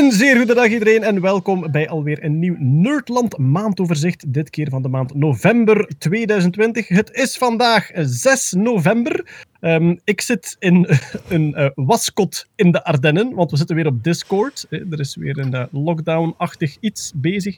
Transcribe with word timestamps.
Een 0.00 0.12
zeer 0.12 0.36
goede 0.36 0.54
dag 0.54 0.68
iedereen 0.68 1.02
en 1.02 1.20
welkom 1.20 1.70
bij 1.70 1.88
alweer 1.88 2.24
een 2.24 2.38
nieuw 2.38 2.56
Nerdland 2.58 3.38
maandoverzicht. 3.38 4.32
Dit 4.32 4.50
keer 4.50 4.68
van 4.70 4.82
de 4.82 4.88
maand 4.88 5.14
november 5.14 5.90
2020. 5.98 6.88
Het 6.88 7.10
is 7.12 7.38
vandaag 7.38 7.90
6 7.94 8.52
november. 8.52 9.44
Ehm, 9.60 9.96
ik 10.04 10.20
zit 10.20 10.56
in 10.58 10.86
een 11.28 11.54
eh, 11.54 11.70
waskot 11.74 12.46
in 12.54 12.70
de 12.72 12.84
Ardennen, 12.84 13.34
want 13.34 13.50
we 13.50 13.56
zitten 13.56 13.76
weer 13.76 13.86
op 13.86 14.04
Discord. 14.04 14.66
Eh, 14.70 14.92
er 14.92 15.00
is 15.00 15.16
weer 15.16 15.38
een 15.38 15.54
eh, 15.54 15.64
lockdown-achtig 15.70 16.76
iets 16.80 17.12
bezig. 17.14 17.56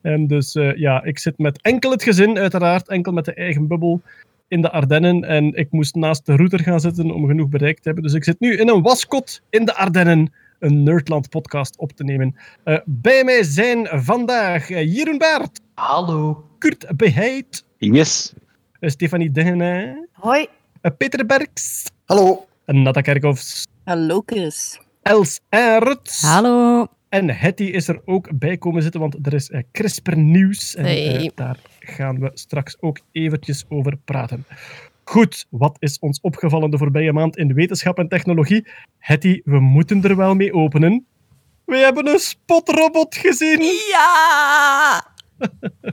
En 0.00 0.26
dus 0.26 0.52
ja, 0.76 1.02
ik 1.02 1.18
zit 1.18 1.38
met 1.38 1.62
enkel 1.62 1.90
het 1.90 2.02
gezin, 2.02 2.38
uiteraard, 2.38 2.88
enkel 2.88 3.12
met 3.12 3.24
de 3.24 3.34
eigen 3.34 3.66
bubbel 3.66 4.00
in 4.48 4.62
de 4.62 4.70
Ardennen. 4.70 5.24
En 5.24 5.54
ik 5.54 5.70
moest 5.70 5.94
naast 5.94 6.26
de 6.26 6.36
router 6.36 6.60
gaan 6.60 6.80
zitten 6.80 7.10
om 7.10 7.26
genoeg 7.26 7.48
bereik 7.48 7.76
te 7.76 7.82
hebben. 7.82 8.02
Dus 8.02 8.12
ik 8.12 8.24
zit 8.24 8.40
nu 8.40 8.56
in 8.56 8.68
een 8.68 8.82
waskot 8.82 9.42
in 9.50 9.64
de 9.64 9.74
Ardennen 9.74 10.32
een 10.58 10.82
Nerdland 10.82 11.28
podcast 11.28 11.76
op 11.78 11.92
te 11.92 12.04
nemen. 12.04 12.36
Eh, 12.64 12.78
bij 12.84 13.24
mij 13.24 13.42
zijn 13.42 13.88
vandaag 13.92 14.70
uh, 14.70 14.94
Jeroen 14.94 15.18
Baert, 15.18 15.60
Hallo. 15.74 16.44
Kurt 16.58 16.96
Beheid, 16.96 17.64
Yes. 17.78 18.34
uh, 18.80 18.90
Stefanie 18.90 19.30
Degene, 19.30 20.06
Hoi. 20.12 20.46
uh, 20.82 20.90
Peter 20.98 21.26
Berks, 21.26 21.84
Hallo. 22.04 22.46
en 22.64 22.82
Nata 22.82 23.00
Kerkhoffs, 23.00 23.66
Hallo 23.84 24.22
Chris. 24.26 24.80
Els 25.02 25.40
Aerts. 25.48 26.22
Hallo. 26.22 26.86
En 27.08 27.30
Hetty 27.30 27.62
is 27.64 27.88
er 27.88 28.00
ook 28.04 28.38
bij 28.38 28.56
komen 28.56 28.82
zitten, 28.82 29.00
want 29.00 29.26
er 29.26 29.34
is 29.34 29.50
uh, 29.50 29.60
CRISPR 29.72 30.16
nieuws. 30.16 30.74
En 30.74 30.84
Hey. 30.84 31.22
uh, 31.22 31.28
daar 31.34 31.58
gaan 31.78 32.18
we 32.20 32.30
straks 32.34 32.76
ook 32.80 32.98
eventjes 33.12 33.64
over 33.68 33.96
praten. 34.04 34.44
Goed, 35.04 35.46
wat 35.50 35.76
is 35.78 35.98
ons 35.98 36.20
opgevallen 36.20 36.70
de 36.70 36.78
voorbije 36.78 37.12
maand 37.12 37.36
in 37.36 37.54
wetenschap 37.54 37.98
en 37.98 38.08
technologie? 38.08 38.66
Hetty, 38.98 39.40
we 39.44 39.60
moeten 39.60 40.02
er 40.02 40.16
wel 40.16 40.34
mee 40.34 40.52
openen. 40.52 41.06
We 41.64 41.76
hebben 41.76 42.06
een 42.06 42.18
spotrobot 42.18 43.14
gezien! 43.14 43.62
Ja! 43.90 45.06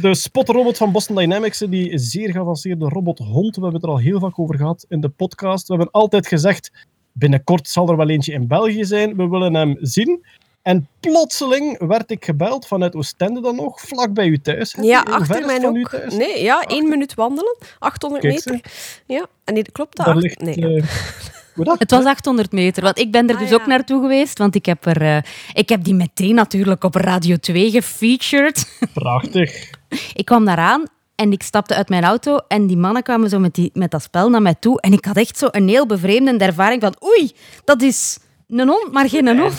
De 0.00 0.14
spotrobot 0.14 0.76
van 0.76 0.92
Boston 0.92 1.16
Dynamics, 1.16 1.58
die 1.58 1.98
zeer 1.98 2.30
geavanceerde 2.30 2.88
robothond. 2.88 3.56
We 3.56 3.62
hebben 3.62 3.80
het 3.80 3.82
er 3.82 3.88
al 3.88 3.98
heel 3.98 4.20
vaak 4.20 4.38
over 4.38 4.56
gehad 4.56 4.86
in 4.88 5.00
de 5.00 5.08
podcast. 5.08 5.68
We 5.68 5.74
hebben 5.74 5.92
altijd 5.92 6.26
gezegd, 6.26 6.86
binnenkort 7.12 7.68
zal 7.68 7.88
er 7.88 7.96
wel 7.96 8.08
eentje 8.08 8.32
in 8.32 8.46
België 8.46 8.84
zijn. 8.84 9.16
We 9.16 9.28
willen 9.28 9.54
hem 9.54 9.76
zien. 9.80 10.24
En 10.62 10.88
plotseling 11.00 11.86
werd 11.86 12.10
ik 12.10 12.24
gebeld 12.24 12.66
vanuit 12.66 12.94
Oostende 12.94 13.40
dan 13.40 13.56
nog, 13.56 13.80
vlak 13.80 14.12
bij 14.12 14.26
u 14.26 14.38
thuis. 14.40 14.76
Ja, 14.80 15.02
Hoe 15.04 15.14
achter 15.14 15.46
mij 15.46 15.66
ook. 15.66 15.88
thuis? 15.88 16.14
Nee, 16.14 16.42
ja, 16.42 16.62
één 16.62 16.88
minuut 16.88 17.14
wandelen. 17.14 17.56
800 17.78 18.22
Kijk, 18.22 18.34
meter. 18.34 18.70
Ja, 19.06 19.26
en 19.44 19.54
nee, 19.54 19.72
klopt 19.72 19.96
dat? 19.96 20.14
Ligt... 20.14 20.40
nee. 20.40 20.54
hoe 21.54 21.64
dat? 21.64 21.78
Het 21.78 21.90
was 21.90 22.04
800 22.04 22.52
meter, 22.52 22.82
want 22.82 22.98
ik 22.98 23.12
ben 23.12 23.28
er 23.28 23.34
Ah, 23.34 23.40
dus 23.40 23.50
ja. 23.50 23.54
ook 23.54 23.66
naartoe 23.66 24.00
geweest, 24.00 24.38
want 24.38 24.54
ik 24.54 24.66
heb, 24.66 24.86
er, 24.86 25.02
eh, 25.02 25.18
ik 25.52 25.68
heb 25.68 25.84
die 25.84 25.94
meteen 25.94 26.34
natuurlijk 26.34 26.84
op 26.84 26.94
Radio 26.94 27.36
2 27.36 27.70
gefeatured. 27.70 28.78
Prachtig. 28.94 29.70
Ik 30.14 30.24
kwam 30.24 30.44
daaraan 30.44 30.84
en 31.14 31.32
ik 31.32 31.42
stapte 31.42 31.74
uit 31.74 31.88
mijn 31.88 32.04
auto 32.04 32.36
en 32.48 32.66
die 32.66 32.76
mannen 32.76 33.02
kwamen 33.02 33.28
zo 33.28 33.38
met, 33.38 33.54
die, 33.54 33.70
met 33.72 33.90
dat 33.90 34.02
spel 34.02 34.28
naar 34.30 34.42
mij 34.42 34.54
toe 34.60 34.80
en 34.80 34.92
ik 34.92 35.04
had 35.04 35.16
echt 35.16 35.38
zo 35.38 35.48
een 35.50 35.68
heel 35.68 35.86
bevreemdende 35.86 36.44
ervaring 36.44 36.82
van 36.82 36.94
oei, 37.04 37.32
dat 37.64 37.82
is 37.82 38.18
een 38.48 38.68
hond, 38.68 38.92
maar 38.92 39.08
geen 39.08 39.38
hond. 39.38 39.58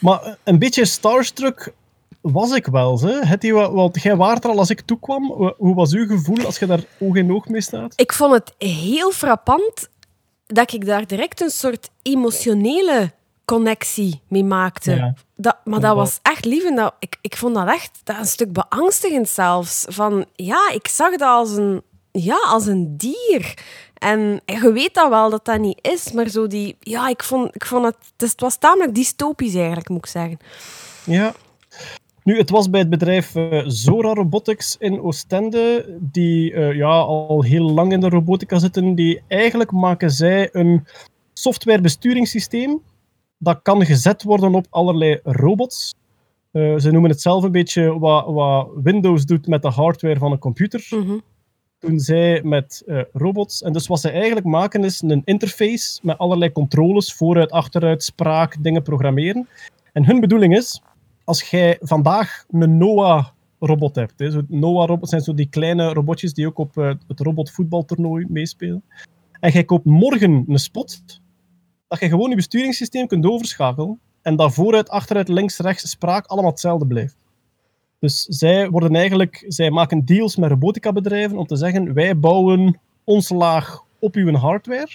Maar 0.00 0.36
een 0.44 0.58
beetje 0.58 0.84
starstruck 0.84 1.72
was 2.20 2.50
ik 2.52 2.66
wel, 2.66 3.00
hè? 3.00 3.52
Wa- 3.52 3.70
want 3.72 4.02
jij 4.02 4.16
waart 4.16 4.44
er 4.44 4.50
al 4.50 4.58
als 4.58 4.70
ik 4.70 4.80
toekwam. 4.80 5.34
Wa- 5.36 5.54
Hoe 5.56 5.74
was 5.74 5.92
uw 5.92 6.06
gevoel 6.06 6.44
als 6.44 6.58
je 6.58 6.66
daar 6.66 6.82
oog 7.00 7.14
in 7.16 7.32
oog 7.32 7.48
mee 7.48 7.60
staat? 7.60 7.92
Ik 7.96 8.12
vond 8.12 8.32
het 8.32 8.54
heel 8.58 9.10
frappant 9.12 9.88
dat 10.46 10.72
ik 10.72 10.86
daar 10.86 11.06
direct 11.06 11.40
een 11.40 11.50
soort 11.50 11.90
emotionele 12.02 13.12
connectie 13.44 14.20
mee 14.28 14.44
maakte. 14.44 14.94
Ja. 14.94 15.14
Dat, 15.36 15.56
maar 15.64 15.80
dat 15.80 15.94
was 15.94 16.18
echt 16.22 16.44
lief. 16.44 16.64
En 16.64 16.74
dat, 16.76 16.94
ik, 16.98 17.16
ik 17.20 17.36
vond 17.36 17.54
dat 17.54 17.68
echt 17.68 18.00
dat 18.04 18.16
een 18.18 18.26
stuk 18.26 18.52
beangstigend 18.52 19.28
zelfs. 19.28 19.84
Van, 19.88 20.26
ja, 20.34 20.70
ik 20.74 20.88
zag 20.88 21.10
dat 21.10 21.20
als 21.28 21.50
een, 21.56 21.82
ja, 22.12 22.38
als 22.46 22.66
een 22.66 22.96
dier. 22.96 23.54
En 23.98 24.40
je 24.44 24.72
weet 24.72 24.94
dat 24.94 25.08
wel, 25.08 25.30
dat 25.30 25.44
dat 25.44 25.60
niet 25.60 25.78
is. 25.92 26.12
Maar 26.12 26.28
zo 26.28 26.46
die... 26.46 26.76
Ja, 26.80 27.08
ik 27.08 27.22
vond, 27.22 27.54
ik 27.54 27.66
vond 27.66 27.84
het... 27.84 27.96
Dus 28.16 28.30
het 28.30 28.40
was 28.40 28.58
tamelijk 28.58 28.94
dystopisch 28.94 29.54
eigenlijk, 29.54 29.88
moet 29.88 29.98
ik 29.98 30.06
zeggen. 30.06 30.38
Ja. 31.04 31.34
Nu, 32.22 32.36
het 32.36 32.50
was 32.50 32.70
bij 32.70 32.80
het 32.80 32.90
bedrijf 32.90 33.34
eh, 33.34 33.62
Zora 33.66 34.12
Robotics 34.14 34.76
in 34.78 35.00
Oostende, 35.00 35.96
die 36.00 36.52
eh, 36.52 36.74
ja, 36.76 36.98
al 36.98 37.42
heel 37.42 37.70
lang 37.70 37.92
in 37.92 38.00
de 38.00 38.08
robotica 38.08 38.58
zitten. 38.58 38.94
Die 38.94 39.22
eigenlijk 39.28 39.72
maken 39.72 40.10
zij 40.10 40.48
een 40.52 40.86
softwarebesturingssysteem 41.32 42.82
dat 43.38 43.62
kan 43.62 43.86
gezet 43.86 44.22
worden 44.22 44.54
op 44.54 44.66
allerlei 44.70 45.20
robots. 45.22 45.94
Eh, 46.50 46.76
ze 46.76 46.90
noemen 46.90 47.10
het 47.10 47.20
zelf 47.20 47.42
een 47.42 47.52
beetje 47.52 47.98
wat, 47.98 48.26
wat 48.26 48.68
Windows 48.82 49.24
doet 49.24 49.46
met 49.46 49.62
de 49.62 49.68
hardware 49.68 50.18
van 50.18 50.32
een 50.32 50.38
computer. 50.38 50.86
Mhm. 50.90 51.18
Doen 51.78 51.98
zij 51.98 52.42
met 52.42 52.82
eh, 52.86 53.00
robots. 53.12 53.62
En 53.62 53.72
dus 53.72 53.86
wat 53.86 54.00
ze 54.00 54.10
eigenlijk 54.10 54.46
maken 54.46 54.84
is 54.84 55.02
een 55.02 55.22
interface 55.24 55.98
met 56.02 56.18
allerlei 56.18 56.52
controles, 56.52 57.14
vooruit, 57.14 57.50
achteruit, 57.50 58.02
spraak, 58.02 58.56
dingen 58.62 58.82
programmeren. 58.82 59.48
En 59.92 60.06
hun 60.06 60.20
bedoeling 60.20 60.56
is, 60.56 60.82
als 61.24 61.50
jij 61.50 61.78
vandaag 61.80 62.44
een 62.50 62.76
NOAA-robot 62.78 63.94
hebt, 63.94 64.18
hè, 64.18 64.30
zo 64.30 64.42
NOAA-robots 64.48 65.10
zijn 65.10 65.22
zo 65.22 65.34
die 65.34 65.48
kleine 65.48 65.92
robotjes 65.92 66.34
die 66.34 66.46
ook 66.46 66.58
op 66.58 66.78
eh, 66.78 66.92
het 67.08 67.20
robotvoetbaltoernooi 67.20 68.26
meespelen, 68.28 68.82
en 69.40 69.50
jij 69.50 69.64
koopt 69.64 69.84
morgen 69.84 70.44
een 70.48 70.58
spot, 70.58 71.20
dat 71.88 72.00
je 72.00 72.08
gewoon 72.08 72.30
je 72.30 72.36
besturingssysteem 72.36 73.06
kunt 73.06 73.26
overschakelen 73.26 74.00
en 74.22 74.36
dat 74.36 74.54
vooruit, 74.54 74.88
achteruit, 74.88 75.28
links, 75.28 75.58
rechts, 75.58 75.90
spraak 75.90 76.26
allemaal 76.26 76.50
hetzelfde 76.50 76.86
blijft. 76.86 77.16
Dus 78.00 78.22
zij, 78.22 78.70
worden 78.70 78.94
eigenlijk, 78.94 79.44
zij 79.48 79.70
maken 79.70 80.04
deals 80.04 80.36
met 80.36 80.50
robotica-bedrijven 80.50 81.38
om 81.38 81.46
te 81.46 81.56
zeggen: 81.56 81.94
wij 81.94 82.18
bouwen 82.18 82.80
ons 83.04 83.28
laag 83.28 83.82
op 83.98 84.14
uw 84.14 84.32
hardware. 84.34 84.88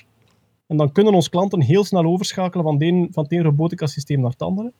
En 0.68 0.78
dan 0.78 0.92
kunnen 0.92 1.14
onze 1.14 1.30
klanten 1.30 1.62
heel 1.62 1.84
snel 1.84 2.04
overschakelen 2.06 2.64
van 2.66 2.74
het 2.74 2.84
een, 2.84 3.08
van 3.12 3.24
het 3.24 3.32
een 3.32 3.44
robotica-systeem 3.44 4.20
naar 4.22 4.30
het 4.32 4.42
andere. 4.42 4.72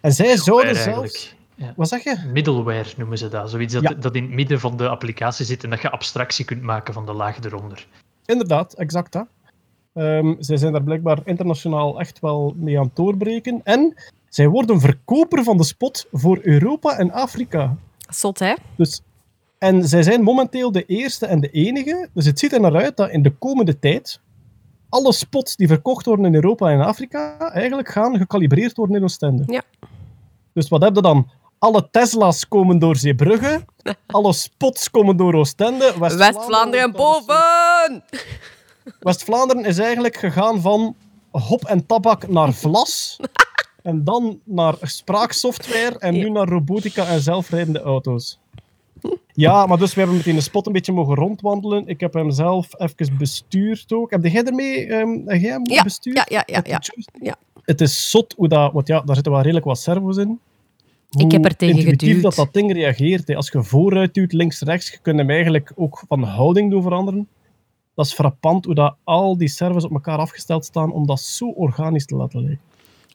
En 0.00 0.12
zij 0.12 0.36
zouden 0.36 0.74
zelfs. 0.74 0.86
eigenlijk. 0.86 1.34
Ja. 1.54 1.72
Wat 1.76 1.88
zeg 1.88 2.04
je? 2.04 2.16
Middleware 2.32 2.88
noemen 2.96 3.18
ze 3.18 3.28
dat. 3.28 3.50
Zoiets 3.50 3.72
dat, 3.74 3.82
Ja. 3.82 3.94
dat 3.94 4.14
in 4.14 4.22
het 4.22 4.32
midden 4.32 4.60
van 4.60 4.76
de 4.76 4.88
applicatie 4.88 5.44
zit 5.44 5.64
en 5.64 5.70
dat 5.70 5.82
je 5.82 5.90
abstractie 5.90 6.44
kunt 6.44 6.62
maken 6.62 6.94
van 6.94 7.06
de 7.06 7.12
laag 7.12 7.44
eronder. 7.44 7.86
Inderdaad, 8.24 8.72
exact 8.74 9.12
dat. 9.12 9.26
Ehm, 9.94 10.34
zij 10.38 10.56
zijn 10.56 10.72
daar 10.72 10.82
blijkbaar 10.82 11.18
internationaal 11.24 12.00
echt 12.00 12.20
wel 12.20 12.54
mee 12.56 12.78
aan 12.78 12.84
het 12.84 12.96
doorbreken. 12.96 13.60
En 13.64 13.94
zij 14.34 14.48
worden 14.48 14.80
verkoper 14.80 15.44
van 15.44 15.56
de 15.56 15.64
spot 15.64 16.06
voor 16.12 16.38
Europa 16.42 16.96
en 16.98 17.10
Afrika. 17.10 17.76
Zot, 18.08 18.38
hè? 18.38 18.54
Dus, 18.76 19.00
en 19.58 19.88
zij 19.88 20.02
zijn 20.02 20.22
momenteel 20.22 20.72
de 20.72 20.84
eerste 20.84 21.26
en 21.26 21.40
de 21.40 21.50
enige. 21.50 22.08
Dus 22.12 22.26
het 22.26 22.38
ziet 22.38 22.52
er 22.52 22.60
naar 22.60 22.76
uit 22.76 22.96
dat 22.96 23.10
in 23.10 23.22
de 23.22 23.30
komende 23.30 23.78
tijd 23.78 24.20
alle 24.88 25.12
spots 25.12 25.56
die 25.56 25.66
verkocht 25.66 26.06
worden 26.06 26.24
in 26.24 26.34
Europa 26.34 26.70
en 26.70 26.80
Afrika 26.80 27.38
eigenlijk 27.38 27.88
gaan 27.88 28.16
gekalibreerd 28.16 28.76
worden 28.76 28.96
in 28.96 29.02
Oostende. 29.02 29.42
Ja. 29.46 29.62
Dus 30.52 30.68
wat 30.68 30.82
heb 30.82 30.94
je 30.94 31.02
dan? 31.02 31.28
Alle 31.58 31.88
Tesla's 31.90 32.48
komen 32.48 32.78
door 32.78 32.96
Zeebrugge, 32.96 33.64
alle 34.06 34.32
spots 34.32 34.90
komen 34.90 35.16
door 35.16 35.34
Oostende. 35.34 35.94
West-Vlaanderen 35.98 36.92
door- 36.92 37.22
boven! 37.26 38.04
West-Vlaanderen 38.98 39.64
is 39.64 39.78
eigenlijk 39.78 40.16
gegaan 40.16 40.60
van 40.60 40.96
hop 41.30 41.64
en 41.64 41.86
tabak 41.86 42.28
naar 42.28 42.52
vlas. 42.52 43.16
en 43.84 44.04
dan 44.04 44.40
naar 44.44 44.74
spraaksoftware 44.80 45.98
en 45.98 46.14
nu 46.14 46.30
naar 46.30 46.48
robotica 46.48 47.06
en 47.06 47.20
zelfrijdende 47.20 47.80
auto's. 47.80 48.38
Ja, 49.32 49.66
maar 49.66 49.78
dus 49.78 49.94
we 49.94 50.00
hebben 50.00 50.16
meteen 50.16 50.34
de 50.34 50.40
spot 50.40 50.66
een 50.66 50.72
beetje 50.72 50.92
mogen 50.92 51.14
rondwandelen. 51.14 51.86
Ik 51.86 52.00
heb 52.00 52.12
hem 52.14 52.30
zelf 52.30 52.68
even 52.80 53.16
bestuurd 53.18 53.92
ook. 53.92 54.10
Heb 54.10 54.24
jij 54.24 54.44
ermee 54.44 54.86
ehm, 54.86 55.10
heb 55.26 55.40
jij 55.40 55.50
hem 55.50 55.70
Ja, 55.70 55.82
bestuurd? 55.82 56.16
ja, 56.16 56.24
ja, 56.28 56.42
ja, 56.46 56.62
ja. 56.66 56.80
Ja. 57.22 57.36
Het 57.62 57.80
is 57.80 58.10
zot 58.10 58.34
hoe 58.36 58.48
dat... 58.48 58.72
Want 58.72 58.86
ja, 58.86 59.00
daar 59.00 59.14
zitten 59.14 59.32
wel 59.32 59.40
redelijk 59.42 59.66
wat 59.66 59.78
servo's 59.78 60.16
in. 60.16 60.38
Ik 61.10 61.32
heb 61.32 61.44
er 61.44 61.56
tegen 61.56 61.82
geduwd. 61.82 62.22
dat 62.22 62.34
dat 62.34 62.52
ding 62.52 62.72
reageert. 62.72 63.28
hè. 63.28 63.36
Als 63.36 63.48
je 63.50 63.62
vooruit 63.62 64.14
duwt, 64.14 64.32
links, 64.32 64.60
rechts, 64.60 64.90
je 64.90 64.98
kunt 65.02 65.18
hem 65.18 65.30
eigenlijk 65.30 65.72
ook 65.74 66.04
van 66.08 66.22
houding 66.22 66.70
doen 66.70 66.82
veranderen. 66.82 67.28
Dat 67.94 68.06
is 68.06 68.12
frappant 68.14 68.64
hoe 68.64 68.74
dat 68.74 68.96
al 69.04 69.36
die 69.36 69.48
servers 69.48 69.84
op 69.84 69.90
elkaar 69.92 70.18
afgesteld 70.18 70.64
staan 70.64 70.92
om 70.92 71.06
dat 71.06 71.20
zo 71.20 71.48
organisch 71.48 72.06
te 72.06 72.16
laten 72.16 72.40
lijken. 72.40 72.60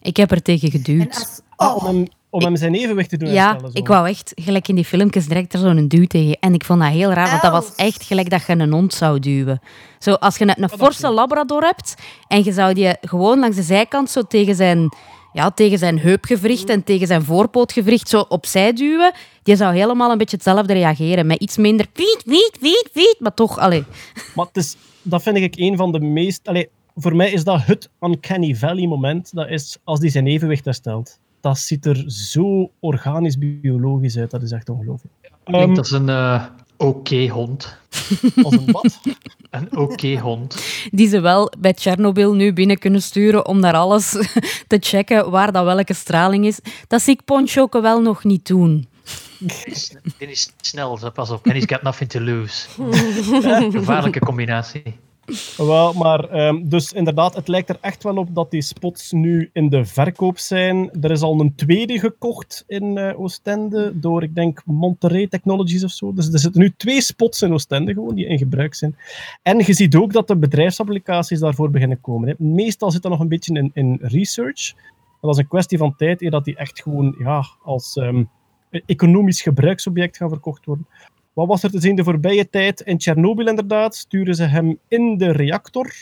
Ik 0.01 0.17
heb 0.17 0.31
er 0.31 0.41
tegen 0.41 0.71
geduwd. 0.71 1.15
als, 1.15 1.41
Ah, 1.55 1.75
oh, 1.75 1.83
om 1.87 1.95
hem 1.95 2.07
om 2.31 2.43
hem 2.43 2.55
zijn 2.55 2.75
evenwicht 2.75 3.09
te 3.09 3.17
doen 3.17 3.29
Ja, 3.29 3.45
herstellen. 3.47 3.71
zo. 3.71 3.77
ik 3.77 3.87
wou 3.87 4.07
echt, 4.07 4.31
gelijk 4.35 4.67
in 4.67 4.75
die 4.75 4.85
filmpjes, 4.85 5.27
direct 5.27 5.53
er 5.53 5.59
zo'n 5.59 5.87
duw 5.87 6.05
tegen. 6.05 6.37
En 6.39 6.53
ik 6.53 6.63
vond 6.65 6.81
dat 6.81 6.89
heel 6.91 7.11
raar, 7.11 7.29
want 7.29 7.41
dat 7.41 7.51
was 7.51 7.75
echt 7.75 8.03
gelijk 8.03 8.29
dat 8.29 8.45
je 8.47 8.53
een 8.53 8.71
hond 8.71 8.93
zou 8.93 9.19
duwen. 9.19 9.61
Zo, 9.99 10.13
als 10.13 10.37
je 10.37 10.47
een, 10.47 10.63
een 10.63 10.69
forse 10.69 11.09
labrador 11.09 11.61
hebt 11.63 11.95
en 12.27 12.43
je 12.43 12.51
zou 12.51 12.73
die 12.73 12.93
gewoon 13.01 13.39
langs 13.39 13.55
de 13.55 13.61
zijkant 13.61 14.09
zo 14.09 14.21
tegen 14.21 14.55
zijn, 14.55 14.89
ja, 15.33 15.51
tegen 15.51 15.77
zijn 15.77 15.99
heupgewricht 15.99 16.69
en 16.69 16.83
tegen 16.83 17.07
zijn 17.07 17.23
voorpootgewricht 17.23 18.09
zo 18.09 18.25
opzij 18.29 18.73
duwen, 18.73 19.11
die 19.43 19.55
zou 19.55 19.75
helemaal 19.75 20.11
een 20.11 20.17
beetje 20.17 20.35
hetzelfde 20.37 20.73
reageren. 20.73 21.27
Met 21.27 21.39
iets 21.41 21.57
minder 21.57 21.85
wiet, 21.93 22.21
wiet, 22.25 22.57
wiet, 22.61 22.89
wiet, 22.93 23.15
maar 23.19 23.33
toch, 23.33 23.57
allee. 23.59 23.83
Maar 24.35 24.45
het 24.45 24.57
is, 24.57 24.75
dat 25.01 25.21
vind 25.21 25.37
ik 25.37 25.55
een 25.57 25.77
van 25.77 25.91
de 25.91 25.99
meest... 25.99 26.47
Allee, 26.47 26.69
voor 26.99 27.15
mij 27.15 27.31
is 27.31 27.43
dat 27.43 27.65
het 27.65 27.89
Uncanny 28.01 28.55
Valley 28.55 28.87
moment. 28.87 29.33
Dat 29.33 29.49
is 29.49 29.77
als 29.83 29.99
die 29.99 30.09
zijn 30.09 30.27
evenwicht 30.27 30.65
herstelt. 30.65 31.19
Dat 31.41 31.57
ziet 31.57 31.85
er 31.85 32.03
zo 32.11 32.71
organisch 32.79 33.37
biologisch 33.37 34.17
uit. 34.17 34.31
Dat 34.31 34.41
is 34.41 34.51
echt 34.51 34.69
ongelooflijk. 34.69 35.13
Ik 35.21 35.29
denk 35.45 35.63
Ehm, 35.63 35.73
dat 35.73 35.85
is 35.85 35.91
een 35.91 36.09
eh, 36.09 36.45
oké 36.77 37.27
hond. 37.27 37.77
als 38.43 38.53
een 38.53 38.71
wat? 38.71 38.99
Een 39.49 39.77
oké 39.77 40.19
hond. 40.19 40.63
Die 40.91 41.07
ze 41.07 41.19
wel 41.19 41.51
bij 41.59 41.73
Tsjernobyl 41.73 42.33
nu 42.33 42.53
binnen 42.53 42.77
kunnen 42.77 43.01
sturen 43.01 43.47
om 43.47 43.61
daar 43.61 43.73
alles 43.73 44.09
te 44.67 44.77
checken 44.79 45.31
waar 45.31 45.51
dat 45.51 45.63
welke 45.63 45.93
straling 45.93 46.45
is. 46.45 46.59
Dat 46.87 47.01
zie 47.01 47.13
ik 47.13 47.25
Ponchoke 47.25 47.81
wel 47.81 48.01
nog 48.01 48.23
niet 48.23 48.47
doen. 48.47 48.87
Die 49.37 50.27
is, 50.27 50.53
snel, 50.61 51.11
pas 51.13 51.29
op. 51.29 51.45
En 51.45 51.51
he's 51.51 51.65
got 51.65 51.81
nothing 51.81 52.09
to 52.09 52.19
lose. 52.19 52.67
Gevaarlijke 53.79 54.19
combinatie. 54.19 54.95
Wel, 55.57 55.93
maar 55.93 56.29
ehm, 56.29 56.67
dus 56.67 56.93
inderdaad, 56.93 57.35
het 57.35 57.47
lijkt 57.47 57.69
er 57.69 57.77
echt 57.81 58.03
wel 58.03 58.15
op 58.15 58.35
dat 58.35 58.51
die 58.51 58.61
spots 58.61 59.11
nu 59.11 59.49
in 59.53 59.69
de 59.69 59.85
verkoop 59.85 60.37
zijn. 60.37 60.91
Er 61.01 61.11
is 61.11 61.21
al 61.21 61.39
een 61.39 61.55
tweede 61.55 61.99
gekocht 61.99 62.63
in 62.67 62.97
eh, 62.97 63.19
Oostende 63.19 63.99
door, 63.99 64.23
ik 64.23 64.35
denk, 64.35 64.61
Monterey 64.65 65.27
Technologies 65.27 65.83
of 65.83 65.91
zo. 65.91 66.13
Dus 66.13 66.33
er 66.33 66.39
zitten 66.39 66.61
nu 66.61 66.73
twee 66.77 67.01
spots 67.01 67.41
in 67.41 67.53
Oostende 67.53 67.93
gewoon 67.93 68.15
die 68.15 68.25
in 68.25 68.37
gebruik 68.37 68.75
zijn. 68.75 68.95
En 69.41 69.57
je 69.57 69.73
ziet 69.73 69.95
ook 69.95 70.13
dat 70.13 70.27
de 70.27 70.35
bedrijfsapplicaties 70.35 71.39
daarvoor 71.39 71.69
beginnen 71.69 72.01
komen. 72.01 72.35
Meestal 72.37 72.91
zit 72.91 73.01
dat 73.01 73.11
nog 73.11 73.19
een 73.19 73.27
beetje 73.27 73.53
in, 73.53 73.71
in 73.73 73.97
research. 74.01 74.73
Dat 75.21 75.31
is 75.31 75.37
een 75.37 75.47
kwestie 75.47 75.77
van 75.77 75.95
tijd 75.95 76.21
eer 76.21 76.31
dat 76.31 76.45
die 76.45 76.55
echt 76.55 76.81
gewoon 76.81 77.15
ja, 77.19 77.45
als 77.63 77.95
ehm, 77.95 78.23
economisch 78.85 79.41
gebruiksobject 79.41 80.17
gaan 80.17 80.29
verkocht 80.29 80.65
worden. 80.65 80.87
Wat 81.33 81.47
was 81.47 81.63
er 81.63 81.71
te 81.71 81.81
zien 81.81 81.95
de 81.95 82.03
voorbije 82.03 82.49
tijd? 82.49 82.81
In 82.81 82.97
Tsjernobyl 82.97 83.47
inderdaad 83.47 83.95
sturen 83.95 84.35
ze 84.35 84.43
hem 84.43 84.79
in 84.87 85.17
de 85.17 85.31
reactor. 85.31 85.93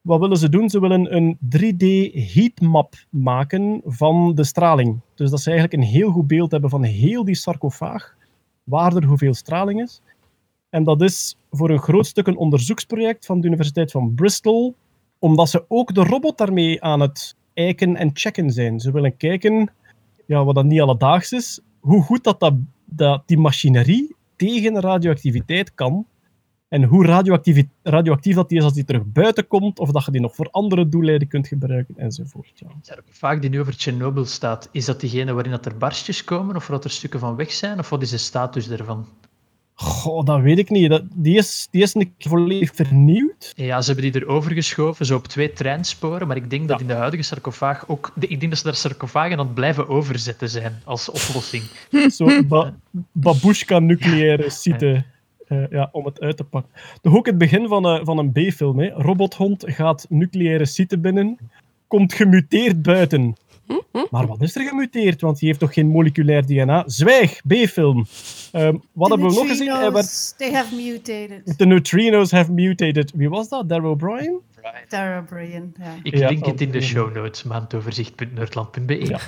Wat 0.00 0.20
willen 0.20 0.36
ze 0.36 0.48
doen? 0.48 0.70
Ze 0.70 0.80
willen 0.80 1.16
een 1.16 1.38
3D 1.56 2.14
heatmap 2.32 2.94
maken 3.10 3.80
van 3.84 4.34
de 4.34 4.44
straling. 4.44 5.00
Dus 5.14 5.30
dat 5.30 5.40
ze 5.40 5.50
eigenlijk 5.50 5.82
een 5.82 5.88
heel 5.88 6.10
goed 6.10 6.26
beeld 6.26 6.50
hebben 6.50 6.70
van 6.70 6.82
heel 6.82 7.24
die 7.24 7.34
sarcofaag, 7.34 8.16
waar 8.64 8.96
er 8.96 9.04
hoeveel 9.04 9.34
straling 9.34 9.82
is. 9.82 10.02
En 10.70 10.84
dat 10.84 11.02
is 11.02 11.36
voor 11.50 11.70
een 11.70 11.78
groot 11.78 12.06
stuk 12.06 12.26
een 12.26 12.36
onderzoeksproject 12.36 13.26
van 13.26 13.40
de 13.40 13.46
Universiteit 13.46 13.90
van 13.90 14.14
Bristol, 14.14 14.74
omdat 15.18 15.48
ze 15.48 15.64
ook 15.68 15.94
de 15.94 16.04
robot 16.04 16.38
daarmee 16.38 16.82
aan 16.82 17.00
het 17.00 17.36
eiken 17.54 17.96
en 17.96 18.10
checken 18.12 18.50
zijn. 18.50 18.80
Ze 18.80 18.92
willen 18.92 19.16
kijken, 19.16 19.70
ja, 20.26 20.44
wat 20.44 20.54
dat 20.54 20.64
niet 20.64 20.80
alledaags 20.80 21.32
is, 21.32 21.60
hoe 21.80 22.02
goed 22.02 22.24
dat, 22.24 22.40
dat, 22.40 22.54
dat 22.84 23.22
die 23.26 23.38
machinerie 23.38 24.15
tegen 24.36 24.80
radioactiviteit 24.80 25.74
kan. 25.74 26.06
En 26.68 26.84
hoe 26.84 27.04
radioactief, 27.04 27.66
dat 28.34 28.48
die 28.48 28.58
is 28.58 28.64
als 28.64 28.72
die 28.72 28.84
terug 28.84 29.02
buiten 29.04 29.46
komt, 29.46 29.78
of 29.78 29.90
dat 29.90 30.04
je 30.04 30.10
die 30.10 30.20
nog 30.20 30.34
voor 30.34 30.48
andere 30.50 30.88
doeleinden 30.88 31.28
kunt 31.28 31.48
gebruiken, 31.48 31.94
enzovoort. 31.96 32.52
Ja. 32.54 32.96
Vaak 33.10 33.40
die 33.40 33.50
nu 33.50 33.60
over 33.60 33.74
Chernobyl 33.76 34.24
staat, 34.24 34.68
is 34.72 34.84
dat 34.84 35.00
diegene 35.00 35.32
waarin 35.32 35.50
dat 35.50 35.66
er 35.66 35.76
barstjes 35.76 36.24
komen, 36.24 36.56
of 36.56 36.66
dat 36.66 36.84
er 36.84 36.90
stukken 36.90 37.20
van 37.20 37.36
weg 37.36 37.52
zijn, 37.52 37.78
of 37.78 37.88
wat 37.88 38.02
is 38.02 38.10
de 38.10 38.18
status 38.18 38.68
daarvan? 38.68 39.06
Goh, 39.78 40.24
dat 40.24 40.40
weet 40.40 40.58
ik 40.58 40.70
niet. 40.70 40.90
Dat, 40.90 41.02
die, 41.14 41.36
is, 41.36 41.68
die 41.70 41.82
is 41.82 41.94
een 41.94 42.14
keer 42.18 42.30
volledig 42.30 42.70
vernieuwd. 42.74 43.52
Ja, 43.56 43.80
ze 43.80 43.92
hebben 43.92 44.12
die 44.12 44.20
er 44.20 44.28
overgeschoven, 44.28 45.06
zo 45.06 45.16
op 45.16 45.26
twee 45.26 45.52
treinsporen, 45.52 46.26
maar 46.26 46.36
ik 46.36 46.50
denk 46.50 46.68
dat 46.68 46.80
in 46.80 46.86
de 46.86 46.92
huidige 46.92 47.22
sarcofaag 47.22 47.88
ook... 47.88 48.12
Ik 48.18 48.28
denk 48.40 48.48
dat 48.50 48.58
ze 48.58 48.64
daar 48.64 48.74
sarcofagen 48.74 49.38
aan 49.38 49.46
het 49.46 49.54
blijven 49.54 49.88
overzetten 49.88 50.48
zijn, 50.48 50.80
als 50.84 51.08
oplossing. 51.08 51.62
Zo 52.08 52.42
ba 52.42 52.74
babushka 53.12 53.78
nucleaire 53.78 54.50
site. 54.50 55.04
eh, 55.46 55.70
ja, 55.70 55.88
om 55.92 56.04
het 56.04 56.20
uit 56.20 56.36
te 56.36 56.44
pakken. 56.44 56.72
Toch 57.02 57.16
ook 57.16 57.26
het 57.26 57.38
begin 57.38 57.68
van, 57.68 57.84
een 57.84 58.04
van 58.04 58.18
een 58.18 58.32
B-film. 58.32 58.78
hè. 58.78 58.88
Robothond 58.88 59.64
gaat 59.66 60.06
nucleaire 60.08 60.66
site 60.66 60.98
binnen, 60.98 61.38
komt 61.86 62.14
gemuteerd 62.14 62.82
buiten. 62.82 63.36
Maar 64.10 64.26
wat 64.26 64.42
is 64.42 64.56
er 64.56 64.62
gemuteerd? 64.68 65.20
Want 65.20 65.38
die 65.38 65.48
heeft 65.48 65.60
toch 65.60 65.74
geen 65.74 65.86
moleculair 65.86 66.46
DNA? 66.46 66.82
Zwijg, 66.86 67.40
B-film. 67.46 68.06
Ehm, 68.52 68.76
wat 68.92 69.08
hebben 69.08 69.28
we 69.28 69.34
nog 69.34 69.46
gezien? 69.46 69.70
Hij 69.70 69.92
werd, 69.92 70.34
They 70.38 70.52
have 70.52 70.74
mutated. 70.74 71.58
the 71.58 71.66
neutrinos 71.66 72.30
have 72.30 72.52
mutated. 72.52 73.12
Wie 73.14 73.28
was 73.28 73.48
dat? 73.48 73.68
Daryl 73.68 73.90
O'Brien? 73.90 74.40
Tara 74.88 75.20
Bryan. 75.22 75.72
Ja. 75.78 75.94
Ik 76.02 76.16
Ja, 76.16 76.28
link 76.28 76.46
het 76.46 76.60
in 76.60 76.70
de 76.70 76.80
show 76.80 77.14
notes, 77.14 77.42
maandoverzicht.nerdland.be. 77.42 79.06
Ja. 79.06 79.18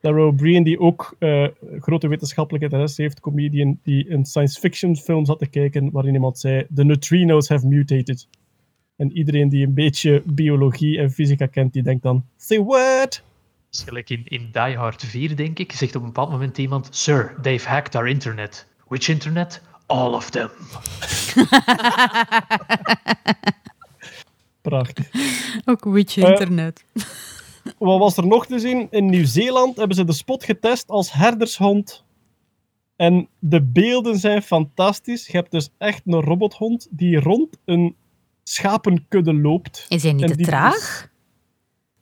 Daryl 0.00 0.26
O'Brien, 0.26 0.62
die 0.62 0.78
ook 0.80 1.16
eh, 1.18 1.46
grote 1.78 2.08
wetenschappelijke 2.08 2.66
interesse 2.66 3.02
heeft, 3.02 3.20
comedian, 3.20 3.78
die 3.82 4.10
een 4.10 4.24
science 4.24 4.60
fiction 4.60 4.96
film 4.96 5.24
zat 5.24 5.38
te 5.38 5.46
kijken 5.46 5.90
waarin 5.90 6.14
iemand 6.14 6.38
zei: 6.38 6.66
The 6.74 6.84
neutrinos 6.84 7.48
have 7.48 7.66
mutated. 7.66 8.28
En 8.96 9.12
iedereen 9.12 9.48
die 9.48 9.66
een 9.66 9.74
beetje 9.74 10.22
biologie 10.26 10.98
en 10.98 11.10
fysica 11.10 11.46
kent, 11.46 11.72
die 11.72 11.82
denkt 11.82 12.02
dan: 12.02 12.24
Say 12.36 12.62
what? 12.62 13.22
Is 13.72 13.82
gelijk 13.82 14.10
in, 14.10 14.22
in 14.24 14.48
Die 14.52 14.76
Hard 14.76 15.04
4, 15.04 15.36
denk 15.36 15.58
ik, 15.58 15.72
zegt 15.72 15.94
op 15.94 16.00
een 16.00 16.06
bepaald 16.06 16.30
moment 16.30 16.58
iemand: 16.58 16.88
Sir, 16.90 17.34
they've 17.42 17.68
hacked 17.68 17.94
our 17.94 18.08
internet. 18.08 18.66
Which 18.88 19.08
internet? 19.08 19.62
All 19.86 20.12
of 20.12 20.30
them. 20.30 20.50
Prachtig. 24.62 25.10
Ook 25.64 25.84
witch 25.84 26.16
Eh, 26.16 26.30
internet. 26.30 26.84
Wat 27.78 27.98
was 27.98 28.16
er 28.16 28.26
nog 28.26 28.46
te 28.46 28.58
zien? 28.58 28.88
In 28.90 29.06
Nieuw-Zeeland 29.10 29.76
hebben 29.76 29.96
ze 29.96 30.04
de 30.04 30.12
spot 30.12 30.44
getest 30.44 30.88
als 30.88 31.12
herdershond. 31.12 32.04
En 32.96 33.28
de 33.38 33.62
beelden 33.62 34.18
zijn 34.18 34.42
fantastisch. 34.42 35.26
Je 35.26 35.36
hebt 35.36 35.50
dus 35.50 35.68
echt 35.78 36.02
een 36.04 36.20
robothond 36.20 36.88
die 36.90 37.20
rond 37.20 37.56
een 37.64 37.96
schapenkudde 38.42 39.34
loopt. 39.34 39.86
Is 39.88 40.02
hij 40.02 40.12
niet 40.12 40.26
te 40.26 40.36
traag? 40.36 41.10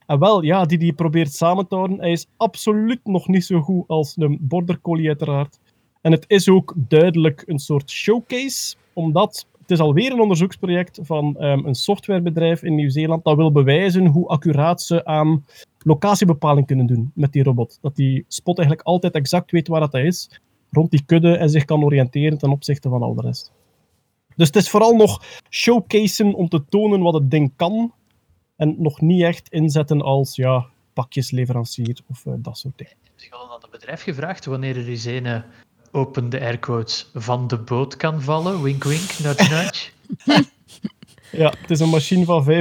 En 0.09 0.19
wel, 0.19 0.43
ja, 0.43 0.65
die 0.65 0.77
die 0.77 0.93
probeert 0.93 1.33
samen 1.33 1.67
te 1.67 1.75
houden. 1.75 1.99
Hij 1.99 2.11
is 2.11 2.27
absoluut 2.37 2.99
nog 3.03 3.27
niet 3.27 3.45
zo 3.45 3.61
goed 3.61 3.87
als 3.87 4.13
een 4.17 4.37
border 4.41 4.81
collie 4.81 5.07
uiteraard. 5.07 5.59
En 6.01 6.11
het 6.11 6.25
is 6.27 6.49
ook 6.49 6.73
duidelijk 6.75 7.43
een 7.45 7.59
soort 7.59 7.91
showcase, 7.91 8.75
omdat 8.93 9.47
het 9.61 9.71
is 9.71 9.79
alweer 9.79 10.11
een 10.11 10.21
onderzoeksproject 10.21 10.99
van 11.01 11.37
ehm, 11.37 11.65
een 11.65 11.75
softwarebedrijf 11.75 12.63
in 12.63 12.75
Nieuw-Zeeland 12.75 13.23
dat 13.23 13.35
wil 13.35 13.51
bewijzen 13.51 14.05
hoe 14.05 14.27
accuraat 14.27 14.81
ze 14.81 15.05
aan 15.05 15.45
locatiebepaling 15.79 16.67
kunnen 16.67 16.85
doen 16.85 17.11
met 17.15 17.31
die 17.31 17.43
robot. 17.43 17.77
Dat 17.81 17.95
die 17.95 18.25
spot 18.27 18.57
eigenlijk 18.57 18.87
altijd 18.87 19.13
exact 19.13 19.51
weet 19.51 19.67
waar 19.67 19.79
dat 19.79 19.93
is, 19.93 20.41
rond 20.69 20.91
die 20.91 21.03
kudde 21.05 21.37
en 21.37 21.49
zich 21.49 21.65
kan 21.65 21.83
oriënteren 21.83 22.37
ten 22.37 22.51
opzichte 22.51 22.89
van 22.89 23.01
al 23.01 23.15
de 23.15 23.21
rest. 23.21 23.51
Dus 24.35 24.47
het 24.47 24.55
is 24.55 24.69
vooral 24.69 24.95
nog 24.95 25.23
showcasen 25.49 26.33
om 26.33 26.49
te 26.49 26.65
tonen 26.65 27.01
wat 27.01 27.13
het 27.13 27.31
ding 27.31 27.51
kan, 27.55 27.93
en 28.59 28.75
nog 28.77 29.01
niet 29.01 29.21
echt 29.23 29.49
inzetten 29.49 30.01
als 30.01 30.35
ja, 30.35 30.65
pakjesleverancier 30.93 31.99
of 32.07 32.25
eh, 32.25 32.33
dat 32.37 32.57
soort 32.57 32.77
dingen. 32.77 32.93
Heb 33.03 33.19
je 33.19 33.31
al 33.31 33.53
aan 33.53 33.61
het 33.61 33.71
bedrijf 33.71 34.01
gevraagd 34.03 34.45
wanneer 34.45 34.77
er 34.77 34.87
eens 34.87 35.05
een 35.05 35.25
eh, 35.25 35.41
open 35.91 36.29
de 36.29 36.39
airquotes 36.39 37.09
van 37.13 37.47
de 37.47 37.57
boot 37.57 37.95
kan 37.95 38.21
vallen? 38.21 38.61
Wink, 38.61 38.83
wink, 38.83 39.19
nudge, 39.19 39.49
nudge. 39.49 39.89
Ja, 41.31 41.53
het 41.61 41.71
is 41.71 41.79
een 41.79 41.89
machine 41.89 42.25
van 42.25 42.43
75.000 42.45 42.51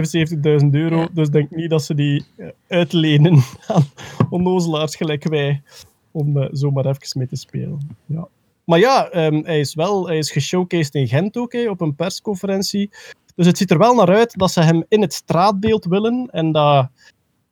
euro, 0.71 1.01
Ja. 1.01 1.09
dus 1.13 1.29
denk 1.29 1.51
niet 1.51 1.71
dat 1.71 1.85
ze 1.85 1.95
die 1.95 2.25
eh, 2.37 2.49
uitlenen 2.69 3.43
aan 3.67 3.85
onnozelaars 4.31 4.97
gelijk 4.97 5.25
wij, 5.29 5.63
om 6.11 6.37
eh, 6.37 6.49
zomaar 6.53 6.87
even 6.87 7.19
mee 7.19 7.27
te 7.27 7.37
spelen. 7.37 7.97
Ja. 8.07 8.29
Maar 8.65 8.79
ja, 8.79 9.09
ehm, 9.09 9.41
hij 9.45 9.61
is 9.61 9.75
wel 9.75 10.07
hij 10.07 10.19
is 10.19 10.31
geshowcased 10.31 10.95
in 10.95 11.09
Gent 11.09 11.37
ook, 11.37 11.53
op 11.55 11.81
een 11.81 11.95
persconferentie. 11.95 12.91
Dus 13.39 13.47
het 13.47 13.59
ziet 13.59 13.71
er 13.71 13.79
wel 13.79 13.95
naar 13.95 14.09
uit 14.15 14.33
dat 14.39 14.51
ze 14.51 14.61
hem 14.61 14.85
in 14.89 15.01
het 15.01 15.13
straatbeeld 15.13 15.85
willen 15.85 16.29
en 16.31 16.53
dat 16.53 16.89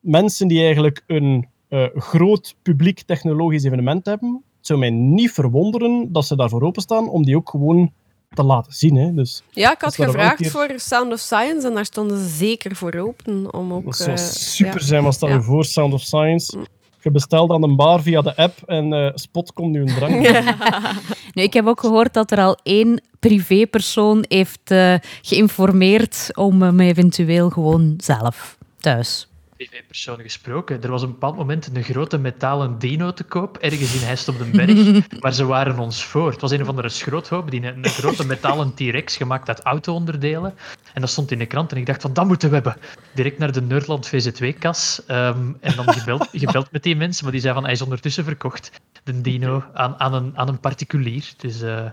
mensen 0.01 0.49
die 0.49 0.63
eigenlijk 0.65 1.03
een 1.07 1.49
eh, 1.69 1.85
groot 1.95 2.55
publiek 2.63 3.01
technologisch 3.03 3.65
evenement 3.65 4.07
hebben, 4.07 4.43
het 4.57 4.67
zou 4.67 4.79
mij 4.79 4.91
niet 4.91 5.33
verwonderen 5.33 6.13
dat 6.13 6.27
ze 6.27 6.37
daarvoor 6.37 6.63
openstaan 6.63 7.09
om 7.09 7.25
die 7.25 7.37
ook 7.37 7.49
gewoon 7.51 7.93
te 8.35 8.43
laten 8.43 8.73
zien. 8.73 8.97
Hè. 8.97 9.15
Dus 9.15 9.43
Ja, 9.51 9.73
ik 9.73 9.81
had 9.81 9.95
gevraagd 9.95 10.37
keer- 10.37 10.51
voor 10.51 10.73
Sound 10.77 11.13
of 11.13 11.19
Science 11.19 11.67
en 11.69 11.75
daar 11.75 11.85
stonden 11.85 12.19
ze 12.19 12.29
zeker 12.29 12.77
voor 12.77 12.95
open. 12.95 13.55
Om 13.55 13.73
ook, 13.73 13.85
Dat 13.85 13.97
zou 13.97 14.11
eh, 14.11 14.17
super 14.17 14.81
ja. 14.81 14.87
zijn, 14.87 15.03
was 15.03 15.19
dat 15.19 15.29
Ja. 15.29 15.41
voor 15.43 15.65
Sound 15.65 15.93
of 15.93 16.01
Science. 16.01 16.59
Je 17.07 17.13
bestelt 17.13 17.51
aan 17.51 17.63
een 17.63 17.77
bar 17.77 18.03
via 18.03 18.23
de 18.23 18.37
app 18.37 18.63
en 18.67 18.93
eh, 18.93 19.11
Spot 19.15 19.53
komt 19.53 19.73
nu 19.73 19.81
een 19.81 19.95
drank. 19.95 20.45
Nu, 21.35 21.43
ik 21.43 21.53
heb 21.53 21.67
ook 21.67 21.81
gehoord 21.81 22.15
dat 22.15 22.31
er 22.31 22.39
al 22.39 22.59
één 22.63 23.03
privépersoon 23.19 24.25
heeft 24.29 24.71
eh, 24.71 24.95
geïnformeerd 25.23 26.31
om 26.35 26.63
hem 26.63 26.81
eventueel 26.81 27.51
gewoon 27.51 27.95
zelf 27.97 28.59
thuis 28.79 29.29
privépersoon 29.57 30.21
gesproken. 30.21 30.83
Er 30.83 30.91
was 30.91 31.03
een 31.03 31.11
bepaald 31.11 31.37
moment 31.37 31.71
een 31.75 31.83
grote 31.83 32.19
metalen 32.19 32.79
dino 32.79 33.13
te 33.13 33.25
koop, 33.25 33.57
ergens 33.57 33.95
in 33.95 34.07
Heist 34.07 34.29
op 34.29 34.39
den 34.39 34.51
Berg, 34.51 35.03
maar 35.23 35.33
ze 35.33 35.45
waren 35.45 35.79
ons 35.79 36.05
voor. 36.05 36.31
Het 36.31 36.41
was 36.41 36.51
een 36.51 36.63
of 36.63 36.69
andere 36.69 36.89
schroothoop, 36.89 37.51
die 37.51 37.63
een, 37.63 37.85
een 37.85 37.91
grote 37.91 38.27
metalen 38.27 38.75
T-Rex 38.75 39.17
gemaakt 39.17 39.49
uit 39.49 39.61
auto-onderdelen. 39.61 40.55
En 40.95 41.01
dat 41.01 41.11
stond 41.11 41.31
in 41.31 41.39
de 41.39 41.47
krant 41.47 41.73
en 41.73 41.77
ik 41.79 41.87
dacht 41.87 42.03
van, 42.03 42.13
dat 42.13 42.27
moeten 42.27 42.49
we 42.49 42.55
hebben. 42.55 42.77
Direct 43.15 43.39
naar 43.39 43.53
de 43.53 43.63
Nerdland 43.63 44.09
VZ2-kas 44.09 45.07
ehm, 45.07 45.53
en 45.61 45.77
dan 45.77 45.93
gebeld, 45.93 46.29
gebeld 46.47 46.71
met 46.71 46.83
die 46.83 46.97
mensen, 46.97 47.25
maar 47.25 47.33
die 47.33 47.41
zei 47.41 47.55
van, 47.55 47.65
hij 47.65 47.73
is 47.73 47.83
ondertussen 47.83 48.25
verkocht, 48.25 48.71
de 49.05 49.21
dino, 49.21 49.65
aan, 49.73 50.01
aan, 50.01 50.15
een, 50.15 50.33
aan 50.39 50.49
een 50.49 50.61
particulier. 50.61 51.33
Dus... 51.37 51.63
eh, 51.63 51.87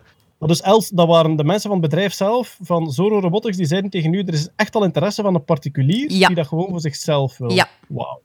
Maar 0.43 0.51
dus 0.51 0.61
Els, 0.61 0.89
dat 0.89 1.07
waren 1.07 1.35
de 1.35 1.43
mensen 1.43 1.69
van 1.69 1.79
het 1.81 1.89
bedrijf 1.89 2.13
zelf, 2.13 2.57
van 2.61 2.91
Zoro 2.91 3.19
Robotics, 3.19 3.57
die 3.57 3.65
zeiden 3.65 3.89
tegen 3.89 4.13
u, 4.13 4.19
er 4.19 4.33
is 4.33 4.49
echt 4.55 4.75
al 4.75 4.83
interesse 4.83 5.21
van 5.21 5.35
een 5.35 5.43
particulier 5.45 6.11
Ja. 6.11 6.27
die 6.27 6.35
dat 6.35 6.47
gewoon 6.47 6.69
voor 6.69 6.79
zichzelf 6.79 7.37
wil. 7.37 7.51
Ja. 7.51 7.67
Wauw. 7.87 8.21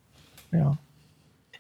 Ja. 0.50 0.76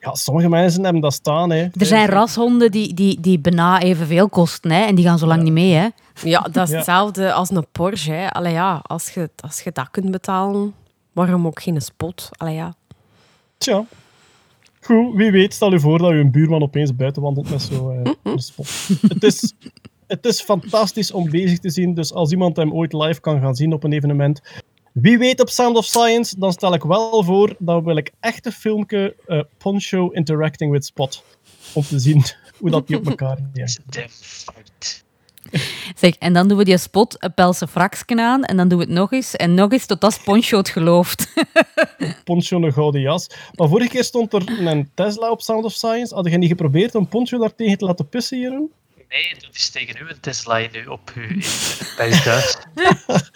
Ja, 0.00 0.14
sommige 0.14 0.48
mensen 0.48 0.82
hebben 0.84 1.02
dat 1.02 1.12
staan, 1.12 1.50
hè. 1.50 1.62
Er 1.62 1.86
zijn 1.86 2.08
rashonden 2.08 2.70
die, 2.70 2.94
die, 2.94 3.20
die 3.20 3.38
bijna 3.38 3.80
evenveel 3.80 4.28
kosten 4.28 4.70
hè, 4.70 4.82
en 4.84 4.94
die 4.94 5.04
gaan 5.04 5.18
zo 5.18 5.26
lang 5.26 5.42
niet 5.42 5.52
mee. 5.52 5.72
Hè. 5.72 5.88
Ja, 6.22 6.40
dat 6.40 6.64
is 6.64 6.70
Ja. 6.70 6.76
hetzelfde 6.76 7.32
als 7.32 7.50
een 7.50 7.66
Porsche. 7.72 8.12
Hè. 8.12 8.30
Allee, 8.30 8.52
ja, 8.52 8.80
als, 8.86 9.10
je, 9.10 9.30
als 9.40 9.60
je 9.60 9.72
dat 9.72 9.90
kunt 9.90 10.10
betalen, 10.10 10.74
waarom 11.12 11.46
ook 11.46 11.62
geen 11.62 11.80
spot? 11.80 12.28
Allee, 12.36 12.54
ja. 12.54 12.74
Tja. 13.58 13.84
Goed, 14.80 15.14
wie 15.14 15.30
weet, 15.30 15.54
stel 15.54 15.72
u 15.72 15.80
voor 15.80 15.98
dat 15.98 16.12
u 16.12 16.18
een 16.20 16.30
buurman 16.30 16.62
opeens 16.62 16.96
buiten 16.96 17.22
wandelt 17.22 17.50
met 17.50 17.62
zo'n 17.62 18.04
eh, 18.04 18.12
een 18.32 18.38
spot. 18.38 18.68
het, 19.08 19.22
is, 19.22 19.52
het 20.08 20.24
is 20.24 20.42
fantastisch 20.42 21.12
om 21.12 21.30
bezig 21.30 21.58
te 21.58 21.70
zien, 21.70 21.94
dus 21.94 22.12
als 22.12 22.30
iemand 22.30 22.56
hem 22.56 22.72
ooit 22.72 22.92
live 22.92 23.20
kan 23.20 23.40
gaan 23.40 23.54
zien 23.54 23.72
op 23.72 23.84
een 23.84 23.92
evenement, 23.92 24.40
wie 24.92 25.18
weet 25.18 25.40
op 25.40 25.48
Sound 25.48 25.76
of 25.76 25.84
Science, 25.84 26.38
dan 26.38 26.52
stel 26.52 26.74
ik 26.74 26.82
wel 26.82 27.24
voor, 27.24 27.54
dan 27.58 27.84
wil 27.84 27.96
ik 27.96 28.12
echt 28.20 28.46
een 28.46 28.52
filmpje 28.52 29.14
eh, 29.26 29.40
Poncho 29.58 30.08
Interacting 30.08 30.72
with 30.72 30.84
Spot, 30.84 31.24
om 31.74 31.82
te 31.82 31.98
zien 31.98 32.24
hoe 32.58 32.70
dat 32.70 32.86
die 32.86 32.96
op 32.96 33.06
elkaar 33.06 33.38
fight. 34.10 35.06
Zeg, 35.96 36.14
en 36.18 36.32
dan 36.32 36.48
doen 36.48 36.58
we 36.58 36.64
die 36.64 36.78
spot 36.78 37.16
een 37.18 37.34
pelse 37.34 37.68
fraksken 37.68 38.20
aan 38.20 38.44
en 38.44 38.56
dan 38.56 38.68
doen 38.68 38.78
we 38.78 38.84
het 38.84 38.94
nog 38.94 39.12
eens 39.12 39.36
en 39.36 39.54
nog 39.54 39.72
eens 39.72 39.86
tot 39.86 40.04
als 40.04 40.18
Poncho 40.18 40.56
het 40.56 40.68
gelooft. 40.68 41.32
Poncho 42.24 42.62
een 42.62 42.72
gouden 42.72 43.00
jas. 43.00 43.26
Maar 43.54 43.68
vorige 43.68 43.88
keer 43.88 44.04
stond 44.04 44.32
er 44.32 44.66
een 44.66 44.90
Tesla 44.94 45.30
op 45.30 45.40
Sound 45.40 45.64
of 45.64 45.72
Science. 45.72 46.14
Had 46.14 46.30
je 46.30 46.38
niet 46.38 46.48
geprobeerd 46.48 46.94
om 46.94 47.08
Poncho 47.08 47.38
daartegen 47.38 47.78
te 47.78 47.84
laten 47.84 48.08
pissen, 48.08 48.38
Jeroen? 48.38 48.70
Nee, 49.08 49.34
dat 49.40 49.54
is 49.54 49.70
tegen 49.70 49.96
u 50.02 50.08
een 50.08 50.20
Tesla 50.20 50.58
in 50.58 50.70
u, 50.74 50.86
op 50.86 51.10
u, 51.14 51.28
in, 51.28 51.42
bij 51.96 52.10
thuis. 52.10 52.56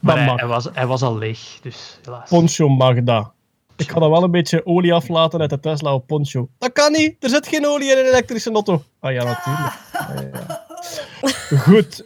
Maar 0.00 0.36
hij, 0.36 0.46
was, 0.46 0.68
hij 0.72 0.86
was 0.86 1.02
al 1.02 1.18
leeg, 1.18 1.58
dus 1.62 1.98
helaas. 2.02 2.28
Poncho 2.28 2.68
mag 2.68 3.02
dat. 3.02 3.32
Ik 3.76 3.90
ga 3.90 4.00
dan 4.00 4.10
wel 4.10 4.22
een 4.22 4.30
beetje 4.30 4.66
olie 4.66 4.92
aflaten 4.92 5.40
uit 5.40 5.50
de 5.50 5.60
Tesla 5.60 5.94
op 5.94 6.06
Poncho. 6.06 6.48
Dat 6.58 6.72
kan 6.72 6.92
niet, 6.92 7.16
er 7.20 7.28
zit 7.28 7.48
geen 7.48 7.66
olie 7.66 7.90
in 7.90 7.98
een 7.98 8.04
elektrische 8.04 8.52
auto. 8.52 8.84
Ah 9.00 9.12
ja, 9.12 9.24
natuurlijk. 9.24 9.74
Ah, 9.92 10.14
ja. 10.32 11.58
Goed, 11.58 12.04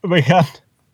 we 0.00 0.22
gaan, 0.22 0.46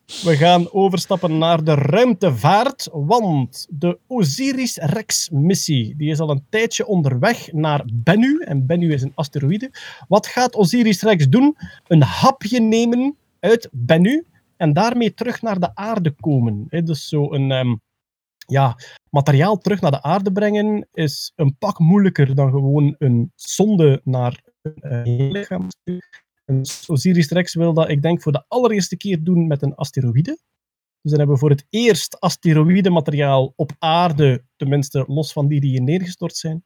we 0.09 0.37
gaan 0.37 0.73
overstappen 0.73 1.38
naar 1.38 1.65
de 1.65 1.75
ruimtevaart, 1.75 2.88
want 2.93 3.67
de 3.71 3.99
Osiris-Rex-missie 4.07 5.97
die 5.97 6.11
is 6.11 6.21
al 6.21 6.31
een 6.31 6.47
tijdje 6.49 6.87
onderweg 6.87 7.53
naar 7.53 7.85
Bennu, 7.93 8.43
en 8.45 8.67
Bennu 8.67 8.93
is 8.93 9.03
een 9.03 9.12
asteroïde. 9.15 9.71
Wat 10.09 10.27
gaat 10.27 10.55
Osiris-Rex 10.55 11.29
doen? 11.29 11.57
Een 11.87 12.03
hapje 12.03 12.61
nemen 12.61 13.17
uit 13.41 13.69
Bennu 13.73 14.27
en 14.57 14.73
daarmee 14.73 15.15
terug 15.15 15.43
naar 15.43 15.61
de 15.61 15.75
aarde 15.75 16.11
komen. 16.11 16.67
Dus 16.69 17.09
zo 17.09 17.33
een... 17.33 17.50
ehm, 17.50 17.75
ja, 18.49 18.77
materiaal 19.11 19.59
terug 19.59 19.81
naar 19.81 19.91
de 19.91 20.03
aarde 20.03 20.33
brengen 20.33 20.88
is 20.93 21.33
een 21.37 21.57
pak 21.59 21.79
moeilijker 21.79 22.35
dan 22.35 22.50
gewoon 22.50 22.95
een 22.99 23.33
sonde 23.35 24.00
naar 24.05 24.41
een 24.62 25.05
eh, 25.05 25.31
lichaam. 25.31 25.67
En 26.49 26.62
Osiris 26.87 27.28
Rex 27.31 27.55
wil 27.55 27.73
dat, 27.73 27.88
ik 27.88 28.02
denk, 28.02 28.23
voor 28.23 28.33
de 28.33 28.45
allereerste 28.49 28.97
keer 28.97 29.23
doen 29.25 29.47
met 29.47 29.62
een 29.62 29.75
asteroïde. 29.75 30.38
Dus 31.02 31.11
dan 31.11 31.19
hebben 31.19 31.35
we 31.35 31.40
voor 31.40 31.50
het 31.50 31.67
eerst 31.71 32.21
asteroïdemateriaal 32.21 33.52
op 33.57 33.73
aarde, 33.78 34.45
tenminste 34.57 35.05
los 35.07 35.33
van 35.33 35.49
die 35.49 35.61
die 35.61 35.71
hier 35.71 35.83
neergestort 35.83 36.37
zijn. 36.37 36.64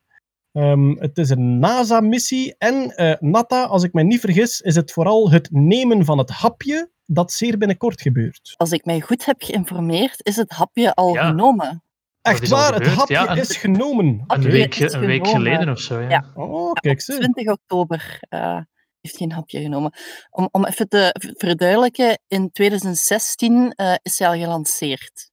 Ehm, 0.53 0.91
het 0.91 1.19
is 1.19 1.31
een 1.31 1.59
NASA-missie 1.59 2.55
en 2.59 2.97
eh 2.97 3.15
Nata, 3.21 3.65
als 3.65 3.83
ik 3.83 3.93
me 3.93 4.03
niet 4.03 4.21
vergis, 4.21 4.61
is 4.61 4.75
het 4.75 4.93
vooral 4.93 5.31
het 5.31 5.49
nemen 5.51 6.05
van 6.05 6.19
het 6.19 6.31
hapje 6.31 6.91
dat 7.05 7.33
zeer 7.33 7.59
binnenkort 7.59 8.01
gebeurt. 8.01 8.55
Als 8.57 8.73
ik 8.73 8.85
mij 8.85 9.01
goed 9.01 9.25
heb 9.25 9.43
geïnformeerd, 9.43 10.27
is 10.27 10.37
het 10.37 10.51
hapje 10.51 10.95
al 10.95 11.15
Ja. 11.15 11.29
genomen. 11.29 11.83
Echt 12.21 12.53
al 12.53 12.59
waar, 12.59 12.75
het 12.75 12.87
hapje 12.87 13.15
ja, 13.15 13.31
een- 13.31 13.39
is 13.39 13.57
genomen. 13.57 14.25
Een 14.27 14.41
week, 14.43 14.75
is 14.75 14.93
een 14.93 15.01
week 15.07 15.27
geleden 15.27 15.69
of 15.69 15.79
zo, 15.81 16.01
ja. 16.01 16.09
Ja. 16.09 16.31
Oh, 16.35 16.73
kijk 16.73 17.01
ze. 17.01 17.19
20 17.19 17.47
oktober 17.49 18.19
eh, 18.29 18.61
heeft 19.03 19.19
hij 19.19 19.27
een 19.27 19.33
hapje 19.33 19.61
genomen. 19.61 19.93
Om, 20.31 20.49
om 20.51 20.65
even 20.65 20.89
te 20.89 21.15
verduidelijken, 21.37 22.19
in 22.29 22.53
2016 22.53 23.73
eh, 23.73 23.95
is 24.03 24.19
hij 24.19 24.29
al 24.29 24.39
gelanceerd. 24.39 25.31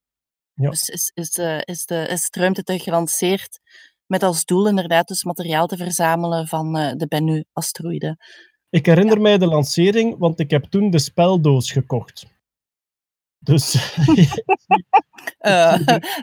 Ja. 0.53 0.69
Dus 0.69 0.89
is, 0.89 1.11
is, 1.13 1.37
eh, 1.37 1.59
is, 1.63 1.85
de, 1.85 2.07
is 2.09 2.23
het 2.23 2.35
ruimtetuig 2.35 2.83
gelanceerd 2.83 3.59
met 4.05 4.23
als 4.23 4.45
doel 4.45 4.67
inderdaad 4.67 5.07
dus 5.07 5.23
materiaal 5.23 5.67
te 5.67 5.77
verzamelen 5.77 6.47
van 6.47 6.77
eh, 6.77 6.91
de 6.95 7.07
Bennu-asteroïde. 7.07 8.17
Ik 8.69 8.85
herinner 8.85 9.21
mij 9.21 9.37
de 9.37 9.47
lancering, 9.47 10.17
want 10.17 10.39
ik 10.39 10.51
heb 10.51 10.63
toen 10.63 10.89
de 10.89 10.99
speldoos 10.99 11.71
gekocht. 11.71 12.25
Dus, 13.39 13.71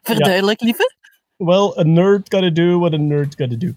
verduidelijk, 0.02 0.60
lieve. 0.60 0.94
well, 1.36 1.72
a 1.78 1.82
nerd 1.82 2.34
gotta 2.34 2.50
do 2.50 2.78
what 2.78 2.92
a 2.92 2.96
nerd 2.96 3.34
gotta 3.36 3.56
do. 3.56 3.72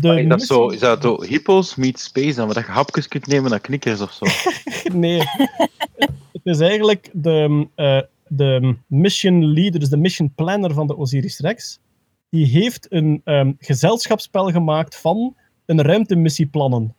De 0.00 0.08
Maar 0.08 0.18
is 0.18 0.28
dat 0.28 0.42
zo, 0.42 0.68
is 0.68 0.80
dat 0.80 1.02
zo 1.02 1.22
hippos 1.22 1.74
meet 1.74 2.00
space 2.00 2.34
dan, 2.34 2.48
dat 2.48 2.56
je 2.56 2.62
hapjes 2.62 3.08
kunt 3.08 3.26
nemen 3.26 3.50
naar 3.50 3.60
knikkers 3.60 4.00
of 4.00 4.12
zo? 4.12 4.26
Nee. 4.92 5.18
het 6.32 6.42
is 6.42 6.60
eigenlijk 6.60 7.10
de, 7.12 7.68
eh, 7.74 8.00
de 8.28 8.76
mission 8.86 9.44
leader, 9.52 9.80
dus 9.80 9.88
de 9.88 9.96
mission 9.96 10.32
planner 10.34 10.74
van 10.74 10.86
de 10.86 10.96
Osiris 10.96 11.38
Rex. 11.38 11.78
Die 12.30 12.46
heeft 12.46 12.86
een 12.90 13.20
ehm, 13.24 13.52
gezelschapsspel 13.58 14.50
gemaakt 14.50 14.96
van 14.96 15.36
een 15.66 15.82
ruimtemissie-plannen. 15.82 16.94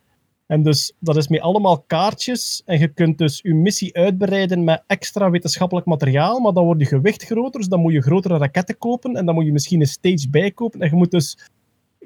En 0.47 0.63
dus 0.63 0.93
dat 0.99 1.17
is 1.17 1.27
met 1.27 1.41
allemaal 1.41 1.83
kaartjes. 1.87 2.61
En 2.65 2.79
je 2.79 2.87
kunt 2.87 3.17
dus 3.17 3.39
je 3.43 3.53
missie 3.53 3.95
uitbreiden 3.95 4.63
met 4.63 4.83
extra 4.87 5.29
wetenschappelijk 5.29 5.85
materiaal. 5.85 6.39
Maar 6.39 6.53
dan 6.53 6.65
wordt 6.65 6.81
je 6.81 6.87
gewicht 6.87 7.23
groter. 7.23 7.59
Dus 7.59 7.69
dan 7.69 7.79
moet 7.79 7.93
je 7.93 8.01
grotere 8.01 8.37
raketten 8.37 8.77
kopen. 8.77 9.15
En 9.15 9.25
dan 9.25 9.35
moet 9.35 9.45
je 9.45 9.51
misschien 9.51 9.81
een 9.81 9.87
stage 9.87 10.29
bijkopen. 10.29 10.79
En 10.79 10.89
je 10.89 10.95
moet 10.95 11.11
dus 11.11 11.49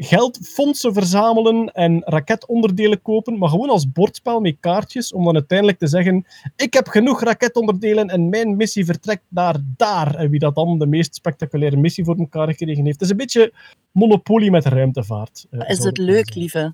geld, 0.01 0.39
fondsen 0.43 0.93
verzamelen 0.93 1.71
en 1.73 2.01
raketonderdelen 2.05 3.01
kopen. 3.01 3.37
Maar 3.37 3.49
gewoon 3.49 3.69
als 3.69 3.91
bordspel 3.91 4.39
met 4.39 4.57
kaartjes. 4.59 5.13
Om 5.13 5.23
dan 5.23 5.33
uiteindelijk 5.33 5.77
te 5.77 5.87
zeggen: 5.87 6.25
Ik 6.55 6.73
heb 6.73 6.87
genoeg 6.87 7.23
raketonderdelen 7.23 8.07
en 8.07 8.29
mijn 8.29 8.55
missie 8.55 8.85
vertrekt 8.85 9.23
naar 9.29 9.55
daar. 9.77 10.15
En 10.15 10.29
wie 10.29 10.39
dat 10.39 10.55
dan 10.55 10.79
de 10.79 10.87
meest 10.87 11.15
spectaculaire 11.15 11.77
missie 11.77 12.03
voor 12.03 12.17
elkaar 12.17 12.47
gekregen 12.47 12.83
heeft. 12.83 12.99
Het 12.99 13.03
is 13.03 13.09
een 13.09 13.17
beetje 13.17 13.53
monopolie 13.91 14.51
met 14.51 14.65
ruimtevaart. 14.65 15.45
eh, 15.49 15.69
Is 15.69 15.83
het 15.83 15.97
leuk, 15.97 16.35
lieve? 16.35 16.73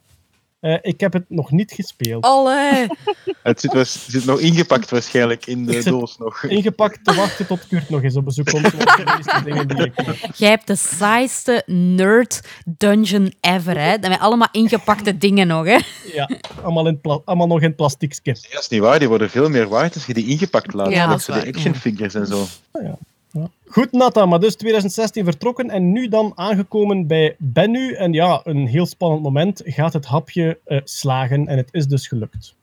Eh, 0.65 0.77
ik 0.81 0.99
heb 0.99 1.13
het 1.13 1.25
nog 1.27 1.51
niet 1.51 1.71
gespeeld. 1.71 2.23
Allee. 2.23 2.87
Het 3.43 3.59
zit, 3.59 3.73
was- 3.73 4.05
zit 4.07 4.25
nog 4.25 4.39
ingepakt 4.39 4.89
waarschijnlijk 4.89 5.45
in 5.45 5.65
de 5.65 5.83
doos 5.83 6.17
nog. 6.17 6.43
Ingepakt 6.43 6.99
te 7.03 7.13
wachten 7.13 7.47
tot 7.47 7.67
Kurt 7.67 7.89
nog 7.89 8.03
eens 8.03 8.15
op 8.15 8.25
bezoek 8.25 8.45
komt. 8.49 8.63
Dat 8.63 8.99
zijn 9.23 9.93
Jij 10.35 10.49
hebt 10.49 10.67
de 10.67 10.75
saaiste 10.75 11.63
nerd 11.65 12.41
dungeon 12.77 13.33
ever, 13.41 13.79
hè? 13.79 13.97
Met 13.97 14.19
allemaal 14.19 14.47
ingepakte 14.51 15.17
dingen 15.17 15.47
nog, 15.47 15.65
hè? 15.65 15.79
Ja, 16.13 16.29
allemaal, 16.63 16.87
in 16.87 16.99
allemaal 17.25 17.47
nog 17.47 17.61
in 17.61 17.75
plastiekje. 17.75 18.33
Dat 18.51 18.61
is 18.61 18.67
niet 18.67 18.81
waar, 18.81 18.99
die 18.99 19.07
worden 19.07 19.29
veel 19.29 19.49
meer 19.49 19.67
waard 19.67 19.93
als 19.93 20.05
je 20.05 20.13
die 20.13 20.27
ingepakt 20.27 20.73
laat. 20.73 20.89
Ja, 20.91 21.07
dat 21.07 21.19
is 21.19 21.25
de 21.25 21.45
action 21.47 21.75
figures 21.75 22.13
en 22.13 22.27
zo. 22.27 22.45
Goed, 23.65 23.91
Nata, 23.91 24.25
maar 24.25 24.39
dus 24.39 24.55
2016 24.55 25.23
vertrokken 25.23 25.69
en 25.69 25.91
nu 25.91 26.07
dan 26.07 26.31
aangekomen 26.35 27.07
bij 27.07 27.35
Bennu. 27.39 27.93
En 27.93 28.13
ja, 28.13 28.41
een 28.43 28.67
heel 28.67 28.85
spannend 28.85 29.21
moment. 29.21 29.61
Gaat 29.65 29.93
het 29.93 30.05
hapje 30.05 30.59
eh, 30.65 30.81
slagen 30.83 31.47
en 31.47 31.57
het 31.57 31.69
is 31.71 31.87
dus 31.87 32.07
gelukt. 32.07 32.55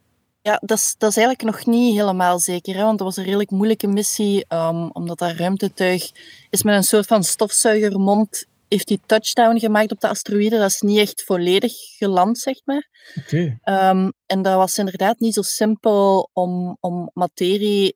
Ja, 0.42 0.60
dat 0.64 0.78
is, 0.78 0.94
dat 0.98 1.10
is 1.10 1.16
eigenlijk 1.16 1.56
nog 1.56 1.66
niet 1.66 1.96
helemaal 1.96 2.38
zeker, 2.38 2.74
hè, 2.74 2.82
want 2.82 2.98
dat 2.98 3.06
was 3.06 3.16
een 3.16 3.24
redelijk 3.24 3.50
moeilijke 3.50 3.86
missie, 3.86 4.44
ehm, 4.48 4.88
omdat 4.92 5.18
dat 5.18 5.36
ruimtetuig 5.36 6.10
is 6.50 6.62
met 6.62 6.74
een 6.74 6.82
soort 6.82 7.06
van 7.06 7.24
stofzuigermond, 7.24 8.46
heeft 8.68 8.88
die 8.88 9.00
touchdown 9.06 9.58
gemaakt 9.58 9.92
op 9.92 10.00
de 10.00 10.08
asteroïde. 10.08 10.58
Dat 10.58 10.70
is 10.70 10.80
niet 10.80 10.98
echt 10.98 11.22
volledig 11.24 11.72
geland, 11.98 12.38
zeg 12.38 12.60
maar. 12.64 12.88
Oké. 13.18 13.58
Ehm, 13.62 14.10
en 14.26 14.42
dat 14.42 14.54
was 14.54 14.78
inderdaad 14.78 15.20
niet 15.20 15.34
zo 15.34 15.42
simpel 15.42 16.30
om, 16.32 16.76
om 16.80 17.10
materie 17.14 17.94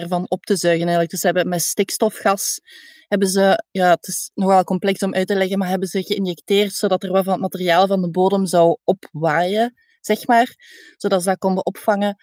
ervan 0.00 0.26
op 0.28 0.44
te 0.44 0.56
zuigen. 0.56 0.82
Eigenlijk. 0.82 1.10
Dus 1.10 1.20
ze 1.20 1.26
hebben 1.26 1.48
met 1.48 1.62
stikstofgas 1.62 2.60
hebben 3.08 3.28
ze, 3.28 3.64
ja, 3.70 3.90
het 3.90 4.06
is 4.06 4.30
nogal 4.34 4.64
complex 4.64 5.02
om 5.02 5.14
uit 5.14 5.26
te 5.26 5.34
leggen, 5.34 5.58
maar 5.58 5.68
hebben 5.68 5.88
ze 5.88 6.02
geïnjecteerd 6.02 6.72
zodat 6.72 7.02
er 7.02 7.12
wat 7.12 7.24
van 7.24 7.32
het 7.32 7.42
materiaal 7.42 7.86
van 7.86 8.02
de 8.02 8.10
bodem 8.10 8.46
zou 8.46 8.76
opwaaien, 8.84 9.74
zeg 10.00 10.26
maar, 10.26 10.54
zodat 10.96 11.22
ze 11.22 11.28
dat 11.28 11.38
konden 11.38 11.66
opvangen. 11.66 12.16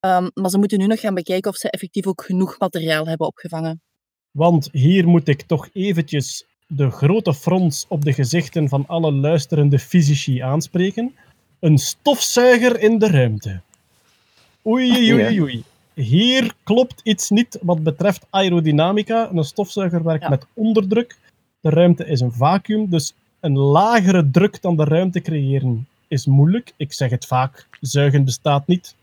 Ehm, 0.00 0.28
maar 0.34 0.50
ze 0.50 0.58
moeten 0.58 0.78
nu 0.78 0.86
nog 0.86 1.00
gaan 1.00 1.14
bekijken 1.14 1.50
of 1.50 1.56
ze 1.56 1.70
effectief 1.70 2.06
ook 2.06 2.22
genoeg 2.22 2.58
materiaal 2.58 3.06
hebben 3.06 3.26
opgevangen. 3.26 3.82
Want 4.30 4.68
hier 4.72 5.08
moet 5.08 5.28
ik 5.28 5.42
toch 5.42 5.68
eventjes 5.72 6.44
de 6.66 6.90
grote 6.90 7.34
frons 7.34 7.84
op 7.88 8.04
de 8.04 8.12
gezichten 8.12 8.68
van 8.68 8.84
alle 8.86 9.12
luisterende 9.12 9.78
fysici 9.78 10.38
aanspreken. 10.40 11.14
Een 11.60 11.78
stofzuiger 11.78 12.80
in 12.80 12.98
de 12.98 13.06
ruimte. 13.06 13.60
Oei, 14.66 15.12
oei, 15.12 15.12
oei, 15.12 15.40
oei. 15.40 15.64
Hier 15.98 16.54
klopt 16.62 17.00
iets 17.04 17.30
niet 17.30 17.58
wat 17.62 17.82
betreft 17.82 18.26
aerodynamica. 18.30 19.30
Een 19.32 19.44
stofzuiger 19.44 20.02
werkt 20.02 20.28
met 20.28 20.46
onderdruk. 20.54 21.16
De 21.60 21.70
ruimte 21.70 22.06
is 22.06 22.20
een 22.20 22.32
vacuüm, 22.32 22.90
dus 22.90 23.14
een 23.40 23.58
lagere 23.58 24.30
druk 24.30 24.62
dan 24.62 24.76
de 24.76 24.84
ruimte 24.84 25.20
creëren 25.20 25.88
is 26.08 26.26
moeilijk. 26.26 26.72
Ik 26.76 26.92
zeg 26.92 27.10
het 27.10 27.26
vaak, 27.26 27.68
zuigen 27.80 28.24
bestaat 28.24 28.66
niet. 28.66 28.94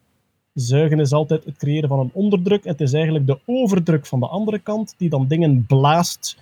Zuigen 0.54 1.00
is 1.00 1.12
altijd 1.12 1.46
het 1.46 1.58
creëren 1.58 1.90
van 1.90 2.00
een 2.00 2.10
onderdruk. 2.14 2.64
Het 2.64 2.82
is 2.82 2.94
eigenlijk 2.94 3.28
de 3.28 3.40
overdruk 3.46 4.06
van 4.06 4.20
de 4.20 4.28
andere 4.28 4.60
kant 4.60 4.96
die 4.98 5.10
dan 5.10 5.28
dingen 5.28 5.66
blaast 5.66 6.38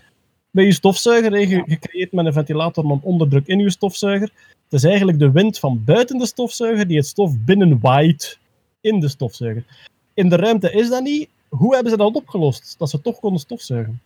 bij 0.51 0.65
je 0.65 0.73
stofzuiger. 0.73 1.39
Je, 1.39 1.63
je 1.65 1.79
creëert 1.79 2.11
met 2.11 2.25
een 2.25 2.33
ventilator 2.33 2.91
een 2.91 2.99
onderdruk 3.01 3.47
in 3.47 3.59
je 3.59 3.69
stofzuiger. 3.69 4.31
Het 4.63 4.73
is 4.73 4.83
eigenlijk 4.83 5.19
de 5.19 5.31
wind 5.31 5.59
van 5.59 5.83
buiten 5.83 6.17
de 6.17 6.25
stofzuiger 6.25 6.87
die 6.87 6.97
het 6.97 7.07
stof 7.07 7.37
binnenwaait 7.39 8.39
in 8.81 8.99
de 8.99 9.07
stofzuiger. 9.07 9.91
In 10.13 10.29
de 10.29 10.35
ruimte 10.35 10.71
is 10.71 10.89
dat 10.89 11.03
niet. 11.03 11.29
Hoe 11.49 11.73
hebben 11.73 11.91
ze 11.91 11.97
dat 11.97 12.15
opgelost? 12.15 12.75
Dat 12.77 12.89
ze 12.89 13.01
toch 13.01 13.19
konden 13.19 13.39
stofzuigen. 13.39 14.01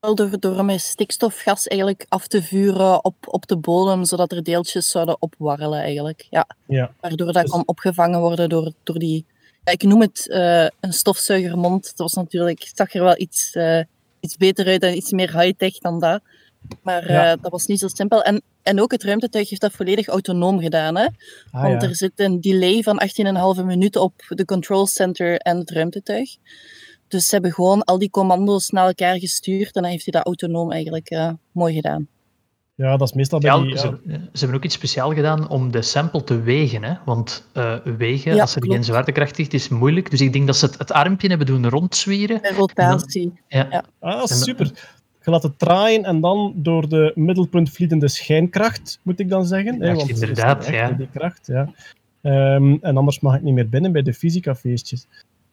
Wel 0.00 0.14
door, 0.14 0.40
door 0.40 0.64
met 0.64 0.80
stikstofgas 0.80 1.66
eigenlijk 1.66 2.06
af 2.08 2.26
te 2.26 2.42
vuren 2.42 3.04
op, 3.04 3.14
op 3.20 3.46
de 3.46 3.56
bodem, 3.56 4.04
zodat 4.04 4.32
er 4.32 4.42
deeltjes 4.42 4.90
zouden 4.90 5.16
opwarrelen 5.18 5.80
eigenlijk. 5.80 6.26
Ja. 6.30 6.46
Ja. 6.66 6.92
Waardoor 7.00 7.32
dat 7.32 7.48
kon 7.48 7.66
opgevangen 7.66 8.20
worden 8.20 8.48
door, 8.48 8.72
door 8.82 8.98
die... 8.98 9.24
Ja, 9.64 9.72
ik 9.72 9.82
noem 9.82 10.00
het 10.00 10.28
eh, 10.28 10.66
een 10.80 10.92
stofzuigermond. 10.92 11.84
Dat 11.84 11.98
was 11.98 12.12
natuurlijk... 12.12 12.62
Het 12.62 12.76
zag 12.76 12.94
er 12.94 13.02
wel 13.02 13.20
iets, 13.20 13.52
eh, 13.52 13.80
iets 14.20 14.36
beter 14.36 14.66
uit 14.66 14.82
en 14.82 14.96
iets 14.96 15.10
meer 15.10 15.40
high-tech 15.40 15.78
dan 15.78 16.00
dat. 16.00 16.22
Maar 16.82 17.02
eh, 17.06 17.42
dat 17.42 17.50
was 17.50 17.66
niet 17.66 17.78
zo 17.78 17.88
simpel. 17.88 18.22
En, 18.22 18.42
en 18.62 18.80
ook 18.80 18.92
het 18.92 19.02
ruimtetuig 19.02 19.48
heeft 19.48 19.60
dat 19.60 19.72
volledig 19.72 20.06
autonoom 20.06 20.60
gedaan. 20.60 20.96
Hè? 20.96 21.06
Ah, 21.50 21.62
Want 21.62 21.82
ja. 21.82 21.88
er 21.88 21.96
zit 21.96 22.12
een 22.16 22.40
delay 22.40 22.82
van 22.82 23.00
18,5 23.58 23.64
minuten 23.64 24.00
op 24.02 24.12
de 24.28 24.44
control 24.44 24.86
center 24.86 25.36
en 25.36 25.56
het 25.58 25.70
ruimtetuig. 25.70 26.36
Dus 27.08 27.26
ze 27.26 27.34
hebben 27.34 27.52
gewoon 27.52 27.84
al 27.84 27.98
die 27.98 28.10
commando's 28.10 28.68
naar 28.70 28.86
elkaar 28.86 29.18
gestuurd 29.18 29.74
en 29.76 29.82
dan 29.82 29.90
heeft 29.90 30.04
hij 30.04 30.12
dat 30.12 30.24
autonoom 30.26 30.72
eigenlijk 30.72 31.10
eh, 31.10 31.30
mooi 31.52 31.74
gedaan. 31.74 32.08
Ja, 32.74 32.96
dat 32.96 33.08
is 33.08 33.14
meestal 33.14 33.38
bij 33.38 33.50
Ja, 33.50 33.62
die... 33.62 33.78
ze, 33.78 33.86
ja. 34.06 34.12
ze 34.32 34.38
hebben 34.38 34.56
ook 34.56 34.64
iets 34.64 34.74
speciaal 34.74 35.12
gedaan 35.14 35.48
om 35.48 35.70
de 35.70 35.82
sample 35.82 36.24
te 36.24 36.40
wegen. 36.40 36.84
Hè? 36.84 36.94
Want 37.04 37.46
eh, 37.52 37.74
wegen, 37.84 38.34
Ja, 38.34 38.40
als 38.40 38.54
er 38.54 38.60
geen 38.60 38.70
klopt. 38.70 38.84
zwaartekracht 38.86 39.38
ligt, 39.38 39.54
is 39.54 39.68
moeilijk. 39.68 40.10
Dus 40.10 40.20
ik 40.20 40.32
denk 40.32 40.46
dat 40.46 40.56
ze 40.56 40.66
het, 40.66 40.78
het 40.78 40.92
armpje 40.92 41.28
hebben 41.28 41.46
doen 41.46 41.68
rondzwieren. 41.68 42.42
En 42.42 42.54
rotatie. 42.54 43.40
Ja. 43.48 43.66
Ja. 43.70 43.84
Ah, 44.00 44.24
super. 44.24 44.70
Je 45.28 45.34
laat 45.34 45.42
het 45.42 45.58
draaien 45.58 46.04
en 46.04 46.20
dan 46.20 46.52
door 46.56 46.88
de 46.88 47.12
middelpuntvliedende 47.14 48.08
schijnkracht, 48.08 48.98
moet 49.02 49.18
ik 49.18 49.28
dan 49.28 49.46
zeggen. 49.46 49.82
hè, 49.82 49.94
want 49.94 50.08
inderdaad, 50.08 50.58
echt 50.58 50.74
ja. 50.74 50.90
Die 50.90 51.08
kracht, 51.12 51.46
ja. 51.46 51.72
Ehm, 52.22 52.76
en 52.80 52.96
anders 52.96 53.20
mag 53.20 53.34
ik 53.34 53.42
niet 53.42 53.54
meer 53.54 53.68
binnen 53.68 53.92
bij 53.92 54.02
de 54.02 54.14
fysicafeestjes. 54.14 55.06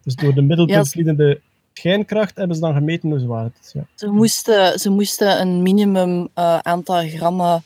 Dus 0.03 0.15
door 0.15 0.33
de 0.33 0.41
middelpuntvliedende 0.41 1.41
schijnkracht 1.73 2.37
hebben 2.37 2.55
ze 2.55 2.61
dan 2.61 2.73
gemeten 2.73 3.09
hoe 3.09 3.19
zwaar 3.19 3.43
het 3.43 3.59
is. 3.63 3.71
Ja. 3.71 3.85
Ze, 3.95 4.07
moesten, 4.07 4.79
ze 4.79 4.89
moesten 4.89 5.41
een 5.41 5.61
minimum 5.61 6.27
eh, 6.33 6.57
aantal 6.57 7.07
grammen 7.07 7.63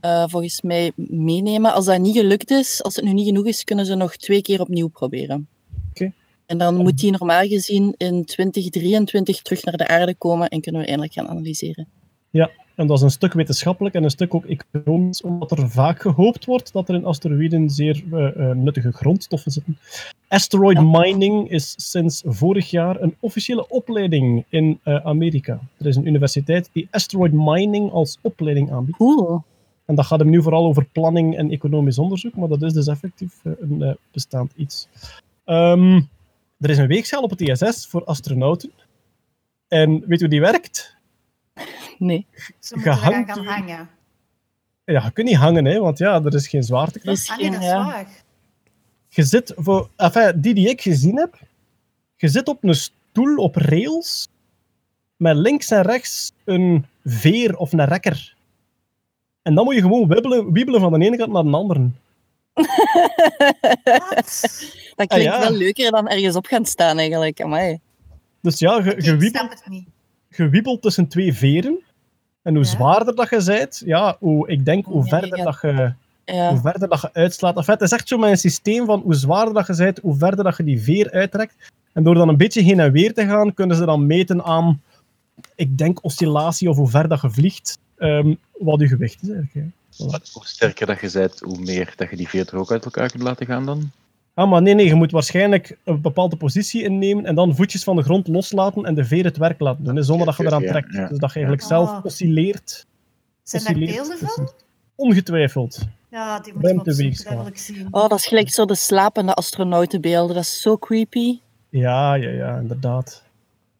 eh, 0.00 0.24
volgens 0.26 0.62
mij 0.62 0.92
meenemen. 0.96 1.72
Als 1.72 1.84
dat 1.84 1.98
niet 1.98 2.16
gelukt 2.16 2.50
is, 2.50 2.82
als 2.82 2.96
het 2.96 3.04
nu 3.04 3.12
niet 3.12 3.26
genoeg 3.26 3.46
is, 3.46 3.64
kunnen 3.64 3.86
ze 3.86 3.94
nog 3.94 4.16
twee 4.16 4.42
keer 4.42 4.60
opnieuw 4.60 4.88
proberen. 4.88 5.48
En 6.52 6.58
dan 6.58 6.76
moet 6.76 6.98
die 6.98 7.10
normaal 7.10 7.46
gezien 7.46 7.94
in 7.96 8.24
2023 8.24 9.42
terug 9.42 9.64
naar 9.64 9.76
de 9.76 9.86
aarde 9.88 10.14
komen 10.14 10.48
en 10.48 10.60
kunnen 10.60 10.80
we 10.80 10.86
eindelijk 10.86 11.14
gaan 11.14 11.28
analyseren. 11.28 11.86
Ja, 12.30 12.50
en 12.74 12.86
dat 12.86 12.96
is 12.96 13.02
een 13.02 13.10
stuk 13.10 13.32
wetenschappelijk 13.32 13.94
en 13.94 14.04
een 14.04 14.10
stuk 14.10 14.34
ook 14.34 14.44
economisch, 14.44 15.22
omdat 15.22 15.50
er 15.50 15.70
vaak 15.70 16.00
gehoopt 16.00 16.44
wordt 16.44 16.72
dat 16.72 16.88
er 16.88 16.94
in 16.94 17.04
asteroïden 17.04 17.70
zeer 17.70 18.02
eh, 18.12 18.50
eh, 18.50 18.56
nuttige 18.56 18.92
grondstoffen 18.92 19.52
zitten. 19.52 19.78
Asteroid 20.28 20.80
mining 20.80 21.50
is 21.50 21.74
sinds 21.90 22.22
vorig 22.26 22.70
jaar 22.70 23.00
een 23.00 23.14
officiële 23.20 23.68
opleiding 23.68 24.44
in 24.48 24.80
eh, 24.82 25.06
Amerika. 25.06 25.60
Er 25.78 25.86
is 25.86 25.96
een 25.96 26.06
universiteit 26.06 26.70
die 26.72 26.88
asteroid 26.90 27.32
mining 27.32 27.92
als 27.92 28.18
opleiding 28.20 28.72
aanbiedt. 28.72 28.98
Cool. 28.98 29.42
En 29.84 29.94
dat 29.94 30.06
gaat 30.06 30.18
hem 30.18 30.30
nu 30.30 30.42
vooral 30.42 30.64
over 30.64 30.86
planning 30.92 31.36
en 31.36 31.50
economisch 31.50 31.98
onderzoek, 31.98 32.36
maar 32.36 32.48
dat 32.48 32.62
is 32.62 32.72
dus 32.72 32.86
effectief 32.86 33.40
een 33.44 33.96
bestaand 34.10 34.52
iets. 34.56 34.88
Ehm, 35.44 36.00
er 36.62 36.70
is 36.70 36.78
een 36.78 36.86
weegschaal 36.86 37.22
op 37.22 37.30
het 37.30 37.40
ISS 37.40 37.86
voor 37.86 38.04
astronauten. 38.04 38.72
En 39.68 39.90
weet 39.90 40.08
je 40.08 40.18
hoe 40.18 40.28
die 40.28 40.40
werkt? 40.40 40.96
Nee. 41.98 42.26
Ze 42.58 42.74
moeten 42.74 42.96
gaan 42.96 43.44
hangen. 43.44 43.88
Ja, 44.84 45.04
je 45.04 45.12
kunt 45.12 45.28
niet 45.28 45.36
hangen, 45.36 45.64
hè, 45.64 45.78
want 45.78 45.98
ja, 45.98 46.22
er 46.24 46.34
is 46.34 46.48
geen 46.48 46.62
zwaartekracht. 46.62 47.18
Is 47.18 47.36
ja. 47.60 47.84
waar. 47.84 48.08
Je 49.08 49.22
zit, 49.22 49.52
voor, 49.56 49.88
enfin, 49.96 50.40
die 50.40 50.54
die 50.54 50.68
ik 50.68 50.80
gezien 50.80 51.16
heb, 51.16 51.38
je 52.16 52.28
zit 52.28 52.48
op 52.48 52.64
een 52.64 52.74
stoel 52.74 53.36
op 53.36 53.56
rails 53.56 54.28
met 55.16 55.36
links 55.36 55.70
en 55.70 55.82
rechts 55.82 56.32
een 56.44 56.86
veer 57.04 57.56
of 57.56 57.72
een 57.72 57.84
rekker. 57.84 58.34
En 59.42 59.54
dan 59.54 59.64
moet 59.64 59.74
je 59.74 59.80
gewoon 59.80 60.08
wibbelen, 60.08 60.52
wiebelen 60.52 60.80
van 60.80 60.92
de 60.92 61.04
ene 61.04 61.16
kant 61.16 61.32
naar 61.32 61.42
de 61.42 61.50
andere. 61.50 61.90
Dat 64.96 65.06
klinkt 65.08 65.12
Ah, 65.12 65.22
ja. 65.22 65.40
wel 65.40 65.52
leuker 65.52 65.90
dan 65.90 66.08
ergens 66.08 66.36
op 66.36 66.46
gaan 66.46 66.66
staan 66.66 66.98
eigenlijk. 66.98 67.40
Amai. 67.40 67.78
Dus 68.40 68.58
ja, 68.58 68.76
je, 68.84 69.16
wiebelt, 69.16 69.30
snap 69.36 69.50
het 69.50 69.62
niet. 69.68 69.88
je 70.28 70.48
wiebelt 70.48 70.82
tussen 70.82 71.08
twee 71.08 71.34
veren. 71.34 71.78
En 72.42 72.54
hoe 72.54 72.64
Ja. 72.64 72.70
zwaarder 72.70 73.14
dat 73.14 73.30
je 73.30 73.42
bent, 73.44 73.82
ja, 73.84 74.16
hoe, 74.18 74.48
ik 74.48 74.64
denk 74.64 74.84
hoe 74.84 75.04
verder, 75.04 75.36
ja. 75.38 75.44
dat 75.44 75.58
je, 75.62 75.92
Ja. 76.24 76.50
hoe 76.50 76.60
verder 76.60 76.88
dat 76.88 77.00
je 77.00 77.10
uitslaat. 77.12 77.56
Enfin, 77.56 77.74
het 77.74 77.82
is 77.82 77.90
echt 77.92 78.08
zo 78.08 78.18
met 78.18 78.30
een 78.30 78.36
systeem 78.36 78.86
van 78.86 79.00
hoe 79.00 79.14
zwaarder 79.14 79.54
dat 79.54 79.66
je 79.66 79.74
bent, 79.76 79.98
hoe 79.98 80.16
verder 80.16 80.44
dat 80.44 80.56
je 80.56 80.64
die 80.64 80.82
veer 80.82 81.10
uittrekt. 81.10 81.54
En 81.92 82.02
door 82.02 82.14
dan 82.14 82.28
een 82.28 82.36
beetje 82.36 82.62
heen 82.62 82.80
en 82.80 82.92
weer 82.92 83.14
te 83.14 83.26
gaan, 83.26 83.54
kunnen 83.54 83.76
ze 83.76 83.84
dan 83.84 84.06
meten 84.06 84.44
aan, 84.44 84.82
ik 85.54 85.78
denk, 85.78 86.04
oscillatie 86.04 86.68
of 86.70 86.76
hoe 86.76 86.88
ver 86.88 87.08
dat 87.08 87.20
je 87.20 87.30
vliegt, 87.30 87.78
ehm, 87.96 88.34
wat 88.58 88.80
je 88.80 88.88
gewicht 88.88 89.22
is 89.22 89.28
eigenlijk. 89.30 89.66
Voilà. 89.92 90.32
Hoe 90.32 90.46
sterker 90.46 90.86
dat 90.86 91.00
je 91.00 91.10
bent, 91.12 91.40
hoe 91.40 91.58
meer 91.58 91.92
dat 91.96 92.10
je 92.10 92.16
die 92.16 92.28
veer 92.28 92.48
er 92.48 92.58
ook 92.58 92.70
uit 92.72 92.84
elkaar 92.84 93.10
kunt 93.10 93.22
laten 93.22 93.46
gaan 93.46 93.66
dan. 93.66 93.90
Ah, 94.34 94.50
maar 94.50 94.62
nee, 94.62 94.74
nee, 94.74 94.86
je 94.86 94.94
moet 94.94 95.10
waarschijnlijk 95.10 95.76
een 95.84 96.00
bepaalde 96.00 96.36
positie 96.36 96.82
innemen 96.82 97.26
en 97.26 97.34
dan 97.34 97.56
voetjes 97.56 97.84
van 97.84 97.96
de 97.96 98.02
grond 98.02 98.28
loslaten 98.28 98.84
en 98.84 98.94
de 98.94 99.04
veer 99.04 99.24
het 99.24 99.36
werk 99.36 99.60
laten 99.60 99.84
doen, 99.84 100.04
zonder 100.04 100.26
dat 100.26 100.36
je 100.36 100.44
eraan 100.44 100.62
trekt. 100.62 100.92
ja. 100.92 101.08
Dus 101.08 101.18
dat 101.18 101.28
je 101.32 101.34
eigenlijk 101.38 101.62
zelf 101.68 101.90
Oh. 101.90 102.04
oscilleert. 102.04 102.86
Zijn 103.42 103.64
daar 103.64 103.74
beelden 103.74 104.04
tussen- 104.18 104.28
van? 104.28 104.50
Ongetwijfeld. 104.96 105.78
Ja, 106.10 106.40
die 106.40 106.52
wil 106.56 107.46
ik 107.46 107.58
zien. 107.58 107.88
Oh, 107.90 108.08
dat 108.08 108.18
is 108.18 108.26
gelijk 108.26 108.50
zo 108.50 108.64
de 108.64 108.74
slapende 108.74 109.34
astronautenbeelden. 109.34 110.34
Dat 110.34 110.44
is 110.44 110.60
zo 110.60 110.78
creepy. 110.78 111.38
Ja, 111.68 112.14
ja, 112.14 112.30
ja, 112.30 112.56
inderdaad. 112.58 113.22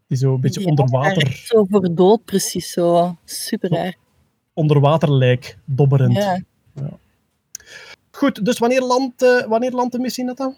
Die 0.06 0.18
zo 0.18 0.34
een 0.34 0.40
beetje 0.40 0.66
onder 0.66 0.88
water, 0.88 1.22
echt 1.26 1.46
Zo 1.46 1.64
voor 1.70 1.94
dood, 1.94 2.24
precies 2.24 2.70
zo. 2.70 3.16
Super 3.24 3.70
raar. 3.70 3.94
Onder 4.52 4.80
water 4.80 5.12
lijk, 5.12 5.58
dobberend. 5.64 6.12
Ja. 6.12 6.40
Goed, 8.10 8.44
dus 8.44 8.58
wanneer 8.58 8.80
landt, 8.82 9.22
eh, 9.22 9.46
wanneer 9.46 9.70
landt 9.70 9.92
de 9.92 9.98
missie 9.98 10.34
dan? 10.34 10.54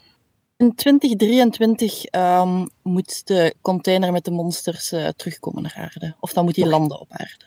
In 0.56 0.74
2023 0.74 2.04
ehm, 2.04 2.66
moet 2.82 3.26
de 3.26 3.54
container 3.60 4.12
met 4.12 4.24
de 4.24 4.30
monsters 4.30 4.92
eh, 4.92 5.08
terugkomen 5.08 5.62
naar 5.62 5.74
aarde. 5.76 6.14
Of 6.20 6.32
dan 6.32 6.44
moet 6.44 6.54
die 6.54 6.66
landen 6.66 7.00
op 7.00 7.10
aarde. 7.10 7.44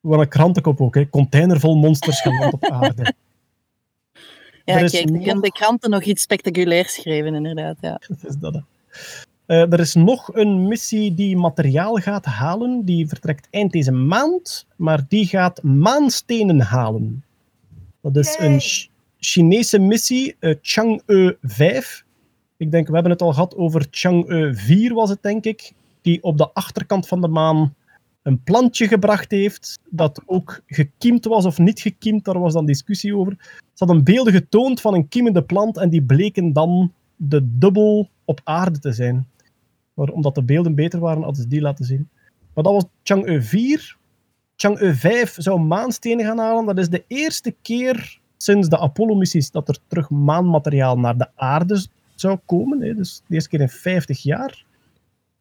Wat 0.00 0.20
een 0.20 0.28
krantenkop 0.28 0.80
ook, 0.80 0.94
hè. 0.94 1.08
Container 1.08 1.60
vol 1.60 1.76
monsters 1.76 2.20
geland 2.20 2.52
op 2.52 2.64
aarde. 2.82 3.14
Ja, 4.64 4.78
Er 4.78 4.90
kijk, 4.90 5.10
nog- 5.10 5.40
de 5.40 5.52
kranten 5.52 5.90
nog 5.90 6.02
iets 6.02 6.22
spectaculairs 6.22 6.94
schrijven, 6.94 7.34
inderdaad. 7.34 7.76
Ja. 7.80 8.00
Dat 8.08 8.24
is 8.30 8.36
dat, 8.36 8.54
hè. 8.54 8.60
Eh, 9.48 9.72
er 9.72 9.80
is 9.80 9.94
nog 9.94 10.34
een 10.34 10.68
missie 10.68 11.14
die 11.14 11.36
materiaal 11.36 11.94
gaat 11.94 12.24
halen. 12.24 12.84
Die 12.84 13.08
vertrekt 13.08 13.48
eind 13.50 13.72
deze 13.72 13.92
maand, 13.92 14.66
maar 14.76 15.04
die 15.08 15.26
gaat 15.26 15.62
maanstenen 15.62 16.60
halen. 16.60 17.24
Dat 18.02 18.16
is 18.16 18.36
een 18.38 18.60
Ch- 18.60 18.88
Chinese 19.18 19.78
missie, 19.78 20.36
eh, 20.38 20.54
Chang'e 20.62 21.36
5. 21.42 22.04
Ik 22.56 22.70
denk, 22.70 22.86
we 22.86 22.92
hebben 22.94 23.12
het 23.12 23.22
al 23.22 23.32
gehad 23.32 23.56
over 23.56 23.86
Chang'e 23.90 24.54
4, 24.54 24.94
was 24.94 25.10
het 25.10 25.22
denk 25.22 25.44
ik. 25.44 25.72
Die 26.02 26.22
op 26.22 26.38
de 26.38 26.52
achterkant 26.52 27.08
van 27.08 27.20
de 27.20 27.28
maan 27.28 27.74
een 28.22 28.42
plantje 28.42 28.88
gebracht 28.88 29.30
heeft. 29.30 29.78
Dat 29.90 30.22
ook 30.26 30.60
gekiemd 30.66 31.24
was 31.24 31.44
of 31.44 31.58
niet 31.58 31.80
gekiemd, 31.80 32.24
daar 32.24 32.38
was 32.38 32.52
dan 32.52 32.66
discussie 32.66 33.16
over. 33.16 33.36
Ze 33.74 33.84
hadden 33.84 34.04
beelden 34.04 34.32
getoond 34.32 34.80
van 34.80 34.94
een 34.94 35.08
kiemende 35.08 35.42
plant 35.42 35.76
en 35.76 35.88
die 35.90 36.02
bleken 36.02 36.52
dan 36.52 36.92
de 37.16 37.58
dubbel 37.58 38.08
op 38.24 38.40
aarde 38.44 38.78
te 38.78 38.92
zijn. 38.92 39.26
Maar 39.98 40.08
omdat 40.08 40.34
de 40.34 40.42
beelden 40.42 40.74
beter 40.74 41.00
waren, 41.00 41.22
hadden 41.22 41.42
ze 41.42 41.48
die 41.48 41.60
laten 41.60 41.84
zien. 41.84 42.08
Maar 42.54 42.64
dat 42.64 42.72
was 42.72 42.84
Chang'e 43.02 43.42
4. 43.42 43.96
Chang'e 44.56 44.94
5 44.94 45.34
zou 45.38 45.60
maanstenen 45.60 46.24
gaan 46.24 46.38
halen. 46.38 46.66
Dat 46.66 46.78
is 46.78 46.88
de 46.88 47.04
eerste 47.06 47.54
keer 47.62 48.20
sinds 48.36 48.68
de 48.68 48.78
Apollo-missies 48.78 49.50
dat 49.50 49.68
er 49.68 49.78
terug 49.86 50.10
maanmateriaal 50.10 50.98
naar 50.98 51.16
de 51.16 51.28
aarde 51.34 51.86
zou 52.14 52.38
komen. 52.44 52.82
Hè. 52.82 52.94
Dus 52.94 53.22
de 53.26 53.34
eerste 53.34 53.48
keer 53.48 53.60
in 53.60 53.68
50 53.68 54.22
jaar. 54.22 54.64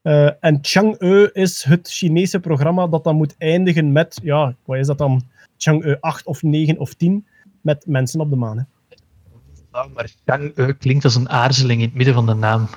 Eh, 0.02 0.30
en 0.40 0.60
Chang'e 0.62 1.30
is 1.34 1.64
het 1.64 1.88
Chinese 1.92 2.40
programma 2.40 2.88
dat 2.88 3.04
dan 3.04 3.16
moet 3.16 3.36
eindigen 3.38 3.92
met, 3.92 4.20
ja, 4.24 4.56
wat 4.66 4.78
is 4.78 4.88
dat 4.88 4.98
dan? 4.98 5.22
Chang'e 5.58 5.98
8 6.02 6.26
of 6.26 6.44
9 6.44 6.78
of 6.78 6.94
10 6.94 7.26
met 7.62 7.86
mensen 7.86 8.20
op 8.20 8.30
de 8.30 8.36
maan. 8.36 8.58
Hè. 8.58 8.64
Maar 9.94 10.10
Chang'e 10.26 10.74
klinkt 10.74 11.04
als 11.04 11.16
een 11.16 11.30
aarzeling 11.30 11.82
in 11.82 11.88
het 11.88 11.96
midden 11.96 12.14
van 12.14 12.26
de 12.26 12.34
naam. 12.34 12.68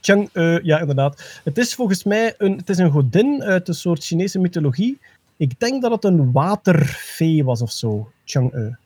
Chang'e, 0.00 0.60
ja, 0.62 0.78
inderdaad. 0.78 1.40
Het 1.44 1.58
is 1.58 1.74
volgens 1.74 2.04
mij 2.04 2.34
een, 2.38 2.56
het 2.56 2.68
is 2.68 2.78
een 2.78 2.90
godin 2.90 3.42
uit 3.42 3.68
een 3.68 3.74
soort 3.74 4.04
Chinese 4.04 4.38
mythologie. 4.38 4.98
Ik 5.36 5.60
denk 5.60 5.82
dat 5.82 5.90
het 5.90 6.04
een 6.04 6.32
waterfee 6.32 7.44
was 7.44 7.62
of 7.62 7.70
zo, 7.70 8.10
Chang'e. 8.24 8.76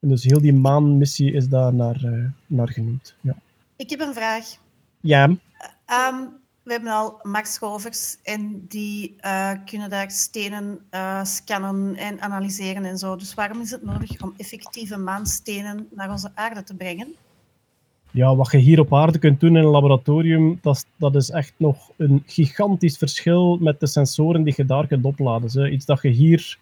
En 0.00 0.08
dus 0.08 0.24
heel 0.24 0.40
die 0.40 0.52
maanmissie 0.52 1.32
is 1.32 1.48
daar 1.48 1.74
naar, 1.74 2.04
eh, 2.04 2.24
naar 2.46 2.68
genoemd. 2.68 3.14
Ja. 3.20 3.36
Ik 3.76 3.90
heb 3.90 4.00
een 4.00 4.14
vraag. 4.14 4.44
ja. 5.00 5.36
Ehm, 5.86 6.24
we 6.62 6.72
hebben 6.72 6.92
al 6.92 7.18
machtsrovers 7.22 8.16
en 8.22 8.66
die 8.68 9.14
eh, 9.18 9.52
kunnen 9.64 9.90
daar 9.90 10.10
stenen 10.10 10.80
eh, 10.90 11.24
scannen 11.24 11.96
en 11.96 12.20
analyseren 12.20 12.84
en 12.84 12.98
zo. 12.98 13.16
Dus 13.16 13.34
waarom 13.34 13.60
is 13.60 13.70
het 13.70 13.82
nodig 13.82 14.22
om 14.22 14.34
effectieve 14.36 14.96
maanstenen 14.96 15.88
naar 15.90 16.10
onze 16.10 16.30
aarde 16.34 16.62
te 16.62 16.74
brengen? 16.74 17.14
Ja, 18.16 18.36
wat 18.36 18.50
je 18.50 18.58
hier 18.58 18.80
op 18.80 18.94
aarde 18.94 19.18
kunt 19.18 19.40
doen 19.40 19.56
in 19.56 19.64
een 19.64 19.70
laboratorium, 19.70 20.58
dat 20.62 20.76
is, 20.76 20.84
dat 20.96 21.14
is 21.14 21.30
echt 21.30 21.52
nog 21.56 21.90
een 21.96 22.22
gigantisch 22.26 22.96
verschil 22.96 23.56
met 23.60 23.80
de 23.80 23.86
sensoren 23.86 24.42
die 24.42 24.54
je 24.56 24.64
daar 24.64 24.86
kunt 24.86 25.04
opladen. 25.04 25.72
Iets 25.72 25.84
dat 25.84 26.02
je 26.02 26.08
hier 26.08 26.58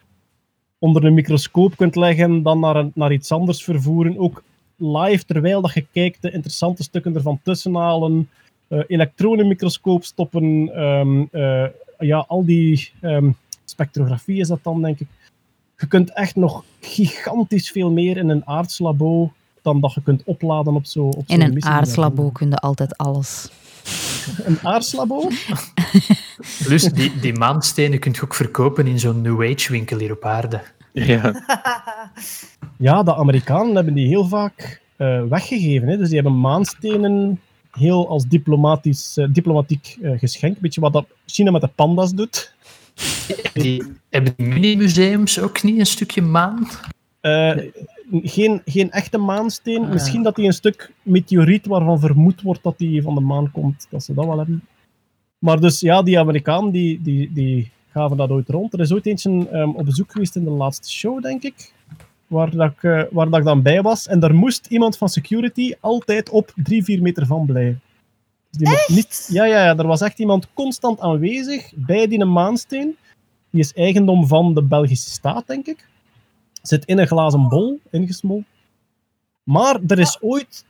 onder 0.78 1.04
een 1.04 1.14
microscoop 1.14 1.76
kunt 1.76 1.96
leggen, 1.96 2.42
dan 2.42 2.60
naar, 2.60 2.76
een, 2.76 2.92
naar 2.94 3.12
iets 3.12 3.32
anders 3.32 3.64
vervoeren. 3.64 4.18
Ook 4.18 4.42
live, 4.76 5.24
terwijl 5.24 5.60
dat 5.60 5.74
je 5.74 5.86
kijkt, 5.92 6.22
de 6.22 6.30
interessante 6.30 6.82
stukken 6.82 7.14
ervan 7.14 7.40
tussenhalen. 7.42 8.28
eh 8.68 8.82
elektronenmicroscoop 8.86 10.04
stoppen. 10.04 10.70
ehm, 10.74 11.24
eh, 11.30 11.66
ja, 11.98 12.24
al 12.28 12.44
die 12.44 12.90
ehm, 13.00 13.30
spectrografie 13.64 14.40
is 14.40 14.48
dat 14.48 14.62
dan, 14.62 14.82
denk 14.82 15.00
ik. 15.00 15.06
Je 15.76 15.86
kunt 15.86 16.12
echt 16.12 16.36
nog 16.36 16.64
gigantisch 16.80 17.70
veel 17.70 17.90
meer 17.90 18.16
in 18.16 18.28
een 18.28 18.46
aardslabo 18.46 19.32
dan 19.64 19.80
dat 19.80 19.92
je 19.92 20.02
kunt 20.02 20.22
opladen 20.24 20.74
op 20.74 20.86
zo'n 20.86 21.14
op 21.14 21.24
In 21.26 21.36
zo'n 21.36 21.40
een 21.40 21.54
missie. 21.54 21.72
aardslabo 21.72 22.30
kun 22.30 22.50
je 22.50 22.56
altijd 22.56 22.96
alles. 22.96 23.50
Een 24.44 24.58
aardslabo? 24.62 25.28
Plus, 26.64 26.82
die, 26.82 27.20
die 27.20 27.32
maanstenen 27.32 27.98
kun 27.98 28.12
je 28.12 28.22
ook 28.22 28.34
verkopen 28.34 28.86
in 28.86 28.98
zo'n 28.98 29.20
New 29.20 29.42
Age 29.42 29.72
winkel 29.72 29.98
hier 29.98 30.12
op 30.12 30.24
aarde. 30.24 30.60
Ja. 30.92 31.42
Ja, 32.78 33.02
de 33.02 33.14
Amerikanen 33.14 33.74
hebben 33.74 33.94
die 33.94 34.06
heel 34.06 34.28
vaak 34.28 34.80
eh, 34.96 35.22
weggegeven. 35.22 35.88
Hè. 35.88 35.96
Dus 35.96 36.06
die 36.06 36.20
hebben 36.20 36.40
maanstenen 36.40 37.40
heel 37.70 38.08
als 38.08 38.24
diplomatisch, 38.26 39.16
eh, 39.16 39.26
diplomatiek 39.30 39.96
eh, 40.02 40.18
geschenk. 40.18 40.58
Beetje 40.58 40.80
wat 40.80 40.92
dat 40.92 41.06
China 41.26 41.50
met 41.50 41.60
de 41.60 41.70
panda's 41.74 42.14
doet. 42.14 42.54
Die, 43.52 43.84
hebben 44.10 44.34
die 44.36 44.46
mini-museums 44.46 45.40
ook 45.40 45.62
niet 45.62 45.78
een 45.78 45.86
stukje 45.86 46.22
maan? 46.22 46.68
Eh, 47.20 47.56
geen, 48.10 48.62
geen 48.64 48.90
echte 48.90 49.18
maansteen. 49.18 49.84
Ah. 49.84 49.90
Misschien 49.92 50.22
dat 50.22 50.36
die 50.36 50.46
een 50.46 50.52
stuk 50.52 50.92
meteoriet 51.02 51.66
waarvan 51.66 52.00
vermoed 52.00 52.42
wordt 52.42 52.62
dat 52.62 52.78
die 52.78 53.02
van 53.02 53.14
de 53.14 53.20
maan 53.20 53.50
komt, 53.50 53.86
dat 53.90 54.02
ze 54.04 54.14
dat 54.14 54.24
wel 54.24 54.38
hebben. 54.38 54.62
Maar 55.38 55.60
dus 55.60 55.80
ja, 55.80 56.02
die 56.02 56.18
Amerikanen 56.18 56.70
die, 56.70 57.02
die, 57.02 57.32
die 57.32 57.70
gaven 57.90 58.16
dat 58.16 58.30
ooit 58.30 58.48
rond. 58.48 58.72
Er 58.72 58.80
is 58.80 58.92
ooit 58.92 59.06
eentje 59.06 59.48
ehm, 59.48 59.68
op 59.68 59.84
bezoek 59.84 60.12
geweest 60.12 60.36
in 60.36 60.44
de 60.44 60.50
laatste 60.50 60.90
show, 60.90 61.22
denk 61.22 61.42
ik. 61.42 61.72
Waar, 62.26 62.50
dat 62.50 62.70
ik, 62.70 62.82
eh, 62.82 63.02
waar 63.10 63.30
dat 63.30 63.38
ik 63.38 63.44
dan 63.44 63.62
bij 63.62 63.82
was. 63.82 64.06
En 64.06 64.20
daar 64.20 64.34
moest 64.34 64.66
iemand 64.66 64.96
van 64.96 65.08
security 65.08 65.74
altijd 65.80 66.30
op 66.30 66.52
3, 66.56 66.84
4 66.84 67.02
meter 67.02 67.26
van 67.26 67.46
blijven. 67.46 67.80
Dus 68.50 68.58
die 68.58 68.68
mocht 68.68 68.88
niet, 68.88 69.28
ja, 69.32 69.44
ja, 69.44 69.64
ja, 69.64 69.76
er 69.76 69.86
was 69.86 70.00
echt 70.00 70.18
iemand 70.18 70.48
constant 70.54 71.00
aanwezig 71.00 71.72
bij 71.74 72.06
die 72.06 72.24
maansteen. 72.24 72.96
Die 73.50 73.60
is 73.60 73.72
eigendom 73.72 74.26
van 74.26 74.54
de 74.54 74.62
Belgische 74.62 75.10
staat, 75.10 75.46
denk 75.46 75.66
ik. 75.66 75.86
Zit 76.66 76.84
in 76.84 76.98
een 76.98 77.06
glazen 77.06 77.48
bol, 77.48 77.80
ingesmolten. 77.90 78.46
Maar 79.42 79.80
er 79.86 79.98
is 79.98 80.18
ooit... 80.20 80.64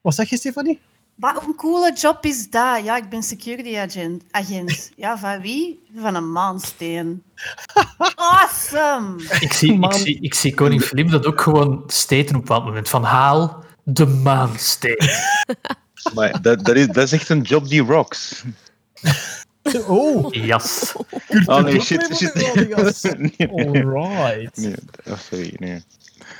Wat 0.00 0.14
zeg 0.14 0.28
je, 0.28 0.36
Stefanie? 0.36 0.80
Wat 1.14 1.42
een 1.46 1.54
coole 1.54 1.92
job 1.92 2.24
is 2.24 2.50
dat? 2.50 2.84
Ja, 2.84 2.96
ik 2.96 3.08
ben 3.08 3.22
security 3.22 3.78
agent. 3.78 4.24
agent. 4.30 4.92
Ja, 4.96 5.18
van 5.18 5.40
wie? 5.40 5.82
Van 5.96 6.14
een 6.14 6.32
maansteen. 6.32 7.22
Awesome! 8.14 9.22
Ik 9.40 9.52
zie, 9.52 9.82
ik, 9.82 9.92
zie, 9.92 10.20
ik 10.20 10.34
zie 10.34 10.54
koning 10.54 10.82
Filip 10.82 11.10
dat 11.10 11.26
ook 11.26 11.40
gewoon 11.40 11.82
staten 11.86 12.28
op 12.28 12.34
een 12.34 12.40
bepaald 12.40 12.64
moment. 12.64 12.88
Van 12.88 13.02
haal 13.02 13.64
de 13.82 14.06
maansteen. 14.06 15.08
Maar 16.14 16.42
dat, 16.42 16.64
dat, 16.64 16.76
is, 16.76 16.86
dat 16.86 17.04
is 17.04 17.12
echt 17.12 17.28
een 17.28 17.40
job 17.40 17.68
die 17.68 17.82
rocks. 17.82 18.44
Oh, 19.88 20.26
Jas. 20.30 20.94
Oh 21.46 21.62
nee, 21.62 21.80
shit. 21.80 22.16
Shit. 22.16 22.34
nee, 23.38 23.48
alright. 23.50 24.56
nee, 24.56 24.74
oh, 25.06 25.18
sorry, 25.18 25.54
nee. 25.58 25.82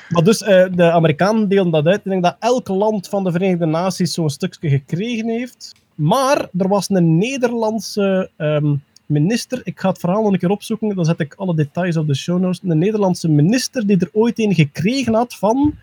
Maar 0.08 0.24
dus, 0.24 0.42
eh, 0.42 0.64
de 0.72 0.90
Amerikanen 0.90 1.48
delen 1.48 1.70
dat 1.70 1.86
uit. 1.86 1.96
Ik 1.96 2.10
denk 2.10 2.22
dat 2.22 2.36
elk 2.40 2.68
land 2.68 3.08
van 3.08 3.24
de 3.24 3.32
Verenigde 3.32 3.66
Naties 3.66 4.12
zo'n 4.12 4.30
stukje 4.30 4.68
gekregen 4.68 5.28
heeft. 5.28 5.74
Maar 5.94 6.48
er 6.58 6.68
was 6.68 6.88
een 6.90 7.18
Nederlandse 7.18 8.30
ehm, 8.36 8.74
minister. 9.06 9.60
Ik 9.64 9.80
ga 9.80 9.88
het 9.88 9.98
verhaal 9.98 10.22
nog 10.22 10.32
een 10.32 10.38
keer 10.38 10.50
opzoeken. 10.50 10.94
Dan 10.94 11.04
zet 11.04 11.20
ik 11.20 11.34
alle 11.34 11.54
details 11.54 11.96
op 11.96 12.06
de 12.06 12.14
show 12.14 12.40
notes. 12.40 12.60
Een 12.64 12.78
Nederlandse 12.78 13.28
minister 13.28 13.86
die 13.86 13.98
er 13.98 14.10
ooit 14.12 14.38
een 14.38 14.54
gekregen 14.54 15.14
had 15.14 15.34
van 15.34 15.74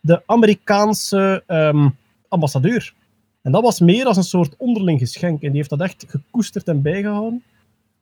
de 0.00 0.22
Amerikaanse 0.26 1.42
ehm, 1.46 1.88
ambassadeur. 2.28 2.94
En 3.42 3.52
dat 3.52 3.62
was 3.62 3.80
meer 3.80 4.06
als 4.06 4.16
een 4.16 4.22
soort 4.22 4.54
onderling 4.56 4.98
geschenk. 4.98 5.42
En 5.42 5.48
die 5.48 5.56
heeft 5.56 5.70
dat 5.70 5.80
echt 5.80 6.04
gekoesterd 6.08 6.68
en 6.68 6.82
bijgehouden. 6.82 7.42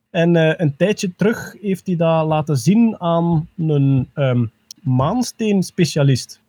En 0.09 0.35
eh, 0.35 0.53
een 0.57 0.75
tijdje 0.75 1.15
terug 1.15 1.55
heeft 1.61 1.87
hij 1.87 1.95
dat 1.95 2.25
laten 2.27 2.57
zien 2.57 2.99
aan 2.99 3.49
een 3.57 4.09
ehm 4.13 4.45
maansteenspecialist. 4.81 6.41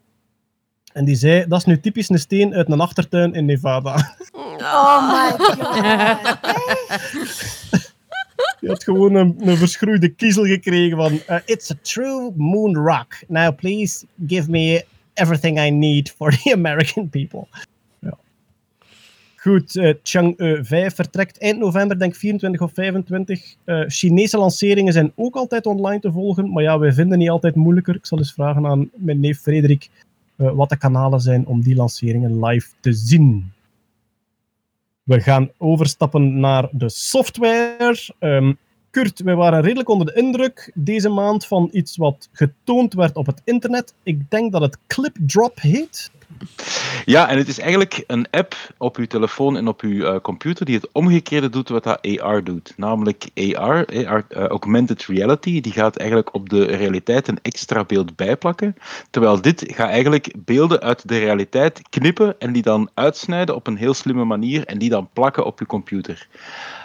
En 0.93 1.05
die 1.05 1.15
zei, 1.15 1.45
dat 1.49 1.59
is 1.59 1.65
nu 1.65 1.81
typisch 1.81 2.09
een 2.09 2.19
steen 2.19 2.55
uit 2.55 2.71
een 2.71 2.81
achtertuin 2.81 3.35
in 3.35 3.45
Nevada. 3.45 3.97
Oh 4.63 5.13
my 5.13 5.31
god. 5.39 6.39
Die 8.61 8.69
had 8.69 8.85
gewoon 8.85 9.15
een, 9.15 9.37
een 9.39 9.57
verschroeide 9.57 10.09
kiezel 10.09 10.45
gekregen 10.45 10.97
van 10.97 11.21
eh, 11.27 11.37
It's 11.45 11.71
a 11.71 11.75
true 11.83 12.33
moon 12.37 12.77
rock. 12.77 13.23
Now 13.29 13.57
please 13.57 14.07
give 14.27 14.51
me 14.51 14.85
everything 15.15 15.59
I 15.59 15.71
need 15.71 16.11
for 16.11 16.31
the 16.31 16.53
American 16.53 17.09
people. 17.09 17.47
Goed, 19.43 19.77
eh 19.77 19.95
Chang'e 20.03 20.59
5 20.63 20.95
vertrekt 20.95 21.39
eind 21.39 21.59
november, 21.59 21.99
denk 21.99 22.15
24 22.15 22.61
of 22.61 22.73
25. 22.73 23.55
Eh, 23.65 23.85
Chinese 23.87 24.39
lanceringen 24.39 24.93
zijn 24.93 25.13
ook 25.15 25.37
altijd 25.37 25.67
online 25.67 26.01
te 26.01 26.13
volgen, 26.13 26.53
maar 26.53 26.63
ja, 26.63 26.79
wij 26.79 26.93
vinden 26.93 27.19
niet 27.19 27.31
altijd 27.31 27.55
moeilijker. 27.55 27.95
Ik 27.95 28.07
zal 28.07 28.19
eens 28.19 28.33
vragen 28.33 28.67
aan 28.67 28.91
mijn 28.95 29.21
neef 29.21 29.41
Frederik 29.41 29.91
eh, 30.37 30.51
wat 30.51 30.69
de 30.69 30.77
kanalen 30.77 31.21
zijn 31.21 31.47
om 31.47 31.63
die 31.63 31.75
lanceringen 31.75 32.45
live 32.45 32.69
te 32.81 32.93
zien. 32.93 33.53
We 35.03 35.21
gaan 35.21 35.51
overstappen 35.59 36.41
naar 36.41 36.69
de 36.73 36.89
software. 36.89 38.15
Ehm, 38.19 38.53
Kurt, 38.91 39.21
wij 39.21 39.37
waren 39.37 39.61
redelijk 39.61 39.89
onder 39.89 40.07
de 40.07 40.21
indruk 40.21 40.73
deze 40.75 41.09
maand 41.09 41.47
van 41.47 41.69
iets 41.73 41.97
wat 41.97 42.29
getoond 42.33 42.95
werd 42.95 43.17
op 43.17 43.27
het 43.27 43.43
internet. 43.45 43.95
Ik 44.03 44.31
denk 44.31 44.53
dat 44.53 44.61
het 44.61 44.79
Clipdrop 44.87 45.61
heet. 45.61 46.11
Ja, 47.05 47.29
en 47.29 47.39
het 47.39 47.49
is 47.49 47.59
eigenlijk 47.59 48.05
een 48.07 48.27
app 48.31 48.55
op 48.79 48.97
uw 48.97 49.07
telefoon 49.07 49.57
en 49.57 49.69
op 49.69 49.81
uw 49.81 50.05
eh, 50.05 50.21
computer 50.21 50.67
die 50.67 50.75
het 50.75 50.89
omgekeerde 50.93 51.49
doet 51.49 51.69
wat 51.69 51.85
dat 51.85 52.19
AR 52.21 52.45
doet. 52.45 52.73
Namelijk 52.77 53.29
AR, 53.35 54.07
AR 54.07 54.25
eh, 54.29 54.47
Augmented 54.47 55.05
Reality, 55.05 55.61
die 55.61 55.73
gaat 55.73 55.97
eigenlijk 55.97 56.35
op 56.35 56.49
de 56.49 56.65
realiteit 56.65 57.29
een 57.29 57.39
extra 57.43 57.85
beeld 57.85 58.17
bijplakken. 58.17 58.77
Terwijl 59.11 59.41
dit 59.41 59.65
gaat 59.67 59.89
eigenlijk 59.89 60.33
beelden 60.37 60.81
uit 60.81 61.09
de 61.09 61.19
realiteit 61.19 61.83
knippen 61.91 62.35
en 62.39 62.53
die 62.53 62.63
dan 62.63 62.91
uitsnijden 62.95 63.55
op 63.55 63.67
een 63.67 63.77
heel 63.77 63.95
slimme 63.95 64.25
manier 64.25 64.67
en 64.67 64.79
die 64.79 64.91
dan 64.91 65.09
plakken 65.13 65.47
op 65.47 65.61
uw 65.61 65.67
computer. 65.67 66.29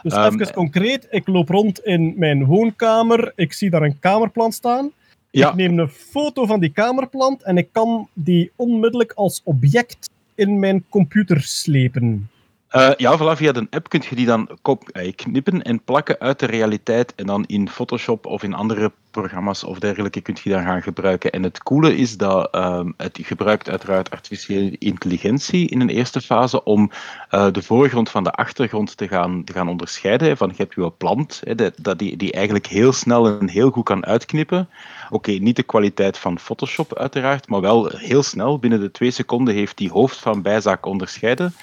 Dus 0.03 0.13
Ehm, 0.13 0.34
even 0.34 0.53
concreet, 0.53 1.08
ik 1.10 1.27
loop 1.27 1.49
rond 1.49 1.79
in 1.79 2.13
mijn 2.17 2.45
woonkamer, 2.45 3.34
ik 3.36 3.53
zie 3.53 3.69
daar 3.69 3.81
een 3.81 3.99
kamerplant 3.99 4.53
staan. 4.53 4.91
Ik 5.43 5.56
neem 5.56 5.80
een 5.80 5.89
foto 5.89 6.45
van 6.45 6.60
die 6.60 6.71
kamerplant 6.71 7.43
en 7.43 7.58
ik 7.58 7.67
kan 7.71 8.08
die 8.13 8.52
onmiddellijk 8.56 9.12
als 9.12 9.41
object 9.43 10.10
in 10.36 10.60
mijn 10.60 10.86
computer 10.89 11.41
slepen. 11.41 12.30
Eh, 12.75 12.91
ja, 12.97 13.17
voilà, 13.17 13.38
via 13.38 13.51
de 13.51 13.67
app 13.69 13.89
kun 13.89 14.03
je 14.09 14.15
die 14.15 14.25
dan 14.25 14.49
kop, 14.61 14.89
eh, 14.89 15.15
knippen 15.15 15.61
en 15.61 15.83
plakken 15.83 16.19
uit 16.19 16.39
de 16.39 16.45
realiteit 16.45 17.15
en 17.15 17.25
dan 17.25 17.45
in 17.45 17.69
Photoshop 17.69 18.25
of 18.25 18.43
in 18.43 18.53
andere 18.53 18.91
programma's 19.11 19.63
of 19.63 19.79
dergelijke 19.79 20.21
kun 20.21 20.38
je 20.43 20.49
dan 20.49 20.63
gaan 20.63 20.81
gebruiken. 20.81 21.31
En 21.31 21.43
het 21.43 21.63
coole 21.63 21.95
is 21.95 22.17
dat 22.17 22.51
ehm, 22.51 22.91
het 22.97 23.19
gebruikt 23.21 23.69
uiteraard 23.69 24.11
artificiële 24.11 24.75
intelligentie 24.77 25.69
in 25.69 25.81
een 25.81 25.89
eerste 25.89 26.21
fase 26.21 26.63
om 26.63 26.91
eh, 27.29 27.51
de 27.51 27.61
voorgrond 27.61 28.09
van 28.09 28.23
de 28.23 28.31
achtergrond 28.31 28.97
te 28.97 29.07
gaan, 29.07 29.43
te 29.43 29.53
gaan 29.53 29.69
onderscheiden. 29.69 30.38
Van 30.38 30.47
je 30.49 30.55
hebt 30.57 30.75
je 30.75 30.91
plant, 30.91 31.41
hè, 31.43 31.55
dat, 31.55 31.73
dat 31.77 31.99
die, 31.99 32.17
die 32.17 32.31
eigenlijk 32.31 32.67
heel 32.67 32.93
snel 32.93 33.39
en 33.39 33.49
heel 33.49 33.69
goed 33.69 33.85
kan 33.85 34.05
uitknippen. 34.05 34.69
Oké, 35.09 35.31
niet 35.31 35.55
de 35.55 35.63
kwaliteit 35.63 36.17
van 36.17 36.39
Photoshop 36.39 36.97
uiteraard, 36.97 37.47
maar 37.47 37.61
wel 37.61 37.88
heel 37.88 38.23
snel. 38.23 38.59
Binnen 38.59 38.79
de 38.79 38.91
twee 38.91 39.11
seconden 39.11 39.53
heeft 39.53 39.77
die 39.77 39.91
hoofd 39.91 40.19
van 40.19 40.41
bijzaak 40.41 40.85
onderscheiden. 40.85 41.53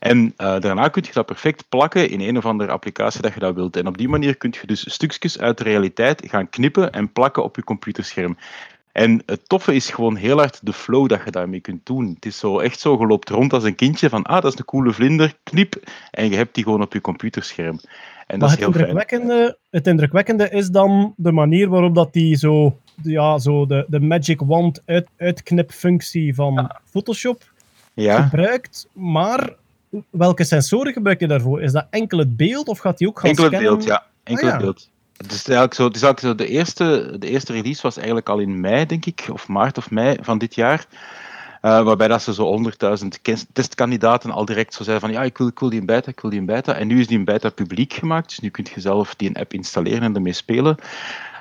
En 0.00 0.32
eh, 0.36 0.60
daarna 0.60 0.88
kun 0.88 1.02
je 1.06 1.12
dat 1.12 1.26
perfect 1.26 1.64
plakken 1.68 2.10
in 2.10 2.20
een 2.20 2.36
of 2.36 2.46
andere 2.46 2.70
applicatie 2.70 3.22
dat 3.22 3.34
je 3.34 3.40
dat 3.40 3.54
wilt. 3.54 3.76
En 3.76 3.86
op 3.86 3.98
die 3.98 4.08
manier 4.08 4.36
kun 4.36 4.54
je 4.60 4.66
dus 4.66 4.92
stukjes 4.92 5.38
uit 5.38 5.58
de 5.58 5.64
realiteit 5.64 6.22
gaan 6.26 6.48
knippen 6.48 6.92
en 6.92 7.12
plakken 7.12 7.44
op 7.44 7.56
je 7.56 7.64
computerscherm. 7.64 8.36
En 8.92 9.22
het 9.26 9.48
toffe 9.48 9.74
is 9.74 9.90
gewoon 9.90 10.16
heel 10.16 10.36
hard 10.36 10.66
de 10.66 10.72
flow 10.72 11.08
dat 11.08 11.20
je 11.24 11.30
daarmee 11.30 11.60
kunt 11.60 11.86
doen. 11.86 12.12
Het 12.14 12.26
is 12.26 12.38
zo 12.38 12.58
echt 12.58 12.80
zo, 12.80 12.96
je 12.98 13.06
loopt 13.06 13.28
rond 13.28 13.52
als 13.52 13.64
een 13.64 13.74
kindje 13.74 14.08
van, 14.08 14.22
ah, 14.22 14.42
dat 14.42 14.52
is 14.52 14.58
een 14.58 14.64
coole 14.64 14.92
vlinder, 14.92 15.34
knip, 15.42 15.82
en 16.10 16.30
je 16.30 16.36
hebt 16.36 16.54
die 16.54 16.64
gewoon 16.64 16.82
op 16.82 16.92
je 16.92 17.00
computerscherm. 17.00 17.80
En 18.26 18.38
dat 18.38 18.48
is 18.48 18.54
het 18.54 18.64
heel 18.64 18.72
fijn. 18.72 18.86
indrukwekkende, 18.86 19.58
het 19.70 19.86
indrukwekkende 19.86 20.50
is 20.50 20.68
dan 20.68 21.14
de 21.16 21.32
manier 21.32 21.68
waarop 21.68 21.94
dat 21.94 22.12
die 22.12 22.36
zo, 22.36 22.78
ja, 23.02 23.38
zo 23.38 23.66
de, 23.66 23.84
de 23.88 24.00
magic 24.00 24.40
wand 24.40 24.82
uit, 24.86 25.08
uitknipfunctie 25.16 26.34
van 26.34 26.70
Photoshop 26.84 27.52
Ja. 27.94 28.22
gebruikt. 28.22 28.88
Maar 28.92 29.54
welke 30.10 30.44
sensoren 30.44 30.92
gebruik 30.92 31.20
je 31.20 31.26
daarvoor? 31.26 31.62
Is 31.62 31.72
dat 31.72 31.86
enkel 31.90 32.18
het 32.18 32.36
beeld 32.36 32.68
of 32.68 32.78
gaat 32.78 32.98
die 32.98 33.08
ook 33.08 33.18
gaan 33.20 33.28
Enkel 33.28 33.44
het 33.44 33.52
scannen? 33.52 33.72
beeld, 33.74 33.88
ja. 33.88 34.06
Enkel 34.22 34.46
Ah, 34.46 34.52
het 34.52 34.62
beeld. 34.62 34.88
Het 35.16 35.32
is 35.32 35.44
eigenlijk 35.44 35.74
zo, 35.74 35.84
het 35.84 35.96
is 35.96 36.02
eigenlijk 36.02 36.40
zo 36.40 36.44
de, 36.44 36.52
eerste, 36.52 37.16
de 37.18 37.28
eerste 37.28 37.52
release 37.52 37.82
was 37.82 37.96
eigenlijk 37.96 38.28
al 38.28 38.38
in 38.38 38.60
mei, 38.60 38.86
denk 38.86 39.06
ik, 39.06 39.26
of 39.32 39.48
maart 39.48 39.78
of 39.78 39.90
mei 39.90 40.16
van 40.20 40.38
dit 40.38 40.54
jaar. 40.54 40.86
Eh, 41.60 41.82
waarbij 41.82 42.08
dat 42.08 42.22
ze 42.22 42.34
zo 42.34 42.46
100.000 42.46 43.20
kes- 43.22 43.46
testkandidaten 43.52 44.30
al 44.30 44.44
direct 44.44 44.74
zo 44.74 44.82
zeiden 44.84 45.08
van 45.08 45.18
ja, 45.18 45.24
ik 45.24 45.38
wil, 45.38 45.46
ik 45.46 45.58
wil 45.58 45.70
die 45.70 45.80
in 45.80 45.86
beta, 45.86 46.10
ik 46.10 46.20
wil 46.20 46.30
die 46.30 46.40
in 46.40 46.46
beta. 46.46 46.74
En 46.74 46.86
nu 46.86 47.00
is 47.00 47.06
die 47.06 47.18
in 47.18 47.24
beta 47.24 47.50
publiek 47.50 47.92
gemaakt, 47.92 48.28
dus 48.28 48.38
nu 48.38 48.48
kun 48.48 48.66
je 48.74 48.80
zelf 48.80 49.14
die 49.14 49.28
een 49.28 49.36
app 49.36 49.52
installeren 49.52 50.02
en 50.02 50.14
ermee 50.14 50.32
spelen. 50.32 50.76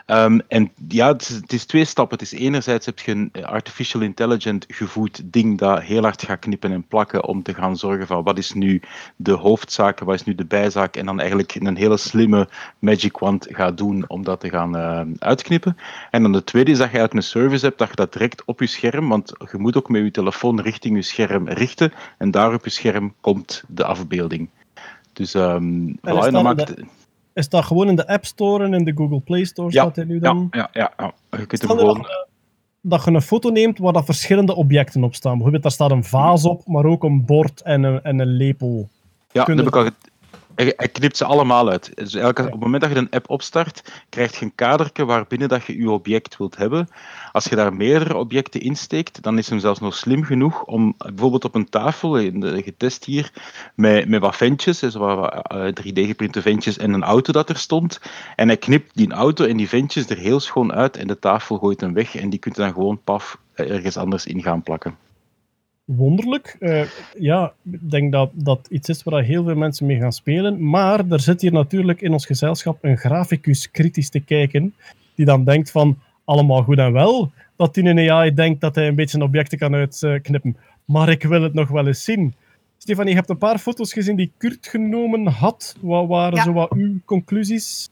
Ehm, 0.10 0.40
en 0.48 0.72
ja, 0.88 1.08
het 1.08 1.22
is, 1.22 1.28
het 1.36 1.54
is 1.54 1.66
twee 1.66 1.86
stappen. 1.86 2.18
Het 2.18 2.32
is 2.32 2.40
enerzijds 2.40 2.86
heb 2.86 3.00
je 3.00 3.12
een 3.12 3.32
artificial 3.46 4.02
intelligent 4.02 4.66
gevoed 4.68 5.22
ding 5.24 5.58
dat 5.58 5.82
heel 5.82 6.02
hard 6.02 6.22
gaat 6.22 6.40
knippen 6.40 6.72
en 6.72 6.84
plakken 6.88 7.26
om 7.26 7.44
te 7.44 7.54
gaan 7.54 7.78
zorgen 7.78 8.08
van 8.08 8.24
wat 8.24 8.38
is 8.38 8.54
nu 8.54 8.82
de 9.16 9.32
hoofdzaak, 9.32 10.00
wat 10.00 10.16
is 10.16 10.24
nu 10.24 10.36
de 10.36 10.46
bijzaak 10.46 10.96
en 10.96 11.06
dan 11.06 11.20
eigenlijk 11.20 11.56
een 11.56 11.76
hele 11.78 11.98
slimme 11.98 12.50
magic 12.80 13.18
wand 13.18 13.48
gaat 13.50 13.78
doen 13.78 14.06
om 14.08 14.24
dat 14.24 14.40
te 14.40 14.50
gaan 14.50 14.76
eh, 14.76 15.02
uitknippen. 15.20 15.78
En 16.12 16.22
dan 16.22 16.32
de 16.32 16.44
tweede 16.44 16.72
is 16.72 16.78
dat 16.78 16.92
je 16.92 16.98
eigenlijk 16.98 17.26
een 17.26 17.32
service 17.32 17.66
hebt 17.66 17.78
dat 17.78 17.90
je 17.90 17.96
dat 17.96 18.14
direct 18.14 18.44
op 18.46 18.60
je 18.60 18.68
scherm, 18.68 19.10
want 19.10 19.34
je 19.52 19.58
moet 19.58 19.78
ook 19.78 19.90
met 19.90 20.04
je 20.04 20.12
telefoon 20.12 20.62
richting 20.62 20.96
je 20.96 21.02
scherm 21.02 21.48
richten 21.48 21.94
en 22.18 22.32
daar 22.32 22.54
op 22.54 22.64
je 22.64 22.70
scherm 22.72 23.14
komt 23.22 23.64
de 23.68 23.86
afbeelding. 23.86 24.50
Dus 25.14 25.34
En 25.34 26.00
voilà, 26.02 26.32
dat, 26.32 26.44
maakt... 26.44 26.68
de- 26.68 26.86
is 27.34 27.50
dat 27.50 27.66
gewoon 27.66 27.88
in 27.88 27.96
de 27.96 28.08
App 28.08 28.26
Store 28.26 28.64
en 28.64 28.74
in 28.74 28.84
de 28.84 28.92
Google 28.96 29.20
Play 29.20 29.44
Store 29.44 29.72
Ja, 29.72 29.82
staat 29.82 29.96
hij 29.96 30.06
nu 30.06 30.20
dan? 30.20 30.48
Ja, 30.52 30.70
ja, 30.74 30.94
ja. 30.98 31.14
Je 31.38 31.46
kunt 31.46 31.62
hem 31.62 31.70
gewoon... 31.78 31.98
dat, 31.98 32.08
je- 32.08 32.28
dat 32.82 33.04
je 33.06 33.12
een 33.12 33.22
foto 33.22 33.50
neemt 33.50 33.78
waar 33.78 33.94
dat 33.94 34.06
verschillende 34.06 34.56
objecten 34.56 35.04
op 35.04 35.16
staan. 35.16 35.32
Bijvoorbeeld, 35.34 35.64
daar 35.64 35.72
staat 35.72 35.92
een 35.92 36.04
vaas 36.04 36.46
op, 36.46 36.68
maar 36.68 36.86
ook 36.86 37.04
een 37.04 37.26
bord 37.26 37.62
en 37.62 37.84
een, 37.84 38.02
en 38.04 38.20
een 38.20 38.28
lepel. 38.28 38.90
Ja, 39.32 39.46
dat 39.46 39.58
heb 39.58 39.68
ik 39.68 39.76
al 39.76 39.90
hij, 40.60 40.74
hij 40.78 40.88
knipt 40.88 41.18
ze 41.18 41.26
allemaal 41.26 41.70
uit. 41.70 41.92
Dus 41.96 42.14
eigenlijk, 42.14 42.40
op 42.40 42.52
het 42.52 42.62
moment 42.62 42.82
dat 42.82 42.92
je 42.92 42.98
een 42.98 43.10
app 43.10 43.30
opstart, 43.30 44.04
krijg 44.10 44.40
je 44.40 44.46
een 44.46 44.56
kadertje 44.56 45.06
waarbinnen 45.06 45.50
dat 45.50 45.66
je 45.66 45.78
je 45.78 45.90
object 45.90 46.38
wilt 46.38 46.58
hebben. 46.58 46.90
Als 47.32 47.46
je 47.46 47.56
daar 47.56 47.74
meerdere 47.74 48.18
objecten 48.18 48.62
insteekt, 48.62 49.22
dan 49.22 49.38
is 49.38 49.50
hem 49.50 49.60
zelfs 49.60 49.80
nog 49.80 49.96
slim 49.96 50.24
genoeg 50.24 50.64
om 50.64 50.96
bijvoorbeeld 50.98 51.46
op 51.46 51.56
een 51.56 51.70
tafel, 51.70 52.18
in 52.18 52.40
de, 52.40 52.64
getest 52.64 53.06
hier, 53.06 53.32
met, 53.76 54.08
met 54.08 54.22
wat 54.22 54.36
ventjes, 54.36 54.80
dus 54.80 54.96
wat, 54.96 55.18
wat, 55.18 55.48
eh, 55.48 55.68
3D-geprinte 55.68 56.42
ventjes 56.42 56.78
en 56.78 56.94
een 56.94 57.04
auto 57.04 57.32
dat 57.32 57.50
er 57.50 57.58
stond. 57.58 58.00
En 58.36 58.48
hij 58.48 58.58
knipt 58.58 58.92
die 58.96 59.12
auto 59.12 59.46
en 59.46 59.58
die 59.58 59.70
ventjes 59.70 60.10
er 60.10 60.18
heel 60.18 60.40
schoon 60.40 60.74
uit 60.74 60.98
en 60.98 61.08
de 61.08 61.20
tafel 61.20 61.58
gooit 61.58 61.82
hem 61.82 61.94
weg 61.94 62.16
en 62.16 62.30
die 62.30 62.40
kunt 62.40 62.56
je 62.56 62.62
dan 62.62 62.74
gewoon 62.74 63.02
paf 63.04 63.38
eh, 63.54 63.72
ergens 63.72 63.98
anders 63.98 64.26
in 64.26 64.42
gaan 64.42 64.64
plakken. 64.64 65.09
Wonderlijk. 65.96 66.56
Eh, 66.60 66.82
ja, 67.20 67.54
ik 67.72 67.92
denk 67.92 68.12
dat 68.12 68.30
dat 68.34 68.68
iets 68.70 68.90
is 68.90 69.04
waar 69.04 69.24
heel 69.24 69.44
veel 69.44 69.56
mensen 69.56 69.86
mee 69.86 70.00
gaan 70.00 70.12
spelen. 70.14 70.70
Maar 70.70 71.10
er 71.10 71.20
zit 71.20 71.42
hier 71.42 71.52
natuurlijk 71.52 72.02
in 72.02 72.12
ons 72.12 72.26
gezelschap 72.26 72.78
een 72.82 72.98
graficus 72.98 73.72
kritisch 73.72 74.10
te 74.10 74.20
kijken, 74.20 74.74
die 75.16 75.26
dan 75.26 75.44
denkt 75.44 75.72
van, 75.72 76.00
allemaal 76.26 76.64
goed 76.64 76.78
en 76.78 76.92
wel, 76.94 77.32
dat 77.56 77.74
die 77.74 77.84
een 77.84 78.10
AI 78.12 78.34
denkt 78.34 78.62
dat 78.62 78.76
hij 78.76 78.88
een 78.88 78.96
beetje 78.96 79.22
objecten 79.24 79.58
kan 79.58 79.74
uitknippen. 79.76 80.58
Maar 80.86 81.10
ik 81.10 81.24
wil 81.24 81.42
het 81.42 81.54
nog 81.54 81.70
wel 81.70 81.88
eens 81.88 82.04
zien. 82.04 82.34
Stefanie, 82.78 83.10
je 83.10 83.16
hebt 83.18 83.30
een 83.30 83.38
paar 83.38 83.58
foto's 83.58 83.94
gezien 83.94 84.16
die 84.16 84.32
Kurt 84.38 84.68
genomen 84.68 85.28
had. 85.28 85.76
Wat 85.82 86.08
waren 86.08 86.36
Ja. 86.38 86.44
zo 86.44 86.54
wat 86.54 86.72
uw 86.72 87.00
conclusies? 87.06 87.90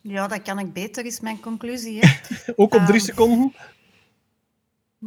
Ja, 0.00 0.28
dat 0.28 0.42
kan 0.42 0.58
ik 0.58 0.72
beter, 0.72 1.06
is 1.06 1.20
mijn 1.20 1.40
conclusie. 1.40 1.98
Hè. 2.00 2.08
Ook 2.56 2.74
op 2.74 2.80
drie 2.80 2.98
Ehm, 3.00 3.04
seconden? 3.08 3.52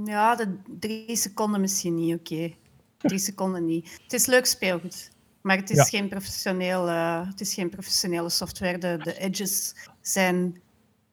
Ja, 0.04 0.36
de 0.36 0.58
drie 0.80 1.16
seconden 1.16 1.62
misschien 1.62 1.96
niet, 1.96 2.16
oké. 2.16 2.54
Drie 2.98 3.20
seconden 3.20 3.66
niet. 3.66 4.00
Het 4.04 4.14
is 4.14 4.26
leuk 4.26 4.46
speelgoed, 4.46 5.10
maar 5.42 5.58
het 5.58 5.70
is, 5.70 5.76
Ja. 5.78 5.84
geen, 5.84 6.10
professioneel, 6.10 6.88
eh, 6.90 7.28
het 7.28 7.42
is 7.42 7.54
geen 7.54 7.70
professionele 7.70 8.30
software. 8.30 8.78
De, 8.78 8.98
de 9.04 9.18
edges 9.20 9.76
zijn 10.02 10.62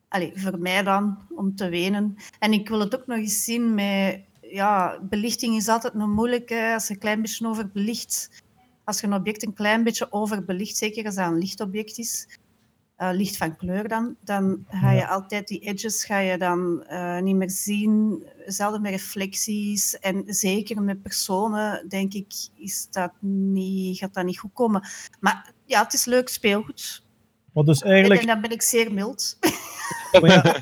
allee, 0.08 0.32
voor 0.34 0.58
mij 0.58 0.82
dan 0.82 1.18
om 1.34 1.56
te 1.56 1.68
wenen. 1.68 2.16
En 2.38 2.52
ik 2.52 2.68
wil 2.68 2.80
het 2.80 2.94
ook 2.96 3.06
nog 3.06 3.18
eens 3.18 3.44
zien 3.44 3.74
met... 3.74 4.20
Ja, 4.40 4.98
belichting 5.02 5.56
is 5.56 5.68
altijd 5.68 5.94
nog 5.94 6.08
moeilijk 6.08 6.48
hè, 6.48 6.74
als 6.74 6.86
je 6.86 6.92
een 6.94 6.98
klein 7.00 7.20
beetje 7.20 7.46
overbelicht. 7.46 8.28
Als 8.84 9.00
je 9.00 9.06
een 9.06 9.14
object 9.14 9.42
een 9.42 9.52
klein 9.54 9.82
beetje 9.84 10.12
overbelicht, 10.12 10.76
zeker 10.76 11.04
als 11.04 11.14
dat 11.14 11.26
een 11.26 11.38
lichtobject 11.38 11.98
is, 11.98 12.26
eh, 13.00 13.10
licht 13.12 13.36
van 13.36 13.56
kleur 13.56 13.88
dan, 13.88 14.16
dan 14.24 14.64
ga 14.68 14.90
je 14.90 14.98
Ja. 14.98 15.06
altijd 15.06 15.48
die 15.48 15.58
edges 15.58 16.04
ga 16.04 16.18
je 16.18 16.38
dan 16.38 16.84
eh, 16.84 17.20
niet 17.20 17.36
meer 17.36 17.50
zien. 17.50 18.22
Zelden 18.46 18.82
met 18.82 18.90
reflecties. 18.90 19.98
En 19.98 20.22
zeker 20.26 20.82
met 20.82 21.02
personen, 21.02 21.88
denk 21.88 22.12
ik, 22.14 22.32
is 22.56 22.88
dat 22.90 23.12
niet, 23.20 23.98
gaat 23.98 24.14
dat 24.14 24.24
niet 24.24 24.38
goed 24.38 24.52
komen. 24.52 24.82
Maar 25.20 25.52
ja, 25.64 25.82
het 25.82 25.92
is 25.92 26.04
leuk 26.04 26.28
speelgoed. 26.28 27.02
Wat 27.52 27.66
dus 27.66 27.82
En, 27.82 27.90
eigenlijk 27.90 28.20
en 28.20 28.26
dan 28.26 28.40
ben 28.40 28.50
ik 28.50 28.62
zeer 28.62 28.92
mild. 28.92 29.38
Maar 30.20 30.30
ja, 30.30 30.60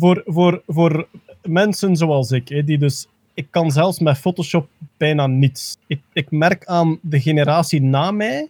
voor, 0.00 0.22
voor, 0.26 0.62
voor 0.66 1.08
mensen 1.42 1.96
zoals 1.96 2.30
ik, 2.30 2.48
hè, 2.48 2.64
die 2.64 2.78
dus... 2.78 3.06
Ik 3.34 3.46
kan 3.50 3.70
zelfs 3.70 3.98
met 3.98 4.18
Photoshop 4.18 4.68
bijna 4.96 5.26
niets. 5.26 5.76
Ik, 5.86 6.00
ik 6.12 6.30
merk 6.30 6.66
aan 6.66 6.98
de 7.02 7.20
generatie 7.20 7.82
na 7.82 8.10
mij 8.10 8.48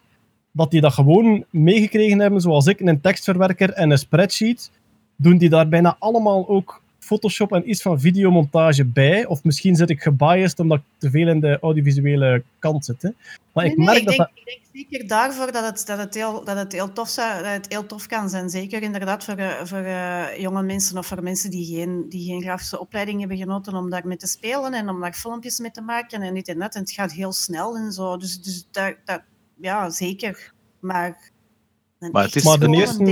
dat 0.53 0.71
die 0.71 0.81
dat 0.81 0.93
gewoon 0.93 1.45
meegekregen 1.51 2.19
hebben, 2.19 2.41
zoals 2.41 2.67
ik, 2.67 2.81
een 2.81 3.01
tekstverwerker 3.01 3.73
en 3.73 3.91
een 3.91 3.99
spreadsheet. 3.99 4.71
Doen 5.17 5.39
die 5.39 5.49
daar 5.49 5.69
bijna 5.69 5.97
allemaal 5.99 6.49
ook 6.49 6.83
Photoshop 6.99 7.53
en 7.53 7.71
iets 7.71 7.83
van 7.83 8.01
videomontage 8.01 8.85
bij? 8.85 9.27
Of 9.27 9.45
misschien 9.45 9.77
zit 9.77 9.91
ik 9.91 10.03
gebiased 10.03 10.59
omdat 10.59 10.79
ik 10.79 10.85
te 10.99 11.11
veel 11.11 11.29
in 11.29 11.41
de 11.41 11.59
audiovisuele 11.61 12.43
kant 12.59 12.85
zit. 12.85 13.03
Hè? 13.03 13.11
Maar 13.53 13.65
ik 13.65 13.77
nee, 13.77 13.87
merk 13.87 13.99
ik, 13.99 14.05
dat 14.07 14.17
denk, 14.17 14.29
dat... 14.29 14.39
ik 14.39 14.45
denk 14.45 14.89
zeker 14.89 15.09
daarvoor 15.09 15.53
dat 15.53 15.65
het, 15.65 15.87
dat 15.87 15.99
het, 15.99 16.15
heel, 16.15 16.45
dat 16.45 16.57
het, 16.57 16.73
heel, 16.73 16.93
tof, 16.93 17.09
zou, 17.09 17.43
dat 17.43 17.53
het 17.53 17.67
heel 17.69 17.87
tof 17.87 18.07
kan 18.07 18.29
zijn. 18.29 18.51
Zeker 18.51 18.83
inderdaad 18.83 19.25
voor, 19.25 19.35
eh, 19.35 19.65
voor 19.65 19.79
eh, 19.79 20.39
jonge 20.39 20.63
mensen 20.63 20.99
of 20.99 21.07
voor 21.07 21.23
mensen 21.23 21.51
die 21.51 21.77
geen, 21.77 22.07
die 22.09 22.27
geen 22.27 22.43
grafische 22.43 22.81
opleiding 22.81 23.19
hebben 23.19 23.39
genoten 23.39 23.75
om 23.75 23.91
daarmee 23.91 24.17
te 24.17 24.27
spelen 24.27 24.73
en 24.73 24.89
om 24.89 25.01
daar 25.01 25.13
filmpjes 25.13 25.59
mee 25.59 25.71
te 25.71 25.81
maken 25.81 26.23
en 26.23 26.35
dit 26.35 26.49
en 26.49 26.59
dat. 26.59 26.75
En 26.75 26.81
het 26.81 26.91
gaat 26.91 27.13
heel 27.13 27.33
snel 27.33 27.77
en 27.77 27.93
zo. 27.93 28.17
Dus, 28.17 28.43
dus 28.43 28.67
dat, 28.71 28.95
dat, 29.05 29.23
ja, 29.61 29.91
zeker. 29.91 30.53
Maar, 30.81 31.31
een 31.99 32.11
Maar 32.11 32.23
het 32.25 32.37
is- 32.37 32.45
Maar 32.45 32.59
de 32.59 32.69
eerste- 32.77 33.03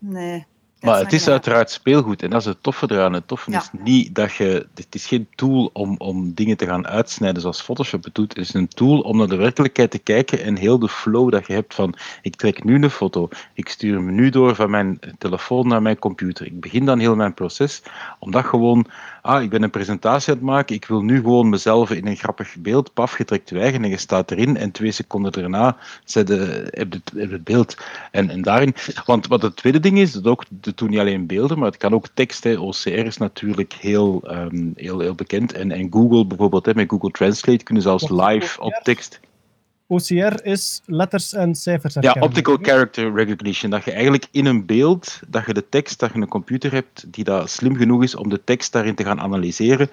nee. 0.00 0.46
Maar 0.80 0.98
het 0.98 1.12
is 1.12 1.28
uiteraard 1.28 1.70
speelgoed 1.70 2.22
en 2.22 2.30
dat 2.30 2.40
is 2.40 2.46
het 2.46 2.62
toffe 2.62 2.86
eraan. 2.90 3.12
Het 3.12 3.28
toffe 3.28 3.50
Ja. 3.50 3.58
is 3.60 3.68
niet 3.82 4.14
dat 4.14 4.32
je. 4.34 4.66
Het 4.74 4.94
is 4.94 5.06
geen 5.06 5.28
tool 5.34 5.70
om, 5.72 5.94
om 5.98 6.34
dingen 6.34 6.56
te 6.56 6.66
gaan 6.66 6.86
uitsnijden 6.86 7.40
zoals 7.42 7.62
Photoshop 7.62 8.04
het 8.04 8.14
doet. 8.14 8.28
Het 8.36 8.38
is 8.46 8.54
een 8.54 8.68
tool 8.68 9.00
om 9.00 9.16
naar 9.16 9.28
de 9.28 9.36
werkelijkheid 9.36 9.90
te 9.90 9.98
kijken 9.98 10.42
en 10.42 10.56
heel 10.56 10.78
de 10.78 10.88
flow 10.88 11.30
dat 11.30 11.46
je 11.46 11.52
hebt 11.52 11.74
van. 11.74 11.94
Ik 12.22 12.36
trek 12.36 12.64
nu 12.64 12.74
een 12.82 12.90
foto, 12.90 13.28
ik 13.54 13.68
stuur 13.68 13.94
hem 13.94 14.14
nu 14.14 14.30
door 14.30 14.54
van 14.54 14.70
mijn 14.70 14.98
telefoon 15.18 15.68
naar 15.68 15.82
mijn 15.82 15.98
computer. 15.98 16.46
Ik 16.46 16.60
begin 16.60 16.84
dan 16.84 16.98
heel 16.98 17.16
mijn 17.16 17.34
proces, 17.34 17.82
omdat 18.18 18.44
gewoon. 18.44 18.86
Ah, 19.24 19.42
ik 19.42 19.50
ben 19.50 19.62
een 19.62 19.70
presentatie 19.70 20.32
aan 20.32 20.38
het 20.38 20.46
maken, 20.46 20.76
ik 20.76 20.84
wil 20.84 21.02
nu 21.02 21.16
gewoon 21.16 21.48
mezelf 21.48 21.90
in 21.90 22.06
een 22.06 22.16
grappig 22.16 22.56
beeld, 22.58 22.92
paf, 22.92 23.18
je 23.18 23.24
trekt 23.24 23.48
je 23.48 23.58
eigen 23.58 23.84
en 23.84 23.90
je 23.90 23.96
staat 23.96 24.30
erin 24.30 24.56
en 24.56 24.70
twee 24.70 24.92
seconden 24.92 25.32
daarna 25.32 25.76
zet 26.04 26.26
de, 26.26 26.68
heb 26.70 26.92
je 26.92 27.00
het, 27.04 27.12
heb 27.16 27.28
je 27.28 27.34
het 27.34 27.44
beeld. 27.44 27.76
En, 28.10 28.30
en 28.30 28.42
daarin, 28.42 28.74
want 29.06 29.26
wat 29.26 29.42
het 29.42 29.56
tweede 29.56 29.80
ding 29.80 29.98
is, 29.98 30.12
dat 30.12 30.26
ook, 30.26 30.44
dat 30.48 30.78
doen 30.78 30.90
niet 30.90 30.98
alleen 30.98 31.26
beelden, 31.26 31.58
maar 31.58 31.68
het 31.68 31.76
kan 31.76 31.94
ook 31.94 32.06
tekst. 32.14 32.44
Hè. 32.44 32.58
OCR 32.58 32.88
is 32.88 33.16
natuurlijk 33.16 33.72
heel, 33.72 34.22
ehm, 34.26 34.70
heel, 34.74 34.98
heel 34.98 35.14
bekend. 35.14 35.52
En, 35.52 35.70
en 35.70 35.92
Google 35.92 36.26
bijvoorbeeld, 36.26 36.66
hè, 36.66 36.74
met 36.74 36.90
Google 36.90 37.10
Translate 37.10 37.64
kunnen 37.64 37.82
zelfs 37.82 38.08
live 38.08 38.60
op 38.60 38.80
tekst. 38.82 39.20
OCR 39.92 40.44
is 40.44 40.82
letters 40.86 41.32
en 41.32 41.54
cijfers 41.54 41.94
Ja, 41.94 42.00
herkennen. 42.00 42.28
optical 42.28 42.58
character 42.62 43.14
recognition. 43.14 43.70
Dat 43.70 43.84
je 43.84 43.92
eigenlijk 43.92 44.26
in 44.30 44.46
een 44.46 44.66
beeld, 44.66 45.20
dat 45.28 45.46
je 45.46 45.54
de 45.54 45.68
tekst, 45.68 45.98
dat 45.98 46.12
je 46.12 46.20
een 46.20 46.28
computer 46.28 46.72
hebt 46.72 47.04
die 47.06 47.24
dat 47.24 47.50
slim 47.50 47.76
genoeg 47.76 48.02
is 48.02 48.14
om 48.14 48.28
de 48.28 48.44
tekst 48.44 48.72
daarin 48.72 48.94
te 48.94 49.04
gaan 49.04 49.20
analyseren. 49.20 49.88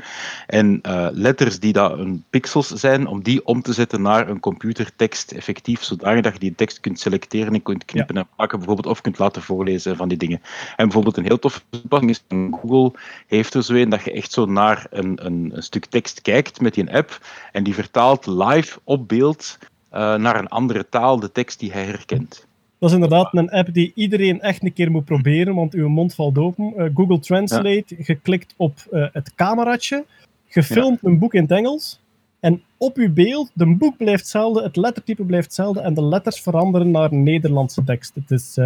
En 0.47 0.79
eh, 0.81 1.07
letters 1.11 1.59
die 1.59 1.73
dat 1.73 1.97
een 1.97 2.23
pixels 2.29 2.67
zijn, 2.67 3.07
om 3.07 3.23
die 3.23 3.45
om 3.45 3.61
te 3.61 3.73
zetten 3.73 4.01
naar 4.01 4.29
een 4.29 4.39
computertekst 4.39 5.31
effectief, 5.31 5.83
zodanig 5.83 6.21
dat 6.21 6.33
je 6.33 6.39
die 6.39 6.55
tekst 6.55 6.79
kunt 6.79 6.99
selecteren 6.99 7.53
en 7.53 7.63
kunt 7.63 7.85
knippen 7.85 8.17
en 8.17 8.27
plakken 8.35 8.57
bijvoorbeeld, 8.57 8.87
of 8.87 9.01
kunt 9.01 9.19
laten 9.19 9.41
voorlezen 9.41 9.95
van 9.95 10.07
die 10.07 10.17
dingen. 10.17 10.41
En 10.75 10.85
bijvoorbeeld 10.85 11.17
een 11.17 11.25
heel 11.25 11.39
toffe 11.39 11.61
toepassing 11.69 12.11
is 12.11 12.23
Google 12.29 12.91
heeft 13.27 13.53
er 13.53 13.63
zo 13.63 13.73
een 13.73 13.89
dat 13.89 14.03
je 14.03 14.11
echt 14.11 14.31
zo 14.31 14.45
naar 14.45 14.87
een, 14.89 15.25
een, 15.25 15.51
een 15.53 15.63
stuk 15.63 15.85
tekst 15.85 16.21
kijkt 16.21 16.61
met 16.61 16.73
die 16.73 16.93
app 16.93 17.19
en 17.51 17.63
die 17.63 17.73
vertaalt 17.73 18.25
live 18.25 18.79
op 18.83 19.07
beeld 19.07 19.57
eh, 19.89 20.15
naar 20.15 20.39
een 20.39 20.47
andere 20.47 20.89
taal 20.89 21.19
de 21.19 21.31
tekst 21.31 21.59
die 21.59 21.71
hij 21.71 21.83
herkent. 21.83 22.47
Dat 22.79 22.89
is 22.89 22.95
inderdaad 22.95 23.33
een 23.33 23.49
app 23.49 23.73
die 23.73 23.91
iedereen 23.95 24.41
echt 24.41 24.63
een 24.63 24.73
keer 24.73 24.91
moet 24.91 25.05
proberen, 25.05 25.55
want 25.55 25.73
uw 25.73 25.89
mond 25.89 26.15
valt 26.15 26.37
open. 26.37 26.73
Eh, 26.77 26.89
Google 26.93 27.19
Translate, 27.19 27.95
geklikt 27.99 28.53
op 28.57 28.79
eh, 28.91 29.05
het 29.11 29.35
cameraatje, 29.35 30.05
gefilmd 30.47 30.99
een 31.03 31.19
boek 31.19 31.33
in 31.33 31.41
het 31.41 31.51
Engels, 31.51 31.99
en 32.39 32.61
op 32.77 32.97
uw 32.97 33.13
beeld, 33.13 33.51
de 33.53 33.75
boek 33.75 33.97
blijft 33.97 34.21
hetzelfde, 34.21 34.63
het 34.63 34.75
lettertype 34.75 35.23
blijft 35.23 35.45
hetzelfde, 35.45 35.81
en 35.81 35.93
de 35.93 36.03
letters 36.03 36.41
veranderen 36.41 36.91
naar 36.91 37.13
Nederlandse 37.13 37.83
tekst. 37.83 38.15
Het 38.15 38.31
is 38.31 38.57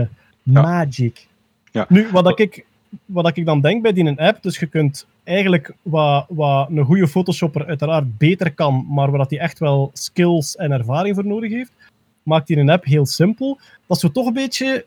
magic. 0.43 1.27
Ja. 1.71 1.85
Nu, 1.89 2.07
wat, 2.11 2.39
ik, 2.39 2.65
wat 3.05 3.37
ik 3.37 3.45
dan 3.45 3.61
denk 3.61 3.81
bij 3.81 3.93
die 3.93 4.19
app, 4.19 4.41
dus 4.43 4.59
je 4.59 4.65
kunt 4.67 5.07
eigenlijk 5.23 5.73
wat, 5.81 6.25
wat 6.29 6.69
een 6.69 6.85
goede 6.85 7.07
Photoshopper 7.07 7.65
uiteraard 7.65 8.17
beter 8.17 8.53
kan, 8.53 8.85
maar 8.89 9.11
waar 9.11 9.25
hij 9.29 9.39
echt 9.39 9.59
wel 9.59 9.89
skills 9.93 10.55
en 10.55 10.71
ervaring 10.71 11.15
voor 11.15 11.25
nodig 11.25 11.51
heeft, 11.51 11.71
maakt 12.23 12.47
hij 12.47 12.57
een 12.57 12.69
app 12.69 12.85
heel 12.85 13.05
simpel. 13.05 13.59
Dat 13.87 14.03
is 14.03 14.09
toch 14.13 14.27
een 14.27 14.33
beetje 14.33 14.85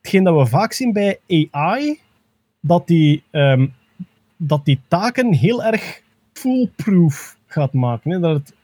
hetgeen 0.00 0.24
dat 0.24 0.36
we 0.36 0.46
vaak 0.46 0.72
zien 0.72 0.92
bij 0.92 1.18
AI, 1.50 1.98
dat 2.60 2.86
die, 2.86 3.22
ehm, 3.30 3.66
dat 4.36 4.64
die 4.64 4.80
taken 4.88 5.32
heel 5.32 5.64
erg 5.64 6.02
foolproof 6.32 7.36
gaat 7.46 7.72
maken. 7.72 8.10
Hè? 8.10 8.18
Dat 8.20 8.34
het 8.38 8.54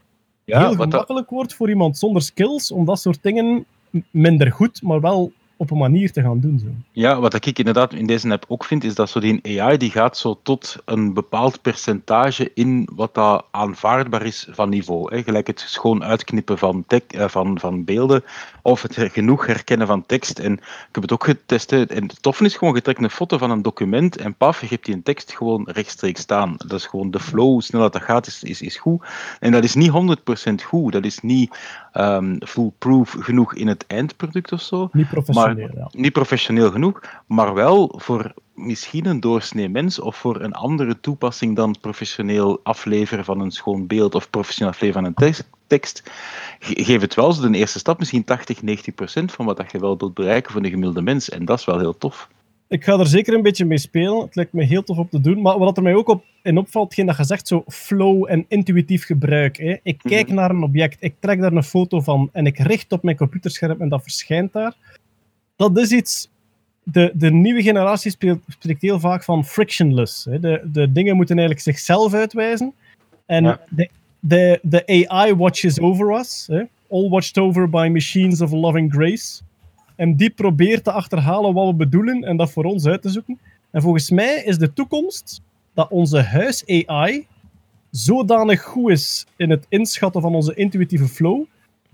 Ja, 0.44 0.58
heel 0.58 0.76
dat- 0.76 0.90
gemakkelijk 0.90 1.30
wordt 1.30 1.54
voor 1.54 1.68
iemand 1.68 1.98
zonder 1.98 2.22
skills 2.22 2.70
om 2.72 2.84
dat 2.84 3.00
soort 3.00 3.18
dingen 3.22 3.64
minder 4.10 4.52
goed, 4.52 4.82
maar 4.82 5.00
wel 5.00 5.32
op 5.56 5.70
een 5.70 5.78
manier 5.78 6.12
te 6.12 6.22
gaan 6.22 6.40
doen. 6.40 6.58
Zo. 6.58 6.66
Ja, 6.92 7.20
wat 7.20 7.34
ik 7.34 7.58
inderdaad 7.58 7.92
in 7.92 8.06
deze 8.06 8.30
app 8.30 8.44
ook 8.48 8.64
vind, 8.64 8.84
is 8.84 8.94
dat 8.94 9.10
zo 9.10 9.20
die 9.20 9.60
AI 9.60 9.76
die 9.76 9.90
gaat 9.90 10.16
zo 10.16 10.40
tot 10.42 10.76
een 10.84 11.14
bepaald 11.14 11.62
percentage 11.62 12.50
in 12.54 12.88
wat 12.94 13.14
dat 13.14 13.44
aanvaardbaar 13.50 14.22
is 14.22 14.48
van 14.50 14.68
niveau. 14.68 15.14
Hè. 15.14 15.22
Gelijk 15.22 15.46
het 15.46 15.60
schoon 15.60 16.04
uitknippen 16.04 16.58
van, 16.58 16.84
tek, 16.86 17.12
eh, 17.12 17.28
van, 17.28 17.58
van 17.58 17.84
beelden 17.84 18.24
of 18.62 18.82
het 18.82 18.96
genoeg 18.96 19.46
herkennen 19.46 19.86
van 19.86 20.06
tekst. 20.06 20.38
En 20.38 20.52
ik 20.52 20.88
heb 20.92 21.02
het 21.02 21.12
ook 21.12 21.24
getest. 21.24 21.72
En 21.72 22.10
het 22.22 22.40
is 22.40 22.56
gewoon, 22.56 22.74
je 22.74 22.82
trekt 22.82 23.02
een 23.02 23.10
foto 23.10 23.38
van 23.38 23.50
een 23.50 23.62
document 23.62 24.16
en 24.16 24.34
paf, 24.34 24.60
je 24.60 24.66
hebt 24.66 24.84
die 24.84 24.94
een 24.94 25.02
tekst 25.02 25.32
gewoon 25.36 25.68
rechtstreeks 25.70 26.20
staan. 26.20 26.54
Dat 26.56 26.72
is 26.72 26.86
gewoon 26.86 27.10
de 27.10 27.20
flow, 27.20 27.46
hoe 27.46 27.62
snel 27.62 27.90
dat 27.90 28.02
gaat, 28.02 28.26
is, 28.26 28.42
is, 28.42 28.62
is 28.62 28.76
goed. 28.76 29.04
En 29.40 29.52
dat 29.52 29.64
is 29.64 29.74
niet 29.74 30.18
100% 30.60 30.64
goed. 30.64 30.92
Dat 30.92 31.04
is 31.04 31.20
niet 31.20 31.56
ehm 31.94 32.37
foolproof 32.46 33.16
genoeg 33.20 33.54
in 33.54 33.66
het 33.68 33.85
eindproduct 33.87 34.52
of 34.52 34.61
zo. 34.61 34.88
Niet 34.92 35.09
professioneel. 35.09 35.66
Maar, 35.68 35.76
ja. 35.76 35.88
Niet 35.92 36.12
professioneel 36.12 36.70
genoeg, 36.70 37.00
maar 37.26 37.54
wel 37.54 37.94
voor 37.96 38.35
misschien 38.54 39.07
een 39.07 39.20
doorsnee 39.20 39.68
mens 39.68 39.98
of 40.00 40.16
voor 40.16 40.40
een 40.40 40.52
andere 40.54 41.00
toepassing 41.00 41.57
dan 41.57 41.76
professioneel 41.80 42.61
afleveren 42.62 43.24
van 43.24 43.40
een 43.40 43.50
schoon 43.50 43.87
beeld 43.87 44.14
of 44.14 44.30
professioneel 44.30 44.72
afleveren 44.72 45.02
van 45.02 45.11
een 45.11 45.16
tekst. 45.26 45.48
tekst. 45.66 46.02
Ge- 46.59 46.85
Geef 46.85 47.00
het 47.00 47.14
wel 47.14 47.33
zo 47.33 47.50
de 47.50 47.59
eerste 47.59 47.78
stap, 47.78 47.98
misschien 47.98 48.24
80, 48.24 48.62
90 48.62 48.94
procent 48.94 49.33
van 49.33 49.46
wat 49.46 49.57
dat 49.57 49.72
je 49.72 49.78
wel 49.78 49.98
wilt 49.98 50.14
bereiken 50.14 50.52
voor 50.52 50.62
de 50.62 50.68
gemiddelde 50.70 51.02
mens. 51.02 51.28
En 51.28 51.44
dat 51.44 51.59
is 51.59 51.64
wel 51.64 51.78
heel 51.78 51.98
tof. 51.98 52.28
Ik 52.74 52.84
ga 52.84 52.98
er 52.98 53.06
zeker 53.06 53.34
een 53.34 53.42
beetje 53.42 53.64
mee 53.64 53.78
spelen. 53.78 54.20
Het 54.20 54.34
lijkt 54.34 54.52
me 54.52 54.64
heel 54.64 54.82
tof 54.82 54.98
om 54.98 55.08
te 55.08 55.20
doen. 55.20 55.42
Maar 55.42 55.58
wat 55.58 55.76
er 55.76 55.82
mij 55.82 55.94
ook 55.94 56.08
op, 56.08 56.24
in 56.42 56.58
opvalt, 56.58 56.84
hetgeen 56.84 57.06
dat 57.06 57.16
je 57.16 57.24
zegt, 57.24 57.48
zo 57.48 57.64
flow 57.68 58.30
en 58.30 58.44
intuïtief 58.48 59.04
gebruik. 59.04 59.56
Hè. 59.56 59.76
Ik 59.82 59.98
kijk 59.98 60.28
naar 60.28 60.50
een 60.50 60.62
object, 60.62 60.96
ik 61.00 61.14
trek 61.18 61.40
daar 61.40 61.52
een 61.52 61.62
foto 61.62 62.00
van 62.00 62.28
en 62.32 62.46
ik 62.46 62.58
richt 62.58 62.92
op 62.92 63.02
mijn 63.02 63.16
computerscherm 63.16 63.80
en 63.80 63.88
dat 63.88 64.02
verschijnt 64.02 64.52
daar. 64.52 64.74
Dat 65.56 65.78
is 65.78 65.90
iets... 65.90 66.28
De, 66.82 67.12
de 67.14 67.30
nieuwe 67.30 67.62
generatie 67.62 68.10
spreekt, 68.10 68.44
spreekt 68.48 68.82
heel 68.82 69.00
vaak 69.00 69.24
van 69.24 69.44
frictionless. 69.44 70.24
Hè. 70.24 70.40
De, 70.40 70.60
de 70.72 70.92
dingen 70.92 71.16
moeten 71.16 71.38
eigenlijk 71.38 71.66
zichzelf 71.66 72.14
uitwijzen. 72.14 72.72
En 73.26 73.44
Ja. 73.44 73.60
de, 73.70 73.88
de, 74.20 74.58
de 74.62 75.08
AI 75.08 75.34
watches 75.34 75.80
over 75.80 76.18
us. 76.18 76.46
Hè. 76.50 76.62
All 76.90 77.08
watched 77.08 77.38
over 77.38 77.70
by 77.70 77.88
machines 77.92 78.40
of 78.40 78.50
loving 78.50 78.92
grace. 78.92 79.42
En 79.96 80.16
die 80.16 80.30
probeert 80.30 80.85
te 80.85 80.92
achterhalen 80.92 81.54
wat 81.54 81.66
we 81.66 81.74
bedoelen 81.74 82.24
en 82.24 82.37
dat 82.37 82.50
voor 82.50 82.64
ons 82.64 82.87
uit 82.87 83.02
te 83.02 83.11
zoeken. 83.11 83.38
En 83.70 83.83
volgens 83.83 84.11
mij 84.11 84.42
is 84.44 84.59
de 84.59 84.72
toekomst 84.72 85.40
dat 85.74 85.90
onze 85.90 86.22
huis-AI 86.22 87.26
zodanig 87.90 88.62
goed 88.62 88.90
is 88.90 89.26
in 89.37 89.50
het 89.50 89.66
inschatten 89.68 90.20
van 90.20 90.35
onze 90.35 90.54
intuïtieve 90.54 91.09
flow, 91.09 91.44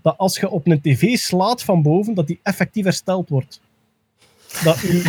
dat 0.01 0.17
als 0.17 0.39
je 0.39 0.49
op 0.49 0.67
een 0.67 0.81
tv 0.81 1.17
slaat 1.17 1.63
van 1.63 1.81
boven, 1.81 2.13
dat 2.13 2.27
die 2.27 2.39
effectief 2.43 2.83
hersteld 2.83 3.29
wordt. 3.29 3.61
Dat 4.63 4.83
u... 4.83 5.03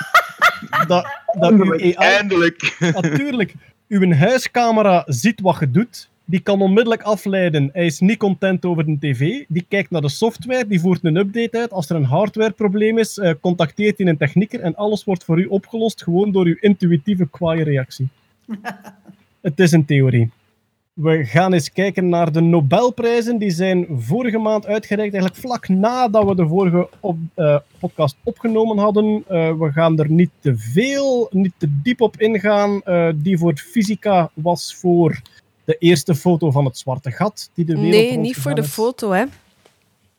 dat, 0.86 1.06
dat 1.38 1.50
uw 1.50 1.72
AI... 1.72 1.92
Eindelijk! 1.92 2.76
Natuurlijk, 2.78 3.54
uw 3.88 4.12
huiscamera 4.12 5.02
ziet 5.06 5.40
wat 5.40 5.56
je 5.60 5.70
doet. 5.70 6.09
Die 6.30 6.40
kan 6.40 6.62
onmiddellijk 6.62 7.02
afleiden. 7.02 7.70
Hij 7.72 7.86
is 7.86 8.00
niet 8.00 8.18
content 8.18 8.64
over 8.64 8.86
de 8.86 8.96
tv. 8.98 9.44
Die 9.48 9.64
kijkt 9.68 9.90
naar 9.90 10.00
de 10.00 10.08
software, 10.08 10.66
die 10.66 10.80
voert 10.80 11.04
een 11.04 11.16
update 11.16 11.58
uit. 11.58 11.72
Als 11.72 11.90
er 11.90 11.96
een 11.96 12.04
hardwareprobleem 12.04 12.98
is, 12.98 13.18
eh, 13.18 13.34
contacteert 13.40 13.98
hij 13.98 14.06
een 14.06 14.16
technieker 14.16 14.60
en 14.60 14.76
alles 14.76 15.04
wordt 15.04 15.24
voor 15.24 15.40
u 15.40 15.46
opgelost 15.46 16.02
gewoon 16.02 16.32
door 16.32 16.46
uw 16.46 16.56
intuïtieve 16.60 17.28
kwaaie 17.28 17.64
reactie. 17.64 18.08
Het 19.40 19.60
is 19.60 19.72
een 19.72 19.84
theorie. 19.84 20.30
We 20.92 21.24
gaan 21.24 21.52
eens 21.52 21.72
kijken 21.72 22.08
naar 22.08 22.32
de 22.32 22.40
Nobelprijzen. 22.40 23.38
Die 23.38 23.50
zijn 23.50 23.86
vorige 23.90 24.38
maand 24.38 24.66
uitgereikt, 24.66 25.14
eigenlijk 25.14 25.46
vlak 25.46 25.68
nadat 25.68 26.24
we 26.24 26.34
de 26.34 26.46
vorige 26.46 26.88
op, 27.00 27.16
eh, 27.34 27.58
podcast 27.78 28.16
opgenomen 28.22 28.78
hadden. 28.78 29.24
Eh, 29.28 29.58
we 29.58 29.72
gaan 29.72 29.98
er 29.98 30.10
niet 30.10 30.30
te 30.40 30.56
veel, 30.56 31.28
niet 31.30 31.52
te 31.56 31.68
diep 31.82 32.00
op 32.00 32.20
ingaan. 32.20 32.82
Die 33.16 33.38
voor 33.38 33.56
fysica 33.56 34.30
was 34.34 34.74
voor 34.74 35.20
de 35.70 35.76
eerste 35.78 36.14
foto 36.14 36.50
van 36.50 36.64
het 36.64 36.78
zwarte 36.78 37.10
gat. 37.10 37.50
Die 37.54 37.64
de 37.64 37.72
wereld 37.74 37.92
Nee, 37.92 38.16
niet 38.18 38.36
voor 38.36 38.54
de 38.54 38.60
is. 38.60 38.68
foto, 38.68 39.10
hè. 39.10 39.24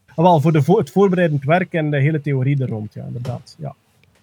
Ah, 0.06 0.16
wel, 0.16 0.42
voor 0.42 0.52
de 0.52 0.62
vo- 0.64 0.78
het 0.78 0.90
voorbereidend 0.92 1.44
werk 1.44 1.74
en 1.74 1.90
de 1.92 2.00
hele 2.00 2.22
theorie 2.22 2.62
er 2.62 2.70
rond, 2.70 2.94
ja, 2.94 3.04
inderdaad. 3.06 3.56
Ja. 3.60 3.76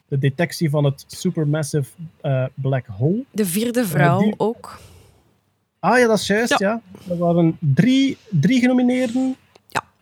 De 0.08 0.18
detectie 0.18 0.70
van 0.70 0.84
het 0.84 1.04
supermassive 1.06 1.90
eh, 2.20 2.44
black 2.54 2.86
hole. 2.86 3.24
De 3.30 3.46
vierde 3.46 3.86
vrouw 3.86 4.18
die- 4.18 4.34
ook. 4.36 4.78
Ah 5.80 5.98
ja, 5.98 6.06
dat 6.06 6.18
is 6.18 6.26
juist, 6.26 6.58
ja. 6.58 6.80
Er 7.08 7.16
waren 7.18 7.56
drie, 7.60 8.16
drie 8.30 8.60
genomineerden 8.60 9.36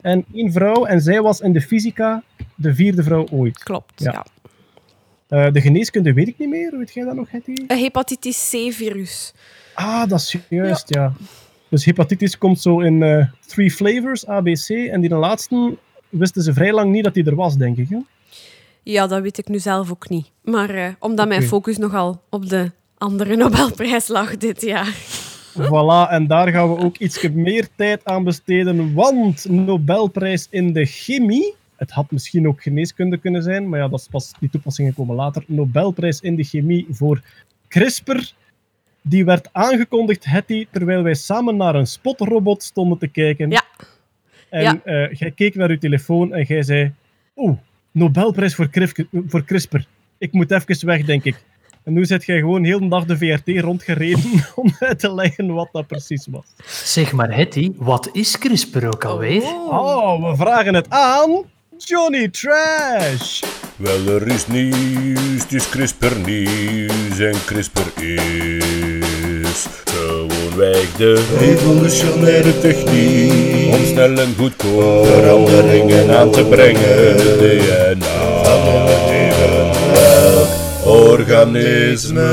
en 0.01 0.25
één 0.35 0.53
vrouw. 0.53 0.85
En 0.85 1.01
zij 1.01 1.21
was 1.23 1.41
in 1.41 1.53
de 1.53 1.61
fysica 1.61 2.23
de 2.55 2.75
vierde 2.75 3.03
vrouw 3.03 3.27
ooit. 3.31 3.59
Klopt, 3.59 4.03
Ja. 4.03 4.13
ja. 4.13 4.27
Eh, 5.47 5.53
de 5.53 5.61
geneeskunde 5.61 6.13
weet 6.13 6.29
ik 6.29 6.39
niet 6.39 6.49
meer. 6.49 6.79
Weet 6.79 6.93
jij 6.95 7.05
dat 7.05 7.15
nog, 7.15 7.31
Hetty? 7.31 7.55
Een 7.67 7.79
hepatitis 7.79 8.49
C-virus. 8.51 9.33
Ah, 9.77 10.09
dat 10.09 10.19
is 10.21 10.37
juist, 10.49 10.95
ja. 10.95 11.13
Dus 11.69 11.85
hepatitis 11.85 12.39
komt 12.39 12.61
zo 12.61 12.81
in 12.81 13.03
eh 13.03 13.27
three 13.47 13.71
flavors, 13.71 14.29
A, 14.29 14.41
B, 14.41 14.45
C. 14.45 14.69
En 14.69 15.01
die 15.01 15.09
de 15.09 15.15
laatste 15.15 15.77
wisten 16.09 16.43
ze 16.43 16.53
vrij 16.53 16.73
lang 16.73 16.93
niet 16.93 17.05
dat 17.05 17.15
die 17.15 17.25
er 17.25 17.35
was, 17.35 17.57
denk 17.57 17.77
ik. 17.77 17.89
Hè? 17.89 17.99
Ja, 18.83 19.07
dat 19.07 19.23
weet 19.23 19.39
ik 19.39 19.49
nu 19.49 19.59
zelf 19.59 19.91
ook 19.91 20.09
niet. 20.09 20.31
Maar 20.45 20.71
eh, 20.71 20.89
omdat 20.99 21.29
mijn 21.29 21.43
focus 21.43 21.77
nogal 21.77 22.23
op 22.31 22.49
de 22.49 22.71
andere 22.99 23.37
Nobelprijs 23.37 24.09
lag 24.09 24.37
dit 24.37 24.63
jaar. 24.63 24.95
Voilà, 25.59 26.11
en 26.11 26.27
daar 26.27 26.49
gaan 26.49 26.75
we 26.75 26.85
ook 26.85 26.97
iets 26.97 27.29
meer 27.29 27.69
tijd 27.75 28.05
aan 28.05 28.25
besteden, 28.25 28.95
want 28.95 29.49
Nobelprijs 29.49 30.47
in 30.51 30.73
de 30.73 30.85
chemie, 30.85 31.55
het 31.77 31.91
had 31.91 32.11
misschien 32.11 32.49
ook 32.49 32.63
geneeskunde 32.63 33.17
kunnen 33.19 33.43
zijn, 33.43 33.69
maar 33.69 33.79
ja, 33.79 33.89
dat 33.89 34.01
is 34.01 34.09
pas, 34.11 34.33
die 34.41 34.51
toepassingen 34.51 34.95
komen 34.95 35.17
later. 35.17 35.45
Nobelprijs 35.47 36.21
in 36.21 36.37
de 36.37 36.45
chemie 36.45 36.87
voor 36.91 37.23
CRISPR, 37.69 38.33
die 39.09 39.25
werd 39.25 39.49
aangekondigd, 39.53 40.25
Hetty, 40.25 40.67
terwijl 40.71 41.03
wij 41.03 41.15
samen 41.15 41.57
naar 41.57 41.75
een 41.75 41.87
spotrobot 41.87 42.63
stonden 42.63 42.99
te 42.99 43.07
kijken. 43.09 43.51
Ja. 43.51 43.63
En 44.51 44.63
Ja. 44.63 44.81
eh, 44.85 45.13
jij 45.13 45.31
keek 45.31 45.55
naar 45.55 45.71
je 45.71 45.79
telefoon 45.79 46.35
en 46.35 46.45
jij 46.49 46.63
zei, 46.63 46.93
oeh, 47.37 47.57
Nobelprijs 47.93 48.55
voor, 48.55 48.69
CRISPR, 48.71 49.03
voor 49.27 49.45
CRISPR. 49.45 49.81
Ik 50.19 50.33
moet 50.33 50.51
even 50.51 50.87
weg, 50.87 51.05
denk 51.05 51.25
ik. 51.25 51.37
En 51.85 51.93
nu 51.93 52.05
zit 52.05 52.25
jij 52.25 52.39
gewoon 52.39 52.65
heel 52.65 52.79
de 52.81 52.89
dag 52.89 53.05
de 53.05 53.17
VRT 53.17 53.61
rondgereden 53.61 54.23
om 54.55 54.75
uit 54.79 54.99
te 54.99 55.15
leggen 55.15 55.53
wat 55.55 55.69
dat 55.73 55.87
precies 55.87 56.27
was. 56.31 56.45
Zeg 56.93 57.13
maar, 57.13 57.35
Hetty, 57.35 57.73
wat 57.77 58.09
is 58.13 58.39
CRISPR 58.39 58.87
ook 58.87 59.05
alweer? 59.05 59.43
Oh, 59.43 60.31
we 60.31 60.37
vragen 60.37 60.75
het 60.75 60.91
aan 60.91 61.45
Johnny 61.79 62.29
Trash. 62.29 63.43
Wel, 63.77 64.07
er 64.07 64.27
is 64.27 64.47
nieuws, 64.47 65.43
het 65.43 65.53
is 65.53 65.69
CRISPR 65.69 66.15
nieuws 66.25 67.19
en 67.19 67.45
CRISPR 67.45 68.03
is 68.03 68.96
gewoonweg 69.85 70.97
de 70.97 71.37
revolutionaire 71.39 72.59
techniek 72.59 73.75
om 73.75 73.85
snel 73.85 74.19
en 74.19 74.35
goedkoop 74.35 75.07
veranderingen 75.07 76.17
aan 76.19 76.31
te 76.31 76.45
brengen. 76.45 77.17
DNA 77.39 78.43
van 78.43 78.67
een 78.67 78.89
evenwelk 79.09 80.49
organisme. 80.85 82.29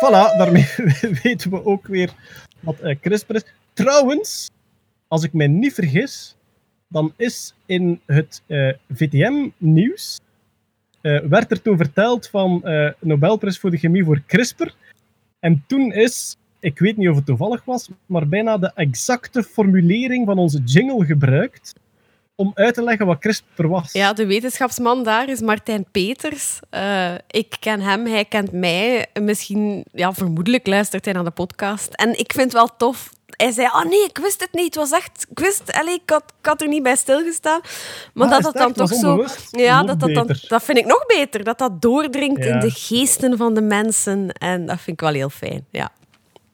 Voilà, 0.00 0.36
daarmee 0.38 0.68
weten 1.22 1.50
we 1.50 1.64
ook 1.64 1.86
weer 1.86 2.10
wat 2.60 2.80
eh, 2.80 2.96
CRISPR 3.00 3.34
is. 3.34 3.44
Trouwens, 3.72 4.50
als 5.08 5.22
ik 5.24 5.32
mij 5.32 5.46
niet 5.46 5.74
vergis, 5.74 6.36
dan 6.88 7.12
is 7.16 7.54
in 7.66 8.00
het 8.06 8.42
eh, 8.46 8.72
VTM-nieuws 8.94 10.18
werd 11.00 11.50
er 11.50 11.62
toen 11.62 11.76
verteld 11.76 12.28
van 12.28 12.64
eh 12.64 12.90
Nobelprijs 12.98 13.58
voor 13.58 13.70
de 13.70 13.76
chemie 13.76 14.04
voor 14.04 14.22
CRISPR. 14.26 14.70
En 15.40 15.64
toen 15.66 15.92
is 15.92 16.36
ik 16.60 16.78
weet 16.78 16.96
niet 16.96 17.08
of 17.08 17.16
het 17.16 17.26
toevallig 17.26 17.64
was, 17.64 17.88
maar 18.06 18.28
bijna 18.28 18.58
de 18.58 18.72
exacte 18.74 19.42
formulering 19.42 20.26
van 20.26 20.38
onze 20.38 20.62
jingle 20.64 21.04
gebruikt 21.04 21.74
om 22.34 22.50
uit 22.54 22.74
te 22.74 22.82
leggen 22.82 23.06
wat 23.06 23.18
CRISPR 23.18 23.66
was. 23.66 23.92
Ja, 23.92 24.12
de 24.12 24.26
wetenschapsman 24.26 25.04
daar 25.04 25.28
is 25.28 25.40
Martijn 25.40 25.84
Peters. 25.90 26.60
Uh, 26.70 27.14
ik 27.26 27.56
ken 27.60 27.80
hem, 27.80 28.06
hij 28.06 28.24
kent 28.24 28.52
mij. 28.52 29.06
Misschien, 29.20 29.84
ja, 29.92 30.12
vermoedelijk 30.12 30.66
luistert 30.66 31.04
hij 31.04 31.14
naar 31.14 31.24
de 31.24 31.30
podcast. 31.30 31.94
En 31.94 32.18
ik 32.18 32.32
vind 32.32 32.44
het 32.44 32.52
wel 32.52 32.76
tof 32.76 33.10
hij 33.36 33.52
zei, 33.52 33.66
oh 33.66 33.84
nee, 33.84 34.04
ik 34.04 34.18
wist 34.18 34.40
het 34.40 34.52
niet. 34.52 34.64
Het 34.64 34.74
was 34.74 34.90
echt, 34.90 35.26
ik 35.30 35.38
wist, 35.38 35.72
allez, 35.72 35.94
ik, 35.94 36.10
had, 36.10 36.22
ik 36.40 36.46
had 36.46 36.60
er 36.62 36.68
niet 36.68 36.82
bij 36.82 36.96
stilgestaan. 36.96 37.60
Maar 38.14 38.26
Ah, 38.26 38.32
dat 38.32 38.42
dat 38.42 38.52
het 38.52 38.62
dan 38.62 38.72
toch 38.86 38.98
zo... 38.98 39.24
Ja, 39.50 39.82
dat, 39.82 40.00
dat, 40.00 40.14
dan, 40.14 40.26
dat 40.48 40.62
vind 40.62 40.78
ik 40.78 40.86
nog 40.86 41.06
beter. 41.06 41.44
Dat 41.44 41.58
dat 41.58 41.82
doordringt 41.82 42.44
Ja. 42.44 42.52
in 42.52 42.60
de 42.60 42.70
geesten 42.70 43.36
van 43.36 43.54
de 43.54 43.60
mensen. 43.62 44.32
En 44.32 44.66
dat 44.66 44.76
vind 44.76 44.88
ik 44.96 45.00
wel 45.00 45.12
heel 45.14 45.30
fijn, 45.30 45.66
ja. 45.70 45.90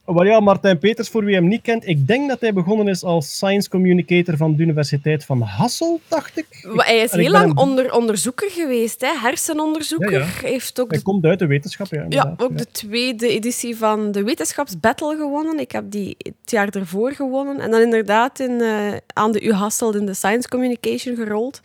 Maar 0.07 0.27
ja, 0.27 0.41
Martijn 0.41 0.79
Peters, 0.79 1.09
voor 1.09 1.25
wie 1.25 1.35
hem 1.35 1.49
niet 1.49 1.63
kent, 1.63 1.87
ik 1.87 2.07
denk 2.07 2.29
dat 2.29 2.41
hij 2.41 2.53
begonnen 2.53 2.89
is 2.89 3.03
als 3.05 3.35
science 3.35 3.69
communicator 3.69 4.37
van 4.37 4.57
de 4.57 4.63
Universiteit 4.63 5.25
van 5.25 5.41
Hasselt, 5.41 6.01
dacht 6.09 6.39
ik. 6.39 6.47
Hij 6.77 6.97
is 6.99 7.13
heel 7.13 7.31
lang 7.31 7.47
hem- 7.47 7.59
onder, 7.59 7.93
onderzoeker 7.95 8.51
geweest, 8.51 9.01
hè? 9.01 9.13
hersenonderzoeker. 9.21 10.11
Ja, 10.13 10.19
ja. 10.19 10.25
Hij 10.25 10.51
heeft 10.51 10.81
ook 10.81 10.89
Hij 10.89 10.99
de 10.99 11.05
komt 11.05 11.25
uit 11.25 11.39
de 11.39 11.47
wetenschap, 11.47 11.87
ja. 11.87 12.07
Ja, 12.09 12.35
ook 12.37 12.59
de 12.59 12.67
tweede 12.71 13.29
editie 13.29 13.77
van 13.77 14.13
de 14.13 14.23
Wetenschapsbattle 14.23 15.17
gewonnen. 15.17 15.59
Ik 15.61 15.73
heb 15.73 15.85
die 15.91 16.17
het 16.19 16.51
jaar 16.51 16.69
ervoor 16.69 17.13
gewonnen. 17.13 17.61
En 17.61 17.71
dan 17.71 17.81
inderdaad 17.81 18.41
in, 18.41 18.61
eh, 18.61 18.93
aan 19.15 19.33
de 19.33 19.43
U 19.43 19.53
Hasselt 19.53 19.95
in 19.95 20.07
de 20.07 20.15
Science 20.15 20.49
Communication 20.49 21.17
gerold. 21.17 21.61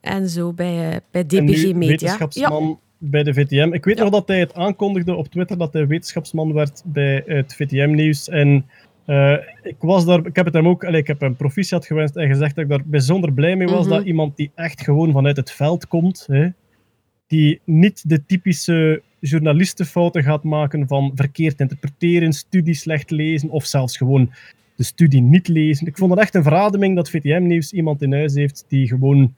En 0.00 0.28
zo 0.28 0.52
bij, 0.52 0.90
eh, 0.90 0.96
bij 1.10 1.22
DPG 1.24 1.72
Media. 1.72 1.86
wetenschapsman 1.88 2.78
bij 3.10 3.22
de 3.22 3.34
VTM. 3.34 3.70
Ik 3.72 3.84
weet 3.84 3.98
nog 3.98 4.10
dat 4.10 4.28
hij 4.28 4.38
het 4.38 4.54
aankondigde 4.54 5.14
op 5.14 5.28
Twitter 5.28 5.58
dat 5.58 5.72
hij 5.72 5.86
wetenschapsman 5.86 6.52
werd 6.52 6.82
bij 6.84 7.22
het 7.26 7.54
VTM-nieuws. 7.54 8.28
En 8.28 8.66
eh, 9.04 9.36
ik, 9.62 9.76
was 9.78 10.04
daar, 10.04 10.26
ik 10.26 10.36
heb 10.36 10.44
het 10.44 10.54
hem 10.54 10.68
ook, 10.68 10.84
allee, 10.84 11.00
ik 11.00 11.06
heb 11.06 11.20
hem 11.20 11.36
proficiat 11.36 11.86
gewenst 11.86 12.16
en 12.16 12.28
gezegd 12.28 12.54
dat 12.54 12.64
ik 12.64 12.70
daar 12.70 12.82
bijzonder 12.84 13.32
blij 13.32 13.56
mee 13.56 13.66
was. 13.66 13.86
Mhm. 13.86 13.94
Dat 13.94 14.04
iemand 14.04 14.36
die 14.36 14.50
echt 14.54 14.82
gewoon 14.82 15.12
vanuit 15.12 15.36
het 15.36 15.50
veld 15.50 15.86
komt, 15.86 16.24
hè, 16.30 16.48
die 17.26 17.60
niet 17.64 18.08
de 18.08 18.24
typische 18.26 19.02
journalistenfouten 19.20 20.22
gaat 20.22 20.44
maken 20.44 20.86
van 20.86 21.12
verkeerd 21.14 21.60
interpreteren, 21.60 22.32
studie 22.32 22.74
slecht 22.74 23.10
lezen 23.10 23.50
of 23.50 23.64
zelfs 23.64 23.96
gewoon 23.96 24.30
de 24.76 24.84
studie 24.84 25.20
niet 25.20 25.48
lezen. 25.48 25.86
Ik 25.86 25.98
vond 25.98 26.10
het 26.10 26.20
echt 26.20 26.34
een 26.34 26.42
verademing 26.42 26.96
dat 26.96 27.10
VTM-nieuws 27.10 27.72
iemand 27.72 28.02
in 28.02 28.12
huis 28.12 28.34
heeft 28.34 28.64
die 28.68 28.88
gewoon 28.88 29.34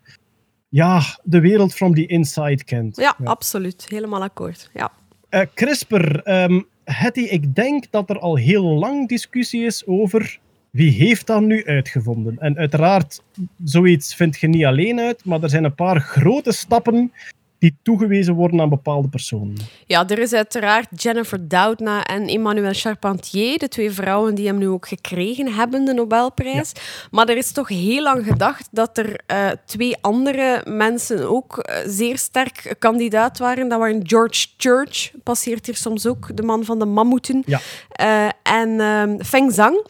ja, 0.68 1.02
de 1.22 1.40
wereld 1.40 1.74
from 1.74 1.94
the 1.94 2.06
inside 2.06 2.64
kent. 2.64 2.96
Ja, 2.96 3.16
absoluut. 3.24 3.86
Helemaal 3.88 4.22
akkoord. 4.22 4.70
Ja. 4.74 4.92
Eh, 5.28 5.40
CRISPR, 5.54 6.18
ehm 6.18 6.60
Hetty, 6.84 7.20
ik 7.20 7.54
denk 7.54 7.84
dat 7.90 8.10
er 8.10 8.18
al 8.18 8.36
heel 8.36 8.64
lang 8.64 9.08
discussie 9.08 9.64
is 9.64 9.86
over 9.86 10.38
wie 10.70 10.90
heeft 10.90 11.26
dat 11.26 11.42
nu 11.42 11.64
uitgevonden. 11.64 12.38
En 12.38 12.56
uiteraard, 12.56 13.22
zoiets 13.64 14.14
vind 14.14 14.38
je 14.38 14.48
niet 14.48 14.64
alleen 14.64 15.00
uit, 15.00 15.24
maar 15.24 15.42
er 15.42 15.48
zijn 15.48 15.64
een 15.64 15.74
paar 15.74 16.00
grote 16.00 16.52
stappen 16.52 17.12
die 17.58 17.76
toegewezen 17.82 18.34
worden 18.34 18.60
aan 18.60 18.68
bepaalde 18.68 19.08
personen. 19.08 19.56
ja, 19.86 20.08
er 20.08 20.18
is 20.18 20.32
uiteraard 20.32 21.02
Jennifer 21.02 21.48
Doudna 21.48 22.04
en 22.04 22.26
Emmanuel 22.26 22.72
Charpentier, 22.72 23.58
de 23.58 23.68
twee 23.68 23.90
vrouwen 23.90 24.34
die 24.34 24.46
hem 24.46 24.58
nu 24.58 24.68
ook 24.68 24.88
gekregen 24.88 25.54
hebben, 25.54 25.84
de 25.84 25.94
Nobelprijs. 25.94 26.72
Maar 27.10 27.28
er 27.28 27.36
is 27.36 27.52
toch 27.52 27.68
heel 27.68 28.02
lang 28.02 28.24
gedacht 28.24 28.68
dat 28.70 28.98
er 28.98 29.20
eh, 29.26 29.48
twee 29.64 29.96
andere 30.00 30.62
mensen 30.64 31.30
ook 31.30 31.58
eh, 31.58 31.76
zeer 31.86 32.18
sterk 32.18 32.74
kandidaat 32.78 33.38
waren. 33.38 33.68
Dat 33.68 33.78
waren 33.78 34.08
George 34.08 34.46
Church, 34.56 35.10
passeert 35.22 35.66
hier 35.66 35.76
soms 35.76 36.06
ook, 36.06 36.36
de 36.36 36.42
man 36.42 36.64
van 36.64 36.78
de 36.78 36.84
mammoeten. 36.84 37.42
Ja. 37.46 37.60
Eh, 37.88 38.28
en 38.42 38.80
ehm, 38.80 39.22
Feng 39.22 39.52
Zhang. 39.52 39.84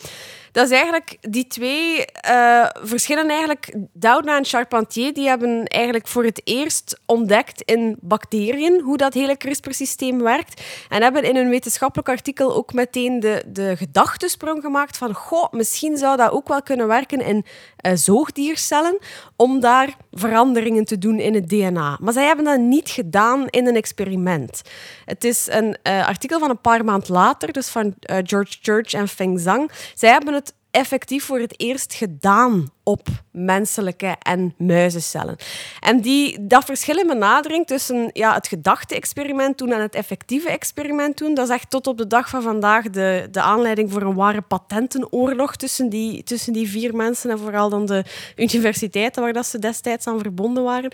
Dat 0.57 0.65
is 0.65 0.71
eigenlijk, 0.71 1.17
die 1.21 1.47
twee 1.47 2.05
eh, 2.05 2.67
verschillen 2.73 3.29
eigenlijk. 3.29 3.75
Doudna 3.93 4.37
en 4.37 4.45
Charpentier 4.45 5.15
die 5.15 5.29
hebben 5.29 5.65
eigenlijk 5.65 6.07
voor 6.07 6.25
het 6.25 6.41
eerst 6.45 7.01
ontdekt 7.07 7.63
in 7.63 7.97
bacteriën 8.01 8.81
hoe 8.81 8.97
dat 8.97 9.15
hele 9.15 9.37
CRISPR-systeem 9.37 10.23
werkt. 10.23 10.63
En 10.89 11.03
hebben 11.03 11.23
in 11.23 11.37
een 11.37 11.49
wetenschappelijk 11.49 12.09
artikel 12.09 12.55
ook 12.55 12.73
meteen 12.73 13.21
de, 13.21 13.45
de 13.47 13.77
gedachtesprong 13.77 14.63
gemaakt 14.63 14.97
van 14.97 15.15
goh, 15.15 15.53
misschien 15.53 15.97
zou 15.97 16.17
dat 16.17 16.31
ook 16.31 16.49
wel 16.49 16.63
kunnen 16.63 16.87
werken 16.87 17.21
in 17.21 17.45
eh, 17.77 17.93
zoogdiercellen 17.95 18.99
om 19.37 19.61
daar 19.61 19.97
veranderingen 20.13 20.85
te 20.85 20.99
doen 20.99 21.19
in 21.19 21.35
het 21.35 21.49
DNA. 21.49 21.99
Maar 22.01 22.13
zij 22.13 22.27
hebben 22.27 22.45
dat 22.45 22.59
niet 22.59 22.89
gedaan 22.89 23.47
in 23.49 23.67
een 23.67 23.77
experiment. 23.77 24.63
Het 25.05 25.25
is 25.25 25.47
een 25.51 25.77
eh, 25.83 26.07
artikel 26.07 26.39
van 26.39 26.51
een 26.51 26.61
paar 26.61 26.85
maand 26.85 27.09
later, 27.09 27.53
dus 27.53 27.69
van 27.69 27.95
George 28.01 28.59
Church 28.63 28.93
en 28.93 29.09
Feng 29.09 29.41
Zhang. 29.41 29.71
Zij 29.95 30.11
hebben 30.11 30.35
het 30.35 30.46
effectief 30.77 31.25
voor 31.25 31.39
het 31.39 31.61
eerst 31.61 31.95
gedaan 31.95 32.71
op 32.83 33.09
menselijke 33.31 34.17
en 34.23 34.55
muizencellen. 34.59 35.37
En 35.81 36.01
die, 36.01 36.47
dat 36.47 36.65
verschil 36.65 36.99
in 36.99 37.07
benadering 37.07 37.67
tussen 37.67 38.11
ja, 38.13 38.35
het 38.35 38.49
gedachte-experiment 38.49 39.59
doen 39.59 39.73
en 39.73 39.81
het 39.81 39.95
effectieve 39.95 40.49
experiment 40.49 41.19
doen, 41.19 41.35
dat 41.35 41.49
is 41.49 41.55
echt 41.55 41.71
tot 41.71 41.87
op 41.87 41.99
de 41.99 42.07
dag 42.07 42.29
van 42.29 42.43
vandaag 42.43 42.91
de, 42.91 43.29
de 43.31 43.41
aanleiding 43.41 43.93
voor 43.93 44.03
een 44.03 44.15
ware 44.15 44.41
patentenoorlog 44.41 45.57
tussen 45.57 45.89
die, 45.89 46.23
tussen 46.23 46.53
die 46.53 46.69
vier 46.69 46.95
mensen 46.95 47.31
en 47.31 47.39
vooral 47.39 47.69
dan 47.69 47.87
de 47.87 48.05
universiteiten 48.37 49.23
waar 49.23 49.33
dat 49.33 49.47
ze 49.47 49.59
destijds 49.59 50.07
aan 50.07 50.21
verbonden 50.21 50.63
waren. 50.63 50.91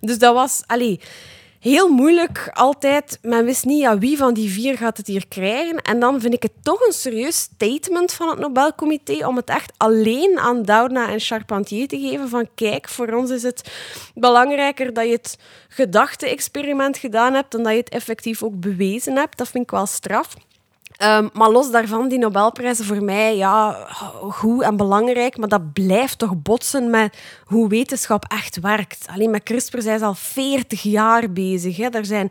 Dus 0.00 0.18
dat 0.18 0.34
was... 0.34 0.62
Allee, 0.66 1.00
heel 1.68 1.88
moeilijk 1.88 2.50
altijd. 2.52 3.18
Men 3.22 3.44
wist 3.44 3.64
niet 3.64 3.80
ja, 3.80 3.98
wie 3.98 4.16
van 4.16 4.34
die 4.34 4.50
vier 4.50 4.76
gaat 4.76 4.96
het 4.96 5.06
hier 5.06 5.28
krijgen. 5.28 5.82
En 5.82 6.00
dan 6.00 6.20
vind 6.20 6.34
ik 6.34 6.42
het 6.42 6.52
toch 6.62 6.86
een 6.86 6.92
serieus 6.92 7.36
statement 7.36 8.12
van 8.12 8.28
het 8.28 8.38
Nobelcomité 8.38 9.26
om 9.26 9.36
het 9.36 9.48
echt 9.48 9.72
alleen 9.76 10.38
aan 10.38 10.62
Doudna 10.62 11.08
en 11.08 11.20
Charpentier 11.20 11.88
te 11.88 11.98
geven 11.98 12.28
van 12.28 12.48
kijk, 12.54 12.88
voor 12.88 13.08
ons 13.12 13.30
is 13.30 13.42
het 13.42 13.70
belangrijker 14.14 14.92
dat 14.92 15.04
je 15.04 15.12
het 15.12 15.38
gedachte-experiment 15.68 16.98
gedaan 16.98 17.34
hebt 17.34 17.52
dan 17.52 17.62
dat 17.62 17.72
je 17.72 17.78
het 17.78 17.88
effectief 17.88 18.42
ook 18.42 18.60
bewezen 18.60 19.16
hebt. 19.16 19.38
Dat 19.38 19.48
vind 19.48 19.64
ik 19.64 19.70
wel 19.70 19.86
straf. 19.86 20.34
Ehm, 20.96 21.28
maar 21.32 21.50
los 21.50 21.70
daarvan, 21.70 22.08
die 22.08 22.18
Nobelprijzen 22.18 22.84
voor 22.84 23.02
mij, 23.02 23.36
ja, 23.36 23.86
goed 24.30 24.62
en 24.62 24.76
belangrijk, 24.76 25.36
maar 25.36 25.48
dat 25.48 25.72
blijft 25.72 26.18
toch 26.18 26.42
botsen 26.42 26.90
met 26.90 27.16
hoe 27.44 27.68
wetenschap 27.68 28.24
echt 28.28 28.60
werkt. 28.60 29.06
Alleen 29.14 29.30
met 29.30 29.42
CRISPR 29.42 29.80
zijn 29.80 29.98
ze 29.98 30.04
al 30.04 30.14
40 30.14 30.82
jaar 30.82 31.32
bezig. 31.32 31.76
Hè. 31.76 31.88
Er 31.88 32.04
zijn 32.04 32.30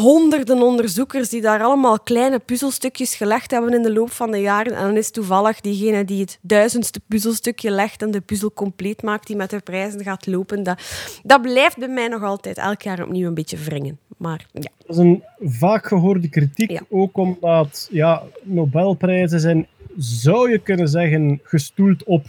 honderden 0.00 0.62
onderzoekers 0.62 1.28
die 1.28 1.40
daar 1.40 1.62
allemaal 1.62 2.00
kleine 2.00 2.38
puzzelstukjes 2.38 3.14
gelegd 3.14 3.50
hebben 3.50 3.74
in 3.74 3.82
de 3.82 3.92
loop 3.92 4.10
van 4.10 4.30
de 4.30 4.38
jaren. 4.40 4.72
En 4.76 4.82
dan 4.82 4.96
is 4.96 5.10
toevallig 5.10 5.60
diegene 5.60 6.04
die 6.04 6.20
het 6.20 6.38
duizendste 6.42 7.00
puzzelstukje 7.06 7.70
legt 7.70 8.02
en 8.02 8.10
de 8.10 8.20
puzzel 8.20 8.52
compleet 8.52 9.02
maakt, 9.02 9.26
die 9.26 9.36
met 9.36 9.50
de 9.50 9.60
prijzen 9.60 10.02
gaat 10.02 10.26
lopen. 10.26 10.62
Dat, 10.62 10.82
dat 11.22 11.42
blijft 11.42 11.78
bij 11.78 11.88
mij 11.88 12.08
nog 12.08 12.22
altijd 12.22 12.58
elk 12.58 12.82
jaar 12.82 13.02
opnieuw 13.02 13.26
een 13.26 13.34
beetje 13.34 13.56
wringen. 13.56 13.98
Maar 14.16 14.46
ja. 14.52 14.70
Dat 14.86 14.96
is 14.96 15.02
een 15.02 15.22
vaak 15.40 15.86
gehoorde 15.86 16.28
kritiek, 16.28 16.70
Ja. 16.70 16.80
ook 16.88 17.16
omdat 17.16 17.88
ja, 17.90 18.22
Nobelprijzen 18.42 19.40
zijn, 19.40 19.66
zou 19.96 20.50
je 20.50 20.58
kunnen 20.58 20.88
zeggen, 20.88 21.40
gestoeld 21.42 22.04
op 22.04 22.26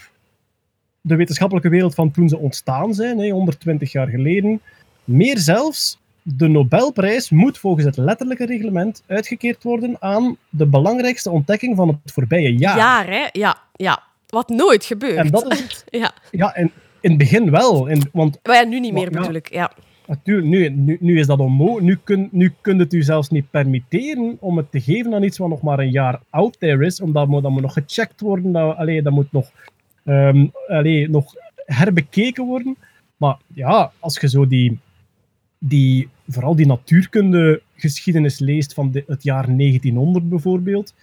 de 1.02 1.16
wetenschappelijke 1.16 1.70
wereld 1.70 1.96
van 1.96 2.12
toen 2.12 2.30
ze 2.30 2.38
ontstaan 2.38 2.94
zijn, 2.94 3.20
hè, 3.20 3.30
120 3.30 3.92
jaar 3.92 4.08
geleden. 4.08 4.62
Meer 5.04 5.38
zelfs, 5.38 6.00
de 6.24 6.48
Nobelprijs 6.48 7.30
moet 7.30 7.58
volgens 7.58 7.86
het 7.86 7.98
letterlijke 7.98 8.46
reglement 8.46 9.04
uitgekeerd 9.08 9.64
worden 9.64 9.96
aan 10.00 10.38
de 10.50 10.66
belangrijkste 10.66 11.30
ontdekking 11.30 11.76
van 11.76 11.88
het 11.88 12.14
voorbije 12.14 12.58
jaar. 12.58 12.78
Jaar, 12.78 13.08
hè? 13.08 13.28
Ja, 13.32 13.58
ja. 13.74 14.04
Wat 14.28 14.50
nooit 14.50 14.86
gebeurt. 14.86 15.18
En 15.18 15.28
dat 15.28 15.52
is 15.52 15.62
het. 15.62 15.84
ja. 16.02 16.12
Ja, 16.32 16.54
en 16.54 16.72
in 17.00 17.10
het 17.10 17.20
begin 17.20 17.52
wel. 17.52 17.88
In, 17.88 18.10
want 18.12 18.40
Maar 18.44 18.56
ja, 18.56 18.64
nu 18.64 18.80
niet 18.80 18.94
meer 18.94 19.36
ik. 19.36 19.54
Ja. 19.54 19.72
Natuurlijk, 20.08 20.48
nu, 20.48 20.70
nu, 20.70 20.98
nu 21.00 21.20
is 21.20 21.28
dat 21.28 21.40
onmogelijk. 21.40 21.86
Nu 21.86 22.00
kun, 22.04 22.30
nu 22.32 22.54
kun 22.62 22.80
het 22.80 22.94
u 22.94 23.04
zelfs 23.04 23.30
niet 23.30 23.50
permitteren 23.50 24.38
om 24.40 24.58
het 24.58 24.72
te 24.72 24.82
geven 24.82 25.14
aan 25.14 25.24
iets 25.24 25.38
wat 25.38 25.50
nog 25.50 25.62
maar 25.62 25.80
een 25.80 25.92
jaar 25.92 26.20
out 26.30 26.60
there 26.60 26.86
is, 26.86 27.02
omdat 27.02 27.28
moet, 27.28 27.44
dat 27.44 27.52
moet 27.52 27.62
nog 27.62 27.74
gecheckt 27.74 28.22
worden, 28.22 28.52
dat, 28.52 28.78
allee, 28.78 29.02
dat 29.02 29.14
moet 29.14 29.32
nog, 29.32 29.52
allee, 30.68 31.10
nog 31.10 31.34
herbekeken 31.56 32.46
worden. 32.46 32.78
Maar 33.18 33.38
ja, 33.54 33.92
als 34.00 34.20
je 34.20 34.30
zo 34.30 34.48
die, 34.48 34.80
die 35.58 36.10
vooral 36.28 36.56
die 36.56 36.66
natuurkundegeschiedenis 36.66 38.40
leest 38.40 38.74
van 38.74 39.04
het 39.08 39.24
jaar 39.24 39.58
1900 39.58 40.30
bijvoorbeeld, 40.30 40.94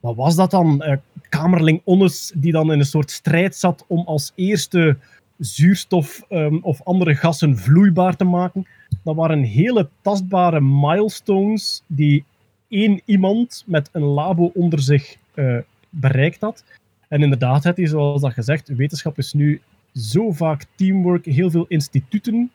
wat 0.00 0.16
was 0.16 0.36
dat 0.36 0.50
dan? 0.50 0.82
Eh, 0.82 0.96
Kamerling 1.28 1.80
Onnes 1.84 2.32
die 2.34 2.52
dan 2.52 2.72
in 2.72 2.78
een 2.78 2.84
soort 2.84 3.10
strijd 3.10 3.56
zat 3.56 3.84
om 3.86 4.06
als 4.06 4.32
eerste 4.34 4.96
zuurstof 5.38 6.22
ehm, 6.28 6.56
of 6.56 6.82
andere 6.82 7.14
gassen 7.14 7.58
vloeibaar 7.58 8.16
te 8.16 8.24
maken. 8.24 8.66
Dat 9.04 9.14
waren 9.14 9.42
hele 9.42 9.88
tastbare 10.00 10.60
milestones 10.60 11.82
die 11.86 12.24
één 12.68 13.00
iemand 13.04 13.64
met 13.66 13.88
een 13.92 14.02
labo 14.02 14.50
onder 14.54 14.80
zich 14.80 15.16
eh, 15.34 15.58
bereikt 15.90 16.40
had. 16.40 16.64
En 17.08 17.22
inderdaad, 17.22 17.64
het 17.64 17.78
is 17.78 17.90
zoals 17.90 18.20
dat 18.20 18.32
gezegd, 18.32 18.68
wetenschap 18.68 19.18
is 19.18 19.32
nu 19.32 19.60
zo 19.94 20.30
vaak 20.30 20.66
teamwork, 20.74 21.24
heel 21.24 21.50
veel 21.50 21.64
instituten. 21.68 22.50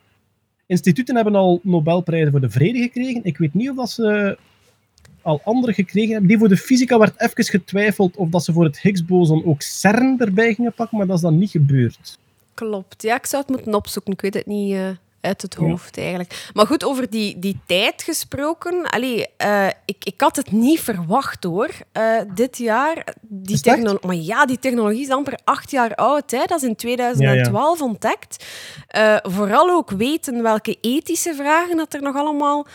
Instituten 0.68 1.14
hebben 1.14 1.34
al 1.34 1.60
Nobelprijzen 1.62 2.30
voor 2.30 2.40
de 2.40 2.50
vrede 2.50 2.78
gekregen. 2.78 3.20
Ik 3.24 3.38
weet 3.38 3.54
niet 3.54 3.70
of 3.70 3.76
dat 3.76 3.90
ze 3.90 4.38
al 5.22 5.40
andere 5.44 5.72
gekregen 5.72 6.10
hebben. 6.10 6.28
Die 6.28 6.38
voor 6.38 6.48
de 6.48 6.56
fysica 6.56 6.98
werd 6.98 7.20
even 7.20 7.44
getwijfeld 7.44 8.16
of 8.16 8.28
dat 8.28 8.44
ze 8.44 8.52
voor 8.52 8.64
het 8.64 8.80
Higgs-boson 8.80 9.44
ook 9.44 9.62
CERN 9.62 10.18
erbij 10.18 10.54
gingen 10.54 10.72
pakken, 10.72 10.98
maar 10.98 11.06
dat 11.06 11.16
is 11.16 11.22
dan 11.22 11.38
niet 11.38 11.50
gebeurd. 11.50 12.18
Klopt. 12.54 13.02
Ja, 13.02 13.16
ik 13.16 13.26
zou 13.26 13.42
het 13.42 13.50
moeten 13.50 13.74
opzoeken. 13.74 14.12
Ik 14.12 14.20
weet 14.20 14.34
het 14.34 14.46
niet 14.46 14.72
eh, 14.72 14.88
uit 15.28 15.42
het 15.42 15.54
hoofd 15.54 15.98
eigenlijk. 15.98 16.50
Maar 16.54 16.66
goed, 16.66 16.84
over 16.84 17.10
die, 17.10 17.38
die 17.38 17.60
tijd 17.66 18.02
gesproken. 18.02 18.90
Allee, 18.90 19.26
eh, 19.36 19.66
ik, 19.84 19.96
ik 20.04 20.20
had 20.20 20.36
het 20.36 20.50
niet 20.52 20.80
verwacht 20.80 21.44
hoor, 21.44 21.68
eh, 21.92 22.20
dit 22.34 22.58
jaar. 22.58 23.04
Die 23.20 23.54
Is 23.54 23.58
het 23.58 23.66
echt? 23.66 23.76
techno- 23.76 23.98
maar 24.06 24.14
ja, 24.16 24.46
die 24.46 24.58
technologie 24.58 25.02
is 25.02 25.10
amper 25.10 25.38
acht 25.44 25.70
jaar 25.70 25.94
oud. 25.94 26.30
Hè. 26.30 26.44
Dat 26.46 26.62
is 26.62 26.68
in 26.68 26.76
2012 26.76 27.82
ontdekt. 27.82 28.44
Eh, 28.88 29.16
vooral 29.22 29.70
ook 29.70 29.90
weten 29.90 30.42
welke 30.42 30.76
ethische 30.80 31.34
vragen 31.34 31.76
dat 31.76 31.94
er 31.94 32.02
nog 32.02 32.16
allemaal 32.16 32.66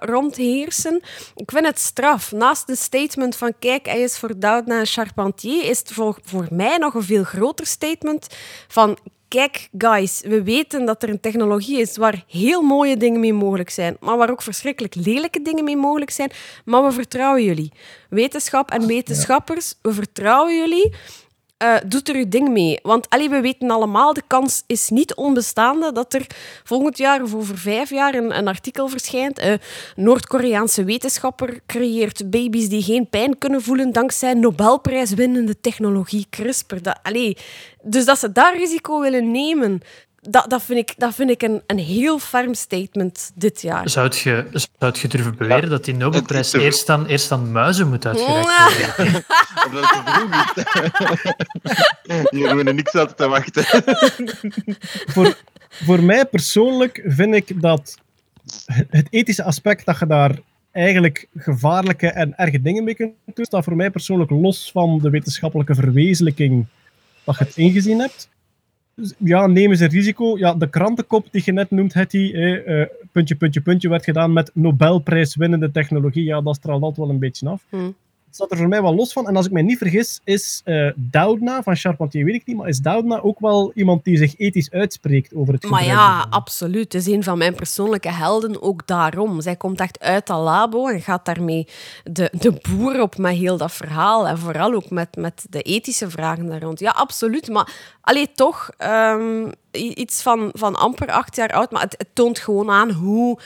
rondheersen. 0.00 1.02
Ik 1.34 1.50
vind 1.50 1.66
het 1.66 1.78
straf. 1.78 2.32
Naast 2.32 2.66
de 2.66 2.76
statement 2.76 3.36
van 3.36 3.52
kijk, 3.58 3.86
hij 3.86 4.00
is 4.00 4.18
voor 4.18 4.38
Doudna 4.38 4.78
en 4.78 4.86
Charpentier, 4.86 5.64
is 5.64 5.78
het 5.78 5.92
voor, 5.92 6.18
voor 6.24 6.46
mij 6.50 6.76
nog 6.76 6.94
een 6.94 7.02
veel 7.02 7.24
groter 7.24 7.66
statement 7.66 8.26
van 8.68 8.98
kijk, 9.28 9.68
guys, 9.78 10.20
we 10.20 10.42
weten 10.42 10.84
dat 10.84 11.02
er 11.02 11.08
een 11.08 11.20
technologie 11.20 11.80
is 11.80 11.96
waar 11.96 12.24
heel 12.28 12.62
mooie 12.62 12.96
dingen 12.96 13.20
mee 13.20 13.32
mogelijk 13.32 13.70
zijn, 13.70 13.96
maar 14.00 14.16
waar 14.16 14.30
ook 14.30 14.42
verschrikkelijk 14.42 14.94
lelijke 14.94 15.42
dingen 15.42 15.64
mee 15.64 15.76
mogelijk 15.76 16.10
zijn. 16.10 16.30
Maar 16.64 16.84
we 16.84 16.92
vertrouwen 16.92 17.44
jullie. 17.44 17.72
Wetenschap 18.08 18.70
en 18.70 18.86
wetenschappers, 18.86 19.74
we 19.82 19.92
vertrouwen 19.92 20.56
jullie. 20.56 20.94
Eh, 21.64 21.76
doet 21.86 22.08
er 22.08 22.14
uw 22.14 22.28
ding 22.28 22.48
mee. 22.48 22.78
Want 22.82 23.08
allee, 23.08 23.28
we 23.28 23.40
weten 23.40 23.70
allemaal, 23.70 24.12
de 24.12 24.22
kans 24.26 24.62
is 24.66 24.88
niet 24.88 25.14
onbestaande 25.14 25.92
dat 25.92 26.14
er 26.14 26.26
volgend 26.64 26.98
jaar 26.98 27.22
of 27.22 27.34
over 27.34 27.58
vijf 27.58 27.90
jaar 27.90 28.14
een, 28.14 28.38
een 28.38 28.48
artikel 28.48 28.88
verschijnt. 28.88 29.40
Een 29.40 29.58
Noord-Koreaanse 29.96 30.84
wetenschapper 30.84 31.60
creëert 31.66 32.30
baby's 32.30 32.68
die 32.68 32.82
geen 32.82 33.08
pijn 33.08 33.38
kunnen 33.38 33.62
voelen 33.62 33.92
dankzij 33.92 34.34
Nobelprijswinnende 34.34 35.60
technologie 35.60 36.26
CRISPR. 36.30 36.76
Dat, 36.82 36.98
dus 37.82 38.04
dat 38.04 38.18
ze 38.18 38.32
daar 38.32 38.56
risico 38.56 39.00
willen 39.00 39.30
nemen, 39.30 39.80
dat, 40.30 40.50
dat 40.50 40.62
vind 40.62 40.78
ik, 40.78 40.94
dat 40.96 41.14
vind 41.14 41.30
ik 41.30 41.42
een, 41.42 41.62
een 41.66 41.78
heel 41.78 42.18
ferm 42.18 42.54
statement 42.54 43.32
dit 43.34 43.62
jaar. 43.62 43.88
Zou 43.88 44.10
je, 44.22 44.46
zou 44.78 44.94
je 45.00 45.08
durven 45.08 45.36
beweren 45.36 45.70
dat 45.70 45.84
die 45.84 45.94
Nobelprijs 45.94 46.50
te- 46.50 46.60
eerst 46.60 46.88
aan, 46.88 47.06
eerst 47.06 47.32
aan 47.32 47.52
muizen 47.52 47.88
moet 47.88 48.06
uitgereikt 48.06 48.96
worden? 48.96 49.14
Omdat 49.66 49.84
het 49.90 50.04
te 50.04 50.12
vroeg 50.12 51.22
is. 51.24 52.30
Hier 52.30 52.46
hebben 52.46 52.64
we 52.64 52.72
niks 52.72 52.94
aan 52.94 53.14
te 53.14 53.28
wachten. 53.28 53.64
voor, 55.06 55.36
voor 55.68 56.02
mij 56.02 56.26
persoonlijk 56.26 57.02
vind 57.06 57.34
ik 57.34 57.62
dat 57.62 57.98
het 58.90 59.06
ethische 59.10 59.44
aspect 59.44 59.84
dat 59.86 59.98
je 59.98 60.06
daar 60.06 60.38
eigenlijk 60.72 61.26
gevaarlijke 61.36 62.06
en 62.08 62.36
erge 62.36 62.62
dingen 62.62 62.84
mee 62.84 62.94
kunt 62.94 63.12
doen, 63.34 63.44
staat 63.44 63.64
voor 63.64 63.76
mij 63.76 63.90
persoonlijk 63.90 64.30
los 64.30 64.70
van 64.72 64.98
de 64.98 65.10
wetenschappelijke 65.10 65.74
verwezenlijking 65.74 66.66
dat 67.24 67.38
je 67.38 67.44
het 67.44 67.56
ingezien 67.56 67.98
hebt. 67.98 68.28
Dus 68.96 69.14
ja, 69.18 69.46
nemen 69.46 69.76
ze 69.76 69.86
risico. 69.86 70.38
Ja, 70.38 70.54
de 70.54 70.70
krantenkop 70.70 71.26
die 71.30 71.42
je 71.44 71.52
net 71.52 71.70
noemt, 71.70 71.94
Hetty, 71.94 72.32
eh, 72.34 72.86
puntje, 73.12 73.34
puntje, 73.34 73.60
puntje, 73.60 73.88
werd 73.88 74.04
gedaan 74.04 74.32
met 74.32 74.50
Nobelprijswinnende 74.54 75.70
technologie. 75.70 76.24
Ja, 76.24 76.40
dat 76.40 76.56
straalt 76.56 76.82
altijd 76.82 77.06
wel 77.06 77.14
een 77.14 77.20
beetje 77.20 77.48
af. 77.48 77.64
Hm. 77.70 77.90
Staat 78.34 78.50
er 78.50 78.56
voor 78.56 78.68
mij 78.68 78.82
wel 78.82 78.94
los 78.94 79.12
van. 79.12 79.28
En 79.28 79.36
als 79.36 79.46
ik 79.46 79.52
mij 79.52 79.62
niet 79.62 79.78
vergis, 79.78 80.20
is 80.24 80.60
eh 80.64 80.90
Doudna 80.96 81.62
van 81.62 81.76
Charpentier, 81.76 82.24
weet 82.24 82.34
ik 82.34 82.46
niet, 82.46 82.56
maar 82.56 82.68
is 82.68 82.78
Doudna 82.78 83.20
ook 83.20 83.40
wel 83.40 83.72
iemand 83.74 84.04
die 84.04 84.16
zich 84.16 84.38
ethisch 84.38 84.70
uitspreekt 84.70 85.34
over 85.34 85.54
het 85.54 85.62
Maar 85.62 85.80
gebruik 85.80 85.98
ja, 86.00 86.16
ervan? 86.16 86.30
absoluut. 86.30 86.92
Het 86.92 87.06
is 87.06 87.06
een 87.06 87.22
van 87.22 87.38
mijn 87.38 87.54
persoonlijke 87.54 88.10
helden, 88.10 88.62
ook 88.62 88.86
daarom. 88.86 89.40
Zij 89.40 89.56
komt 89.56 89.80
echt 89.80 90.00
uit 90.00 90.26
dat 90.26 90.40
labo 90.40 90.88
en 90.88 91.00
gaat 91.00 91.24
daarmee 91.24 91.68
de, 92.04 92.32
de 92.38 92.60
boer 92.68 93.00
op 93.00 93.16
met 93.16 93.34
heel 93.36 93.56
dat 93.56 93.72
verhaal. 93.72 94.28
En 94.28 94.38
vooral 94.38 94.72
ook 94.72 94.90
met, 94.90 95.16
met 95.16 95.46
de 95.50 95.62
ethische 95.62 96.10
vragen 96.10 96.46
daar 96.46 96.62
rond. 96.62 96.80
Ja, 96.80 96.90
absoluut. 96.90 97.48
Maar 97.48 97.72
alleen 98.00 98.28
toch, 98.34 98.70
ehm, 98.76 99.50
iets 99.70 100.22
van, 100.22 100.50
van 100.52 100.74
amper 100.74 101.10
acht 101.10 101.36
jaar 101.36 101.52
oud. 101.52 101.70
Maar 101.70 101.82
het, 101.82 101.94
het 101.98 102.08
toont 102.12 102.38
gewoon 102.38 102.70
aan 102.70 102.90
hoe 102.90 103.38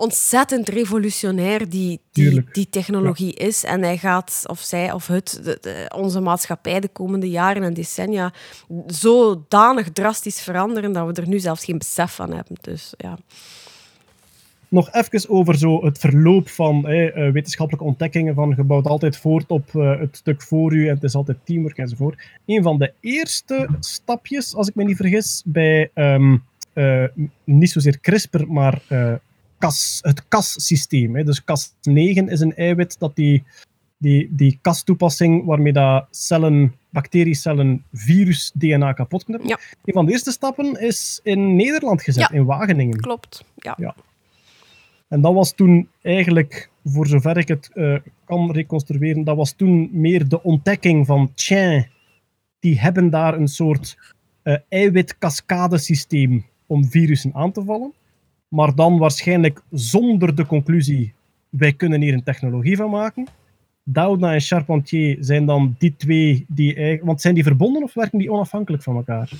ontzettend 0.00 0.68
revolutionair 0.68 1.68
die, 1.68 2.00
die, 2.12 2.68
technologie 2.70 3.34
is. 3.34 3.64
En 3.64 3.82
hij 3.82 3.96
gaat, 3.98 4.44
of 4.46 4.60
zij 4.60 4.92
of 4.92 5.06
het, 5.06 5.40
de, 5.44 5.58
de- 5.60 5.92
onze 5.96 6.20
maatschappij 6.20 6.80
de 6.80 6.88
komende 6.88 7.30
jaren 7.30 7.62
en 7.62 7.74
decennia 7.74 8.32
zodanig 8.86 9.92
drastisch 9.92 10.40
veranderen 10.40 10.92
dat 10.92 11.06
we 11.06 11.22
er 11.22 11.28
nu 11.28 11.38
zelfs 11.38 11.64
geen 11.64 11.78
besef 11.78 12.14
van 12.14 12.32
hebben. 12.32 12.56
Dus 12.60 12.94
ja. 12.96 13.18
Nog 14.68 14.92
even 14.92 15.28
over 15.28 15.58
zo 15.58 15.84
het 15.84 15.98
verloop 15.98 16.48
van 16.48 16.88
eh, 16.88 17.32
wetenschappelijke 17.32 17.86
ontdekkingen. 17.86 18.34
Van 18.34 18.54
je 18.56 18.64
bouwt 18.64 18.86
altijd 18.86 19.16
voort 19.16 19.50
op 19.50 19.74
eh, 19.74 20.00
het 20.00 20.16
stuk 20.16 20.42
voor 20.42 20.72
u 20.72 20.88
en 20.88 20.94
het 20.94 21.02
is 21.02 21.14
altijd 21.14 21.38
teamwork 21.44 21.78
enzovoort. 21.78 22.22
Een 22.46 22.62
van 22.62 22.78
de 22.78 22.92
eerste 23.00 23.68
stapjes, 23.80 24.54
als 24.54 24.68
ik 24.68 24.74
me 24.74 24.84
niet 24.84 24.96
vergis, 24.96 25.42
bij 25.46 25.90
ehm, 25.94 26.36
eh, 26.72 27.04
niet 27.44 27.70
zozeer 27.70 28.00
CRISPR, 28.00 28.44
maar 28.48 28.82
eh, 28.88 29.14
Het 30.00 30.28
Cas-systeem. 30.28 31.16
hè. 31.16 31.24
Dus 31.24 31.40
Cas9 31.40 32.24
is 32.26 32.40
een 32.40 32.54
eiwit 32.56 32.98
dat 32.98 33.16
die, 33.16 33.44
die, 33.98 34.28
die 34.30 34.58
Cas-toepassing 34.62 35.44
waarmee 35.44 35.72
dat 35.72 36.06
cellen, 36.10 36.74
bacteriecellen 36.90 37.84
virus-DNA 37.92 38.92
kapot 38.92 39.24
kunnen. 39.24 39.46
Ja. 39.46 39.58
Een 39.84 39.92
van 39.92 40.06
de 40.06 40.12
eerste 40.12 40.30
stappen 40.30 40.80
is 40.80 41.20
in 41.22 41.56
Nederland 41.56 42.02
gezet, 42.02 42.28
Ja. 42.30 42.36
in 42.36 42.44
Wageningen. 42.44 43.00
Klopt. 43.00 43.44
Ja. 43.56 43.74
Ja. 43.78 43.94
En 45.08 45.20
dat 45.20 45.34
was 45.34 45.52
toen 45.52 45.88
eigenlijk, 46.02 46.70
voor 46.84 47.06
zover 47.06 47.36
ik 47.36 47.48
het 47.48 47.70
eh, 47.72 47.96
kan 48.24 48.52
reconstrueren, 48.52 49.24
dat 49.24 49.36
was 49.36 49.52
toen 49.52 49.88
meer 49.92 50.28
de 50.28 50.42
ontdekking 50.42 51.06
van, 51.06 51.32
tja, 51.34 51.86
die 52.60 52.80
hebben 52.80 53.10
daar 53.10 53.34
een 53.34 53.48
soort 53.48 53.96
eh 54.42 54.56
eiwit-cascadesysteem 54.68 56.44
om 56.66 56.84
virussen 56.90 57.34
aan 57.34 57.52
te 57.52 57.64
vallen. 57.64 57.92
Maar 58.50 58.74
dan 58.74 58.98
waarschijnlijk 58.98 59.62
zonder 59.70 60.34
de 60.34 60.46
conclusie, 60.46 61.14
wij 61.48 61.72
kunnen 61.72 62.00
hier 62.00 62.12
een 62.12 62.22
technologie 62.22 62.76
van 62.76 62.90
maken. 62.90 63.26
Doudna 63.82 64.32
en 64.32 64.40
Charpentier 64.40 65.16
zijn 65.20 65.46
dan 65.46 65.74
die 65.78 65.94
twee 65.96 66.44
die 66.48 66.74
eigenlijk... 66.74 67.04
Want 67.04 67.20
zijn 67.20 67.34
die 67.34 67.42
verbonden 67.42 67.82
of 67.82 67.94
werken 67.94 68.18
die 68.18 68.32
onafhankelijk 68.32 68.82
van 68.82 68.96
elkaar? 68.96 69.32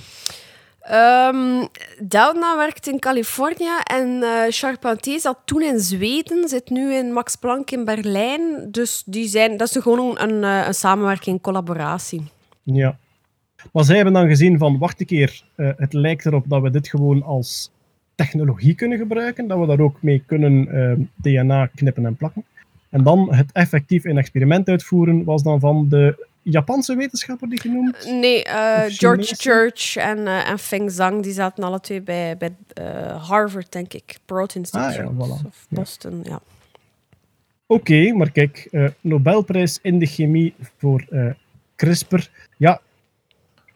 Ehm 0.81 1.67
Doudna 2.03 2.57
werkt 2.57 2.87
in 2.87 2.99
Californië 2.99 3.69
en 3.83 4.23
eh, 4.23 4.29
Charpentier 4.49 5.19
zat 5.19 5.37
toen 5.45 5.61
in 5.61 5.79
Zweden, 5.79 6.49
zit 6.49 6.69
nu 6.69 6.93
in 6.93 7.13
Max 7.13 7.35
Planck 7.35 7.71
in 7.71 7.85
Berlijn. 7.85 8.67
Dus 8.71 9.03
die 9.05 9.27
zijn, 9.27 9.57
dat 9.57 9.75
is 9.75 9.81
gewoon 9.81 9.99
een, 9.99 10.29
een, 10.29 10.43
eh, 10.43 10.67
een 10.67 10.73
samenwerking, 10.73 11.35
een 11.35 11.41
collaboratie. 11.41 12.23
Ja. 12.63 12.97
Maar 13.71 13.83
zij 13.83 13.95
hebben 13.95 14.13
dan 14.13 14.27
gezien 14.27 14.57
van, 14.57 14.77
wacht 14.77 14.99
een 14.99 15.05
keer, 15.05 15.43
eh, 15.55 15.69
het 15.77 15.93
lijkt 15.93 16.25
erop 16.25 16.49
dat 16.49 16.61
we 16.61 16.69
dit 16.69 16.87
gewoon 16.87 17.23
als 17.23 17.71
technologie 18.23 18.75
kunnen 18.75 18.97
gebruiken, 18.97 19.47
dat 19.47 19.59
we 19.59 19.65
daar 19.65 19.79
ook 19.79 20.01
mee 20.01 20.23
kunnen 20.25 20.67
eh, 20.67 21.05
DNA 21.15 21.65
knippen 21.65 22.05
en 22.05 22.15
plakken. 22.15 22.43
En 22.89 23.03
dan 23.03 23.33
het 23.33 23.51
effectief 23.51 24.05
in 24.05 24.17
experiment 24.17 24.67
uitvoeren 24.67 25.23
was 25.23 25.43
dan 25.43 25.59
van 25.59 25.89
de 25.89 26.27
Japanse 26.43 26.95
wetenschapper 26.95 27.49
die 27.49 27.59
genoemd. 27.59 28.05
Nee, 28.05 28.43
eh, 28.43 28.83
George? 28.87 29.35
Church 29.35 29.95
en, 29.95 30.27
eh, 30.27 30.49
en 30.49 30.59
Feng 30.59 30.91
Zhang, 30.91 31.23
die 31.23 31.33
zaten 31.33 31.63
alle 31.63 31.79
twee 31.79 32.01
bij, 32.01 32.37
bij 32.37 32.55
eh, 32.73 33.29
Harvard, 33.29 33.71
denk 33.71 33.93
ik. 33.93 34.17
Broad 34.25 34.55
Institute. 34.55 34.87
Ah, 34.87 34.95
ja, 34.95 35.11
voilà. 35.11 35.45
Of 35.47 35.65
Boston, 35.69 36.21
ja. 36.23 36.41
Oké, 37.65 38.13
maar 38.13 38.31
kijk, 38.31 38.69
Nobelprijs 39.01 39.79
in 39.81 39.99
de 39.99 40.05
chemie 40.05 40.53
voor 40.77 41.05
CRISPR. 41.75 42.29
Ja, 42.57 42.81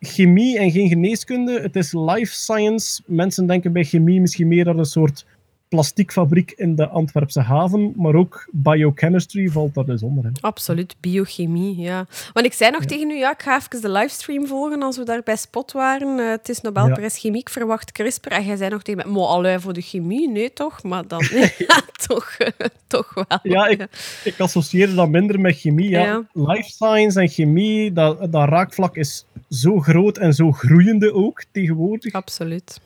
chemie 0.05 0.59
en 0.59 0.71
geen 0.71 0.87
geneeskunde, 0.87 1.61
het 1.61 1.75
is 1.75 1.93
life 1.93 2.33
science. 2.33 3.01
Mensen 3.05 3.47
denken 3.47 3.73
bij 3.73 3.83
chemie 3.83 4.21
misschien 4.21 4.47
meer 4.47 4.69
aan 4.69 4.79
een 4.79 4.85
soort 4.85 5.25
plastiekfabriek 5.70 6.51
in 6.51 6.76
de 6.76 6.88
Antwerpse 6.88 7.39
haven, 7.39 7.93
maar 7.95 8.16
ook 8.16 8.47
biochemistry 8.51 9.47
valt 9.47 9.74
daar 9.74 9.86
dus 9.86 10.01
onder. 10.01 10.24
Hè. 10.24 10.30
Absoluut, 10.41 10.95
biochemie, 10.99 11.78
ja. 11.78 12.05
Want 12.34 12.45
ik 12.45 12.53
zei 12.53 12.72
nog 12.72 12.86
tegen 12.86 13.09
u, 13.09 13.13
ja, 13.13 13.32
ik 13.32 13.41
ga 13.41 13.57
even 13.57 13.82
de 13.82 13.91
livestream 13.91 14.47
volgen 14.47 14.82
als 14.82 14.97
we 14.97 15.03
daar 15.03 15.22
bij 15.24 15.36
Spot 15.36 15.72
waren. 15.72 16.20
Eh, 16.20 16.30
het 16.30 16.49
is 16.49 16.61
Nobelprijs 16.61 17.18
Chemie, 17.18 17.41
ik 17.41 17.49
verwacht 17.49 17.91
CRISPR. 17.91 18.28
En 18.32 18.45
jij 18.45 18.55
zei 18.55 18.70
nog 18.70 18.84
tegen 18.84 19.03
mij, 19.03 19.13
mo, 19.13 19.26
allee, 19.26 19.59
voor 19.59 19.74
de 19.74 19.82
chemie? 19.82 20.30
Nee, 20.30 20.53
toch? 20.53 20.84
Maar 20.84 21.07
dan, 21.07 21.24
ja, 21.68 21.82
toch, 22.07 22.36
eh, 22.38 22.68
toch 22.88 23.13
wel. 23.13 23.39
Ja, 23.43 23.68
ik, 23.68 23.88
ik 24.24 24.39
associeerde 24.39 24.95
dat 24.95 25.09
minder 25.09 25.39
met 25.39 25.57
chemie. 25.57 25.89
Ja. 25.89 26.03
Ja. 26.03 26.24
Life 26.34 26.70
science 26.70 27.20
en 27.20 27.28
chemie, 27.28 27.93
dat, 27.93 28.32
dat 28.32 28.49
raakvlak 28.49 28.95
is 28.95 29.26
zo 29.49 29.80
groot 29.80 30.18
en 30.18 30.34
zo 30.34 30.51
groeiende 30.51 31.13
ook 31.13 31.43
tegenwoordig. 31.51 32.13
Absoluut. 32.13 32.80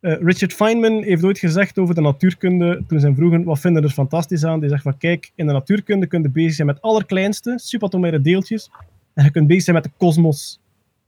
Eh, 0.00 0.16
Richard 0.20 0.52
Feynman 0.52 1.02
heeft 1.02 1.24
ooit 1.24 1.38
gezegd 1.38 1.78
over 1.78 1.94
de 1.94 2.00
natuurkunde, 2.00 2.84
toen 2.86 3.00
ze 3.00 3.06
hem 3.06 3.14
vroegen 3.14 3.44
wat 3.44 3.60
vinden 3.60 3.82
er 3.82 3.90
fantastisch 3.90 4.44
aan, 4.44 4.60
die 4.60 4.68
zegt 4.68 4.82
van 4.82 4.98
kijk, 4.98 5.30
in 5.34 5.46
de 5.46 5.52
natuurkunde 5.52 6.06
kun 6.06 6.22
je 6.22 6.30
bezig 6.30 6.54
zijn 6.54 6.66
met 6.66 6.82
allerkleinste, 6.82 7.54
subatomaire 7.56 8.20
deeltjes, 8.20 8.70
en 9.14 9.24
je 9.24 9.30
kunt 9.30 9.46
bezig 9.46 9.62
zijn 9.62 9.76
met 9.76 9.84
de 9.84 9.90
kosmos. 9.96 10.60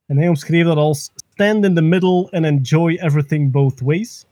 En 0.07 0.17
hij 0.17 0.29
omschreef 0.29 0.65
dat 0.65 0.77
als 0.77 1.11
stand 1.15 1.65
in 1.65 1.75
the 1.75 1.83
middle 1.83 2.31
and 2.31 2.45
enjoy 2.45 2.95
everything 2.95 3.51
both 3.51 3.81
ways. 3.81 4.25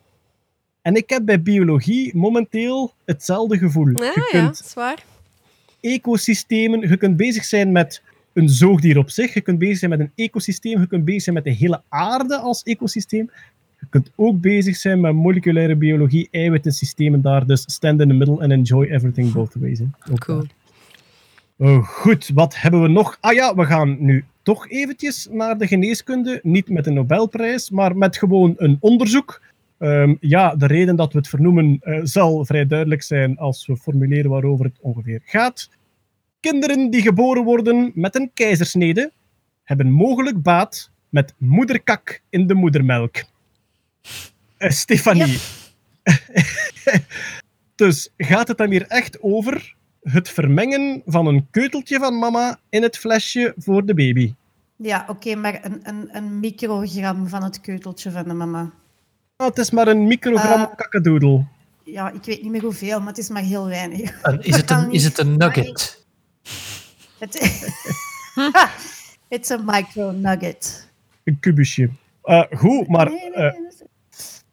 En 0.83 0.95
ik 0.95 1.11
heb 1.11 1.25
bij 1.25 1.43
biologie 1.43 2.17
momenteel 2.17 2.95
hetzelfde 3.05 3.59
gevoel. 3.59 3.89
Ja, 3.89 4.05
je 4.05 4.29
ja, 4.33 4.41
kunt 4.41 4.57
dat 4.57 4.67
is 4.67 4.75
waar. 4.75 5.05
ecosystemen. 5.81 6.89
Je 6.89 6.97
kunt 6.97 7.17
bezig 7.17 7.45
zijn 7.45 7.73
met 7.73 8.03
een 8.33 8.49
zoogdier 8.49 8.99
op 8.99 9.11
zich. 9.11 9.35
Je 9.35 9.41
kunt 9.41 9.59
bezig 9.59 9.79
zijn 9.79 9.91
met 9.91 10.01
een 10.01 10.13
ecosysteem. 10.15 10.81
Je 10.81 10.87
kunt 10.87 11.05
bezig 11.05 11.23
zijn 11.23 11.35
met 11.35 11.45
de 11.45 11.51
hele 11.51 11.83
aarde 11.89 12.39
als 12.39 12.63
ecosysteem. 12.63 13.31
Je 13.93 13.99
kunt 13.99 14.11
ook 14.17 14.41
bezig 14.41 14.77
zijn 14.77 15.01
met 15.01 15.13
moleculaire 15.15 15.77
biologie, 15.77 16.29
eiwittensystemen 16.31 17.21
daar. 17.23 17.47
Dus 17.47 17.63
stand 17.67 18.01
in 18.01 18.09
the 18.09 18.15
middle 18.15 18.39
and 18.43 18.51
enjoy 18.51 18.85
everything 18.85 19.33
both 19.33 19.55
ways. 19.55 19.79
hè. 19.79 19.85
Ook 20.13 20.19
Cool. 20.19 20.39
daar. 21.57 21.69
Oh, 21.69 21.85
goed, 21.85 22.31
wat 22.35 22.61
hebben 22.61 22.83
we 22.83 22.89
nog? 22.89 23.17
Ah 23.21 23.33
ja, 23.33 23.55
we 23.55 23.65
gaan 23.65 23.97
nu 23.99 24.25
toch 24.43 24.69
eventjes 24.69 25.29
naar 25.31 25.59
de 25.59 25.67
geneeskunde. 25.67 26.41
Niet 26.43 26.69
met 26.69 26.87
een 26.87 26.95
Nobelprijs, 26.95 27.71
maar 27.71 27.97
met 27.97 28.17
gewoon 28.17 28.55
een 28.57 28.77
onderzoek. 28.81 29.43
Ehm, 29.79 30.15
ja, 30.21 30.55
de 30.57 30.67
reden 30.67 30.97
dat 30.97 31.13
we 31.13 31.19
het 31.19 31.29
vernoemen 31.29 31.79
eh, 31.81 32.01
zal 32.03 32.45
vrij 32.45 32.67
duidelijk 32.67 33.03
zijn 33.03 33.39
als 33.39 33.67
we 33.67 33.77
formuleren 33.77 34.31
waarover 34.31 34.65
het 34.65 34.79
ongeveer 34.81 35.21
gaat. 35.25 35.69
Kinderen 36.41 36.91
die 36.91 37.03
geboren 37.03 37.45
worden 37.45 37.93
met 37.95 38.15
een 38.17 38.31
keizersnede 38.35 39.13
hebben 39.65 39.91
mogelijk 39.91 40.43
baat 40.43 40.91
met 41.09 41.35
moederkak 41.39 42.23
in 42.29 42.47
de 42.47 42.55
moedermelk. 42.55 43.15
Eh, 44.57 44.71
Stefanie. 44.71 45.39
dus 47.75 48.09
gaat 48.17 48.49
het 48.49 48.59
dan 48.59 48.71
hier 48.71 48.87
echt 48.87 49.23
over 49.23 49.75
het 50.03 50.29
vermengen 50.29 51.03
van 51.07 51.27
een 51.27 51.47
keuteltje 51.51 51.99
van 51.99 52.19
mama 52.19 52.59
in 52.69 52.83
het 52.83 52.97
flesje 52.97 53.55
voor 53.57 53.87
de 53.87 53.95
baby? 53.95 54.35
Ja, 54.77 55.05
oké, 55.09 55.35
maar 55.35 55.59
een, 55.63 55.81
een, 55.83 56.09
een 56.13 56.41
microgram 56.41 57.29
van 57.29 57.43
het 57.43 57.61
keuteltje 57.61 58.11
van 58.11 58.25
de 58.25 58.35
mama. 58.35 58.71
Ah, 59.37 59.47
het 59.47 59.59
is 59.59 59.71
maar 59.71 59.89
een 59.89 60.07
microgram 60.07 60.61
Eh, 60.61 60.77
kakkedoedel. 60.77 61.47
Ja, 61.85 62.11
ik 62.11 62.25
weet 62.25 62.43
niet 62.43 62.51
meer 62.51 62.63
hoeveel, 62.63 62.99
maar 62.99 63.09
het 63.09 63.19
is 63.19 63.29
maar 63.29 63.43
heel 63.43 63.67
weinig. 63.67 64.21
En 64.21 64.43
is, 64.43 64.57
het 64.61 64.71
een, 64.71 64.93
is 64.93 65.05
het 65.05 65.19
een 65.19 65.37
nugget? 65.37 65.99
Het 67.19 67.35
It's 69.29 69.51
a 69.51 69.61
micro 69.65 70.11
nugget. 70.11 70.89
Een 71.25 71.41
kubusje. 71.41 71.91
Eh, 72.23 72.43
goed, 72.57 72.89
maar 72.89 73.13
eh, 73.13 73.53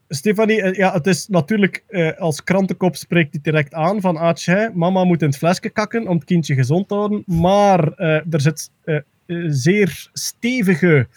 Stefanie, 0.09 0.61
eh, 0.61 0.73
ja, 0.73 0.93
het 0.93 1.07
is 1.07 1.27
natuurlijk 1.27 1.83
eh, 1.87 2.17
als 2.17 2.43
krantenkop 2.43 2.95
spreekt 2.95 3.31
hij 3.31 3.41
direct 3.41 3.73
aan 3.73 4.01
van 4.01 4.17
ah, 4.17 4.33
tjie, 4.33 4.69
mama 4.73 5.03
moet 5.03 5.21
in 5.21 5.27
het 5.27 5.37
flesje 5.37 5.69
kakken 5.69 6.07
om 6.07 6.15
het 6.15 6.25
kindje 6.25 6.55
gezond 6.55 6.87
te 6.87 6.93
houden. 6.93 7.23
Maar 7.25 7.91
eh, 7.91 8.33
er 8.33 8.41
zit 8.41 8.71
eh, 8.83 8.99
zeer 9.47 10.09
stevige 10.13 11.07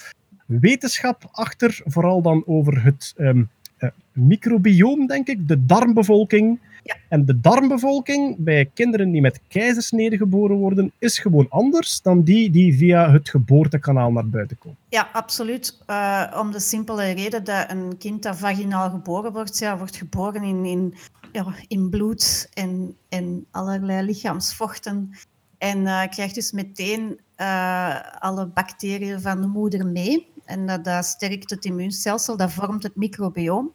wetenschap 0.47 1.29
achter, 1.33 1.81
vooral 1.85 2.23
dan 2.23 2.43
over 2.47 2.83
het 2.85 3.15
ehm, 3.17 3.43
eh, 3.77 3.89
microbioom, 4.13 5.07
denk 5.07 5.29
ik, 5.29 5.49
de 5.49 5.67
darmbevolking. 5.67 6.61
En 7.09 7.25
de 7.25 7.41
darmbevolking 7.41 8.37
bij 8.39 8.71
kinderen 8.75 9.11
die 9.11 9.21
met 9.21 9.41
keizersnede 9.49 10.17
geboren 10.17 10.57
worden, 10.57 10.93
is 10.99 11.19
gewoon 11.19 11.47
anders 11.49 12.03
dan 12.03 12.23
die 12.23 12.51
die 12.51 12.77
via 12.77 13.13
het 13.13 13.29
geboortekanaal 13.29 14.13
naar 14.13 14.29
buiten 14.29 14.59
komen. 14.59 14.79
Ja, 14.89 15.09
absoluut. 15.13 15.79
Eh, 15.87 16.37
om 16.39 16.51
de 16.53 16.61
simpele 16.61 17.11
reden 17.11 17.45
dat 17.45 17.71
een 17.71 17.99
kind 17.99 18.23
dat 18.23 18.39
vaginaal 18.39 18.91
geboren 18.91 19.33
wordt, 19.33 19.59
ja, 19.59 19.79
wordt 19.79 19.97
geboren 19.97 20.43
in, 20.43 20.65
in, 20.65 20.95
ja, 21.33 21.47
in 21.69 21.91
bloed 21.91 22.49
en, 22.55 22.97
en 23.09 23.47
allerlei 23.51 24.07
lichaamsvochten. 24.07 25.11
En 25.59 25.87
eh, 25.87 26.09
krijgt 26.09 26.35
dus 26.35 26.53
meteen 26.53 27.21
eh, 27.35 28.01
alle 28.19 28.47
bacteriën 28.47 29.21
van 29.21 29.41
de 29.41 29.47
moeder 29.47 29.87
mee. 29.87 30.29
En 30.45 30.83
dat, 30.83 31.05
sterkt 31.05 31.51
het 31.51 31.65
immuunstelsel, 31.65 32.37
dat 32.37 32.53
vormt 32.53 32.83
het 32.83 32.97
microbioom. 32.97 33.73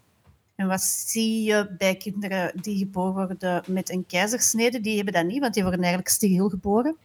En 0.56 0.68
wat 0.68 0.82
zie 0.82 1.44
je 1.44 1.76
bij 1.78 1.96
kinderen 1.96 2.62
die 2.62 2.78
geboren 2.78 3.14
worden 3.14 3.64
met 3.68 3.90
een 3.90 4.06
keizersnede? 4.06 4.82
Die 4.82 4.96
hebben 4.96 5.14
dat 5.14 5.26
niet, 5.26 5.40
want 5.40 5.54
die 5.54 5.64
worden 5.64 5.82
eigenlijk 5.82 6.14
steriel 6.14 6.50
geboren. 6.50 6.98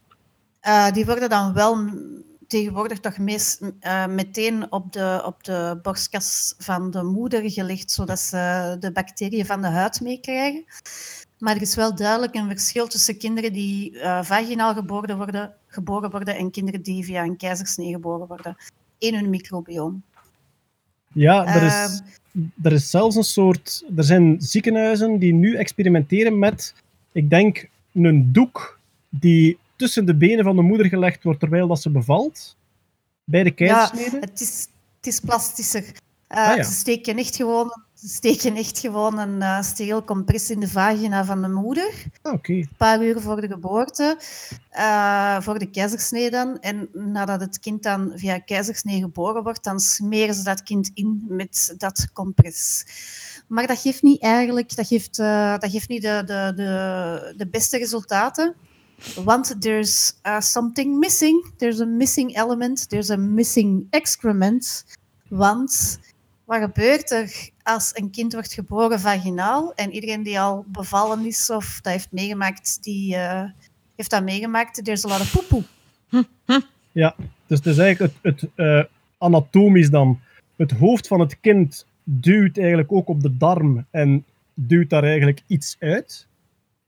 Eh, 0.59 0.91
die 0.91 1.05
worden 1.05 1.29
dan 1.29 1.53
wel 1.53 1.89
tegenwoordig 2.47 2.99
toch 2.99 3.17
meest, 3.17 3.61
eh, 3.79 4.07
meteen 4.07 4.71
op 4.71 4.93
de, 4.93 5.21
op 5.25 5.43
de 5.43 5.79
borstkas 5.81 6.55
van 6.57 6.91
de 6.91 7.03
moeder 7.03 7.51
gelegd, 7.51 7.91
zodat 7.91 8.19
ze 8.19 8.75
de 8.79 8.91
bacteriën 8.91 9.45
van 9.45 9.61
de 9.61 9.67
huid 9.67 10.01
meekrijgen. 10.01 10.65
Maar 11.39 11.55
er 11.55 11.61
is 11.61 11.75
wel 11.75 11.95
duidelijk 11.95 12.35
een 12.35 12.49
verschil 12.49 12.87
tussen 12.87 13.17
kinderen 13.17 13.53
die 13.53 13.99
eh, 13.99 14.23
vaginaal 14.23 14.73
geboren 14.73 15.17
worden, 15.17 15.53
geboren 15.67 16.11
worden 16.11 16.35
en 16.35 16.51
kinderen 16.51 16.81
die 16.81 17.03
via 17.03 17.23
een 17.23 17.37
keizersnee 17.37 17.91
geboren 17.91 18.27
worden 18.27 18.55
in 18.97 19.13
hun 19.13 19.29
microbioom. 19.29 20.03
Ja, 21.13 21.45
er 21.55 21.63
is, 21.63 21.73
Ehm. 22.33 22.43
er 22.61 22.71
is 22.71 22.89
zelfs 22.89 23.15
een 23.15 23.23
soort. 23.23 23.83
Er 23.95 24.03
zijn 24.03 24.35
ziekenhuizen 24.41 25.17
die 25.19 25.33
nu 25.33 25.55
experimenteren 25.55 26.39
met, 26.39 26.73
ik 27.11 27.29
denk, 27.29 27.69
een 27.93 28.31
doek 28.31 28.79
die 29.09 29.57
tussen 29.75 30.05
de 30.05 30.15
benen 30.15 30.43
van 30.43 30.55
de 30.55 30.61
moeder 30.61 30.85
gelegd 30.85 31.23
wordt 31.23 31.39
terwijl 31.39 31.67
dat 31.67 31.81
ze 31.81 31.89
bevalt. 31.89 32.55
Bij 33.23 33.43
de 33.43 33.51
Ja, 33.55 33.87
keizersnede. 33.87 34.17
het 34.25 34.41
is, 34.41 34.67
het 34.97 35.07
is 35.07 35.19
plastischer. 35.19 35.83
Eh, 36.27 36.49
Ah, 36.49 36.55
ja. 36.57 36.63
Ze 36.63 36.71
steken 36.71 37.17
echt 37.17 37.35
gewoon, 37.35 37.71
ze 38.01 38.07
steken 38.07 38.55
echt 38.55 38.79
gewoon 38.79 39.19
een 39.19 39.35
uh, 39.41 39.61
steriel 39.61 40.03
compress 40.03 40.49
in 40.49 40.59
de 40.59 40.67
vagina 40.67 41.25
van 41.25 41.41
de 41.41 41.47
moeder. 41.47 41.93
Ah, 42.21 42.33
Oké. 42.33 42.53
Een 42.53 42.69
paar 42.77 43.03
uur 43.03 43.21
voor 43.21 43.41
de 43.41 43.47
geboorte, 43.47 44.17
eh, 44.69 45.41
voor 45.41 45.59
de 45.59 45.69
keizersnee 45.69 46.29
dan. 46.29 46.59
En 46.59 46.89
nadat 46.93 47.41
het 47.41 47.59
kind 47.59 47.83
dan 47.83 48.11
via 48.15 48.39
keizersnee 48.39 49.01
geboren 49.01 49.43
wordt, 49.43 49.63
dan 49.63 49.79
smeren 49.79 50.35
ze 50.35 50.43
dat 50.43 50.63
kind 50.63 50.91
in 50.93 51.25
met 51.27 51.73
dat 51.77 52.07
compress. 52.13 52.85
Maar 53.47 53.67
dat 53.67 53.79
geeft 53.79 54.01
niet 54.01 54.21
eigenlijk, 54.21 54.75
dat 54.75 54.87
geeft, 54.87 55.19
eh, 55.19 55.57
dat 55.59 55.71
geeft 55.71 55.89
niet 55.89 56.01
de, 56.01 56.23
de, 56.25 56.53
de, 56.55 57.33
de 57.37 57.47
beste 57.47 57.77
resultaten. 57.77 58.55
Want 59.23 59.61
there's 59.61 60.13
uh, 60.27 60.39
something 60.39 60.99
missing. 60.99 61.45
There's 61.57 61.79
a 61.79 61.85
missing 61.85 62.35
element. 62.37 62.89
There's 62.89 63.09
a 63.09 63.17
missing 63.17 63.87
excrement. 63.89 64.85
Want 65.27 65.99
wat 66.51 66.61
gebeurt 66.61 67.11
er 67.11 67.49
als 67.63 67.91
een 67.93 68.09
kind 68.09 68.33
wordt 68.33 68.53
geboren 68.53 68.99
vaginaal? 68.99 69.73
En 69.75 69.91
iedereen 69.91 70.23
die 70.23 70.39
al 70.39 70.65
bevallen 70.67 71.25
is 71.25 71.49
of 71.49 71.79
dat 71.81 71.93
heeft 71.93 72.11
meegemaakt, 72.11 72.83
die 72.83 73.15
eh, 73.15 73.43
heeft 73.95 74.09
dat 74.09 74.23
meegemaakt. 74.23 74.83
There's 74.83 75.05
a 75.05 75.07
lot 75.07 75.19
of 75.19 75.31
poepoe. 75.31 75.63
Ja, 76.91 77.15
dus 77.47 77.57
het 77.57 77.65
is 77.67 77.77
eigenlijk 77.77 78.13
het, 78.21 78.41
het 78.41 78.49
eh, 78.55 78.83
anatomisch 79.17 79.89
dan. 79.89 80.19
Het 80.55 80.71
hoofd 80.71 81.07
van 81.07 81.19
het 81.19 81.39
kind 81.39 81.85
duwt 82.03 82.57
eigenlijk 82.57 82.91
ook 82.91 83.07
op 83.07 83.21
de 83.21 83.37
darm 83.37 83.85
en 83.91 84.25
duwt 84.53 84.89
daar 84.89 85.03
eigenlijk 85.03 85.41
iets 85.47 85.75
uit. 85.79 86.27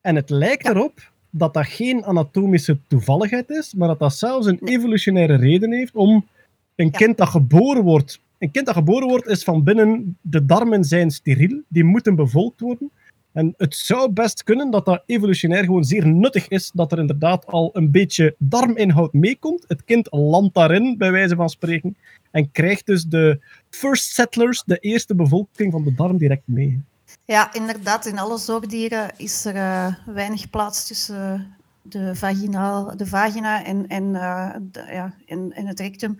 En 0.01 0.15
het 0.15 0.29
lijkt 0.29 0.67
erop 0.67 1.11
dat 1.29 1.53
dat 1.53 1.65
geen 1.65 2.05
anatomische 2.05 2.77
toevalligheid 2.87 3.49
is, 3.49 3.73
maar 3.73 3.87
dat 3.87 3.99
dat 3.99 4.15
zelfs 4.15 4.47
een 4.47 4.59
evolutionaire 4.63 5.35
reden 5.35 5.71
heeft 5.71 5.95
om 5.95 6.27
een 6.75 6.91
kind 6.91 7.17
dat 7.17 7.29
geboren 7.29 7.83
wordt. 7.83 8.19
Een 8.43 8.51
kind 8.51 8.65
dat 8.65 8.75
geboren 8.75 9.07
wordt 9.07 9.27
is 9.27 9.43
van 9.43 9.63
binnen, 9.63 10.17
de 10.21 10.45
darmen 10.45 10.83
zijn 10.83 11.11
steriel, 11.11 11.61
die 11.67 11.83
moeten 11.83 12.15
bevolkt 12.15 12.59
worden. 12.59 12.91
En 13.31 13.53
het 13.57 13.75
zou 13.75 14.11
best 14.11 14.43
kunnen 14.43 14.71
dat 14.71 14.85
dat 14.85 15.03
evolutionair 15.05 15.63
gewoon 15.63 15.83
zeer 15.83 16.07
nuttig 16.07 16.47
is, 16.47 16.71
dat 16.73 16.91
er 16.91 16.99
inderdaad 16.99 17.45
al 17.45 17.69
een 17.73 17.91
beetje 17.91 18.35
darminhoud 18.37 19.13
meekomt. 19.13 19.65
Het 19.67 19.83
kind 19.83 20.07
landt 20.11 20.53
daarin, 20.53 20.97
bij 20.97 21.11
wijze 21.11 21.35
van 21.35 21.49
spreken, 21.49 21.97
en 22.31 22.51
krijgt 22.51 22.85
dus 22.85 23.03
de 23.03 23.39
first 23.69 24.11
settlers, 24.11 24.63
de 24.65 24.77
eerste 24.77 25.15
bevolking 25.15 25.71
van 25.71 25.83
de 25.83 25.93
darm, 25.93 26.17
direct 26.17 26.47
mee. 26.47 26.81
Ja, 27.25 27.53
inderdaad. 27.53 28.05
In 28.05 28.19
alle 28.19 28.37
zoogdieren 28.37 29.11
is 29.17 29.45
er 29.45 29.55
eh, 29.55 29.93
weinig 30.05 30.49
plaats 30.49 30.87
tussen 30.87 31.55
de, 31.81 32.15
vaginaal, 32.15 32.97
de 32.97 33.05
vagina 33.05 33.65
en, 33.65 33.87
en, 33.87 34.15
eh, 34.15 34.93
ja, 34.93 35.13
en 35.25 35.51
het 35.53 35.79
rectum. 35.79 36.19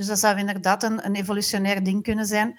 Dus 0.00 0.08
dat 0.08 0.18
zou 0.18 0.38
inderdaad 0.38 0.82
een, 0.82 1.06
een 1.06 1.14
evolutionair 1.14 1.84
ding 1.84 2.02
kunnen 2.02 2.26
zijn. 2.26 2.58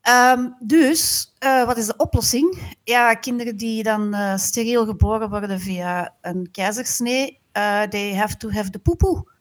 Ehm, 0.00 0.48
dus, 0.60 1.32
eh, 1.38 1.64
wat 1.64 1.76
is 1.76 1.86
de 1.86 1.96
oplossing? 1.96 2.76
Ja, 2.84 3.14
kinderen 3.14 3.56
die 3.56 3.82
dan 3.82 4.14
eh, 4.14 4.36
steriel 4.36 4.86
geboren 4.86 5.30
worden 5.30 5.60
via 5.60 6.14
een 6.20 6.50
keizersnee, 6.50 7.40
eh 7.52 7.82
they 7.82 8.14
have 8.14 8.36
to 8.36 8.50
have 8.50 8.70
the 8.70 8.78
poepoe. 8.78 9.32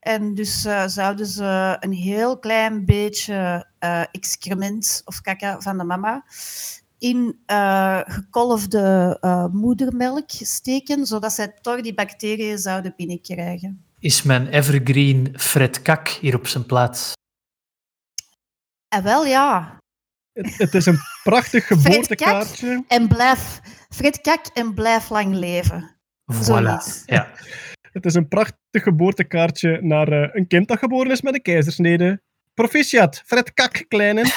En 0.00 0.34
dus 0.34 0.60
zouden 0.86 1.26
ze 1.26 1.76
een 1.80 1.92
heel 1.92 2.38
klein 2.38 2.84
beetje 2.84 3.66
excrement 4.10 5.02
of 5.04 5.20
kaka 5.20 5.60
van 5.60 5.78
de 5.78 5.84
mama 5.84 6.24
in 6.98 7.38
gekolfde 8.04 9.18
moedermelk 9.52 10.30
steken, 10.30 11.06
zodat 11.06 11.32
zij 11.32 11.58
toch 11.60 11.80
die 11.80 11.94
bacteriën 11.94 12.58
zouden 12.58 12.94
binnenkrijgen. 12.96 13.89
Is 14.00 14.22
mijn 14.22 14.48
evergreen 14.48 15.34
Fred 15.36 15.82
Kak 15.82 16.08
hier 16.08 16.34
op 16.34 16.46
zijn 16.46 16.66
plaats? 16.66 17.12
En 18.88 19.02
wel 19.02 19.24
ja. 19.26 19.78
Het, 20.32 20.58
het 20.58 20.74
is 20.74 20.86
een 20.86 20.98
prachtig 21.22 21.64
Fred 21.64 21.80
geboortekaartje. 21.80 22.74
Kak 22.74 22.98
en 22.98 23.08
blijf, 23.08 23.60
Fred 23.88 24.20
Kak 24.20 24.46
en 24.46 24.74
blijf 24.74 25.10
lang 25.10 25.34
leven. 25.34 25.96
Zoiets. 26.24 27.02
Ja. 27.06 27.30
Het 27.80 28.04
is 28.04 28.14
een 28.14 28.28
prachtig 28.28 28.82
geboortekaartje 28.82 29.78
naar 29.82 30.08
eh, 30.08 30.28
een 30.32 30.46
kind 30.46 30.68
dat 30.68 30.78
geboren 30.78 31.10
is 31.10 31.22
met 31.22 31.34
een 31.34 31.42
keizersnede. 31.42 32.22
Proficiat, 32.54 33.22
Fred 33.26 33.54
Kak, 33.54 33.84
kleine. 33.88 34.20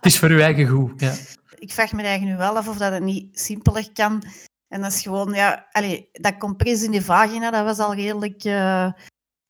Het 0.00 0.06
is 0.06 0.18
voor 0.18 0.28
uw 0.28 0.40
eigen 0.40 0.66
goed. 0.66 1.00
Ja. 1.00 1.14
Ik 1.58 1.72
vraag 1.72 1.92
me 1.92 2.02
eigenlijk 2.02 2.32
nu 2.32 2.44
wel 2.44 2.56
af 2.56 2.68
of 2.68 2.76
dat 2.76 2.92
het 2.92 3.02
niet 3.02 3.38
simpeler 3.38 3.92
kan. 3.92 4.22
En 4.72 4.80
dat 4.80 4.92
is 4.92 5.02
gewoon, 5.02 5.32
ja, 5.32 5.66
allee, 5.72 6.08
dat 6.12 6.36
compress 6.38 6.82
in 6.82 6.90
de 6.90 7.02
vagina, 7.02 7.50
dat 7.50 7.64
was 7.64 7.78
al 7.78 7.94
redelijk, 7.94 8.44
eh, 8.44 8.92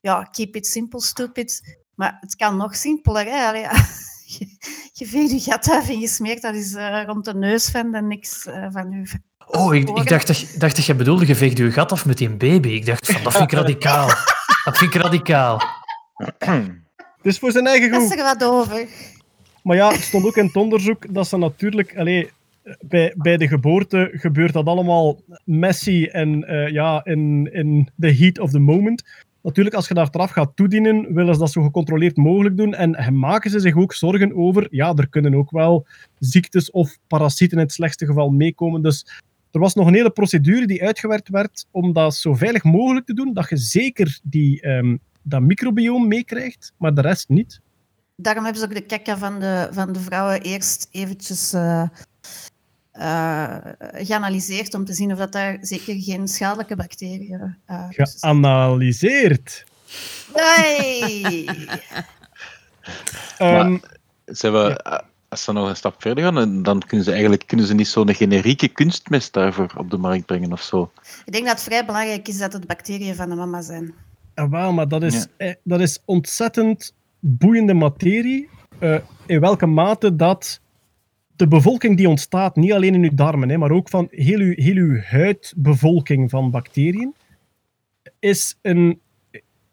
ja, 0.00 0.22
keep 0.30 0.56
it 0.56 0.66
simple, 0.66 1.00
stupid. 1.02 1.78
Maar 1.94 2.16
het 2.20 2.36
kan 2.36 2.56
nog 2.56 2.76
simpeler, 2.76 3.24
hè. 3.24 3.46
Allee, 3.46 3.62
je, 4.38 4.46
je 4.92 5.06
veegt 5.06 5.30
je 5.44 5.50
gat 5.50 5.70
af 5.70 5.88
en 5.88 5.98
je 5.98 6.08
smeert 6.08 6.42
dat 6.42 6.54
is 6.54 6.74
eh, 6.74 7.02
rond 7.06 7.24
de 7.24 7.34
neus 7.34 7.70
van 7.70 7.94
en 7.94 8.06
niks 8.06 8.46
eh, 8.46 8.66
van 8.70 8.92
u. 8.92 9.06
Oh, 9.46 9.74
ik, 9.74 9.88
ik 9.88 10.08
dacht, 10.08 10.26
dat, 10.26 10.38
je- 10.38 10.58
dacht 10.58 10.76
dat 10.76 10.84
je 10.84 10.94
bedoelde, 10.94 11.26
je 11.26 11.34
veegt 11.36 11.58
je 11.58 11.70
gat 11.72 11.92
af 11.92 12.06
met 12.06 12.18
die 12.18 12.30
baby. 12.36 12.68
Ik 12.68 12.86
dacht, 12.86 13.06
van, 13.12 13.22
dat 13.22 13.32
vind 13.32 13.52
ik 13.52 13.58
radicaal. 13.58 14.06
Dat 14.64 14.78
vind 14.78 14.94
ik 14.94 15.02
radicaal. 15.02 15.62
Dus 17.22 17.38
voor 17.38 17.52
zijn 17.52 17.66
eigen 17.66 17.90
Dat 17.90 18.00
goed. 18.00 18.10
is 18.12 18.18
er 18.18 18.24
wat 18.24 18.44
over. 18.44 18.86
Maar 19.62 19.76
ja, 19.76 19.92
het 19.92 20.00
stond 20.00 20.24
ook 20.26 20.36
in 20.36 20.46
het 20.46 20.56
onderzoek 20.56 21.14
dat 21.14 21.28
ze 21.28 21.36
natuurlijk... 21.36 21.96
Allee, 21.98 22.30
bij, 23.16 23.36
de 23.36 23.48
geboorte 23.48 24.10
gebeurt 24.12 24.52
dat 24.52 24.66
allemaal 24.66 25.22
messy 25.44 26.08
en 26.10 26.44
eh, 26.44 26.68
ja, 26.68 27.04
in, 27.04 27.52
in 27.52 27.88
the 27.98 28.12
heat 28.12 28.38
of 28.38 28.50
the 28.50 28.58
moment. 28.58 29.02
Natuurlijk, 29.42 29.74
als 29.76 29.88
je 29.88 29.94
daar 29.94 30.08
eraf 30.10 30.30
gaat 30.30 30.56
toedienen, 30.56 31.14
willen 31.14 31.34
ze 31.34 31.40
dat 31.40 31.52
zo 31.52 31.62
gecontroleerd 31.62 32.16
mogelijk 32.16 32.56
doen. 32.56 32.74
En 32.74 33.18
maken 33.18 33.50
ze 33.50 33.60
zich 33.60 33.76
ook 33.76 33.92
zorgen 33.92 34.36
over... 34.36 34.66
Ja, 34.70 34.94
er 34.94 35.08
kunnen 35.08 35.34
ook 35.34 35.50
wel 35.50 35.86
ziektes 36.18 36.70
of 36.70 36.98
parasieten 37.06 37.58
in 37.58 37.64
het 37.64 37.72
slechtste 37.72 38.06
geval 38.06 38.30
meekomen. 38.30 38.82
Dus 38.82 39.06
er 39.50 39.60
was 39.60 39.74
nog 39.74 39.86
een 39.86 39.94
hele 39.94 40.10
procedure 40.10 40.66
die 40.66 40.82
uitgewerkt 40.82 41.28
werd 41.28 41.66
om 41.70 41.92
dat 41.92 42.14
zo 42.14 42.34
veilig 42.34 42.64
mogelijk 42.64 43.06
te 43.06 43.14
doen, 43.14 43.32
dat 43.32 43.48
je 43.48 43.56
zeker 43.56 44.20
die, 44.22 44.60
ehm, 44.60 44.96
dat 45.22 45.42
microbioom 45.42 46.08
meekrijgt, 46.08 46.72
maar 46.76 46.94
de 46.94 47.00
rest 47.00 47.28
niet. 47.28 47.60
Daarom 48.16 48.44
hebben 48.44 48.62
ze 48.62 48.68
ook 48.68 48.74
de 48.74 48.86
kakka 48.86 49.18
van 49.18 49.40
de, 49.40 49.68
van 49.70 49.92
de 49.92 50.00
vrouwen 50.00 50.40
eerst 50.40 50.88
eventjes 50.90 51.52
eh, 51.52 51.88
eh, 52.92 53.56
geanalyseerd 53.94 54.74
om 54.74 54.84
te 54.84 54.92
zien 54.92 55.12
of 55.12 55.18
dat 55.18 55.32
daar 55.32 55.58
zeker 55.60 56.02
geen 56.02 56.28
schadelijke 56.28 56.76
bacteriën 56.76 57.56
uh, 57.70 57.84
Geanalyseerd. 57.90 59.64
Nee! 60.34 61.44
Ehm, 63.38 63.76
ze 64.26 64.46
hebben, 64.46 64.76
eh, 64.76 64.98
als 65.28 65.44
ze 65.44 65.52
nog 65.52 65.68
een 65.68 65.76
stap 65.76 66.02
verder 66.02 66.24
gaan, 66.24 66.62
dan 66.62 66.80
kunnen 66.80 67.04
ze 67.04 67.10
eigenlijk 67.10 67.46
kunnen 67.46 67.66
ze 67.66 67.74
niet 67.74 67.88
zo'n 67.88 68.14
generieke 68.14 68.68
kunstmest 68.68 69.32
daarvoor 69.32 69.72
op 69.76 69.90
de 69.90 69.96
markt 69.96 70.26
brengen 70.26 70.52
of 70.52 70.62
zo. 70.62 70.92
Ik 71.24 71.32
denk 71.32 71.44
dat 71.44 71.54
het 71.54 71.62
vrij 71.62 71.84
belangrijk 71.84 72.28
is 72.28 72.38
dat 72.38 72.52
het 72.52 72.66
bacteriën 72.66 73.14
van 73.14 73.28
de 73.28 73.34
mama 73.34 73.60
zijn. 73.60 73.94
Ja, 74.34 74.48
wel, 74.48 74.72
maar 74.72 74.88
dat 74.88 75.02
is, 75.02 75.26
dat 75.62 75.80
is 75.80 75.98
ontzettend 76.04 76.94
boeiende 77.20 77.74
materie. 77.74 78.48
eh, 78.78 78.96
in 79.26 79.40
welke 79.40 79.66
mate 79.66 80.16
dat 80.16 80.60
de 81.42 81.48
bevolking 81.48 81.96
die 81.96 82.08
ontstaat, 82.08 82.56
niet 82.56 82.72
alleen 82.72 82.94
in 82.94 83.02
uw 83.02 83.14
darmen, 83.14 83.48
hè, 83.48 83.58
maar 83.58 83.70
ook 83.70 83.88
van 83.88 84.06
heel 84.10 84.38
uw, 84.38 84.52
heel 84.56 84.76
uw 84.76 84.98
huidbevolking 85.00 86.30
van 86.30 86.50
bacteriën, 86.50 87.14
is 88.18 88.58
een 88.62 89.00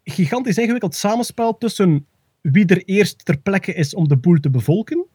gigantisch 0.03 0.57
ingewikkeld 0.57 0.95
samenspel 0.95 1.57
tussen 1.57 2.05
wie 2.41 2.65
er 2.65 2.83
eerst 2.85 3.25
ter 3.25 3.37
plekke 3.37 3.73
is 3.73 3.93
om 3.93 4.07
de 4.07 4.17
boel 4.17 4.39
te 4.39 4.49
bevolken, 4.49 5.05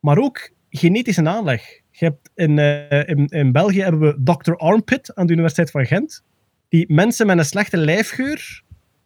maar 0.00 0.18
ook 0.18 0.50
genetische 0.70 1.28
aanleg. 1.28 1.62
Je 1.90 2.04
hebt 2.04 2.30
in, 2.34 2.58
eh, 2.58 3.08
in, 3.08 3.26
in 3.26 3.52
België 3.52 3.82
hebben 3.82 4.00
we 4.00 4.34
Dr. 4.36 4.52
Armpit 4.56 5.14
aan 5.14 5.26
de 5.26 5.32
Universiteit 5.32 5.70
van 5.70 5.86
Gent, 5.86 6.22
die 6.68 6.92
mensen 6.92 7.26
met 7.26 7.38
een 7.38 7.44
slechte 7.44 7.76
lijfgeur 7.76 8.62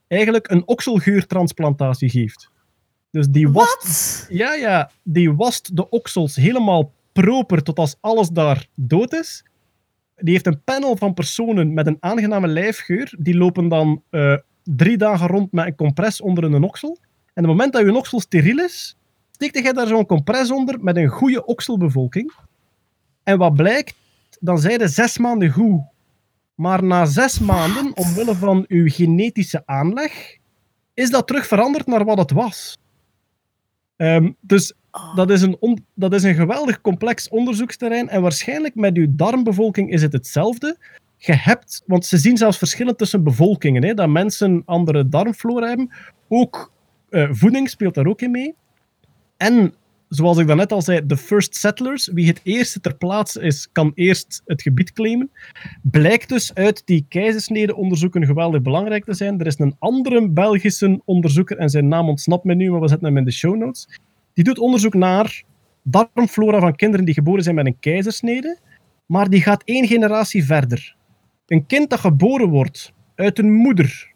eigenlijk 0.08 0.50
een 0.50 0.68
okselgeurtransplantatie 0.68 2.10
geeft. 2.10 2.50
Dus 3.12 3.28
die 3.28 3.48
wast, 3.48 4.26
ja, 4.28 4.54
ja, 4.54 4.90
die 5.02 5.32
wast 5.32 5.76
de 5.76 5.88
oksels 5.88 6.36
helemaal 6.36 6.92
proper 7.12 7.62
tot 7.62 7.78
als 7.78 7.96
alles 8.00 8.28
daar 8.28 8.66
dood 8.74 9.12
is. 9.12 9.44
Die 10.16 10.32
heeft 10.32 10.46
een 10.46 10.62
panel 10.64 10.96
van 10.96 11.14
personen 11.14 11.74
met 11.74 11.86
een 11.86 11.96
aangename 12.00 12.46
lijfgeur. 12.46 13.14
Die 13.18 13.36
lopen 13.36 13.68
dan 13.68 14.02
eh, 14.10 14.36
drie 14.64 14.96
dagen 14.96 15.26
rond 15.26 15.52
met 15.52 15.66
een 15.66 15.74
compress 15.74 16.20
onder 16.20 16.44
een 16.44 16.62
oksel. 16.62 16.98
En 17.34 17.42
op 17.42 17.48
het 17.48 17.58
moment 17.58 17.72
dat 17.72 17.82
je 17.82 17.94
oksel 17.94 18.20
steriel 18.20 18.58
is, 18.58 18.96
steekt 19.30 19.58
jij 19.58 19.72
daar 19.72 19.86
zo'n 19.86 20.06
compress 20.06 20.50
onder 20.50 20.78
met 20.80 20.96
een 20.96 21.08
goede 21.08 21.44
okselbevolking. 21.44 22.32
En 23.22 23.38
wat 23.38 23.54
blijkt, 23.54 23.94
dan 24.40 24.58
zijn 24.58 24.78
de 24.78 24.88
zes 24.88 25.18
maanden 25.18 25.50
goed. 25.50 25.80
Maar 26.54 26.84
na 26.84 27.04
zes 27.04 27.38
maanden, 27.38 27.96
omwille 27.96 28.34
van 28.34 28.64
uw 28.68 28.88
genetische 28.88 29.62
aanleg, 29.66 30.36
is 30.94 31.10
dat 31.10 31.26
terug 31.26 31.46
veranderd 31.46 31.86
naar 31.86 32.04
wat 32.04 32.18
het 32.18 32.30
was. 32.30 32.76
Ehm, 33.96 34.30
dus 34.40 34.72
dat 35.14 35.30
is, 35.30 35.42
een 35.42 35.56
on- 35.60 35.86
dat 35.94 36.14
is 36.14 36.22
een 36.22 36.34
geweldig 36.34 36.80
complex 36.80 37.28
onderzoeksterrein. 37.28 38.08
En 38.08 38.22
waarschijnlijk 38.22 38.74
met 38.74 38.96
uw 38.96 39.06
darmbevolking 39.10 39.90
is 39.90 40.02
het 40.02 40.12
hetzelfde. 40.12 40.76
Je 41.16 41.34
hebt, 41.34 41.82
want 41.86 42.06
ze 42.06 42.18
zien 42.18 42.36
zelfs 42.36 42.58
verschillen 42.58 42.96
tussen 42.96 43.22
bevolkingen. 43.24 43.84
Hè, 43.84 43.94
dat 43.94 44.08
mensen 44.08 44.62
andere 44.64 45.08
darmflora 45.08 45.68
hebben. 45.68 45.90
Ook 46.28 46.72
eh, 47.08 47.28
voeding 47.32 47.70
speelt 47.70 47.94
daar 47.94 48.06
ook 48.06 48.20
in 48.20 48.30
mee. 48.30 48.54
En 49.36 49.74
zoals 50.14 50.38
ik 50.38 50.46
daarnet 50.46 50.72
al 50.72 50.82
zei, 50.82 51.06
de 51.06 51.16
first 51.16 51.56
settlers, 51.56 52.06
wie 52.06 52.26
het 52.26 52.40
eerste 52.42 52.80
ter 52.80 52.96
plaatse 52.96 53.40
is, 53.40 53.68
kan 53.72 53.92
eerst 53.94 54.42
het 54.44 54.62
gebied 54.62 54.92
claimen. 54.92 55.30
Blijkt 55.82 56.28
dus 56.28 56.54
uit 56.54 56.82
die 56.84 57.06
keizersnede-onderzoeken 57.08 58.26
geweldig 58.26 58.62
belangrijk 58.62 59.04
te 59.04 59.14
zijn. 59.14 59.40
Er 59.40 59.46
is 59.46 59.58
een 59.58 59.76
andere 59.78 60.28
Belgische 60.30 61.00
onderzoeker, 61.04 61.58
en 61.58 61.68
zijn 61.68 61.88
naam 61.88 62.08
ontsnapt 62.08 62.44
me 62.44 62.54
nu, 62.54 62.70
maar 62.70 62.80
we 62.80 62.88
zetten 62.88 63.06
hem 63.06 63.16
in 63.16 63.24
de 63.24 63.32
show 63.32 63.56
notes. 63.56 63.98
Die 64.34 64.44
doet 64.44 64.58
onderzoek 64.58 64.94
naar 64.94 65.42
darmflora 65.82 66.60
van 66.60 66.76
kinderen 66.76 67.04
die 67.04 67.14
geboren 67.14 67.42
zijn 67.42 67.54
met 67.54 67.66
een 67.66 67.78
keizersnede, 67.80 68.58
maar 69.06 69.28
die 69.28 69.42
gaat 69.42 69.62
één 69.64 69.86
generatie 69.86 70.44
verder. 70.44 70.96
Een 71.46 71.66
kind 71.66 71.90
dat 71.90 72.00
geboren 72.00 72.48
wordt 72.48 72.92
uit 73.14 73.38
een 73.38 73.52
moeder, 73.52 74.11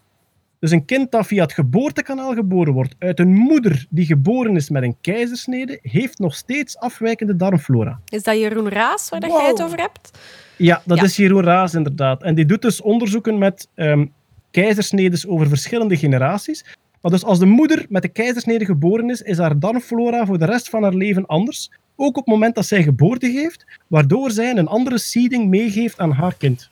dus 0.66 0.78
een 0.78 0.84
kind 0.84 1.10
dat 1.10 1.26
via 1.26 1.42
het 1.42 1.52
geboortekanaal 1.52 2.34
geboren 2.34 2.72
wordt 2.72 2.94
uit 2.98 3.18
een 3.18 3.34
moeder 3.34 3.86
die 3.90 4.06
geboren 4.06 4.56
is 4.56 4.70
met 4.70 4.82
een 4.82 4.96
keizersnede, 5.00 5.78
heeft 5.82 6.18
nog 6.18 6.34
steeds 6.34 6.78
afwijkende 6.78 7.36
darmflora. 7.36 8.00
Is 8.08 8.22
dat 8.22 8.36
Jeroen 8.36 8.68
Raas 8.68 9.08
waar 9.08 9.20
dat 9.20 9.30
jij 9.30 9.46
het 9.46 9.62
over 9.62 9.78
hebt? 9.80 10.18
Ja, 10.56 10.82
dat 10.84 10.98
Ja. 10.98 11.04
is 11.04 11.16
Jeroen 11.16 11.42
Raas 11.42 11.74
inderdaad. 11.74 12.22
En 12.22 12.34
die 12.34 12.44
doet 12.46 12.62
dus 12.62 12.80
onderzoeken 12.80 13.38
met 13.38 13.68
ehm 13.74 14.06
keizersnedes 14.50 15.26
over 15.26 15.48
verschillende 15.48 15.96
generaties. 15.96 16.64
Maar 17.00 17.10
dus 17.10 17.24
als 17.24 17.38
de 17.38 17.46
moeder 17.46 17.86
met 17.88 18.02
de 18.02 18.08
keizersnede 18.08 18.64
geboren 18.64 19.10
is, 19.10 19.22
is 19.22 19.38
haar 19.38 19.58
darmflora 19.58 20.26
voor 20.26 20.38
de 20.38 20.44
rest 20.44 20.68
van 20.68 20.82
haar 20.82 20.94
leven 20.94 21.26
anders. 21.26 21.70
Ook 21.96 22.08
op 22.16 22.24
het 22.24 22.34
moment 22.34 22.54
dat 22.54 22.66
zij 22.66 22.82
geboorte 22.82 23.30
geeft, 23.30 23.64
waardoor 23.86 24.30
zij 24.30 24.56
een 24.56 24.66
andere 24.66 24.98
seeding 24.98 25.48
meegeeft 25.48 25.98
aan 25.98 26.10
haar 26.10 26.34
kind. 26.34 26.70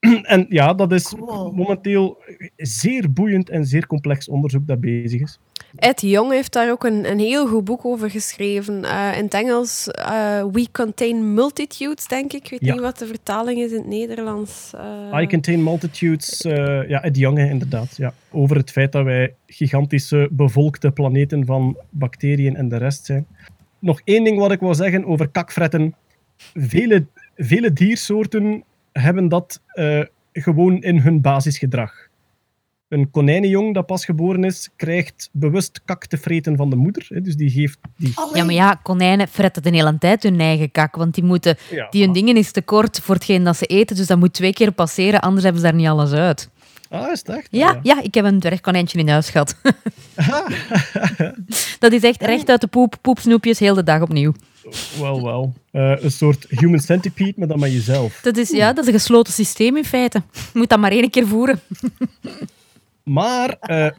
En 0.22 0.46
ja, 0.48 0.74
dat 0.74 0.92
is 0.92 1.14
momenteel 1.54 2.22
zeer 2.56 3.12
boeiend 3.12 3.48
en 3.50 3.64
zeer 3.64 3.86
complex 3.86 4.28
onderzoek 4.28 4.66
dat 4.66 4.80
bezig 4.80 5.20
is. 5.20 5.38
Ed 5.76 6.00
Jong 6.00 6.32
heeft 6.32 6.52
daar 6.52 6.70
ook 6.70 6.84
een, 6.84 7.10
een 7.10 7.18
heel 7.18 7.46
goed 7.48 7.64
boek 7.64 7.84
over 7.84 8.10
geschreven. 8.10 8.84
Eh, 8.84 9.18
in 9.18 9.24
het 9.24 9.34
Engels, 9.34 9.88
eh, 9.88 10.44
We 10.52 10.66
Contain 10.72 11.34
Multitudes, 11.34 12.06
denk 12.06 12.32
ik. 12.32 12.44
Ik 12.44 12.50
weet 12.50 12.60
Ja. 12.60 12.72
niet 12.72 12.82
wat 12.82 12.98
de 12.98 13.06
vertaling 13.06 13.58
is 13.60 13.70
in 13.70 13.76
het 13.78 13.86
Nederlands. 13.86 14.72
Eh, 15.12 15.20
I 15.22 15.26
Contain 15.26 15.62
Multitudes, 15.62 16.40
eh, 16.40 16.88
ja, 16.88 17.02
Ed 17.02 17.16
Jonge 17.16 17.48
inderdaad. 17.48 17.96
Ja. 17.96 18.12
Over 18.30 18.56
het 18.56 18.70
feit 18.70 18.92
dat 18.92 19.04
wij 19.04 19.34
gigantische 19.46 20.28
bevolkte 20.30 20.90
planeten 20.90 21.46
van 21.46 21.76
bacteriën 21.90 22.56
en 22.56 22.68
de 22.68 22.76
rest 22.76 23.04
zijn. 23.04 23.26
Nog 23.78 24.00
één 24.04 24.24
ding 24.24 24.38
wat 24.38 24.52
ik 24.52 24.60
wil 24.60 24.74
zeggen 24.74 25.04
over 25.04 25.28
kakfretten. 25.28 25.94
Vele, 26.54 27.06
vele 27.36 27.72
diersoorten 27.72 28.62
hebben 29.00 29.28
dat 29.28 29.60
eh, 29.66 30.00
gewoon 30.32 30.82
in 30.82 30.98
hun 30.98 31.20
basisgedrag. 31.20 32.06
Een 32.88 33.10
konijnenjong 33.10 33.74
dat 33.74 33.86
pas 33.86 34.04
geboren 34.04 34.44
is, 34.44 34.68
krijgt 34.76 35.28
bewust 35.32 35.80
kak 35.84 36.06
te 36.06 36.16
vreten 36.16 36.56
van 36.56 36.70
de 36.70 36.76
moeder. 36.76 37.06
Hè, 37.08 37.20
dus 37.20 37.36
die 37.36 37.50
geeft... 37.50 37.78
Die... 37.96 38.12
Ja, 38.34 38.44
maar 38.44 38.54
ja, 38.54 38.80
konijnen 38.82 39.28
fretten 39.28 39.62
de 39.62 39.70
hele 39.70 39.98
tijd 39.98 40.22
hun 40.22 40.40
eigen 40.40 40.70
kak, 40.70 40.96
want 40.96 41.14
die, 41.14 41.24
moeten, 41.24 41.56
Ja, 41.70 41.86
die 41.90 42.04
hun 42.04 42.12
dingen 42.12 42.36
is 42.36 42.50
te 42.50 42.62
kort 42.62 43.00
voor 43.00 43.14
hetgeen 43.14 43.44
dat 43.44 43.56
ze 43.56 43.66
eten, 43.66 43.96
dus 43.96 44.06
dat 44.06 44.18
moet 44.18 44.32
twee 44.32 44.52
keer 44.52 44.72
passeren, 44.72 45.20
anders 45.20 45.42
hebben 45.42 45.62
ze 45.62 45.68
daar 45.68 45.76
niet 45.76 45.88
alles 45.88 46.12
uit. 46.12 46.48
Ah, 46.90 47.12
is 47.12 47.18
het 47.18 47.28
echt? 47.28 47.48
Ja, 47.50 47.78
ja, 47.82 48.02
ik 48.02 48.14
heb 48.14 48.24
een 48.24 48.40
dwergkonijntje 48.40 48.98
in 48.98 49.08
huis 49.08 49.30
gehad. 49.30 49.54
dat 51.78 51.92
is 51.92 52.02
echt 52.02 52.22
recht 52.22 52.48
uit 52.48 52.60
de 52.60 52.66
poep, 52.66 52.96
poepsnoepjes, 53.00 53.58
heel 53.58 53.74
de 53.74 53.82
dag 53.82 54.00
opnieuw. 54.00 54.32
Wel, 55.00 55.22
wel. 55.22 55.54
Eh, 55.70 56.02
een 56.02 56.10
soort 56.10 56.46
human 56.48 56.78
centipede, 56.80 57.32
maar 57.36 57.48
dan 57.48 57.60
met 57.60 57.72
jezelf. 57.72 58.20
Dat 58.22 58.36
is, 58.36 58.50
ja, 58.50 58.72
dat 58.72 58.78
is 58.78 58.86
een 58.86 58.98
gesloten 58.98 59.32
systeem 59.32 59.76
in 59.76 59.84
feite. 59.84 60.22
Je 60.32 60.58
moet 60.58 60.68
dat 60.68 60.78
maar 60.78 60.90
één 60.90 61.10
keer 61.10 61.26
voeren. 61.26 61.60
Maar 63.08 63.56
eh, 63.60 63.90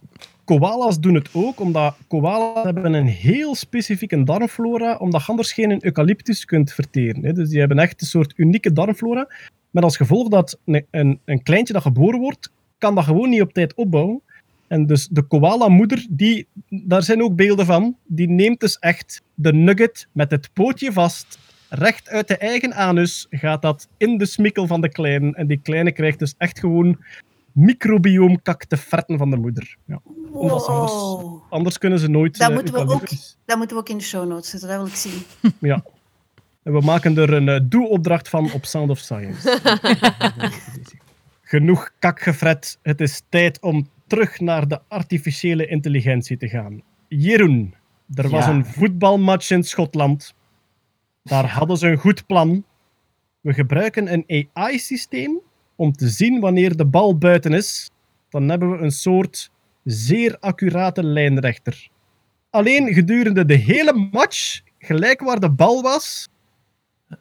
koala's 0.43 0.99
doen 0.99 1.15
het 1.15 1.29
ook, 1.33 1.59
omdat 1.59 1.95
koala's 2.07 2.63
hebben 2.63 2.93
een 2.93 3.07
heel 3.07 3.55
specifieke 3.55 4.23
darmflora, 4.23 4.95
omdat 4.95 5.21
je 5.21 5.27
anders 5.27 5.53
geen 5.53 5.85
eucalyptus 5.85 6.45
kunt 6.45 6.73
verteren. 6.73 7.23
Hè. 7.23 7.33
Dus 7.33 7.49
die 7.49 7.59
hebben 7.59 7.79
echt 7.79 8.01
een 8.01 8.07
soort 8.07 8.33
unieke 8.35 8.73
darmflora. 8.73 9.27
Met 9.69 9.83
als 9.83 9.97
gevolg 9.97 10.27
dat 10.27 10.59
een, 10.65 10.85
een, 10.91 11.19
een 11.25 11.43
kleintje 11.43 11.73
dat 11.73 11.81
geboren 11.81 12.19
wordt, 12.19 12.51
kan 12.77 12.95
dat 12.95 13.03
gewoon 13.03 13.29
niet 13.29 13.41
op 13.41 13.53
tijd 13.53 13.73
opbouwen. 13.73 14.21
En 14.69 14.85
dus 14.85 15.07
de 15.07 15.21
koala-moeder, 15.21 16.07
die, 16.09 16.47
daar 16.69 17.03
zijn 17.03 17.23
ook 17.23 17.35
beelden 17.35 17.65
van, 17.65 17.95
die 18.05 18.29
neemt 18.29 18.59
dus 18.59 18.79
echt 18.79 19.21
de 19.33 19.53
nugget 19.53 20.07
met 20.11 20.31
het 20.31 20.49
pootje 20.53 20.91
vast 20.91 21.37
recht 21.69 22.09
uit 22.09 22.27
de 22.27 22.37
eigen 22.37 22.73
anus 22.73 23.27
gaat 23.29 23.61
dat 23.61 23.87
in 23.97 24.17
de 24.17 24.25
smikkel 24.25 24.67
van 24.67 24.81
de 24.81 24.89
kleine. 24.89 25.35
En 25.35 25.47
die 25.47 25.59
kleine 25.63 25.91
krijgt 25.91 26.19
dus 26.19 26.35
echt 26.37 26.59
gewoon 26.59 26.97
microbioomkak 27.51 28.65
te 28.65 28.77
fretten 28.77 29.17
van 29.17 29.29
de 29.29 29.37
moeder. 29.37 29.77
Ja. 29.85 30.01
Anders, 30.33 30.65
Wow. 30.65 31.41
anders 31.49 31.77
kunnen 31.77 31.99
ze 31.99 32.07
nooit... 32.07 32.37
Dat 32.37 32.49
eh, 32.49 32.55
moeten, 32.55 32.73
we 32.73 32.79
ook, 32.79 33.09
dat 33.45 33.57
moeten 33.57 33.75
we 33.75 33.81
ook 33.81 33.89
in 33.89 33.97
de 33.97 34.03
show 34.03 34.27
notes 34.27 34.49
zetten, 34.49 34.69
dat 34.69 34.77
wil 34.77 34.87
ik 34.87 34.93
zien. 34.93 35.21
Ja. 35.69 35.83
En 36.63 36.73
we 36.73 36.81
maken 36.81 37.17
er 37.17 37.33
een 37.33 37.49
eh, 37.49 37.59
doe-opdracht 37.63 38.29
van 38.29 38.51
op 38.51 38.65
Sound 38.65 38.89
of 38.89 38.97
Science. 38.97 39.59
Genoeg 41.41 41.91
kak 41.99 42.21
gefret. 42.21 42.77
Het 42.81 43.01
is 43.01 43.21
tijd 43.29 43.61
om 43.61 43.87
terug 44.09 44.39
naar 44.39 44.67
de 44.67 44.79
artificiële 44.87 45.67
intelligentie 45.67 46.37
te 46.37 46.47
gaan. 46.47 46.81
Jeroen, 47.07 47.73
er 48.13 48.29
was 48.29 48.45
Ja. 48.45 48.51
een 48.51 48.65
voetbalmatch 48.65 49.49
in 49.51 49.63
Schotland. 49.63 50.33
Daar 51.23 51.47
hadden 51.49 51.77
ze 51.77 51.87
een 51.87 51.97
goed 51.97 52.25
plan. 52.25 52.63
We 53.41 53.53
gebruiken 53.53 54.13
een 54.13 54.49
AI-systeem 54.53 55.39
om 55.75 55.91
te 55.91 56.07
zien 56.09 56.39
wanneer 56.39 56.75
de 56.75 56.85
bal 56.85 57.17
buiten 57.17 57.53
is. 57.53 57.89
Dan 58.29 58.49
hebben 58.49 58.71
we 58.71 58.77
een 58.77 58.91
soort 58.91 59.51
zeer 59.83 60.37
accurate 60.39 61.03
lijnrechter. 61.03 61.89
Alleen 62.49 62.93
gedurende 62.93 63.45
de 63.45 63.55
hele 63.55 64.09
match, 64.11 64.61
gelijk 64.79 65.19
waar 65.21 65.39
de 65.39 65.51
bal 65.51 65.81
was, 65.81 66.27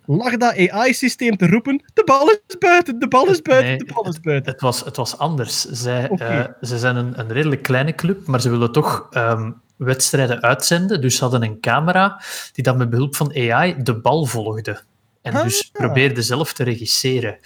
lag 0.06 0.36
dat 0.36 0.68
AI-systeem 0.68 1.36
te 1.36 1.46
roepen: 1.46 1.82
de 1.94 2.02
bal 2.04 2.30
is 2.30 2.58
buiten, 2.58 2.98
de 2.98 3.08
bal 3.08 3.26
is 3.28 3.42
buiten, 3.42 3.68
Nee, 3.68 3.78
de 3.78 3.92
bal 3.94 4.08
is 4.08 4.20
buiten. 4.20 4.52
Het 4.52 4.60
was, 4.60 4.84
het 4.84 4.96
was 4.96 5.18
anders. 5.18 5.64
Zij, 5.64 6.08
eh, 6.08 6.44
ze 6.60 6.78
zijn 6.78 6.96
een, 6.96 7.18
een 7.20 7.32
redelijk 7.32 7.62
kleine 7.62 7.94
club, 7.94 8.26
maar 8.26 8.40
ze 8.40 8.50
willen 8.50 8.72
toch 8.72 9.06
ehm, 9.10 9.50
wedstrijden 9.76 10.42
uitzenden. 10.42 11.00
Dus 11.00 11.16
ze 11.16 11.22
hadden 11.22 11.42
een 11.42 11.60
camera 11.60 12.22
die 12.52 12.64
dan 12.64 12.76
met 12.76 12.90
behulp 12.90 13.16
van 13.16 13.34
AI 13.34 13.82
de 13.82 13.94
bal 14.00 14.24
volgde. 14.24 14.80
En 15.22 15.42
dus 15.42 15.70
Ah. 15.72 15.84
probeerde 15.84 16.22
zelf 16.22 16.52
te 16.52 16.64
regisseren. 16.64 17.38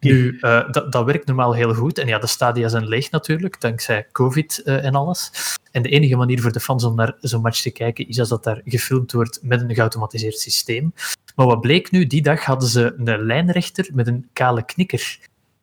Nu, 0.00 0.38
eh, 0.40 0.70
dat, 0.70 0.92
dat 0.92 1.04
werkt 1.04 1.26
normaal 1.26 1.52
heel 1.54 1.74
goed. 1.74 1.98
En 1.98 2.06
ja, 2.06 2.18
de 2.18 2.26
stadia 2.26 2.68
zijn 2.68 2.88
leeg 2.88 3.10
natuurlijk, 3.10 3.60
dankzij 3.60 4.06
COVID 4.12 4.62
eh, 4.62 4.84
en 4.84 4.94
alles. 4.94 5.30
En 5.70 5.82
de 5.82 5.88
enige 5.88 6.16
manier 6.16 6.40
voor 6.40 6.52
de 6.52 6.60
fans 6.60 6.84
om 6.84 6.94
naar 6.94 7.14
zo'n 7.20 7.42
match 7.42 7.60
te 7.60 7.70
kijken 7.70 8.08
is 8.08 8.18
als 8.18 8.28
dat 8.28 8.44
daar 8.44 8.60
gefilmd 8.64 9.12
wordt 9.12 9.38
met 9.42 9.60
een 9.60 9.74
geautomatiseerd 9.74 10.38
systeem. 10.38 10.92
Maar 11.34 11.46
wat 11.46 11.60
bleek 11.60 11.90
nu? 11.90 12.06
Die 12.06 12.22
dag 12.22 12.44
hadden 12.44 12.68
ze 12.68 12.94
een 12.96 13.24
lijnrechter 13.24 13.88
met 13.92 14.06
een 14.06 14.28
kale 14.32 14.64
knikker. 14.64 15.18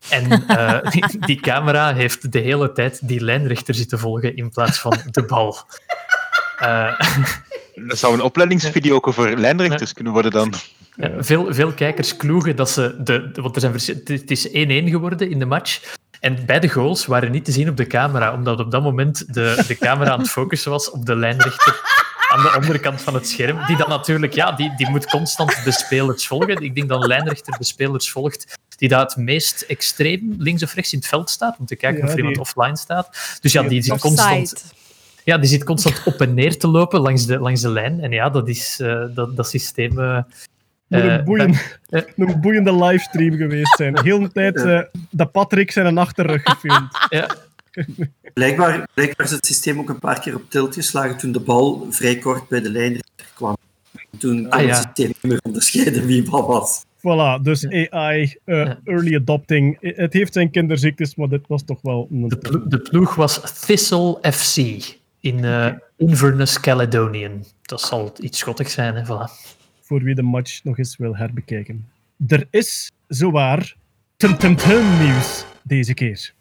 En 0.10 0.48
eh, 0.48 0.92
die, 0.92 1.20
die 1.28 1.40
camera 1.40 1.94
heeft 1.94 2.32
de 2.32 2.40
hele 2.40 2.72
tijd 2.72 3.08
die 3.08 3.24
lijnrechter 3.24 3.76
zitten 3.76 4.00
volgen 4.00 4.36
in 4.36 4.50
plaats 4.50 4.80
van 4.80 4.98
de 5.12 5.24
bal. 5.24 5.58
Eh, 6.58 7.00
Dat 7.88 7.98
zou 7.98 8.14
een 8.14 8.22
opleidingsvideo 8.22 8.96
ook 8.96 9.14
voor 9.14 9.30
lijnrechters 9.30 9.94
kunnen 9.94 10.14
worden 10.14 10.32
dan. 10.32 10.54
Ja, 10.96 11.12
veel, 11.18 11.54
veel 11.54 11.72
kijkers 11.72 12.18
kloegen 12.18 12.56
dat 12.56 12.70
ze. 12.70 12.96
De, 13.04 13.32
want 13.34 13.56
er 13.56 13.62
zijn 13.62 14.02
het 14.04 14.32
is 14.32 14.48
1-1 14.48 14.52
geworden 14.52 15.30
in 15.30 15.40
de 15.40 15.46
match. 15.46 15.98
En 16.20 16.46
beide 16.46 16.70
goals 16.70 17.06
waren 17.06 17.32
niet 17.32 17.46
te 17.46 17.52
zien 17.52 17.70
op 17.70 17.78
de 17.78 17.88
camera, 17.88 18.34
omdat 18.34 18.60
op 18.60 18.72
dat 18.72 18.84
moment 18.84 19.34
de, 19.34 19.64
de 19.68 19.78
camera 19.78 20.12
aan 20.12 20.20
het 20.20 20.30
focussen 20.30 20.72
was 20.72 20.90
op 20.90 21.06
de 21.06 21.16
lijnrechter 21.16 22.01
aan 22.32 22.42
de 22.42 22.54
onderkant 22.62 23.02
van 23.02 23.14
het 23.14 23.28
scherm. 23.28 23.66
Die 23.68 23.78
dan 23.78 23.90
natuurlijk, 23.90 24.34
ja, 24.34 24.52
die, 24.52 24.74
die 24.76 24.90
moet 24.90 25.06
constant 25.06 25.64
de 25.64 25.72
spelers 25.72 26.28
volgen. 26.28 26.64
Ik 26.64 26.76
denk 26.76 26.90
dat 26.90 27.02
een 27.02 27.08
lijnrechter 27.08 27.58
de 27.58 27.64
spelers 27.64 28.12
volgt 28.12 28.58
die 28.78 28.90
daar 28.90 29.02
het 29.02 29.16
meest 29.16 29.62
extreem 29.62 30.36
links 30.38 30.64
of 30.64 30.74
rechts 30.74 30.92
in 30.94 31.00
het 31.00 31.08
veld 31.08 31.30
staat, 31.30 31.58
om 31.60 31.66
te 31.66 31.76
kijken 31.76 32.00
Ja, 32.00 32.06
of 32.06 32.12
er 32.12 32.18
iemand 32.18 32.36
die- 32.36 32.44
offline 32.44 32.78
staat. 32.78 33.38
Dus 33.42 33.52
ja, 33.52 33.64
die 33.64 33.82
zit 33.82 34.00
constant 34.00 34.74
ja, 35.24 35.38
die 35.38 35.50
zit 35.50 35.64
constant 35.64 36.02
op 36.06 36.22
en 36.22 36.34
neer 36.34 36.58
te 36.58 36.68
lopen 36.68 37.00
langs 37.00 37.26
de, 37.26 37.40
langs 37.40 37.62
de 37.62 37.70
lijn. 37.70 38.00
En 38.00 38.12
ja, 38.12 38.30
dat 38.30 38.48
is 38.48 38.80
eh, 38.80 39.04
dat, 39.14 39.36
dat 39.36 39.48
systeem. 39.50 40.00
eh, 40.00 40.18
Moet 40.88 41.02
een, 41.04 41.24
boeiend, 41.24 41.80
een 42.16 42.42
boeiende 42.42 42.76
livestream 42.84 43.36
geweest 43.36 43.76
zijn. 43.76 44.02
Heel 44.04 44.20
de 44.20 44.32
tijd 44.32 44.56
eh, 44.62 44.80
de 45.10 45.26
Patrick 45.26 45.72
zijn 45.72 45.98
achterrug 45.98 46.42
gefilmd. 46.44 46.92
ja, 47.10 47.36
Blijkbaar, 48.34 48.88
blijkbaar 48.94 49.26
is 49.26 49.32
het 49.32 49.46
systeem 49.46 49.80
ook 49.80 49.90
een 49.90 50.00
paar 50.00 50.20
keer 50.20 50.36
op 50.36 50.50
tilt 50.50 50.74
geslagen 50.74 51.18
toen 51.18 51.32
de 51.32 51.40
bal 51.40 51.88
vrij 51.90 52.18
kort 52.18 52.48
bij 52.48 52.62
de 52.62 52.70
lijnrechter 52.72 53.28
kwam. 53.34 53.58
Toen 54.18 54.42
kon 54.42 54.50
Ah, 54.50 54.62
ja. 54.62 54.68
het 54.68 54.76
systeem 54.76 55.08
niet 55.08 55.24
meer 55.24 55.40
onderscheiden 55.42 56.06
wie 56.06 56.30
bal 56.30 56.48
was. 56.48 56.84
Voilà, 56.98 57.42
dus 57.42 57.68
AI, 57.90 58.36
eh, 58.46 58.72
early 58.84 59.16
adopting. 59.16 59.78
Het 59.82 60.14
heeft 60.14 60.34
zijn 60.34 60.52
kinderziektes, 60.52 61.16
maar 61.16 61.28
dit 61.28 61.48
was 61.48 61.64
toch 61.66 61.80
wel... 61.82 62.08
Een... 62.12 62.28
de, 62.28 62.38
plo- 62.38 62.68
de 62.68 62.80
ploeg 62.80 63.16
was 63.16 63.62
Thistle 63.66 64.18
FC 64.32 64.58
in 65.20 65.44
eh, 65.46 65.72
Inverness, 65.98 66.60
Caledonian. 66.60 67.46
Dat 67.62 67.82
zal 67.82 68.14
iets 68.20 68.38
schottig 68.40 68.70
zijn, 68.70 68.96
hè? 68.96 69.04
Voilà. 69.06 69.32
voor 69.82 70.04
wie 70.04 70.16
de 70.16 70.22
match 70.22 70.64
nog 70.64 70.78
eens 70.78 70.98
wil 70.98 71.16
herbekijken. 71.16 71.88
Er 72.28 72.48
is 72.50 72.92
zowaar 73.08 73.76
tum 74.18 74.38
tum 74.38 74.56
tum 74.56 74.98
nieuws 75.00 75.46
deze 75.64 75.94
keer. 75.94 76.34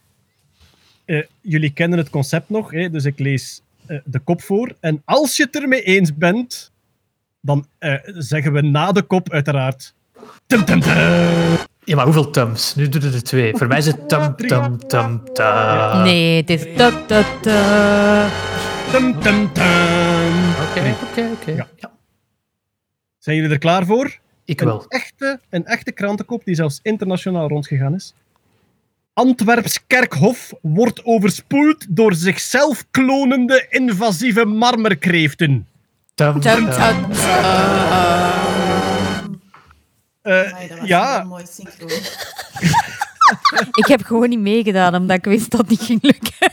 Eh, 1.11 1.23
jullie 1.41 1.73
kennen 1.73 1.99
het 1.99 2.11
concept 2.11 2.51
nog, 2.51 2.71
hè? 2.71 2.91
dus 2.91 3.05
ik 3.05 3.19
lees 3.19 3.63
eh, 3.87 3.99
de 4.05 4.19
kop 4.19 4.43
voor. 4.43 4.77
En 4.81 5.03
als 5.05 5.37
je 5.37 5.43
het 5.43 5.57
ermee 5.57 5.83
eens 5.83 6.15
bent, 6.15 6.73
dan 7.41 7.67
eh, 7.79 7.95
zeggen 8.05 8.53
we 8.53 8.61
na 8.61 8.93
de 8.93 9.03
kop 9.03 9.31
uiteraard 9.31 9.95
tum 10.47 10.65
tum 10.65 10.81
tum. 10.81 10.93
Ja, 11.85 11.97
maar 11.97 12.05
hoeveel 12.05 12.31
tums? 12.31 12.75
Nu 12.75 12.89
doen 12.89 13.01
we 13.01 13.11
er 13.11 13.23
twee. 13.23 13.57
Voor 13.57 13.67
mij 13.67 13.79
is 13.79 13.87
het 13.87 14.09
tum, 14.09 14.37
tum, 14.37 14.79
tum, 14.79 15.25
tum. 15.33 16.03
Nee, 16.03 16.37
het 16.37 16.51
is... 16.51 16.67
ta, 16.77 17.05
ta, 17.07 17.25
ta. 17.41 18.29
tum, 18.91 19.21
tum, 19.21 19.53
tum. 19.53 20.51
Oké, 20.69 20.97
oké, 21.03 21.31
oké. 21.33 21.67
Zijn 23.19 23.37
jullie 23.37 23.51
er 23.51 23.59
klaar 23.59 23.87
voor? 23.87 24.19
Ik 24.45 24.61
Een 24.61 24.67
wel. 24.67 24.85
echte, 24.89 25.41
een 25.49 25.65
echte 25.65 25.93
krantenkop 25.93 26.45
die 26.45 26.55
zelfs 26.55 26.81
internationaal 26.83 27.49
rondgegaan 27.49 27.95
is. 27.95 28.15
Antwerps 29.13 29.87
Kerkhof 29.87 30.53
wordt 30.63 31.05
overspoeld 31.05 31.87
door 31.89 32.15
zichzelf 32.15 32.85
klonende 32.91 33.67
invasieve 33.69 34.45
marmerkreeften. 34.45 35.69
Tum, 36.15 36.41
Eh, 40.23 40.49
Amai, 40.53 40.69
dat 40.69 40.79
was 40.79 40.89
ja, 40.89 41.23
mooi. 41.25 41.45
Ik 43.73 43.87
heb 43.87 44.03
gewoon 44.03 44.29
niet 44.29 44.39
meegedaan, 44.39 44.95
omdat 44.95 45.17
ik 45.17 45.25
wist 45.25 45.51
dat 45.51 45.61
het 45.61 45.69
niet 45.69 45.81
ging 45.81 46.03
lukken. 46.03 46.53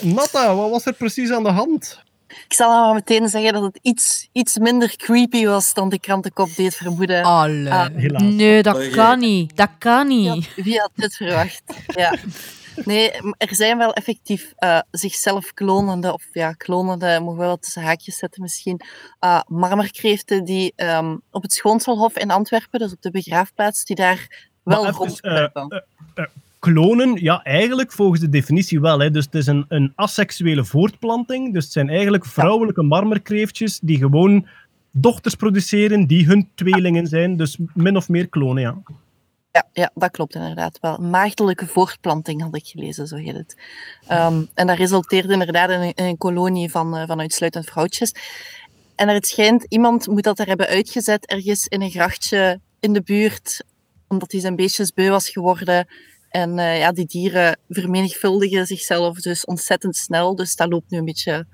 Natta, 0.00 0.54
wat 0.54 0.70
was 0.70 0.86
er 0.86 0.92
precies 0.92 1.30
aan 1.30 1.42
de 1.42 1.50
hand? 1.50 2.02
Ik 2.44 2.54
zal 2.54 2.70
al 2.70 2.94
meteen 2.94 3.28
zeggen 3.28 3.52
dat 3.52 3.62
het 3.62 3.78
iets, 3.82 4.28
iets 4.32 4.58
minder 4.58 4.96
creepy 4.96 5.46
was 5.46 5.74
dan 5.74 5.88
de 5.88 6.00
krantenkop 6.00 6.56
deed 6.56 6.74
vermoeden. 6.74 7.22
Alle. 7.22 7.70
Ah, 7.70 7.86
helaas. 7.94 8.22
Nee, 8.22 8.62
dat 8.62 8.90
kan 8.90 9.18
niet. 9.18 9.56
Dat 9.56 9.70
kan 9.78 10.06
Wie 10.06 10.16
niet. 10.16 10.46
had, 10.46 10.64
wie 10.64 10.78
had 10.78 10.90
dit 10.94 11.16
verwacht? 11.16 11.62
Ja. 11.86 12.14
Nee, 12.84 13.10
er 13.38 13.54
zijn 13.54 13.78
wel 13.78 13.92
effectief 13.92 14.52
eh, 14.56 14.80
zichzelf 14.90 15.52
klonende, 15.52 16.12
of 16.12 16.24
ja, 16.32 16.52
klonende, 16.52 17.20
mogen 17.20 17.38
we 17.38 17.44
wel 17.44 17.56
tussen 17.56 17.82
haakjes 17.82 18.16
zetten 18.18 18.42
misschien, 18.42 18.80
eh, 19.18 19.40
marmerkreeften 19.46 20.44
die 20.44 20.72
ehm, 20.76 21.16
op 21.30 21.42
het 21.42 21.52
Schoonselhof 21.52 22.18
in 22.18 22.30
Antwerpen, 22.30 22.78
dus 22.78 22.92
op 22.92 23.02
de 23.02 23.10
begraafplaats, 23.10 23.84
die 23.84 23.96
daar 23.96 24.50
wel 24.62 24.82
Maar 24.82 24.92
even, 24.92 25.84
klonen, 26.58 27.22
ja, 27.22 27.42
eigenlijk 27.42 27.92
volgens 27.92 28.20
de 28.20 28.28
definitie 28.28 28.80
wel. 28.80 28.98
Hè. 28.98 29.10
Dus 29.10 29.24
het 29.24 29.34
is 29.34 29.46
een, 29.46 29.64
een 29.68 29.92
asexuele 29.94 30.64
voortplanting. 30.64 31.52
Dus 31.52 31.64
het 31.64 31.72
zijn 31.72 31.88
eigenlijk 31.88 32.24
vrouwelijke 32.24 32.82
marmerkreeftjes 32.82 33.80
die 33.82 33.98
gewoon 33.98 34.46
dochters 34.90 35.34
produceren 35.34 36.06
die 36.06 36.26
hun 36.26 36.48
tweelingen 36.54 37.06
zijn. 37.06 37.36
Dus 37.36 37.58
min 37.74 37.96
of 37.96 38.08
meer 38.08 38.28
klonen, 38.28 38.62
ja. 38.62 38.78
Ja, 39.50 39.68
ja, 39.72 39.90
dat 39.94 40.10
klopt 40.10 40.34
inderdaad 40.34 40.78
wel. 40.80 40.98
Maagdelijke 40.98 41.66
voortplanting 41.66 42.42
had 42.42 42.56
ik 42.56 42.66
gelezen, 42.66 43.06
zo 43.06 43.16
heet 43.16 43.34
het. 43.34 43.56
Ehm, 44.06 44.44
en 44.54 44.66
dat 44.66 44.76
resulteerde 44.76 45.32
inderdaad 45.32 45.70
in 45.70 45.80
een, 45.80 45.94
in 45.94 46.04
een 46.04 46.16
kolonie 46.16 46.70
van, 46.70 46.96
eh, 46.96 47.06
van 47.06 47.20
uitsluitend 47.20 47.64
vrouwtjes. 47.64 48.12
En 48.94 49.08
het 49.08 49.26
schijnt, 49.26 49.64
iemand 49.68 50.06
moet 50.06 50.22
dat 50.22 50.38
er 50.38 50.46
hebben 50.46 50.66
uitgezet 50.66 51.26
ergens 51.26 51.66
in 51.66 51.82
een 51.82 51.90
grachtje 51.90 52.60
in 52.80 52.92
de 52.92 53.02
buurt, 53.02 53.64
omdat 54.08 54.32
hij 54.32 54.40
zijn 54.40 54.56
beestjes 54.56 54.92
beu 54.92 55.10
was 55.10 55.28
geworden. 55.28 55.86
En 56.28 56.58
eh, 56.58 56.78
ja, 56.78 56.92
die 56.92 57.06
dieren 57.06 57.58
vermenigvuldigen 57.68 58.66
zichzelf 58.66 59.20
dus 59.20 59.44
ontzettend 59.44 59.96
snel. 59.96 60.34
Dus 60.36 60.56
dat 60.56 60.68
loopt 60.68 60.90
nu 60.90 60.98
een 60.98 61.04
beetje 61.04 61.46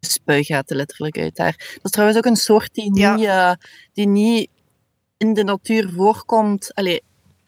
spuigaten 0.00 0.76
letterlijk 0.76 1.18
uit 1.18 1.36
daar. 1.36 1.56
Dat 1.74 1.84
is 1.84 1.90
trouwens 1.90 2.18
ook 2.18 2.24
een 2.26 2.36
soort 2.36 2.74
die 2.74 2.98
Ja. 2.98 3.14
niet, 3.16 3.26
eh, 3.26 3.52
die 3.92 4.06
niet 4.08 4.48
in 5.16 5.34
de 5.34 5.44
natuur 5.44 5.90
voorkomt. 5.90 6.74
Allee, 6.74 7.02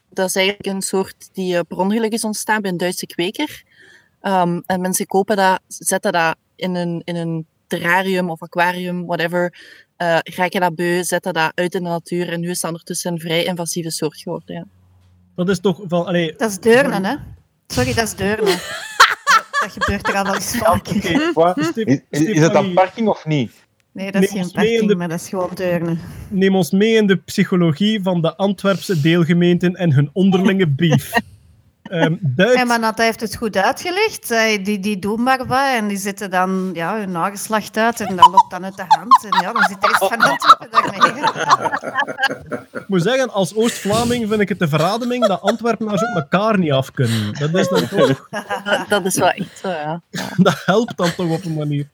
dat 0.09 0.27
is 0.27 0.35
eigenlijk 0.35 0.67
een 0.67 0.81
soort 0.81 1.29
die 1.33 1.55
eh, 1.57 1.61
per 1.67 1.77
ongeluk 1.77 2.11
is 2.11 2.23
ontstaan 2.23 2.61
bij 2.61 2.71
een 2.71 2.77
Duitse 2.77 3.05
kweker. 3.05 3.63
Ehm, 4.21 4.61
en 4.65 4.81
mensen 4.81 5.05
kopen 5.05 5.35
dat, 5.35 5.59
zetten 5.67 6.11
dat 6.11 6.35
in 6.55 6.75
een, 6.75 7.01
in 7.03 7.15
een 7.15 7.45
terrarium 7.67 8.29
of 8.29 8.41
aquarium, 8.41 9.05
whatever. 9.05 9.53
eh 9.97 10.17
raken 10.23 10.61
dat 10.61 10.75
beu, 10.75 11.03
zetten 11.03 11.33
dat 11.33 11.51
uit 11.55 11.73
in 11.75 11.83
de 11.83 11.89
natuur. 11.89 12.29
En 12.31 12.39
nu 12.39 12.49
is 12.49 12.59
dat 12.59 12.69
ondertussen 12.71 13.11
een 13.13 13.19
vrij 13.19 13.43
invasieve 13.43 13.89
soort 13.89 14.17
geworden. 14.17 14.55
Ja. 14.55 14.65
Dat 15.35 15.49
is 15.49 15.59
toch 15.59 15.81
van... 15.87 16.05
Allee, 16.05 16.33
Dat 16.37 16.49
is 16.49 16.59
deurnen, 16.59 17.05
hè? 17.05 17.15
Sorry, 17.67 17.93
dat 17.93 18.03
is 18.03 18.15
deurnen. 18.15 18.45
dat 19.61 19.71
gebeurt 19.79 20.07
er 20.07 20.15
al 20.15 20.23
wel 20.23 20.35
eens 20.35 20.55
vaker. 20.57 20.95
Is, 20.95 21.71
is, 21.75 21.99
is 22.09 22.27
het 22.27 22.35
dan 22.35 22.43
Stefanie- 22.45 22.73
parking 22.73 23.07
of 23.07 23.25
niet? 23.25 23.51
Nee, 23.91 24.11
dat 24.11 24.23
is 24.23 24.31
Neem 24.31 24.43
geen 24.43 24.51
parking, 24.51 24.87
de- 24.87 24.95
maar 24.95 25.07
dat 25.09 25.19
is 25.19 25.29
gewoon 25.29 25.49
deurnen. 25.53 25.99
Neem 26.29 26.55
ons 26.55 26.71
mee 26.71 26.95
in 26.95 27.07
de 27.07 27.15
psychologie 27.15 28.01
van 28.03 28.21
de 28.21 28.35
Antwerpse 28.35 29.01
deelgemeenten 29.01 29.75
en 29.75 29.93
hun 29.93 30.09
onderlinge 30.13 30.67
beef. 30.81 31.11
Ehm 31.89 32.15
Duits, 32.19 32.53
En 32.61 32.67
Manata 32.67 33.03
heeft 33.03 33.19
het 33.19 33.35
goed 33.35 33.57
uitgelegd. 33.57 34.27
Zij- 34.27 34.61
Die, 34.61 34.79
die 34.79 34.99
doen 34.99 35.23
maar 35.23 35.45
wat 35.45 35.73
en 35.75 35.87
die 35.87 35.97
zetten 35.97 36.29
dan 36.29 36.69
ja, 36.73 36.97
hun 36.97 37.11
nageslacht 37.11 37.77
uit 37.77 37.99
en 37.99 38.15
dat 38.15 38.25
loopt 38.25 38.49
dan 38.51 38.63
uit 38.63 38.75
de 38.75 38.83
hand. 38.87 39.25
En 39.29 39.41
ja, 39.45 39.51
dan 39.53 39.63
zit 39.63 39.81
de 39.81 39.87
rest 39.87 40.05
van 40.13 40.21
Antwerpen 40.21 40.67
daarmee. 40.71 41.23
ik 42.71 42.87
moet 42.87 43.01
zeggen, 43.01 43.31
als 43.33 43.55
Oost-Vlaming 43.55 44.27
vind 44.29 44.41
ik 44.41 44.49
het 44.49 44.59
de 44.59 44.67
verademing 44.67 45.25
dat 45.27 45.41
Antwerpenaars 45.41 46.01
ook 46.01 46.15
elkaar 46.15 46.59
niet 46.59 46.71
af 46.71 46.91
kunnen. 46.91 47.33
Dat, 47.39 47.53
is 47.53 47.67
dan 47.67 47.87
toch, 47.87 48.27
Dat 48.89 49.05
is 49.05 49.15
wel 49.17 49.29
echt 49.29 49.57
zo, 49.61 49.69
ja. 49.69 50.01
dat 50.37 50.61
helpt 50.65 50.97
dan 50.97 51.15
toch 51.15 51.29
op 51.29 51.45
een 51.45 51.53
manier. 51.53 51.87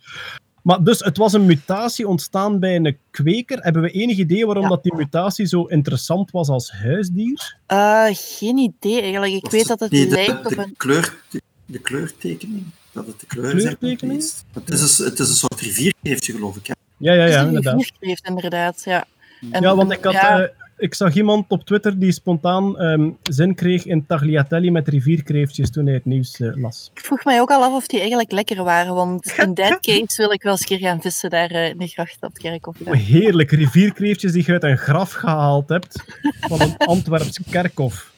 Maar 0.61 0.83
dus, 0.83 0.99
het 0.99 1.17
was 1.17 1.33
een 1.33 1.45
mutatie 1.45 2.07
ontstaan 2.07 2.59
bij 2.59 2.75
een 2.75 2.97
kweker. 3.11 3.57
Hebben 3.59 3.81
we 3.81 3.91
enig 3.91 4.17
idee 4.17 4.45
waarom 4.45 4.69
dat 4.69 4.83
die 4.83 4.95
mutatie 4.95 5.45
zo 5.45 5.63
interessant 5.63 6.31
was 6.31 6.47
als 6.49 6.71
huisdier? 6.71 7.55
Eh, 7.65 8.05
geen 8.11 8.57
idee 8.57 9.01
eigenlijk. 9.01 9.33
Ik 9.45 9.51
weet 9.51 9.67
dat 9.67 9.79
het 9.79 9.91
Nee, 9.91 10.05
de, 10.07 10.15
lijkt 10.15 10.45
op 10.45 10.49
de, 10.49 10.57
een... 10.57 10.73
kleur, 10.77 11.17
de, 11.29 11.41
de 11.65 11.79
kleurtekening. 11.79 12.63
Dat 12.91 13.07
het 13.07 13.19
de 13.19 13.25
kleur 13.25 13.51
Kleurtekening? 13.55 14.19
is. 14.19 14.43
Het 14.53 14.69
is, 14.69 14.99
een, 14.99 15.05
het 15.05 15.19
is 15.19 15.29
een 15.29 15.35
soort 15.35 15.61
rivierkreeftje, 15.61 16.33
geloof 16.33 16.55
ik. 16.55 16.67
Hè? 16.67 16.73
Ja, 16.97 17.13
ja, 17.13 17.19
Het 17.19 17.29
is 17.29 17.35
ja, 17.35 17.41
een 17.41 17.47
inderdaad. 17.47 17.73
rivierkreeft, 17.77 18.27
inderdaad. 18.27 18.81
Ja. 18.85 19.05
En- 19.51 19.61
Ja, 19.61 19.75
want 19.75 19.91
ik, 19.91 20.03
had, 20.03 20.13
ja, 20.13 20.41
eh, 20.41 20.49
ik 20.81 20.93
zag 20.93 21.15
iemand 21.15 21.45
op 21.47 21.63
Twitter 21.63 21.99
die 21.99 22.11
spontaan 22.11 22.79
ehm, 22.79 23.09
zin 23.23 23.55
kreeg 23.55 23.85
in 23.85 24.05
tagliatelle 24.05 24.71
met 24.71 24.87
rivierkreeftjes 24.87 25.71
toen 25.71 25.85
hij 25.85 25.93
het 25.93 26.05
nieuws 26.05 26.39
eh, 26.39 26.55
las. 26.55 26.91
ik 26.93 27.01
vroeg 27.01 27.23
mij 27.23 27.41
ook 27.41 27.51
al 27.51 27.63
af 27.63 27.73
of 27.73 27.87
die 27.87 27.99
eigenlijk 27.99 28.31
lekker 28.31 28.63
waren, 28.63 28.93
want 28.93 29.33
in 29.37 29.53
that 29.53 29.79
case 29.79 30.21
wil 30.21 30.31
ik 30.31 30.43
wel 30.43 30.51
eens 30.51 30.61
een 30.61 30.67
keer 30.67 30.87
gaan 30.87 31.01
vissen 31.01 31.29
daar 31.29 31.49
eh, 31.49 31.69
in 31.69 31.77
de 31.77 31.87
gracht 31.87 32.15
op 32.15 32.33
het 32.33 32.37
kerkhof. 32.37 32.75
Ja. 32.85 32.91
Heerlijk, 32.91 33.51
rivierkreeftjes 33.51 34.31
die 34.31 34.43
je 34.45 34.51
uit 34.51 34.63
een 34.63 34.77
graf 34.77 35.11
gehaald 35.11 35.69
hebt 35.69 36.03
van 36.39 36.61
een 36.61 36.77
Antwerps 36.93 37.39
kerkhof. 37.49 38.11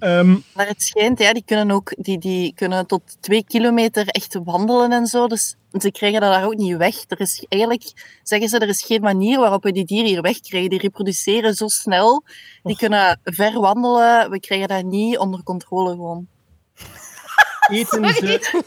Ehm, 0.00 0.36
Maar 0.54 0.66
het 0.66 0.82
schijnt, 0.82 1.18
ja, 1.18 1.32
die 1.32 1.44
kunnen 1.44 1.70
ook 1.70 1.92
die, 1.96 2.18
die 2.18 2.54
kunnen 2.54 2.86
tot 2.86 3.16
twee 3.20 3.44
kilometer 3.44 4.06
echt 4.06 4.38
wandelen 4.44 4.92
en 4.92 5.06
zo. 5.06 5.26
Dus 5.26 5.56
ze 5.78 5.90
krijgen 5.90 6.20
dat 6.20 6.32
daar 6.32 6.44
ook 6.44 6.56
niet 6.56 6.76
weg. 6.76 7.04
Er 7.08 7.20
is 7.20 7.44
eigenlijk, 7.48 8.18
zeggen 8.22 8.48
ze, 8.48 8.58
er 8.58 8.68
is 8.68 8.84
geen 8.84 9.00
manier 9.00 9.38
waarop 9.38 9.62
we 9.62 9.72
die 9.72 9.84
dieren 9.84 10.08
hier 10.08 10.22
wegkrijgen. 10.22 10.70
Die 10.70 10.78
reproduceren 10.78 11.54
zo 11.54 11.68
snel. 11.68 12.24
Die 12.62 12.76
kunnen 12.76 13.20
ver 13.24 13.60
wandelen. 13.60 14.30
We 14.30 14.40
krijgen 14.40 14.68
dat 14.68 14.84
niet 14.84 15.18
onder 15.18 15.42
controle 15.42 15.90
gewoon. 15.90 16.26
eten 17.70 18.14
ze... 18.14 18.52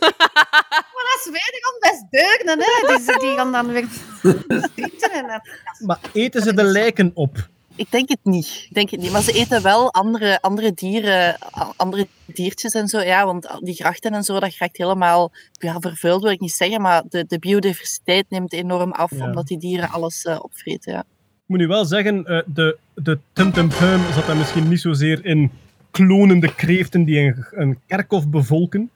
Maar 0.93 1.05
dat 1.11 1.19
is 1.19 1.25
wederom 1.25 1.79
best 1.79 2.05
deurnen, 2.09 2.59
hè. 2.59 2.95
Die, 2.95 3.19
die 3.19 3.36
gaan 3.36 3.51
dan 3.51 3.67
weer 3.67 3.88
zitten 4.75 5.11
en 5.11 5.27
dat... 5.27 5.41
Maar 5.79 5.99
eten 6.13 6.41
ze 6.41 6.53
de 6.53 6.63
lijken 6.63 7.11
op? 7.13 7.47
Ik 7.76 7.91
denk 7.91 8.09
het 8.09 8.19
niet. 8.24 8.65
Ik 8.69 8.74
denk 8.74 8.89
het 8.89 8.99
niet. 8.99 9.11
Maar 9.11 9.21
ze 9.21 9.32
eten 9.32 9.63
wel 9.63 9.93
andere, 9.93 10.41
andere 10.41 10.74
dieren, 10.74 11.38
andere 11.76 12.07
diertjes 12.26 12.74
en 12.74 12.88
zo. 12.88 12.99
Ja, 12.99 13.26
want 13.26 13.47
die 13.59 13.74
grachten 13.76 14.13
en 14.13 14.24
zo, 14.24 14.39
dat 14.39 14.55
raakt 14.57 14.78
helemaal 14.78 15.32
ja, 15.51 15.80
vervuild, 15.80 16.21
wil 16.21 16.32
ik 16.32 16.39
niet 16.39 16.51
zeggen. 16.53 16.82
Maar 16.82 17.03
de, 17.09 17.26
de 17.28 17.39
biodiversiteit 17.39 18.26
neemt 18.30 18.53
enorm 18.53 18.91
af, 18.91 19.11
Ja. 19.11 19.26
omdat 19.26 19.47
die 19.47 19.57
dieren 19.57 19.89
alles 19.89 20.24
eh, 20.26 20.39
opvreten. 20.41 20.93
Ja. 20.93 20.99
Ik 20.99 21.49
moet 21.49 21.57
nu 21.59 21.67
wel 21.67 21.86
zeggen, 21.86 22.26
eh, 22.26 22.41
de, 22.45 22.78
de 22.95 23.19
tumtumtum 23.34 24.01
zat 24.13 24.26
daar 24.26 24.38
misschien 24.38 24.67
niet 24.67 24.82
zozeer 24.82 25.26
in 25.26 25.51
klonende 25.91 26.55
kreeften 26.55 27.03
die 27.03 27.19
een, 27.19 27.45
een 27.51 27.80
kerkhof 27.88 28.30
bevolken. 28.30 28.91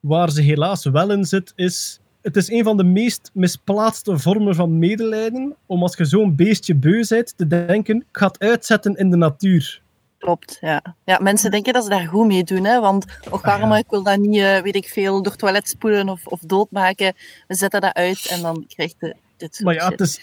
Waar 0.00 0.30
ze 0.30 0.42
helaas 0.42 0.84
wel 0.84 1.10
in 1.10 1.24
zit, 1.24 1.52
is... 1.56 2.00
Het 2.26 2.36
is 2.36 2.50
een 2.50 2.64
van 2.64 2.76
de 2.76 2.84
meest 2.84 3.30
misplaatste 3.32 4.18
vormen 4.18 4.54
van 4.54 4.78
medelijden, 4.78 5.56
om 5.66 5.82
als 5.82 5.96
je 5.96 6.04
zo'n 6.04 6.36
beestje 6.36 6.74
beu 6.74 7.04
bent, 7.08 7.36
te 7.36 7.46
denken, 7.46 7.96
ik 7.96 8.04
ga 8.12 8.26
het 8.26 8.38
uitzetten 8.38 8.94
in 8.94 9.10
de 9.10 9.16
natuur. 9.16 9.80
Klopt, 10.18 10.58
ja. 10.60 10.96
ja. 11.04 11.18
Mensen 11.22 11.50
denken 11.50 11.72
dat 11.72 11.84
ze 11.84 11.90
daar 11.90 12.06
goed 12.06 12.26
mee 12.26 12.44
doen, 12.44 12.64
hè. 12.64 12.80
Want, 12.80 13.04
och 13.30 13.42
arme, 13.42 13.78
ik 13.78 13.84
wil 13.88 14.02
dat 14.02 14.18
niet, 14.18 14.40
eh, 14.40 14.60
weet 14.60 14.74
ik 14.76 14.88
veel, 14.88 15.22
door 15.22 15.32
het 15.32 15.40
toilet 15.40 15.68
spoelen 15.68 16.08
of, 16.08 16.26
of 16.26 16.40
doodmaken. 16.40 17.12
We 17.46 17.54
zetten 17.54 17.80
dat 17.80 17.94
uit 17.94 18.26
en 18.30 18.42
dan 18.42 18.64
krijg 18.68 18.94
je 19.00 19.16
dit 19.36 19.54
soort 19.54 19.64
Maar 19.64 19.74
ja, 19.74 19.88
het 19.88 20.00
is, 20.00 20.14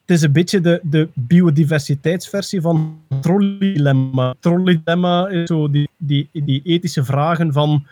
het 0.00 0.16
is 0.16 0.22
een 0.22 0.32
beetje 0.32 0.60
de, 0.60 0.80
de 0.82 1.08
biodiversiteitsversie 1.14 2.60
van 2.60 3.00
Trolleylemma. 3.20 4.34
Trolleylemma 4.40 5.28
is 5.28 5.48
zo 5.48 5.70
die, 5.70 5.88
die, 5.96 6.28
die 6.32 6.62
ethische 6.64 7.04
vragen 7.04 7.52
van 7.52 7.86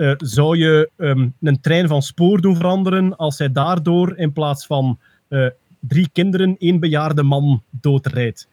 eh, 0.00 0.12
zou 0.16 0.56
je 0.56 0.90
ehm, 0.96 1.28
een 1.40 1.60
trein 1.60 1.88
van 1.88 2.02
spoor 2.02 2.40
doen 2.40 2.56
veranderen 2.56 3.16
als 3.16 3.38
hij 3.38 3.52
daardoor 3.52 4.16
in 4.16 4.32
plaats 4.32 4.66
van 4.66 4.98
eh, 5.28 5.46
drie 5.80 6.08
kinderen 6.12 6.56
één 6.58 6.80
bejaarde 6.80 7.22
man 7.22 7.62
doodrijdt? 7.70 8.48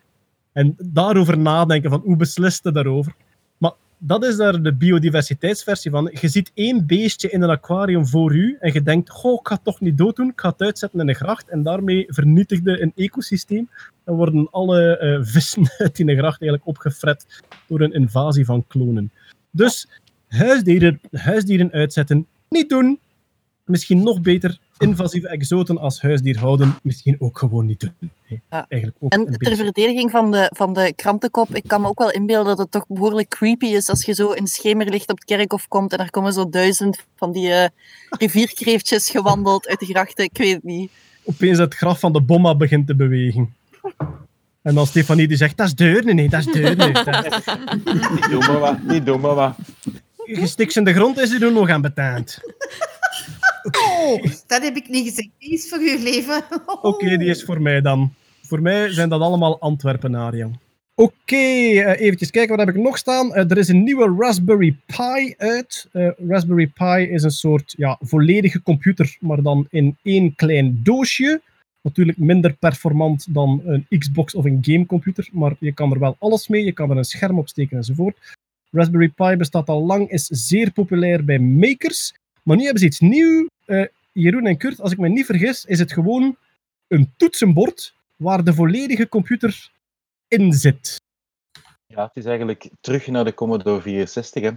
En 0.51 0.75
daarover 0.77 1.37
nadenken 1.37 1.89
van 1.89 2.01
hoe 2.03 2.15
beslist 2.15 2.63
je 2.63 2.71
daarover? 2.71 3.13
Maar 3.57 3.71
dat 3.97 4.25
is 4.25 4.35
daar 4.35 4.61
de 4.61 4.73
biodiversiteitsversie 4.73 5.91
van. 5.91 6.09
Je 6.21 6.27
ziet 6.27 6.51
één 6.53 6.85
beestje 6.85 7.29
in 7.29 7.41
een 7.41 7.49
aquarium 7.49 8.07
voor 8.07 8.35
u 8.35 8.57
en 8.59 8.73
je 8.73 8.81
denkt, 8.81 9.09
goh, 9.09 9.39
ik 9.39 9.47
ga 9.47 9.53
het 9.55 9.63
toch 9.63 9.79
niet 9.79 9.97
dooddoen, 9.97 10.29
ik 10.29 10.39
ga 10.39 10.49
het 10.49 10.61
uitzetten 10.61 10.99
in 10.99 11.09
een 11.09 11.15
gracht 11.15 11.49
en 11.49 11.63
daarmee 11.63 12.05
vernietigde 12.07 12.81
een 12.81 12.91
ecosysteem. 12.95 13.69
Dan 14.03 14.15
worden 14.15 14.47
alle 14.51 14.97
eh, 14.97 15.19
vissen 15.21 15.69
uit 15.77 15.95
die 15.95 16.05
gracht 16.05 16.41
eigenlijk 16.41 16.65
opgefret 16.67 17.43
door 17.67 17.81
een 17.81 17.93
invasie 17.93 18.45
van 18.45 18.67
klonen. 18.67 19.11
Dus 19.51 19.87
huisdieren, 20.27 21.01
huisdieren 21.11 21.71
uitzetten, 21.71 22.27
niet 22.49 22.69
doen. 22.69 22.99
Misschien 23.65 24.03
nog 24.03 24.21
beter, 24.21 24.59
invasieve 24.77 25.27
exoten 25.27 25.77
als 25.77 26.01
huisdier 26.01 26.37
houden, 26.39 26.75
misschien 26.81 27.15
ook 27.19 27.37
gewoon 27.37 27.65
niet 27.65 27.79
doen. 27.79 27.93
Nee, 27.99 28.41
Ja. 28.49 28.65
Eigenlijk 28.69 29.01
ook 29.03 29.11
En 29.11 29.25
ter 29.25 29.37
beetje. 29.37 29.55
verdediging 29.55 30.11
van 30.11 30.31
de, 30.31 30.51
van 30.55 30.73
de 30.73 30.93
krantenkop, 30.95 31.55
ik 31.55 31.63
kan 31.67 31.81
me 31.81 31.87
ook 31.87 31.99
wel 31.99 32.11
inbeelden 32.11 32.45
dat 32.45 32.57
het 32.57 32.71
toch 32.71 32.87
behoorlijk 32.87 33.29
creepy 33.29 33.65
is 33.65 33.89
als 33.89 34.05
je 34.05 34.13
zo 34.13 34.31
in 34.31 34.47
schemerlicht 34.47 35.09
op 35.09 35.15
het 35.15 35.25
kerkhof 35.25 35.67
komt 35.67 35.93
en 35.93 35.99
er 35.99 36.09
komen 36.09 36.33
zo 36.33 36.49
duizend 36.49 37.05
van 37.15 37.31
die 37.31 37.51
eh, 37.51 37.69
rivierkreeftjes 38.09 39.09
gewandeld 39.09 39.67
uit 39.67 39.79
de 39.79 39.85
grachten. 39.85 40.25
Ik 40.25 40.37
weet 40.37 40.53
het 40.53 40.63
niet. 40.63 40.91
opeens 41.23 41.57
het 41.57 41.75
graf 41.75 41.99
van 41.99 42.13
de 42.13 42.21
bomma 42.21 42.55
begint 42.55 42.87
te 42.87 42.95
bewegen. 42.95 43.55
En 44.61 44.75
dan 44.75 44.87
Stefanie 44.87 45.27
die 45.27 45.37
zegt, 45.37 45.57
dat 45.57 45.67
is 45.67 45.75
deur, 45.75 46.13
nee, 46.15 46.29
dat 46.29 46.39
is 46.39 46.45
deur. 46.45 46.75
Nee. 46.75 46.91
Niet 48.13 48.29
doen 48.29 48.39
maar 48.39 48.59
wat, 48.59 48.83
niet 48.83 49.05
doen 49.05 49.19
maar 49.19 49.35
wat. 49.35 49.55
Ze 50.27 50.71
in 50.73 50.83
de 50.83 50.93
grond 50.93 51.17
en 51.17 51.27
ze 51.27 51.39
doen 51.39 51.53
nog 51.53 51.69
aan 51.69 51.81
betaald. 51.81 52.37
Oh, 53.71 54.23
dat 54.47 54.63
heb 54.63 54.75
ik 54.75 54.89
niet 54.89 55.07
gezegd. 55.07 55.29
Die 55.39 55.53
is 55.53 55.69
voor 55.69 55.79
uw 55.79 56.03
leven. 56.03 56.43
Oké, 56.81 57.17
die 57.17 57.29
is 57.29 57.43
voor 57.43 57.61
mij 57.61 57.81
dan. 57.81 58.13
Voor 58.41 58.61
mij 58.61 58.91
zijn 58.91 59.09
dat 59.09 59.21
allemaal 59.21 59.59
Antwerpenaren. 59.59 60.59
Oké, 60.95 61.35
eh, 61.35 62.01
eventjes 62.01 62.31
kijken, 62.31 62.57
wat 62.57 62.65
heb 62.65 62.75
ik 62.75 62.81
nog 62.81 62.97
staan? 62.97 63.33
Eh, 63.33 63.51
er 63.51 63.57
is 63.57 63.67
een 63.67 63.83
nieuwe 63.83 64.15
Raspberry 64.19 64.77
Pi 64.85 65.33
uit. 65.37 65.89
Eh, 65.91 66.09
Raspberry 66.27 66.67
Pi 66.67 67.01
is 67.01 67.23
een 67.23 67.31
soort 67.31 67.73
ja, 67.77 67.97
volledige 68.01 68.61
computer, 68.61 69.17
maar 69.19 69.41
dan 69.41 69.67
in 69.69 69.97
één 70.01 70.35
klein 70.35 70.79
doosje. 70.83 71.41
Natuurlijk 71.81 72.17
minder 72.17 72.53
performant 72.53 73.33
dan 73.33 73.61
een 73.65 73.85
Xbox 73.99 74.35
of 74.35 74.45
een 74.45 74.59
gamecomputer, 74.61 75.29
maar 75.31 75.55
je 75.59 75.73
kan 75.73 75.91
er 75.91 75.99
wel 75.99 76.15
alles 76.19 76.47
mee. 76.47 76.63
Je 76.63 76.71
kan 76.71 76.89
er 76.89 76.97
een 76.97 77.03
scherm 77.03 77.37
op 77.37 77.47
steken 77.47 77.77
enzovoort. 77.77 78.17
Raspberry 78.77 79.09
Pi 79.09 79.35
bestaat 79.35 79.69
al 79.69 79.85
lang, 79.85 80.09
is 80.09 80.25
zeer 80.25 80.71
populair 80.71 81.25
bij 81.25 81.39
makers. 81.39 82.13
Maar 82.43 82.57
nu 82.57 82.63
hebben 82.63 82.81
ze 82.81 82.87
iets 82.87 82.99
nieuws. 82.99 83.47
Eh, 83.65 83.85
Jeroen 84.11 84.45
en 84.45 84.57
Kurt, 84.57 84.81
als 84.81 84.91
ik 84.91 84.97
me 84.97 85.09
niet 85.09 85.25
vergis, 85.25 85.65
is 85.65 85.79
het 85.79 85.93
gewoon 85.93 86.37
een 86.87 87.13
toetsenbord 87.17 87.95
waar 88.15 88.43
de 88.43 88.53
volledige 88.53 89.09
computer 89.09 89.71
in 90.27 90.53
zit. 90.53 91.01
Ja, 91.87 92.03
het 92.03 92.15
is 92.15 92.25
eigenlijk 92.25 92.69
terug 92.81 93.07
naar 93.07 93.23
de 93.23 93.33
Commodore 93.33 93.81
64, 93.81 94.43
hè, 94.43 94.49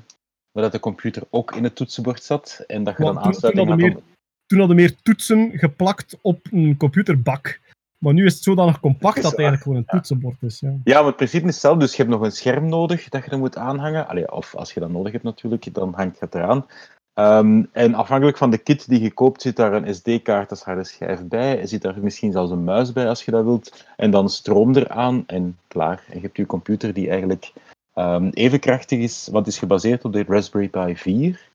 waar 0.52 0.62
dat 0.62 0.72
de 0.72 0.80
computer 0.80 1.22
ook 1.30 1.56
in 1.56 1.64
het 1.64 1.74
toetsenbord 1.74 2.22
zat 2.22 2.64
en 2.66 2.84
dat 2.84 2.96
je 2.96 3.02
Want 3.02 3.14
dan 3.14 3.24
aansluiting 3.24 3.68
toen 3.68 3.80
had. 3.80 4.02
Toen 4.46 4.58
hadden 4.58 4.76
we 4.76 4.82
meer 4.82 4.96
toetsen 5.02 5.58
geplakt 5.58 6.18
op 6.20 6.46
een 6.50 6.76
computerbak. 6.76 7.60
Maar 8.00 8.12
nu 8.12 8.24
is 8.24 8.34
het 8.34 8.42
zodanig 8.42 8.80
compact 8.80 9.14
dat 9.14 9.30
het 9.30 9.40
eigenlijk 9.40 9.62
gewoon 9.62 9.78
een 9.78 9.84
toetsenbord 9.84 10.42
is. 10.42 10.60
Ja. 10.60 10.74
Ja, 10.84 10.96
maar 10.96 11.06
het 11.06 11.16
principe 11.16 11.46
is 11.46 11.52
hetzelfde. 11.52 11.80
Dus 11.80 11.90
je 11.90 12.02
hebt 12.02 12.14
nog 12.14 12.20
een 12.20 12.32
scherm 12.32 12.68
nodig 12.68 13.08
dat 13.08 13.24
je 13.24 13.30
er 13.30 13.38
moet 13.38 13.56
aanhangen. 13.56 14.08
Allee, 14.08 14.32
of 14.32 14.54
als 14.54 14.74
je 14.74 14.80
dat 14.80 14.90
nodig 14.90 15.12
hebt 15.12 15.24
natuurlijk, 15.24 15.74
dan 15.74 15.94
hangt 15.94 16.20
het 16.20 16.34
eraan. 16.34 16.66
Ehm, 17.14 17.62
en 17.72 17.94
afhankelijk 17.94 18.36
van 18.36 18.50
de 18.50 18.58
kit 18.58 18.88
die 18.88 19.02
je 19.02 19.12
koopt, 19.12 19.42
zit 19.42 19.56
daar 19.56 19.72
een 19.72 19.94
SD-kaart 19.94 20.50
als 20.50 20.62
harde 20.62 20.84
schijf 20.84 21.24
bij. 21.24 21.66
Zit 21.66 21.82
daar 21.82 21.98
misschien 22.00 22.32
zelfs 22.32 22.50
een 22.50 22.64
muis 22.64 22.92
bij 22.92 23.08
als 23.08 23.24
je 23.24 23.30
dat 23.30 23.44
wilt. 23.44 23.84
En 23.96 24.10
dan 24.10 24.28
stroom 24.28 24.74
eraan 24.74 25.24
en 25.26 25.58
klaar. 25.68 26.04
En 26.08 26.14
je 26.14 26.20
hebt 26.20 26.36
je 26.36 26.46
computer 26.46 26.92
die 26.92 27.08
eigenlijk 27.08 27.52
ehm, 27.94 28.28
even 28.32 28.60
krachtig 28.60 28.98
is, 28.98 29.28
want 29.32 29.44
het 29.44 29.54
is 29.54 29.60
gebaseerd 29.60 30.04
op 30.04 30.12
de 30.12 30.24
Raspberry 30.28 30.68
Pi 30.68 30.96
4. 30.96 31.49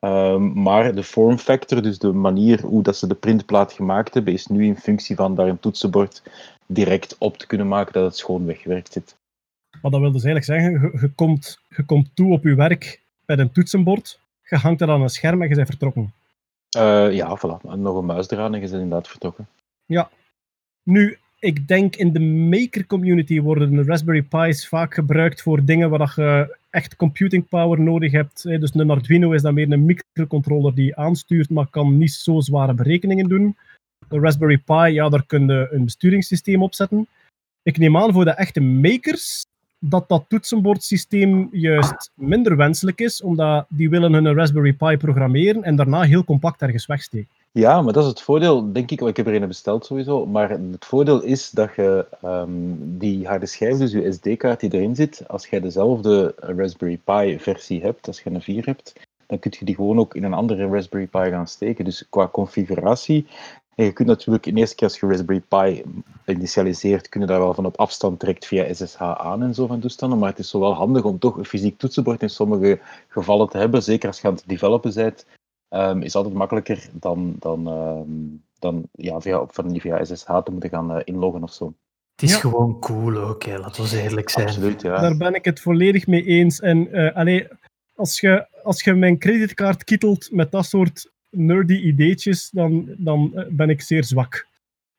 Ehm, 0.00 0.62
maar 0.62 0.94
de 0.94 1.02
form 1.02 1.38
factor, 1.38 1.82
dus 1.82 1.98
de 1.98 2.12
manier 2.12 2.60
hoe 2.60 2.82
dat 2.82 2.96
ze 2.96 3.06
de 3.06 3.14
printplaat 3.14 3.72
gemaakt 3.72 4.14
hebben, 4.14 4.32
is 4.32 4.46
nu 4.46 4.64
in 4.64 4.76
functie 4.76 5.16
van 5.16 5.34
daar 5.34 5.48
een 5.48 5.60
toetsenbord 5.60 6.22
direct 6.66 7.16
op 7.18 7.36
te 7.36 7.46
kunnen 7.46 7.68
maken 7.68 7.92
dat 7.92 8.04
het 8.04 8.16
schoon 8.16 8.46
weggewerkt 8.46 8.92
zit. 8.92 9.16
Maar 9.82 9.90
dat 9.90 10.00
wil 10.00 10.12
dus 10.12 10.24
eigenlijk 10.24 10.44
zeggen, 10.44 10.90
je, 10.92 11.00
je, 11.00 11.14
komt, 11.14 11.58
je 11.68 11.84
komt 11.84 12.10
toe 12.14 12.32
op 12.32 12.44
je 12.44 12.54
werk 12.54 13.00
met 13.26 13.38
een 13.38 13.52
toetsenbord, 13.52 14.20
je 14.42 14.56
hangt 14.56 14.80
er 14.80 14.90
aan 14.90 15.02
een 15.02 15.08
scherm 15.08 15.42
en 15.42 15.48
je 15.48 15.54
bent 15.54 15.68
vertrokken. 15.68 16.12
Eh, 16.70 17.12
ja, 17.12 17.38
voilà. 17.38 17.70
En 17.70 17.82
nog 17.82 17.96
een 17.96 18.06
muis 18.06 18.30
eraan 18.30 18.54
en 18.54 18.60
je 18.60 18.68
bent 18.68 18.82
inderdaad 18.82 19.08
vertrokken. 19.08 19.48
Ja. 19.86 20.10
Nu, 20.82 21.18
ik 21.40 21.68
denk 21.68 21.96
in 21.96 22.12
de 22.12 22.20
maker 22.20 22.86
community 22.86 23.40
worden 23.40 23.74
de 23.74 23.82
Raspberry 23.82 24.22
Pi's 24.22 24.68
vaak 24.68 24.94
gebruikt 24.94 25.42
voor 25.42 25.64
dingen 25.64 25.90
waar 25.90 26.12
je 26.16 26.56
echt 26.70 26.96
computing 26.96 27.48
power 27.48 27.80
nodig 27.80 28.12
hebt. 28.12 28.42
Dus 28.42 28.74
een 28.74 28.90
Arduino 28.90 29.32
is 29.32 29.42
dan 29.42 29.54
meer 29.54 29.72
een 29.72 29.84
microcontroller 29.84 30.74
die 30.74 30.96
aanstuurt, 30.96 31.50
maar 31.50 31.66
kan 31.66 31.98
niet 31.98 32.12
zo 32.12 32.40
zware 32.40 32.74
berekeningen 32.74 33.28
doen. 33.28 33.56
De 34.08 34.18
Raspberry 34.18 34.58
Pi, 34.58 34.92
ja, 34.92 35.08
daar 35.08 35.26
kun 35.26 35.46
je 35.46 35.68
een 35.70 35.84
besturingssysteem 35.84 36.62
op 36.62 36.74
zetten. 36.74 37.06
Ik 37.62 37.78
neem 37.78 37.96
aan 37.96 38.12
voor 38.12 38.24
de 38.24 38.30
echte 38.30 38.60
makers 38.60 39.44
dat 39.78 40.08
dat 40.08 40.24
toetsenbordsysteem 40.28 41.48
juist 41.52 42.10
minder 42.14 42.56
wenselijk 42.56 43.00
is, 43.00 43.22
omdat 43.22 43.66
die 43.68 43.90
willen 43.90 44.12
hun 44.12 44.34
Raspberry 44.34 44.72
Pi 44.72 44.96
programmeren 44.96 45.62
en 45.62 45.76
daarna 45.76 46.02
heel 46.02 46.24
compact 46.24 46.62
ergens 46.62 46.86
wegsteken. 46.86 47.39
Ja, 47.52 47.82
maar 47.82 47.92
dat 47.92 48.02
is 48.02 48.08
het 48.08 48.20
voordeel, 48.20 48.72
denk 48.72 48.90
ik. 48.90 49.00
Ik 49.00 49.16
heb 49.16 49.26
er 49.26 49.34
een 49.42 49.48
besteld 49.48 49.86
sowieso. 49.86 50.26
Maar 50.26 50.50
het 50.50 50.84
voordeel 50.84 51.22
is 51.22 51.50
dat 51.50 51.74
je 51.74 52.06
ehm, 52.22 52.74
die 52.78 53.26
harde 53.26 53.46
schijf, 53.46 53.78
dus 53.78 53.92
je 53.92 54.12
SD-kaart 54.12 54.60
die 54.60 54.74
erin 54.74 54.94
zit, 54.94 55.28
als 55.28 55.46
jij 55.46 55.60
dezelfde 55.60 56.34
Raspberry 56.36 57.00
Pi-versie 57.04 57.80
hebt, 57.82 58.06
als 58.06 58.20
je 58.22 58.30
een 58.30 58.42
4 58.42 58.64
hebt, 58.64 58.92
dan 59.26 59.38
kun 59.38 59.52
je 59.58 59.64
die 59.64 59.74
gewoon 59.74 59.98
ook 59.98 60.14
in 60.14 60.24
een 60.24 60.32
andere 60.34 60.68
Raspberry 60.68 61.06
Pi 61.06 61.30
gaan 61.30 61.46
steken. 61.46 61.84
Dus 61.84 62.06
qua 62.08 62.28
configuratie. 62.28 63.26
En 63.74 63.84
je 63.84 63.92
kunt 63.92 64.08
natuurlijk, 64.08 64.46
in 64.46 64.56
eerste 64.56 64.74
keer 64.74 64.88
als 64.88 65.00
je 65.00 65.06
Raspberry 65.06 65.42
Pi 65.48 65.82
initialiseert, 66.26 67.08
kun 67.08 67.20
je 67.20 67.26
daar 67.26 67.38
wel 67.38 67.54
van 67.54 67.66
op 67.66 67.78
afstand 67.78 68.20
direct 68.20 68.46
via 68.46 68.74
SSH 68.74 69.02
aan 69.02 69.42
en 69.42 69.54
zo 69.54 69.66
van 69.66 69.80
toestanden. 69.80 70.18
Maar 70.18 70.30
het 70.30 70.38
is 70.38 70.50
zo 70.50 70.60
wel 70.60 70.74
handig 70.74 71.04
om 71.04 71.18
toch 71.18 71.36
een 71.36 71.44
fysiek 71.44 71.78
toetsenbord 71.78 72.22
in 72.22 72.30
sommige 72.30 72.80
gevallen 73.08 73.48
te 73.48 73.58
hebben. 73.58 73.82
Zeker 73.82 74.08
als 74.08 74.20
je 74.20 74.28
aan 74.28 74.34
het 74.34 74.44
developen 74.46 74.94
bent, 74.94 75.24
ehm, 75.70 76.00
is 76.02 76.14
altijd 76.14 76.34
makkelijker 76.34 76.88
dan, 76.92 77.34
dan, 77.38 77.66
ehm, 77.68 78.38
dan 78.58 78.82
ja, 78.92 79.20
via, 79.20 79.44
van, 79.48 79.80
via 79.80 80.04
SSH 80.04 80.38
te 80.44 80.50
moeten 80.50 80.70
gaan 80.70 80.92
eh, 80.92 81.00
inloggen 81.04 81.42
of 81.42 81.52
zo. 81.52 81.74
Het 82.14 82.28
is 82.28 82.34
Ja. 82.34 82.40
gewoon 82.40 82.78
cool 82.80 83.16
ook, 83.16 83.44
hè. 83.44 83.58
laten 83.58 83.84
we 83.84 84.02
eerlijk 84.02 84.28
zijn. 84.30 84.46
Absoluut, 84.46 84.82
ja. 84.82 85.00
Daar 85.00 85.16
ben 85.16 85.34
ik 85.34 85.44
het 85.44 85.60
volledig 85.60 86.06
mee 86.06 86.24
eens. 86.24 86.60
En 86.60 86.92
eh, 86.92 87.16
allee, 87.16 87.48
als, 87.94 88.20
je, 88.20 88.46
als 88.62 88.84
je 88.84 88.94
mijn 88.94 89.18
creditkaart 89.18 89.84
kietelt 89.84 90.28
met 90.32 90.50
dat 90.50 90.64
soort 90.64 91.10
nerdy 91.30 91.74
ideetjes, 91.74 92.50
dan, 92.50 92.94
dan 92.98 93.30
eh, 93.34 93.44
ben 93.50 93.70
ik 93.70 93.80
zeer 93.82 94.04
zwak. 94.04 94.46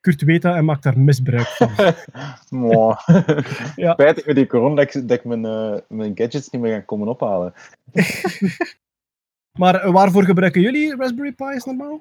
Kurt 0.00 0.22
weet 0.22 0.42
dat 0.42 0.54
en 0.54 0.64
maakt 0.64 0.82
daar 0.82 0.98
misbruik 0.98 1.46
van. 1.46 1.70
Mwah. 2.60 3.08
Ja. 3.76 3.92
Spijtig 3.92 4.26
met 4.26 4.36
die 4.36 4.46
corona 4.46 4.74
dat 4.74 4.94
ik, 4.94 5.08
dat 5.08 5.18
ik 5.18 5.24
mijn, 5.24 5.40
mijn 5.88 6.12
gadgets 6.14 6.50
niet 6.50 6.62
meer 6.62 6.74
ga 6.74 6.80
komen 6.80 7.08
ophalen. 7.08 7.52
Maar 9.58 9.92
waarvoor 9.92 10.24
gebruiken 10.24 10.60
jullie 10.60 10.96
Raspberry 10.96 11.32
Pi's 11.32 11.64
normaal? 11.64 12.00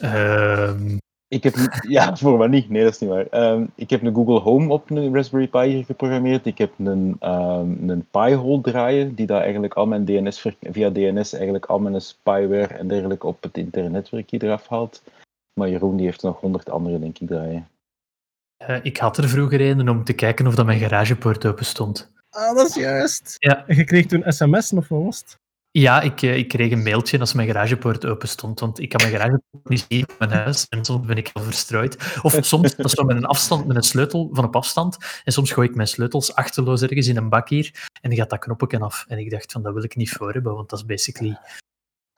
Ehm, 0.00 0.96
Ik 1.28 1.42
heb, 1.42 1.54
ja, 1.88 2.16
voor 2.16 2.38
wat 2.38 2.48
niet. 2.48 2.68
Nee, 2.68 2.82
dat 2.84 2.92
is 2.92 2.98
niet 2.98 3.10
waar. 3.10 3.26
Ehm, 3.26 3.64
ik 3.74 3.90
heb 3.90 4.02
een 4.02 4.14
Google 4.14 4.38
Home 4.40 4.72
op 4.72 4.90
een 4.90 5.14
Raspberry 5.14 5.46
Pi 5.48 5.64
hier 5.66 5.84
geprogrammeerd. 5.84 6.46
Ik 6.46 6.58
heb 6.58 6.72
een, 6.78 7.16
ehm 7.20 7.88
een 7.90 8.06
Pi-hole 8.10 8.60
draaien, 8.60 9.14
die 9.14 9.26
dat 9.26 9.40
eigenlijk 9.40 9.74
al 9.74 9.86
mijn 9.86 10.04
DNS, 10.04 10.40
ver- 10.40 10.56
via 10.60 10.90
DNS 10.90 11.32
eigenlijk 11.32 11.66
al 11.66 11.78
mijn 11.78 12.00
spyware 12.00 12.74
en 12.74 12.88
dergelijke 12.88 13.26
op 13.26 13.42
het 13.42 13.56
internetwerkje 13.58 14.42
eraf 14.42 14.68
haalt. 14.68 15.02
Maar 15.60 15.68
Jeroen 15.68 15.96
die 15.96 16.06
heeft 16.06 16.22
nog 16.22 16.40
honderd 16.40 16.70
andere, 16.70 16.98
denk 16.98 17.18
ik, 17.18 17.28
draaien. 17.28 17.68
eh, 18.56 18.78
ik 18.82 18.96
had 18.96 19.16
er 19.16 19.28
vroeger 19.28 19.60
een 19.60 19.88
om 19.88 20.04
te 20.04 20.12
kijken 20.12 20.46
of 20.46 20.54
dat 20.54 20.66
mijn 20.66 20.78
garagepoort 20.78 21.46
open 21.46 21.64
stond. 21.64 22.10
Ah, 22.30 22.56
dat 22.56 22.68
is 22.68 22.74
juist. 22.74 23.36
Ja. 23.38 23.66
En 23.66 23.76
je 23.76 23.84
kreeg 23.84 24.06
toen 24.06 24.22
sms 24.26 24.72
of 24.72 24.88
wat 24.88 25.02
was 25.02 25.18
het? 25.18 25.36
Ja, 25.78 26.00
ik, 26.00 26.22
eh, 26.22 26.36
ik 26.36 26.48
kreeg 26.48 26.72
een 26.72 26.82
mailtje 26.82 27.18
als 27.18 27.32
mijn 27.32 27.48
garagepoort 27.48 28.06
open 28.06 28.28
stond, 28.28 28.60
want 28.60 28.78
ik 28.78 28.88
kan 28.88 29.00
mijn 29.00 29.12
garagepoort 29.12 29.68
niet 29.68 29.86
zien 29.88 29.98
in 29.98 30.14
mijn 30.18 30.30
huis 30.30 30.66
en 30.68 30.84
soms 30.84 31.06
ben 31.06 31.16
ik 31.16 31.30
al 31.32 31.42
verstrooid. 31.42 32.18
Of 32.22 32.38
soms, 32.40 32.76
dat 32.76 32.86
is 32.86 32.92
zo 32.92 33.04
met 33.04 33.16
een 33.16 33.24
afstand, 33.24 33.66
met 33.66 33.76
een 33.76 33.82
sleutel 33.82 34.28
van 34.32 34.44
op 34.44 34.56
afstand, 34.56 34.96
en 35.24 35.32
soms 35.32 35.52
gooi 35.52 35.68
ik 35.68 35.74
mijn 35.74 35.88
sleutels 35.88 36.34
achterloos 36.34 36.82
ergens 36.82 37.06
in 37.06 37.16
een 37.16 37.28
bak 37.28 37.48
hier 37.48 37.88
en 38.00 38.10
dan 38.10 38.18
gaat 38.18 38.30
dat 38.30 38.38
knopje 38.38 38.78
af. 38.78 39.04
En 39.08 39.18
ik 39.18 39.30
dacht 39.30 39.52
van, 39.52 39.62
dat 39.62 39.74
wil 39.74 39.84
ik 39.84 39.96
niet 39.96 40.10
voor 40.10 40.32
hebben, 40.32 40.54
want 40.54 40.70
dat 40.70 40.78
is 40.78 40.84
basically 40.84 41.38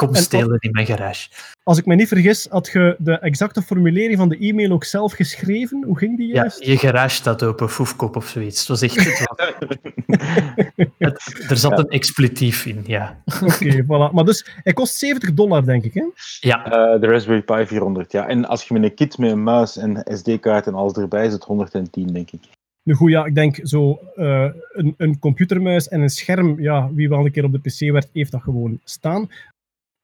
kom 0.06 0.14
En 0.14 0.22
stelen 0.22 0.56
in 0.58 0.70
mijn 0.70 0.86
garage. 0.86 1.28
Als 1.62 1.78
ik 1.78 1.86
me 1.86 1.94
niet 1.94 2.08
vergis, 2.08 2.46
had 2.50 2.70
je 2.72 2.96
de 2.98 3.18
exacte 3.18 3.62
formulering 3.62 4.18
van 4.18 4.28
de 4.28 4.38
e-mail 4.38 4.70
ook 4.70 4.84
zelf 4.84 5.12
geschreven? 5.12 5.82
Hoe 5.86 5.98
ging 5.98 6.16
die 6.16 6.28
Ja, 6.28 6.34
juist? 6.34 6.64
je 6.64 6.76
garage 6.78 7.14
staat 7.14 7.42
open, 7.42 7.70
foefkop 7.70 8.16
of 8.16 8.26
zoiets. 8.28 8.58
Het 8.58 8.68
was 8.68 8.82
echt... 8.82 8.94
Het 8.94 9.28
was- 9.28 9.76
het- 10.98 11.44
er 11.50 11.56
zat 11.56 11.78
een 11.78 11.88
expletief 11.88 12.66
in, 12.66 12.82
ja. 12.86 13.22
Oké, 13.42 13.82
voilà. 13.82 14.12
Maar 14.12 14.24
dus, 14.24 14.46
hij 14.62 14.72
kost 14.72 14.94
70 14.94 15.34
dollar, 15.34 15.64
denk 15.64 15.84
ik, 15.84 15.94
hè? 15.94 16.04
Ja, 16.40 16.64
Eh, 16.64 17.00
de 17.00 17.06
Raspberry 17.06 17.42
Pi 17.42 17.66
400, 17.66 18.12
ja. 18.12 18.28
En 18.28 18.44
als 18.44 18.64
je 18.68 18.74
met 18.74 18.82
een 18.82 18.94
kit 18.94 19.18
met 19.18 19.30
een 19.30 19.42
muis 19.42 19.76
en 19.76 20.04
SD-kaart 20.16 20.66
en 20.66 20.74
alles 20.74 20.92
erbij 20.92 21.26
is 21.26 21.32
het 21.32 21.44
110, 21.44 22.06
denk 22.12 22.30
ik. 22.30 22.40
Nu 22.82 22.94
goed, 22.94 23.10
ja, 23.10 23.24
ik 23.24 23.34
denk 23.34 23.60
zo 23.62 23.98
eh, 24.16 24.46
een, 24.72 24.94
een 24.96 25.18
computermuis 25.18 25.88
en 25.88 26.00
een 26.00 26.08
scherm, 26.10 26.60
ja, 26.60 26.88
wie 26.92 27.08
wel 27.08 27.24
een 27.24 27.30
keer 27.32 27.44
op 27.44 27.52
de 27.52 27.58
PC 27.58 27.90
werd, 27.92 28.08
heeft 28.12 28.32
dat 28.32 28.42
gewoon 28.42 28.80
staan. 28.84 29.30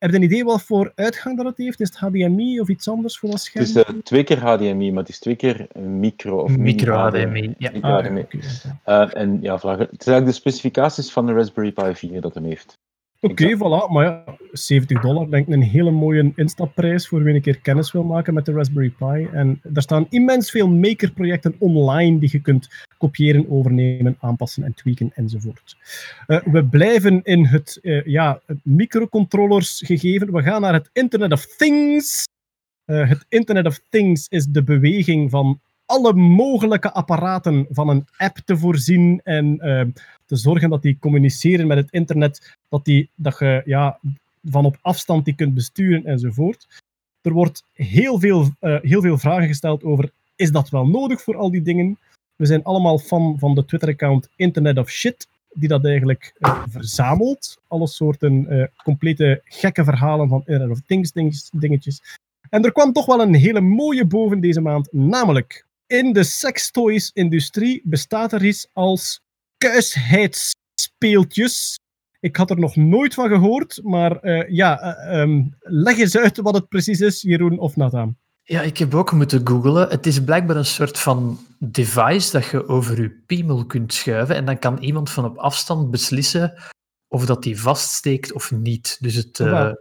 Heb 0.00 0.10
je 0.10 0.16
een 0.16 0.22
idee 0.22 0.44
wat 0.44 0.62
voor 0.62 0.92
uitgang 0.94 1.36
dat 1.36 1.46
het 1.46 1.56
heeft? 1.56 1.80
Is 1.80 1.88
het 1.88 1.98
HDMI 1.98 2.60
of 2.60 2.68
iets 2.68 2.88
anders 2.88 3.18
voor 3.18 3.30
dat 3.30 3.40
scherm? 3.40 3.64
Het 3.66 3.76
is 3.76 3.82
eh, 3.82 3.94
twee 4.02 4.24
keer 4.24 4.38
HDMI, 4.38 4.90
maar 4.90 5.00
het 5.02 5.08
is 5.08 5.18
twee 5.18 5.36
keer 5.36 5.66
een 5.72 6.00
micro 6.00 6.42
of 6.42 6.56
Micro 6.56 6.96
HDMI, 6.96 7.54
ja. 7.58 7.70
Micro 7.72 7.90
Ah, 7.90 8.04
HDMI. 8.04 8.20
oké. 8.20 8.38
Eh, 8.84 9.08
en 9.14 9.38
ja, 9.42 9.58
voilà. 9.58 9.62
het 9.62 10.00
is 10.00 10.06
eigenlijk 10.06 10.26
de 10.26 10.32
specificaties 10.32 11.12
van 11.12 11.26
de 11.26 11.32
Raspberry 11.32 11.72
Pi 11.72 11.94
4 11.94 12.20
dat 12.20 12.34
hem 12.34 12.44
heeft. 12.44 12.78
Oké, 13.22 13.56
voilà. 13.56 13.90
Maar 13.90 14.04
ja, 14.04 14.24
70 14.52 15.00
dollar 15.00 15.30
denk 15.30 15.46
ik 15.46 15.54
een 15.54 15.62
hele 15.62 15.90
mooie 15.90 16.32
instapprijs 16.36 17.08
voor 17.08 17.22
wie 17.22 17.34
een 17.34 17.40
keer 17.40 17.60
kennis 17.60 17.92
wil 17.92 18.02
maken 18.02 18.34
met 18.34 18.44
de 18.44 18.52
Raspberry 18.52 18.90
Pi. 18.98 19.28
En 19.32 19.60
er 19.74 19.82
staan 19.82 20.06
immens 20.08 20.50
veel 20.50 20.68
makerprojecten 20.68 21.54
online 21.58 22.18
die 22.18 22.28
je 22.32 22.40
kunt 22.40 22.68
kopiëren, 22.98 23.50
overnemen, 23.50 24.16
aanpassen 24.20 24.64
en 24.64 24.74
tweaken 24.74 25.12
enzovoort. 25.14 25.76
Eh, 26.26 26.42
we 26.44 26.64
blijven 26.64 27.22
in 27.22 27.44
het, 27.44 27.78
eh, 27.82 28.04
ja, 28.04 28.40
microcontrollers 28.62 29.82
gegeven. 29.86 30.32
We 30.32 30.42
gaan 30.42 30.60
naar 30.60 30.74
het 30.74 30.90
Internet 30.92 31.32
of 31.32 31.46
Things. 31.46 32.24
Eh, 32.84 33.08
het 33.08 33.24
Internet 33.28 33.66
of 33.66 33.80
Things 33.88 34.26
is 34.28 34.46
de 34.46 34.62
beweging 34.62 35.30
van 35.30 35.60
alle 35.86 36.14
mogelijke 36.14 36.92
apparaten 36.92 37.66
van 37.70 37.88
een 37.88 38.06
app 38.16 38.36
te 38.44 38.56
voorzien 38.56 39.20
en 39.24 39.58
te 40.30 40.36
zorgen 40.36 40.70
dat 40.70 40.82
die 40.82 40.98
communiceren 41.00 41.66
met 41.66 41.76
het 41.76 41.90
internet, 41.90 42.56
dat, 42.68 42.84
die, 42.84 43.10
dat 43.14 43.38
je 43.38 43.62
ja, 43.64 43.98
van 44.44 44.64
op 44.64 44.78
afstand 44.80 45.24
die 45.24 45.34
kunt 45.34 45.54
besturen 45.54 46.04
enzovoort. 46.04 46.66
Er 47.20 47.32
wordt 47.32 47.64
heel 47.72 48.18
veel, 48.18 48.48
eh, 48.60 48.76
heel 48.80 49.00
veel 49.00 49.18
vragen 49.18 49.46
gesteld 49.46 49.84
over, 49.84 50.10
is 50.36 50.52
dat 50.52 50.68
wel 50.68 50.86
nodig 50.86 51.22
voor 51.22 51.36
al 51.36 51.50
die 51.50 51.62
dingen? 51.62 51.98
We 52.36 52.46
zijn 52.46 52.64
allemaal 52.64 52.98
fan 52.98 53.38
van 53.38 53.54
de 53.54 53.64
Twitter-account 53.64 54.28
Internet 54.36 54.78
of 54.78 54.90
Shit, 54.90 55.28
die 55.52 55.68
dat 55.68 55.84
eigenlijk 55.84 56.32
eh, 56.38 56.62
verzamelt. 56.68 57.60
Alle 57.68 57.86
soorten 57.86 58.46
eh, 58.48 58.66
complete 58.84 59.40
gekke 59.44 59.84
verhalen 59.84 60.28
van 60.28 60.42
Internet 60.46 60.70
of 60.70 60.80
Things 60.86 61.12
dings- 61.12 61.50
dingetjes. 61.52 62.18
En 62.50 62.64
er 62.64 62.72
kwam 62.72 62.92
toch 62.92 63.06
wel 63.06 63.20
een 63.20 63.34
hele 63.34 63.60
mooie 63.60 64.04
boven 64.04 64.40
deze 64.40 64.60
maand, 64.60 64.92
namelijk 64.92 65.66
in 65.86 66.12
de 66.12 66.24
sextoys-industrie 66.24 67.80
bestaat 67.84 68.32
er 68.32 68.44
iets 68.44 68.68
als 68.72 69.20
kuisheidspeeltjes. 69.60 71.78
Ik 72.20 72.36
had 72.36 72.50
er 72.50 72.58
nog 72.58 72.76
nooit 72.76 73.14
van 73.14 73.28
gehoord, 73.28 73.80
maar 73.82 74.16
eh, 74.16 74.48
ja, 74.48 74.80
eh, 74.80 75.20
ehm, 75.20 75.42
leg 75.60 75.98
eens 75.98 76.16
uit 76.16 76.36
wat 76.36 76.54
het 76.54 76.68
precies 76.68 77.00
is, 77.00 77.22
Jeroen 77.22 77.58
of 77.58 77.76
Nathan. 77.76 78.16
Ja, 78.42 78.62
ik 78.62 78.78
heb 78.78 78.94
ook 78.94 79.12
moeten 79.12 79.46
googlen. 79.46 79.88
Het 79.88 80.06
is 80.06 80.24
blijkbaar 80.24 80.56
een 80.56 80.64
soort 80.64 80.98
van 80.98 81.38
device 81.58 82.32
dat 82.32 82.46
je 82.46 82.68
over 82.68 83.02
je 83.02 83.10
piemel 83.26 83.66
kunt 83.66 83.94
schuiven 83.94 84.36
en 84.36 84.44
dan 84.44 84.58
kan 84.58 84.78
iemand 84.78 85.10
van 85.10 85.24
op 85.24 85.36
afstand 85.36 85.90
beslissen 85.90 86.54
of 87.08 87.26
dat 87.26 87.42
die 87.42 87.60
vaststeekt 87.60 88.32
of 88.32 88.50
niet. 88.50 88.96
Dus 89.00 89.14
het... 89.14 89.40
eh. 89.40 89.72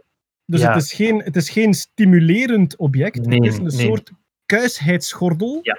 Dus 0.44 0.60
ja. 0.60 0.72
het, 0.72 0.82
is 0.82 0.92
geen, 0.92 1.22
het 1.22 1.36
is 1.36 1.50
geen 1.50 1.74
stimulerend 1.74 2.76
object, 2.76 3.26
Nee, 3.26 3.38
het 3.38 3.52
is 3.52 3.58
een 3.58 3.64
nee. 3.64 3.86
soort 3.86 4.10
kuisheidsgordel 4.46 5.58
Ja. 5.62 5.78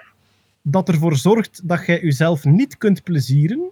dat 0.62 0.90
ervoor 0.90 1.16
zorgt 1.16 1.68
dat 1.68 1.86
jij 1.86 2.02
jezelf 2.02 2.46
niet 2.46 2.78
kunt 2.78 3.04
plezieren. 3.04 3.72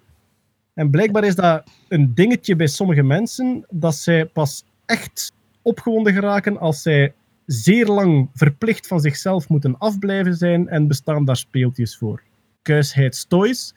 En 0.80 0.90
blijkbaar 0.90 1.24
is 1.24 1.36
dat 1.36 1.64
een 1.88 2.14
dingetje 2.14 2.56
bij 2.56 2.68
sommige 2.68 3.04
mensen 3.04 3.66
dat 3.70 3.96
zij 3.96 4.26
pas 4.26 4.64
echt 4.86 5.32
opgewonden 5.62 6.14
geraken 6.14 6.60
als 6.60 6.82
zij 6.82 7.14
zeer 7.46 7.86
lang 7.86 8.30
verplicht 8.34 8.88
van 8.88 9.00
zichzelf 9.00 9.50
moeten 9.50 9.78
afblijven 9.78 10.36
zijn 10.36 10.68
en 10.68 10.88
bestaan 10.88 11.26
daar 11.26 11.38
speeltjes 11.38 11.98
voor. 11.98 12.24
Kuisheidstoys. 12.62 13.74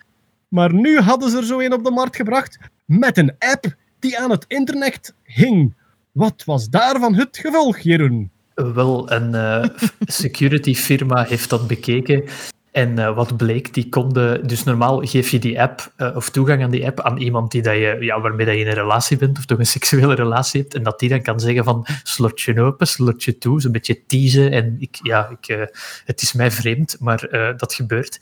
Maar 0.48 0.74
nu 0.74 0.98
hadden 0.98 1.30
ze 1.30 1.36
er 1.36 1.44
zo 1.44 1.60
een 1.60 1.72
op 1.72 1.84
de 1.84 1.90
markt 1.90 2.16
gebracht 2.16 2.58
met 2.84 3.18
een 3.18 3.34
app 3.38 3.76
die 3.98 4.18
aan 4.18 4.30
het 4.30 4.44
internet 4.48 5.14
hing. 5.22 5.74
Wat 6.12 6.44
was 6.44 6.68
daarvan 6.68 7.14
het 7.14 7.38
gevolg, 7.38 7.78
Jeroen? 7.78 8.30
Wel, 8.54 9.12
een 9.12 9.34
eh, 9.34 9.68
security 10.00 10.74
firma 10.74 11.24
heeft 11.24 11.50
dat 11.50 11.66
bekeken 11.66 12.24
En 12.72 12.98
eh, 12.98 13.14
wat 13.14 13.36
bleek, 13.36 13.74
die 13.74 13.88
konden... 13.88 14.46
Dus 14.46 14.64
normaal 14.64 15.06
geef 15.06 15.30
je 15.30 15.38
die 15.38 15.60
app, 15.60 15.92
eh, 15.96 16.16
of 16.16 16.30
toegang 16.30 16.62
aan 16.62 16.70
die 16.70 16.86
app, 16.86 17.00
aan 17.00 17.16
iemand 17.16 17.50
die 17.50 17.62
dat 17.62 17.74
je, 17.74 17.96
ja, 18.00 18.20
waarmee 18.20 18.46
dat 18.46 18.54
je 18.54 18.60
in 18.60 18.66
een 18.66 18.74
relatie 18.74 19.16
bent, 19.16 19.38
of 19.38 19.44
toch 19.44 19.58
een 19.58 19.66
seksuele 19.78 20.14
relatie 20.14 20.60
hebt, 20.60 20.74
en 20.74 20.82
dat 20.82 20.98
die 20.98 21.08
dan 21.08 21.22
kan 21.22 21.40
zeggen 21.40 21.64
van, 21.64 21.86
slotje 22.02 22.60
open, 22.60 22.86
slotje 22.86 23.38
toe, 23.38 23.60
zo'n 23.60 23.72
beetje 23.72 24.06
teasen. 24.06 24.50
En 24.50 24.76
ik, 24.78 24.98
ja, 25.02 25.28
ik, 25.28 25.48
eh, 25.48 25.62
het 26.04 26.22
is 26.22 26.32
mij 26.32 26.50
vreemd, 26.50 26.96
maar 27.00 27.28
dat 27.56 27.74
gebeurt. 27.74 28.18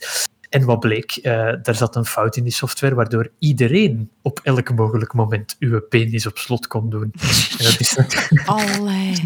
En 0.51 0.65
wat 0.65 0.79
bleek, 0.79 1.11
eh 1.11 1.53
daar 1.61 1.75
zat 1.75 1.95
een 1.95 2.05
fout 2.05 2.35
in 2.35 2.43
die 2.43 2.51
software, 2.51 2.95
waardoor 2.95 3.29
iedereen 3.39 4.09
op 4.21 4.39
elk 4.43 4.73
mogelijk 4.75 5.13
moment 5.13 5.55
uw 5.59 5.81
penis 5.81 6.27
op 6.27 6.37
slot 6.37 6.67
kon 6.67 6.89
doen. 6.89 7.11
En 7.57 7.63
dat 7.65 7.79
is 7.79 7.95
natuurlijk 7.97 8.47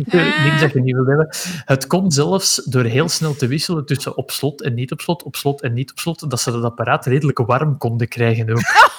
niks 0.45 0.61
dat 0.61 0.73
je 0.73 0.81
niet 0.81 0.95
wil 0.95 1.06
hebben. 1.06 1.27
Het 1.65 1.88
kon 1.88 2.11
zelfs 2.11 2.56
door 2.65 2.84
heel 2.84 3.10
snel 3.10 3.35
te 3.35 3.47
wisselen 3.47 3.85
tussen 3.85 4.18
op 4.18 4.31
slot 4.31 4.61
en 4.61 4.73
niet 4.73 4.91
op 4.91 5.02
slot, 5.02 5.23
op 5.23 5.35
slot 5.35 5.61
en 5.61 5.73
niet 5.73 5.91
op 5.91 5.99
slot, 5.99 6.30
dat 6.30 6.41
ze 6.41 6.52
dat 6.52 6.64
apparaat 6.64 7.06
redelijk 7.06 7.38
warm 7.38 7.77
konden 7.77 8.07
krijgen 8.07 8.49
ook. 8.49 8.61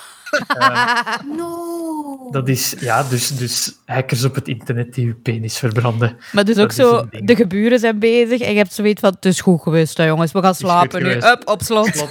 No. 1.36 2.28
Dat 2.30 2.48
is, 2.48 2.74
ja, 2.80 3.02
dus, 3.02 3.28
dus 3.36 3.76
hackers 3.84 4.24
op 4.24 4.34
het 4.34 4.48
internet 4.48 4.94
die 4.94 5.06
uw 5.06 5.14
penis 5.22 5.58
verbranden. 5.58 6.16
Maar 6.32 6.44
dus 6.44 6.58
ook 6.58 6.68
is 6.68 6.74
zo, 6.74 7.08
de 7.10 7.36
geburen 7.36 7.78
zijn 7.78 7.98
bezig 7.98 8.40
en 8.40 8.50
je 8.52 8.56
hebt 8.58 8.72
zoiets 8.72 9.00
van, 9.00 9.12
het 9.14 9.24
is 9.24 9.40
goed 9.40 9.62
geweest, 9.62 9.96
hè, 9.96 10.04
jongens, 10.04 10.32
we 10.32 10.42
gaan 10.42 10.54
slapen 10.54 11.02
nu. 11.02 11.10
Up, 11.10 11.42
op 11.44 11.62
slot. 11.62 12.06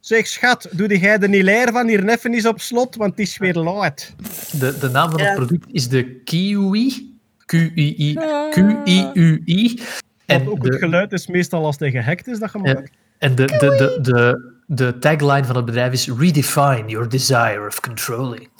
Zeg, 0.00 0.26
schat, 0.26 0.68
doe 0.72 0.98
jij 0.98 1.18
de 1.18 1.28
Nilair 1.28 1.72
van 1.72 1.88
hier 1.88 2.04
neffen 2.04 2.34
eens 2.34 2.46
op 2.46 2.60
slot, 2.60 2.96
want 2.96 3.10
het 3.10 3.20
is 3.20 3.38
weer 3.38 3.54
laat. 3.54 4.14
De, 4.52 4.78
de 4.78 4.88
naam 4.88 5.10
van 5.10 5.20
het 5.20 5.28
Ja. 5.28 5.34
product 5.34 5.66
is 5.72 5.88
de 5.88 6.20
Kiwi. 6.24 7.12
Q-I-I. 7.46 8.14
Q-I-U-I. 8.50 9.80
En 10.26 10.40
En 10.40 10.48
ook 10.48 10.64
het 10.64 10.74
geluid 10.74 11.12
is 11.12 11.26
meestal 11.26 11.64
als 11.64 11.76
het 11.78 11.90
gehackt 11.90 12.26
is 12.28 12.38
dat 12.38 12.52
je 12.52 12.58
maakt. 12.58 12.90
en 13.18 13.34
de, 13.34 13.44
de, 13.44 13.58
de, 13.58 13.98
de, 14.02 14.52
de 14.66 14.98
tagline 14.98 15.44
van 15.44 15.56
het 15.56 15.64
bedrijf 15.64 15.92
is 15.92 16.08
Redefine 16.08 16.84
your 16.86 17.08
desire 17.08 17.66
of 17.66 17.80
controlling. 17.80 18.50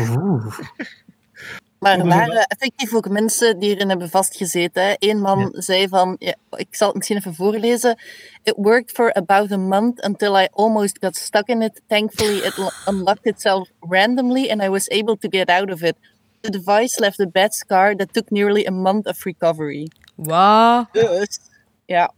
Oeh. 0.00 0.58
Maar 1.78 1.98
er 1.98 2.06
waren 2.06 2.46
effectief 2.46 2.94
ook 2.94 3.08
mensen 3.08 3.58
die 3.58 3.74
erin 3.74 3.88
hebben 3.88 4.10
vastgezeten. 4.10 4.82
hè. 4.84 4.94
Eén 4.98 5.20
man 5.20 5.52
zei 5.56 5.88
van, 5.88 6.16
ja, 6.18 6.34
ik 6.50 6.66
zal 6.70 6.86
het 6.86 6.96
misschien 6.96 7.16
even 7.16 7.34
voorlezen. 7.34 7.98
It 8.42 8.54
worked 8.56 8.90
for 8.90 9.12
about 9.12 9.52
a 9.52 9.56
month 9.56 10.04
until 10.04 10.40
I 10.40 10.48
almost 10.52 10.96
got 11.00 11.16
stuck 11.16 11.46
in 11.48 11.62
it. 11.62 11.80
Thankfully, 11.86 12.36
it 12.36 12.56
lo- 12.56 12.70
unlocked 12.86 13.24
itself 13.26 13.68
randomly 13.80 14.50
and 14.50 14.62
I 14.62 14.68
was 14.68 14.88
able 14.90 15.16
to 15.16 15.28
get 15.30 15.48
out 15.48 15.70
of 15.72 15.82
it. 15.82 15.94
The 16.40 16.50
device 16.50 17.00
left 17.00 17.20
a 17.20 17.26
bad 17.26 17.54
scar 17.54 17.94
that 17.96 18.12
took 18.12 18.30
nearly 18.30 18.66
a 18.66 18.70
month 18.70 19.06
of 19.06 19.24
recovery. 19.24 19.90
Wat? 20.14 20.86
Dus, 20.92 21.38
ja. 21.86 22.12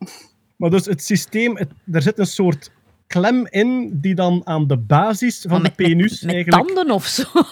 Maar 0.56 0.70
dus 0.70 0.86
het 0.86 1.04
systeem, 1.04 1.56
het- 1.56 1.72
er 1.92 2.02
zit 2.02 2.18
een 2.18 2.26
soort 2.26 2.70
klem 3.06 3.46
in 3.50 4.00
die 4.00 4.14
dan 4.14 4.42
aan 4.44 4.66
de 4.66 4.76
basis 4.76 5.44
van 5.48 5.62
de 5.62 5.70
penus 5.70 6.22
Met 6.22 6.34
eigenlijk... 6.34 6.66
tanden 6.66 6.94
of 6.94 7.06
zo? 7.06 7.24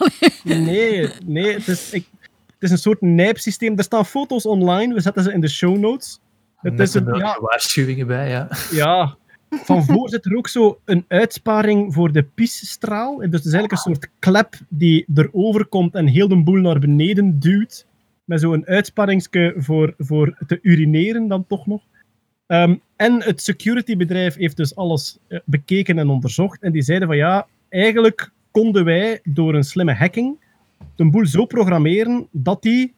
Nee, 0.45 1.09
nee 1.27 1.53
het, 1.53 1.69
is, 1.69 1.93
ik, 1.93 2.07
het 2.47 2.57
is 2.59 2.71
een 2.71 2.79
soort 2.79 3.01
nijpsysteem. 3.01 3.79
Er 3.79 3.85
staan 3.85 4.07
foto's 4.07 4.47
online, 4.47 4.95
we 4.95 5.01
zetten 5.01 5.23
ze 5.23 5.33
in 5.33 5.41
de 5.41 5.49
show 5.49 5.79
notes. 5.79 6.21
Het 6.57 6.77
Met 6.77 6.89
is 6.89 6.95
een, 6.95 7.05
de 7.05 7.17
ja, 7.17 7.39
waarschuwingen 7.41 8.07
bij, 8.07 8.29
ja. 8.29 8.49
ja, 8.71 9.17
van 9.51 9.85
voor 9.85 10.09
zit 10.09 10.25
er 10.25 10.37
ook 10.37 10.49
zo 10.49 10.81
een 10.85 11.05
uitsparing 11.09 11.95
voor 11.95 12.13
de 12.13 12.23
pisstraal. 12.23 13.17
Dus 13.17 13.25
het 13.25 13.45
is 13.45 13.53
eigenlijk 13.53 13.73
een 13.73 13.95
soort 13.95 14.09
klep 14.19 14.55
die 14.69 15.07
erover 15.15 15.67
komt 15.67 15.95
en 15.95 16.07
heel 16.07 16.29
de 16.29 16.43
boel 16.43 16.61
naar 16.61 16.79
beneden 16.79 17.39
duwt. 17.39 17.87
Met 18.25 18.41
zo'n 18.41 18.67
uitsparingsje 18.67 19.55
voor, 19.57 19.95
voor 19.99 20.37
te 20.47 20.59
urineren 20.63 21.29
dan 21.29 21.47
toch 21.47 21.67
nog. 21.67 21.83
Ehm, 22.47 22.77
en 23.03 23.23
het 23.23 23.43
securitybedrijf 23.43 24.35
heeft 24.35 24.57
dus 24.57 24.77
alles 24.77 25.19
eh, 25.29 25.39
bekeken 25.45 25.99
en 25.99 26.09
onderzocht. 26.09 26.63
En 26.63 26.73
die 26.73 26.83
zeiden 26.83 27.09
van 27.09 27.17
ja, 27.17 27.47
eigenlijk 27.69 28.31
konden 28.51 28.85
wij 28.85 29.21
door 29.25 29.55
een 29.55 29.65
slimme 29.65 29.95
hacking 29.95 30.37
de 30.97 31.11
boel 31.11 31.27
zo 31.27 31.45
programmeren 31.45 32.29
dat 32.31 32.63
die 32.63 32.95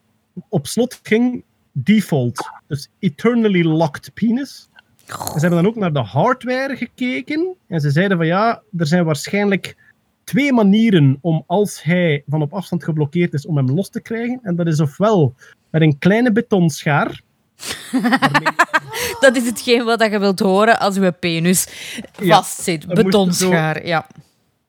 op 0.49 0.67
slot 0.67 0.99
ging 1.03 1.43
default. 1.71 2.49
Dus 2.67 2.89
eternally 2.99 3.63
locked 3.63 4.11
penis. 4.13 4.69
En 5.07 5.15
ze 5.15 5.39
hebben 5.39 5.63
dan 5.63 5.67
ook 5.67 5.75
naar 5.75 5.93
de 5.93 5.99
hardware 5.99 6.75
gekeken. 6.75 7.55
En 7.67 7.81
ze 7.81 7.89
zeiden 7.89 8.17
van 8.17 8.25
ja, 8.25 8.61
er 8.77 8.87
zijn 8.87 9.05
waarschijnlijk 9.05 9.75
twee 10.23 10.53
manieren 10.53 11.17
om 11.21 11.43
als 11.47 11.83
hij 11.83 12.23
van 12.27 12.41
op 12.41 12.53
afstand 12.53 12.83
geblokkeerd 12.83 13.33
is, 13.33 13.45
om 13.45 13.57
hem 13.57 13.71
los 13.71 13.89
te 13.89 14.01
krijgen. 14.01 14.39
En 14.43 14.55
dat 14.55 14.67
is 14.67 14.79
ofwel 14.79 15.33
met 15.69 15.81
een 15.81 15.97
kleine 15.97 16.31
betonschaar. 16.31 17.21
Dat 19.19 19.35
is 19.35 19.45
hetgeen 19.45 19.83
wat 19.83 20.01
je 20.01 20.19
wilt 20.19 20.39
horen 20.39 20.79
als 20.79 20.95
je 20.95 21.11
penis 21.11 21.67
Ja, 22.21 22.35
vastzit. 22.35 22.85
je 22.87 22.93
Betonschaar, 23.03 23.87
ja. 23.87 24.07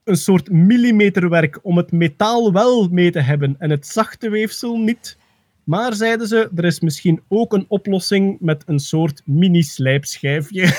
Een 0.04 0.16
soort 0.16 0.50
millimeterwerk 0.50 1.58
om 1.62 1.76
het 1.76 1.92
metaal 1.92 2.52
wel 2.52 2.88
mee 2.88 3.10
te 3.10 3.20
hebben 3.20 3.56
en 3.58 3.70
het 3.70 3.86
zachte 3.86 4.28
weefsel 4.28 4.76
niet. 4.78 5.16
Maar 5.64 5.94
zeiden 5.94 6.26
ze, 6.26 6.50
er 6.56 6.64
is 6.64 6.80
misschien 6.80 7.22
ook 7.28 7.52
een 7.52 7.64
oplossing 7.68 8.36
met 8.40 8.62
een 8.66 8.78
soort 8.78 9.22
mini-slijpschijfje. 9.24 10.68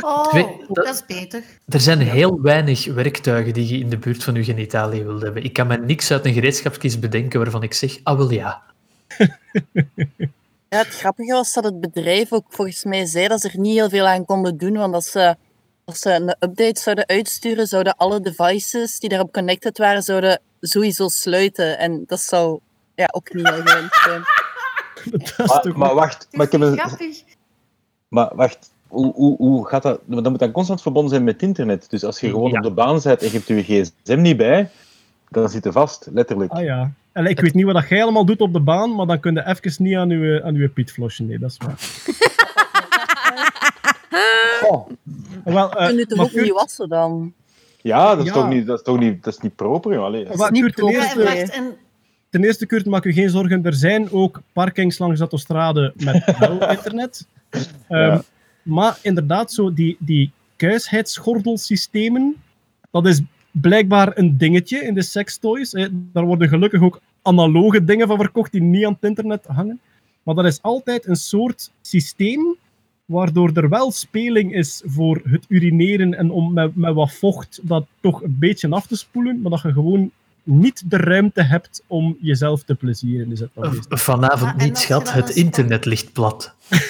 Oh, 0.00 0.32
dat 0.68 0.88
is 0.88 1.06
beter. 1.06 1.42
Er 1.68 1.80
zijn 1.80 1.98
heel 1.98 2.40
weinig 2.40 2.84
werktuigen 2.86 3.52
die 3.52 3.68
je 3.68 3.78
in 3.78 3.88
de 3.88 3.98
buurt 3.98 4.24
van 4.24 4.34
je 4.34 4.44
genitalie 4.44 5.04
wilt 5.04 5.22
hebben. 5.22 5.44
Ik 5.44 5.52
kan 5.52 5.66
me 5.66 5.76
niks 5.76 6.10
uit 6.10 6.24
een 6.24 6.32
gereedschapskist 6.32 7.00
bedenken 7.00 7.40
waarvan 7.40 7.62
ik 7.62 7.74
zeg, 7.74 7.98
ah 8.02 8.16
wel 8.16 8.30
ja. 8.32 8.62
Ja, 10.68 10.78
het 10.78 10.86
grappige 10.88 11.32
was 11.32 11.52
dat 11.52 11.64
het 11.64 11.80
bedrijf 11.80 12.32
ook 12.32 12.44
volgens 12.48 12.84
mij 12.84 13.06
zei 13.06 13.28
dat 13.28 13.40
ze 13.40 13.48
er 13.48 13.58
niet 13.58 13.74
heel 13.76 13.88
veel 13.88 14.06
aan 14.06 14.24
konden 14.24 14.56
doen, 14.58 14.76
want 14.76 14.94
als 14.94 15.10
ze, 15.10 15.36
als 15.84 15.98
ze 15.98 16.12
een 16.12 16.28
update 16.28 16.80
zouden 16.80 17.06
uitsturen, 17.08 17.66
zouden 17.66 17.96
alle 17.96 18.20
devices 18.20 18.98
die 19.00 19.08
daarop 19.08 19.32
connected 19.32 19.78
waren, 19.78 20.02
zouden 20.02 20.40
sowieso 20.60 21.08
sluiten. 21.08 21.78
En 21.78 22.04
dat 22.06 22.20
zou 22.20 22.58
ja, 22.94 23.08
ook 23.10 23.34
niet 23.34 23.48
heel 23.48 23.62
gewenst 23.64 24.02
zijn. 24.04 24.22
Maar, 25.46 25.60
toch 25.62 25.76
maar 25.76 25.94
wacht, 25.94 26.28
maar 26.30 26.46
ik 26.46 26.52
heb 26.52 26.60
een, 26.60 26.78
Grappig. 26.78 27.22
maar 28.08 28.30
wacht. 28.34 28.70
Hoe, 28.88 29.12
hoe, 29.14 29.36
hoe 29.36 29.66
gaat 29.68 29.82
dat? 29.82 30.00
Want 30.06 30.22
Dat 30.22 30.30
moet 30.32 30.40
dan 30.40 30.50
constant 30.52 30.82
verbonden 30.82 31.10
zijn 31.10 31.24
met 31.24 31.32
het 31.34 31.42
internet. 31.42 31.90
Dus 31.90 32.04
als 32.04 32.20
je 32.20 32.28
gewoon 32.28 32.50
Ja. 32.50 32.56
op 32.56 32.62
de 32.64 32.70
baan 32.70 33.00
bent 33.02 33.22
en 33.22 33.26
je 33.26 33.32
hebt 33.32 33.46
je 33.46 33.62
gsm 33.62 34.20
niet 34.20 34.36
bij, 34.36 34.70
dan 35.28 35.48
zit 35.48 35.64
je 35.64 35.72
vast, 35.72 36.08
letterlijk. 36.12 36.50
Ah 36.52 36.62
ja. 36.64 36.90
En 37.12 37.26
ik 37.26 37.40
weet 37.40 37.54
niet 37.54 37.64
wat 37.64 37.74
dat 37.74 37.88
jij 37.88 38.02
allemaal 38.02 38.24
doet 38.24 38.40
op 38.40 38.52
de 38.52 38.60
baan, 38.60 38.94
maar 38.94 39.06
dan 39.06 39.20
kun 39.20 39.34
je 39.34 39.46
even 39.46 39.82
niet 39.84 39.96
aan 39.96 40.08
je, 40.08 40.42
aan 40.44 40.54
uw 40.54 40.70
piet. 40.72 40.96
Nee, 41.18 41.38
dat 41.38 41.50
is 41.50 41.56
waar. 41.66 41.76
Goh. 44.62 44.88
Wel, 45.44 45.72
eh, 45.72 45.86
Kun 45.86 45.96
je 45.96 46.06
toch 46.06 46.20
ook 46.20 46.32
niet 46.32 46.52
wassen 46.52 46.88
dan? 46.88 47.32
Ja, 47.82 48.08
dat 48.14 48.18
is, 48.18 48.24
Ja. 48.26 48.32
toch 48.32 48.48
niet, 48.48 48.66
dat 48.66 48.78
is 48.78 48.84
toch 48.84 48.98
niet, 48.98 49.24
dat 49.24 49.34
is 49.34 49.40
niet 49.40 49.56
proper, 49.56 49.92
joh. 49.92 50.04
Allee, 50.04 50.24
dat 50.24 50.32
is- 50.32 50.38
maar 50.38 50.50
niet 50.52 50.62
Kurt, 50.62 50.76
ten, 50.76 50.84
proper. 50.84 51.26
Eerste, 51.36 51.52
en 51.52 51.76
ten 52.30 52.44
eerste, 52.44 52.66
Kurt, 52.66 52.86
maak 52.86 53.04
u 53.04 53.12
geen 53.12 53.30
zorgen. 53.30 53.64
Er 53.64 53.74
zijn 53.74 54.10
ook 54.12 54.40
parkings 54.52 54.98
langs 54.98 55.14
de 55.14 55.20
autostrade 55.20 55.92
met 55.96 56.24
wel 56.38 56.70
internet. 56.70 57.26
Ehm, 57.50 57.62
Ja. 57.88 58.22
Maar 58.62 58.98
inderdaad, 59.02 59.52
zo 59.52 59.72
die, 59.74 59.96
die 59.98 60.30
kuisheidsgordelsystemen, 60.56 62.36
dat 62.90 63.06
is 63.06 63.20
blijkbaar 63.50 64.18
een 64.18 64.38
dingetje 64.38 64.78
in 64.78 64.94
de 64.94 65.02
sextoys. 65.02 65.70
Daar 65.90 66.24
worden 66.24 66.48
gelukkig 66.48 66.82
ook 66.82 67.00
analoge 67.22 67.84
dingen 67.84 68.06
van 68.06 68.16
verkocht 68.16 68.52
die 68.52 68.62
niet 68.62 68.84
aan 68.84 68.92
het 68.92 69.08
internet 69.08 69.46
hangen. 69.46 69.80
Maar 70.22 70.34
dat 70.34 70.44
is 70.44 70.62
altijd 70.62 71.06
een 71.06 71.16
soort 71.16 71.72
systeem 71.80 72.56
waardoor 73.04 73.50
er 73.54 73.68
wel 73.68 73.90
speling 73.90 74.54
is 74.54 74.82
voor 74.84 75.20
het 75.24 75.44
urineren 75.48 76.14
en 76.14 76.30
om 76.30 76.52
met, 76.52 76.76
met 76.76 76.94
wat 76.94 77.12
vocht 77.12 77.60
dat 77.62 77.86
toch 78.00 78.22
een 78.22 78.36
beetje 78.38 78.68
af 78.70 78.86
te 78.86 78.96
spoelen, 78.96 79.40
maar 79.40 79.50
dat 79.50 79.62
je 79.62 79.72
gewoon 79.72 80.10
niet 80.42 80.90
de 80.90 80.96
ruimte 80.96 81.42
hebt 81.42 81.82
om 81.86 82.16
jezelf 82.20 82.62
te 82.62 82.74
plezieren. 82.74 83.32
Is 83.32 83.40
het 83.40 83.50
dan 83.54 83.74
meestal. 83.74 83.98
Vanavond 83.98 84.52
Ah, 84.52 84.56
niet, 84.58 84.78
schat. 84.78 85.12
Het 85.12 85.30
internet 85.30 85.84
ligt 85.84 86.12
plat. 86.12 86.54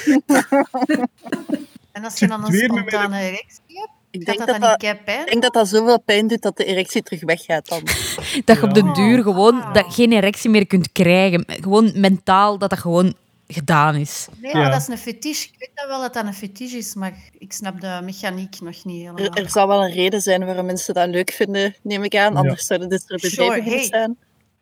En 1.99 2.05
als 2.05 2.19
je 2.19 2.27
dan 2.27 2.45
een 2.45 2.53
spontane 2.53 3.21
erectie 3.21 3.79
hebt, 3.79 3.91
Ik 4.11 4.25
denk 4.25 4.39
dat 4.39 4.47
dat 4.47 4.61
dat, 4.81 5.05
pijn? 5.05 5.27
denk 5.27 5.43
dat 5.43 5.53
dat 5.53 5.69
zoveel 5.69 6.01
pijn 6.01 6.27
doet 6.29 6.43
dat 6.43 6.57
de 6.57 6.65
erectie 6.65 7.03
terug 7.03 7.21
weggaat 7.25 7.69
dan. 7.69 7.81
Dat 8.45 8.57
je 8.57 8.63
op 8.63 8.77
Ja. 8.77 8.83
den 8.83 8.95
duur 8.95 9.23
gewoon 9.23 9.63
dat 9.73 9.95
geen 9.95 10.13
erectie 10.13 10.51
meer 10.51 10.67
kunt 10.67 10.93
krijgen. 10.93 11.45
Gewoon 11.47 11.93
mentaal 11.95 12.59
dat 12.59 12.71
dat 12.71 12.79
gewoon 12.79 13.15
gedaan 13.47 13.95
is. 13.95 14.27
Nee, 14.41 14.53
Ja. 14.53 14.59
maar 14.61 14.71
dat 14.71 14.81
is 14.81 14.89
een 14.89 14.99
fetiche. 14.99 15.49
Ik 15.49 15.55
weet 15.59 15.71
dat 15.75 15.87
wel 15.89 16.01
dat 16.01 16.15
dat 16.15 16.25
een 16.25 16.35
fetiche 16.35 16.77
is, 16.77 16.95
maar 16.95 17.13
ik 17.39 17.53
snap 17.53 17.81
de 17.81 18.01
mechaniek 18.05 18.61
nog 18.61 18.85
niet 18.85 19.01
helemaal. 19.01 19.25
Er, 19.25 19.43
er 19.43 19.51
zal 19.51 19.69
wel 19.69 19.85
een 19.85 19.93
reden 19.93 20.21
zijn 20.21 20.45
waarom 20.45 20.67
mensen 20.67 20.95
dat 20.95 21.09
leuk 21.09 21.31
vinden, 21.31 21.75
neem 21.83 22.05
ik 22.05 22.15
aan. 22.17 22.33
Ja. 22.33 22.39
Anders 22.39 22.67
zouden 22.67 22.89
dit 22.89 23.05
soort 23.07 23.21
bedrijven 23.23 23.55
Sure, 23.55 23.63
niet 23.63 23.69
hey. 23.73 23.79
bestaan. 23.79 24.17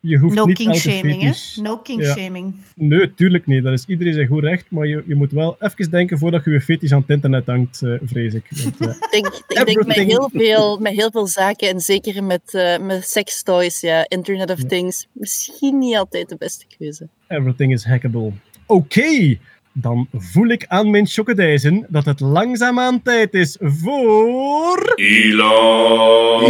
Je 0.08 0.18
hoeft 0.18 0.34
No 0.34 0.44
niet 0.44 0.56
king 0.56 0.76
shaming, 0.76 1.22
hè? 1.22 1.32
No 1.62 1.76
king 1.78 2.02
Ja. 2.02 2.12
shaming. 2.14 2.54
Nee, 2.74 3.14
tuurlijk 3.14 3.46
niet. 3.46 3.62
Dat 3.62 3.72
is 3.72 3.84
iedereen 3.86 4.12
zijn 4.14 4.26
goed 4.26 4.42
recht, 4.42 4.64
maar 4.68 4.86
je, 4.86 5.02
je 5.06 5.14
moet 5.14 5.32
wel 5.32 5.56
even 5.60 5.90
denken 5.90 6.18
voordat 6.18 6.44
je 6.44 6.50
je 6.50 6.60
fetish 6.60 6.92
aan 6.92 7.00
het 7.00 7.10
internet 7.10 7.46
hangt, 7.46 7.82
eh, 7.82 7.92
vrees 8.04 8.34
ik. 8.34 8.44
Want, 8.62 8.80
eh, 8.80 8.86
Ik 8.88 9.08
denk, 9.10 9.26
ik 9.48 9.66
denk 9.66 9.86
met, 9.86 9.96
heel 9.96 10.30
veel, 10.32 10.78
met 10.78 10.92
heel 10.92 11.10
veel 11.10 11.26
zaken, 11.26 11.68
en 11.68 11.80
zeker 11.80 12.24
met, 12.24 12.54
eh 12.54 12.78
met 12.78 13.08
sextoys, 13.08 13.80
ja, 13.80 14.04
Internet 14.08 14.50
of 14.50 14.64
Things, 14.64 15.06
misschien 15.12 15.78
niet 15.78 15.96
altijd 15.96 16.28
de 16.28 16.36
beste 16.38 16.64
keuze. 16.78 17.08
everything 17.28 17.72
is 17.72 17.84
hackable. 17.84 18.32
Oké, 18.66 19.38
dan 19.72 20.08
voel 20.12 20.46
ik 20.48 20.64
aan 20.66 20.90
mijn 20.90 21.06
chocodijzen 21.06 21.86
dat 21.88 22.04
het 22.04 22.20
langzaamaan 22.20 23.02
tijd 23.02 23.34
is 23.34 23.56
voor... 23.60 24.92
Elon. 24.94 26.42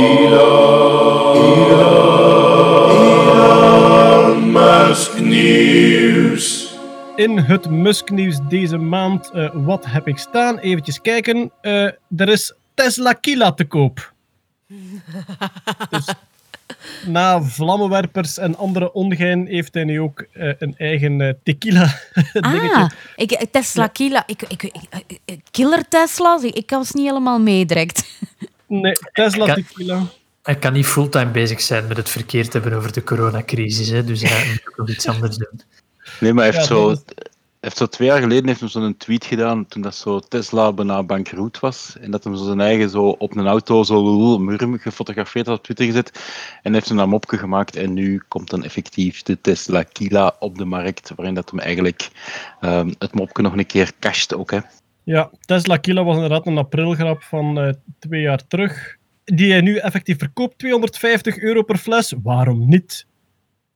Elon 1.76 3.26
Musk 4.40 5.18
nieuws. 5.20 6.74
In 7.16 7.38
het 7.38 7.70
Musk-nieuws 7.70 8.38
deze 8.48 8.76
maand, 8.76 9.30
eh, 9.30 9.50
wat 9.54 9.84
heb 9.86 10.08
ik 10.08 10.18
staan? 10.18 10.58
Eventjes 10.58 11.00
kijken. 11.00 11.50
Eh, 11.60 11.82
er 12.16 12.28
is 12.28 12.54
Tesla 12.74 13.12
Kila 13.12 13.52
te 13.52 13.64
koop. 13.64 14.12
dus 15.90 16.06
na 17.06 17.42
vlammenwerpers 17.42 18.38
en 18.38 18.56
andere 18.56 18.92
ongein 18.92 19.46
heeft 19.46 19.74
hij 19.74 19.84
nu 19.84 20.00
ook 20.00 20.20
eh, 20.32 20.52
een 20.58 20.74
eigen 20.76 21.20
eh, 21.20 21.32
tequila 21.42 21.94
dingetje. 22.32 22.70
Ah, 22.70 22.90
ik, 23.16 23.46
Tesla 23.50 23.86
Killa. 23.86 24.22
Ik, 24.26 24.42
ik, 24.42 24.70
killer 25.50 25.88
Tesla's? 25.88 26.42
Ik, 26.42 26.54
ik 26.54 26.70
was 26.70 26.92
niet 26.92 27.06
helemaal 27.06 27.38
mee 27.40 27.64
direct. 27.66 28.20
Nee, 28.66 28.92
Tesla 29.12 29.46
Kan- 29.46 29.54
tequila. 29.54 30.02
Hij 30.47 30.56
kan 30.56 30.73
niet 30.73 30.86
fulltime 30.86 31.31
bezig 31.31 31.60
zijn 31.60 31.86
met 31.86 31.97
het 31.97 32.09
verkeerd 32.09 32.52
hebben 32.52 32.73
over 32.73 32.93
de 32.93 33.05
coronacrisis, 33.05 33.89
hè, 33.89 34.05
dus 34.05 34.23
hij 34.23 34.47
moet 34.48 34.68
ook 34.68 34.77
nog 34.77 34.89
iets 34.89 35.09
anders 35.09 35.36
doen. 35.36 35.60
Nee, 36.20 36.32
maar 36.32 36.44
hij 36.44 36.52
heeft, 36.55 36.68
Ja, 36.68 36.74
zo, 36.74 36.97
heeft 37.60 37.77
zo 37.77 37.86
twee 37.86 38.09
jaar 38.09 38.20
geleden 38.20 38.47
heeft 38.47 38.60
hij 38.60 38.68
zo'n 38.68 38.97
tweet 38.97 39.24
gedaan 39.24 39.66
toen 39.66 39.82
dat 39.82 39.94
zo 39.94 40.20
Tesla 40.20 40.73
bijna 40.73 41.02
bankroet 41.02 41.60
was. 41.60 41.97
En 42.01 42.10
dat 42.10 42.24
hij 42.24 42.36
zo 42.36 42.44
zijn 42.44 42.60
eigen 42.60 42.90
zo 42.90 43.09
op 43.09 43.36
een 43.36 43.47
auto 43.47 43.82
zo 43.82 44.02
lul, 44.02 44.39
murm 44.39 44.78
gefotografeerd 44.78 45.47
had 45.47 45.59
op 45.59 45.64
Twitter 45.64 45.86
gezet. 45.86 46.20
En 46.62 46.73
heeft 46.73 46.90
een 46.90 46.98
een 46.98 47.09
mopje 47.09 47.39
gemaakt 47.39 47.77
en 47.77 47.93
nu 47.93 48.23
komt 48.28 48.51
dan 48.51 48.64
effectief 48.64 49.23
de 49.23 49.40
Tesla 49.40 49.82
Kila 49.82 50.36
op 50.39 50.59
de 50.59 50.64
markt, 50.64 51.12
waarin 51.16 51.35
dat 51.35 51.51
hem 51.51 51.59
eigenlijk 51.59 52.10
ehm, 52.60 52.93
het 52.98 53.14
mopje 53.14 53.43
nog 53.43 53.56
een 53.56 53.66
keer 53.66 53.93
casht 54.01 54.35
ook. 54.35 54.51
Hè. 54.51 54.59
Ja, 55.02 55.31
Tesla 55.40 55.77
Kila 55.77 56.05
was 56.05 56.14
inderdaad 56.14 56.47
een 56.47 56.59
aprilgrap 56.59 57.23
van 57.23 57.59
eh, 57.59 57.73
twee 57.98 58.20
jaar 58.20 58.47
terug. 58.47 58.95
Die 59.35 59.51
hij 59.51 59.61
nu 59.61 59.77
effectief 59.77 60.19
verkoopt, 60.19 60.59
250 60.59 61.39
euro 61.39 61.62
per 61.62 61.77
fles. 61.78 62.15
Waarom 62.23 62.69
niet? 62.69 63.07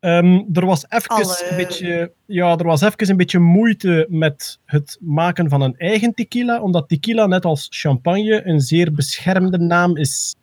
Ehm, 0.00 0.40
er, 0.52 0.66
was 0.66 0.84
even 0.88 1.08
Alle- 1.08 1.46
een 1.50 1.56
beetje, 1.56 2.12
ja, 2.26 2.56
er 2.56 2.64
was 2.64 2.80
even 2.80 3.10
een 3.10 3.16
beetje 3.16 3.38
moeite 3.38 4.06
met 4.08 4.58
het 4.64 4.98
maken 5.00 5.48
van 5.48 5.60
een 5.60 5.76
eigen 5.76 6.14
tequila, 6.14 6.60
omdat 6.60 6.88
tequila, 6.88 7.26
net 7.26 7.44
als 7.44 7.66
champagne, 7.70 8.46
een 8.46 8.60
zeer 8.60 8.92
beschermde 8.92 9.58
naam 9.58 9.96
is. 9.96 10.34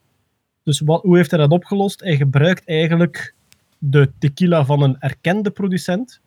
Dus 0.64 0.80
wat, 0.80 1.02
hoe 1.02 1.16
heeft 1.18 1.32
hij 1.32 1.40
dat 1.40 1.52
opgelost? 1.52 2.00
Hij 2.00 2.16
gebruikt 2.16 2.68
eigenlijk 2.68 3.34
de 3.78 4.12
tequila 4.20 4.66
van 4.66 4.82
een 4.82 5.00
erkende 5.00 5.50
producent. 5.52 6.22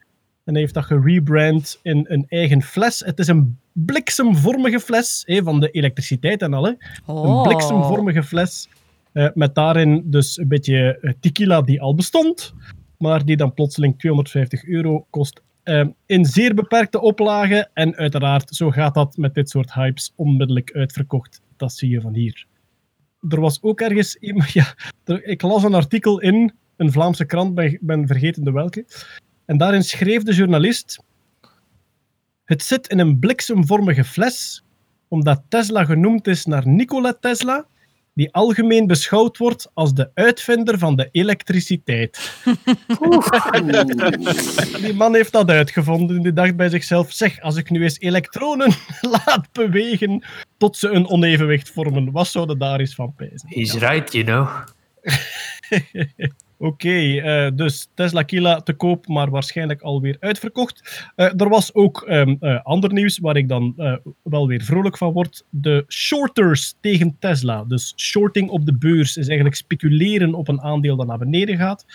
En 0.51 0.56
hij 0.56 0.64
heeft 0.64 0.74
dat 0.74 0.85
gerebrand 0.85 1.78
in 1.82 2.05
een 2.09 2.27
eigen 2.28 2.62
fles. 2.62 3.01
Het 3.01 3.18
is 3.18 3.27
een 3.28 3.59
bliksemvormige 3.72 4.81
fles, 4.81 5.22
hè, 5.27 5.43
van 5.43 5.60
de 5.60 5.70
elektriciteit 5.70 6.43
en 6.43 6.55
al. 6.55 6.64
Hè. 6.64 6.70
Een 6.70 7.14
Oh. 7.14 7.43
bliksemvormige 7.43 8.22
fles. 8.22 8.68
eh, 9.12 9.28
met 9.35 9.55
daarin 9.55 10.02
dus 10.05 10.39
een 10.39 10.48
beetje 10.48 10.98
eh, 11.01 11.12
tequila 11.20 11.62
die 11.62 11.81
al 11.81 11.94
bestond, 11.94 12.55
maar 12.98 13.24
die 13.24 13.36
dan 13.36 13.55
plotseling 13.55 13.98
250 13.98 14.64
euro 14.64 15.06
kost. 15.10 15.40
eh, 15.62 15.85
in 16.06 16.24
zeer 16.24 16.55
beperkte 16.55 17.01
oplagen. 17.01 17.70
En 17.74 17.97
uiteraard, 17.97 18.55
zo 18.56 18.70
gaat 18.70 18.94
dat 18.94 19.16
met 19.16 19.35
dit 19.35 19.51
soort 19.51 19.72
hypes, 19.72 20.12
onmiddellijk 20.16 20.72
uitverkocht. 20.72 21.40
Dat 21.56 21.72
zie 21.72 21.90
je 21.90 22.01
van 22.01 22.14
hier. 22.14 22.47
Er 23.28 23.40
was 23.40 23.59
ook 23.62 23.81
ergens. 23.81 24.16
Ja, 24.52 24.74
er- 25.05 25.24
ik 25.24 25.43
las 25.43 25.62
een 25.62 25.74
artikel 25.74 26.20
in 26.20 26.52
een 26.77 26.93
Vlaamse 26.93 27.24
krant, 27.24 27.55
ben, 27.55 27.78
ben 27.81 28.06
vergeten 28.06 28.44
de 28.44 28.52
welke. 28.52 28.85
En 29.51 29.56
daarin 29.56 29.85
schreef 29.85 30.22
de 30.22 30.35
journalist. 30.35 31.02
Het 32.44 32.62
zit 32.62 32.89
in 32.89 32.98
een 32.98 33.18
bliksemvormige 33.18 34.05
fles, 34.05 34.64
omdat 35.09 35.43
Tesla 35.48 35.85
genoemd 35.85 36.27
is 36.27 36.44
naar 36.44 36.68
Nikola 36.68 37.14
Tesla, 37.20 37.66
die 38.14 38.32
algemeen 38.32 38.86
beschouwd 38.86 39.39
wordt 39.39 39.70
als 39.74 39.94
de 39.94 40.10
uitvinder 40.14 40.78
van 40.78 40.97
de 40.97 41.09
elektriciteit. 41.12 42.32
Die 44.81 44.94
man 44.94 45.14
heeft 45.14 45.32
dat 45.32 45.51
uitgevonden 45.51 46.16
en 46.16 46.22
die 46.22 46.32
dacht 46.32 46.56
bij 46.56 46.68
zichzelf: 46.68 47.12
zeg, 47.12 47.40
als 47.40 47.56
ik 47.56 47.70
nu 47.70 47.82
eens 47.82 48.01
elektronen 48.01 48.72
laat 49.27 49.52
bewegen 49.52 50.24
tot 50.56 50.77
ze 50.77 50.89
een 50.89 51.09
onevenwicht 51.09 51.70
vormen, 51.70 52.12
wat 52.12 52.27
zouden 52.27 52.59
daar 52.59 52.81
eens 52.81 52.94
van 52.94 53.14
pijzen? 53.14 53.48
He's 53.48 53.74
right, 53.74 54.12
you 54.12 54.24
know. 54.24 54.48
Oké, 56.62 57.20
eh, 57.20 57.50
dus 57.54 57.88
Tesla 57.94 58.22
Kila 58.22 58.60
te 58.60 58.72
koop, 58.72 59.06
maar 59.06 59.30
waarschijnlijk 59.30 59.80
alweer 59.82 60.16
uitverkocht. 60.20 61.06
Eh, 61.16 61.40
er 61.40 61.48
was 61.48 61.74
ook 61.74 62.02
ehm, 62.02 62.36
eh, 62.40 62.62
ander 62.62 62.92
nieuws 62.92 63.18
waar 63.18 63.36
ik 63.36 63.48
dan 63.48 63.74
wel 64.22 64.46
weer 64.46 64.62
vrolijk 64.62 64.96
van 64.96 65.12
word. 65.12 65.44
De 65.50 65.84
shorters 65.88 66.74
tegen 66.80 67.16
Tesla. 67.18 67.64
Dus 67.64 67.92
shorting 67.96 68.50
op 68.50 68.66
de 68.66 68.74
beurs 68.74 69.16
is 69.16 69.26
eigenlijk 69.26 69.56
speculeren 69.56 70.34
op 70.34 70.48
een 70.48 70.60
aandeel 70.60 70.96
dat 70.96 71.06
naar 71.06 71.18
beneden 71.18 71.56
gaat. 71.56 71.86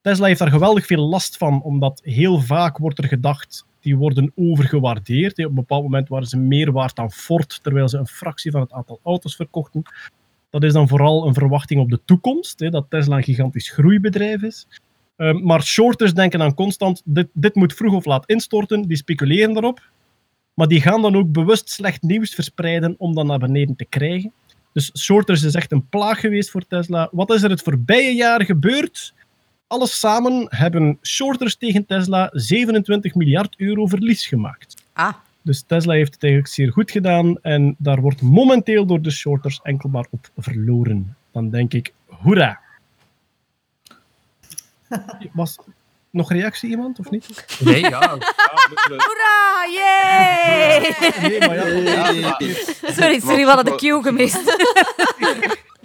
Tesla 0.00 0.26
heeft 0.26 0.38
daar 0.38 0.50
geweldig 0.50 0.86
veel 0.86 1.08
last 1.08 1.36
van, 1.36 1.62
omdat 1.62 2.00
heel 2.04 2.40
vaak 2.40 2.78
wordt 2.78 2.98
er 2.98 3.08
gedacht, 3.08 3.66
die 3.80 3.96
worden 3.96 4.32
overgewaardeerd. 4.36 5.38
Op 5.38 5.44
een 5.44 5.54
bepaald 5.54 5.82
moment 5.82 6.08
waren 6.08 6.26
ze 6.26 6.38
meer 6.38 6.72
waard 6.72 6.96
dan 6.96 7.10
Ford, 7.10 7.62
terwijl 7.62 7.88
ze 7.88 7.98
een 7.98 8.06
fractie 8.06 8.50
van 8.50 8.60
het 8.60 8.72
aantal 8.72 9.00
auto's 9.02 9.36
verkochten. 9.36 9.82
Dat 10.50 10.64
is 10.64 10.72
dan 10.72 10.88
vooral 10.88 11.26
een 11.26 11.34
verwachting 11.34 11.80
op 11.80 11.90
de 11.90 12.00
toekomst, 12.04 12.60
hè, 12.60 12.70
dat 12.70 12.86
Tesla 12.88 13.16
een 13.16 13.22
gigantisch 13.22 13.70
groeibedrijf 13.70 14.42
is. 14.42 14.66
Ehm, 15.16 15.44
maar 15.44 15.62
shorters 15.62 16.14
denken 16.14 16.38
dan 16.38 16.54
constant, 16.54 17.02
dit, 17.04 17.28
dit 17.32 17.54
moet 17.54 17.74
vroeg 17.74 17.94
of 17.94 18.04
laat 18.04 18.26
instorten, 18.26 18.82
die 18.82 18.96
speculeren 18.96 19.52
daarop. 19.52 19.90
Maar 20.54 20.68
die 20.68 20.80
gaan 20.80 21.02
dan 21.02 21.16
ook 21.16 21.32
bewust 21.32 21.70
slecht 21.70 22.02
nieuws 22.02 22.34
verspreiden 22.34 22.94
om 22.98 23.14
dat 23.14 23.26
naar 23.26 23.38
beneden 23.38 23.76
te 23.76 23.84
krijgen. 23.84 24.32
Dus 24.72 24.90
shorters 24.98 25.42
is 25.42 25.54
echt 25.54 25.72
een 25.72 25.88
plaag 25.88 26.20
geweest 26.20 26.50
voor 26.50 26.66
Tesla. 26.66 27.08
Wat 27.12 27.32
is 27.32 27.42
er 27.42 27.50
het 27.50 27.62
voorbije 27.62 28.14
jaar 28.14 28.44
gebeurd? 28.44 29.14
Alles 29.66 29.98
samen 29.98 30.46
hebben 30.48 30.98
shorters 31.02 31.56
tegen 31.56 31.86
Tesla 31.86 32.30
27 32.32 33.14
miljard 33.14 33.54
euro 33.58 33.86
verlies 33.86 34.26
gemaakt. 34.26 34.74
Ah. 34.92 35.14
Dus 35.48 35.64
Tesla 35.66 35.92
heeft 35.92 36.14
het 36.14 36.22
eigenlijk 36.22 36.52
zeer 36.52 36.72
goed 36.72 36.90
gedaan 36.90 37.38
en 37.42 37.74
daar 37.78 38.00
wordt 38.00 38.22
momenteel 38.22 38.86
door 38.86 39.02
de 39.02 39.10
shorters 39.10 39.60
enkel 39.62 39.88
maar 39.88 40.06
op 40.10 40.30
verloren. 40.36 41.16
Dan 41.32 41.50
denk 41.50 41.72
ik, 41.72 41.92
hoera. 42.06 42.60
Was 45.32 45.58
nog 46.10 46.32
reactie 46.32 46.70
iemand 46.70 46.98
of 46.98 47.10
niet? 47.10 47.46
Nee, 47.60 47.80
ja. 47.80 48.08
Hoera, 48.88 49.66
yay! 49.72 50.94
Nee, 51.28 51.38
maar 51.38 51.56
ja. 52.14 52.36
Sorry, 52.98 53.20
sorry, 53.20 53.44
we 53.44 53.50
hadden 53.50 53.64
de 53.64 53.74
cue 53.74 54.02
gemist. 54.02 54.56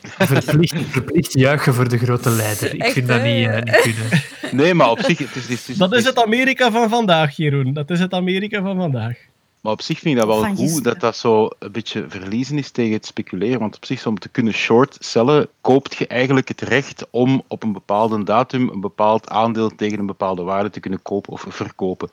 Verplicht, 0.01 0.75
verplicht 0.89 1.33
juichen 1.33 1.73
voor 1.73 1.89
de 1.89 1.97
grote 1.97 2.29
leider. 2.29 2.73
Ik 2.73 2.81
Echt, 2.81 2.93
vind 2.93 3.07
dat 3.07 3.23
niet, 3.23 3.47
eh, 3.47 3.61
niet 3.61 3.81
kunnen. 3.81 4.23
Nee, 4.51 4.73
maar 4.73 4.89
op 4.89 4.99
zich, 4.99 5.17
het 5.17 5.35
is, 5.35 5.47
het 5.47 5.69
is, 5.69 5.77
Dat 5.77 5.93
is 5.93 6.03
het 6.03 6.23
Amerika 6.23 6.71
van 6.71 6.89
vandaag, 6.89 7.35
Jeroen. 7.35 7.73
Dat 7.73 7.89
is 7.89 7.99
het 7.99 8.13
Amerika 8.13 8.61
van 8.61 8.75
vandaag. 8.75 9.31
Maar 9.63 9.71
op 9.71 9.81
zich 9.81 9.99
vind 9.99 10.15
ik 10.15 10.21
dat 10.21 10.29
wel 10.29 10.39
Van 10.39 10.55
goed 10.55 10.59
gisteren. 10.59 10.83
dat 10.83 10.99
dat 10.99 11.17
zo 11.17 11.49
een 11.59 11.71
beetje 11.71 12.05
verliezen 12.07 12.57
is 12.57 12.71
tegen 12.71 12.93
het 12.93 13.05
speculeren. 13.05 13.59
Want 13.59 13.75
op 13.75 13.85
zich, 13.85 14.05
om 14.05 14.19
te 14.19 14.29
kunnen 14.29 14.53
short 14.53 14.97
cellen, 14.99 15.47
koopt 15.61 15.95
je 15.95 16.07
eigenlijk 16.07 16.47
het 16.47 16.61
recht 16.61 17.07
om 17.09 17.43
op 17.47 17.63
een 17.63 17.73
bepaalde 17.73 18.23
datum 18.23 18.69
een 18.69 18.79
bepaald 18.81 19.29
aandeel 19.29 19.75
tegen 19.75 19.99
een 19.99 20.05
bepaalde 20.05 20.41
waarde 20.41 20.69
te 20.69 20.79
kunnen 20.79 21.01
kopen 21.01 21.33
of 21.33 21.45
verkopen. 21.49 22.09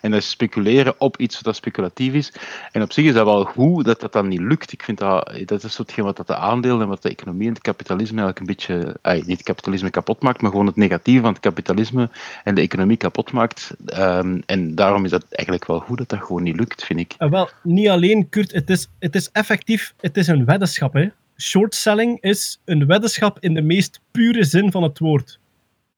En 0.00 0.10
dat 0.10 0.20
is 0.20 0.30
speculeren 0.30 0.94
op 0.98 1.16
iets 1.16 1.40
wat 1.40 1.56
speculatief 1.56 2.12
is. 2.12 2.32
En 2.72 2.82
op 2.82 2.92
zich 2.92 3.04
is 3.04 3.12
dat 3.12 3.24
wel 3.24 3.44
goed 3.44 3.84
dat 3.84 4.00
dat 4.00 4.12
dan 4.12 4.28
niet 4.28 4.40
lukt. 4.40 4.72
Ik 4.72 4.82
vind 4.82 4.98
dat, 4.98 5.32
dat 5.44 5.62
is 5.62 5.78
hetgeen 5.78 6.04
wat 6.04 6.16
dat 6.16 6.26
de 6.26 6.36
aandelen 6.36 6.80
en 6.80 6.88
wat 6.88 7.02
de 7.02 7.10
economie 7.10 7.46
en 7.46 7.52
het 7.52 7.62
kapitalisme 7.62 8.22
eigenlijk 8.22 8.40
een 8.40 8.56
beetje, 8.56 8.96
ay, 9.02 9.16
niet 9.16 9.38
het 9.38 9.42
kapitalisme 9.42 9.90
kapot 9.90 10.22
maakt, 10.22 10.42
maar 10.42 10.50
gewoon 10.50 10.66
het 10.66 10.76
negatieve 10.76 11.20
van 11.20 11.32
het 11.32 11.42
kapitalisme 11.42 12.10
en 12.44 12.54
de 12.54 12.60
economie 12.60 12.96
kapot 12.96 13.32
maakt. 13.32 13.74
Ehm, 13.86 14.40
en 14.46 14.74
daarom 14.74 15.04
is 15.04 15.10
dat 15.10 15.24
eigenlijk 15.30 15.66
wel 15.66 15.78
goed 15.78 15.98
dat 15.98 16.08
dat 16.08 16.22
gewoon 16.22 16.42
niet 16.42 16.56
lukt, 16.56 16.88
vind 16.90 17.12
ik. 17.12 17.18
En 17.18 17.30
wel, 17.30 17.50
niet 17.62 17.88
alleen, 17.88 18.28
Kurt, 18.28 18.52
het 18.52 18.70
is, 18.70 18.88
het 18.98 19.14
is 19.14 19.30
effectief, 19.30 19.94
het 20.00 20.16
is 20.16 20.26
een 20.26 20.44
weddenschap. 20.44 20.92
Hè. 20.92 21.08
Short 21.36 21.74
selling 21.74 22.20
is 22.20 22.60
een 22.64 22.86
weddenschap 22.86 23.38
in 23.40 23.54
de 23.54 23.62
meest 23.62 24.00
pure 24.10 24.44
zin 24.44 24.70
van 24.70 24.82
het 24.82 24.98
woord. 24.98 25.38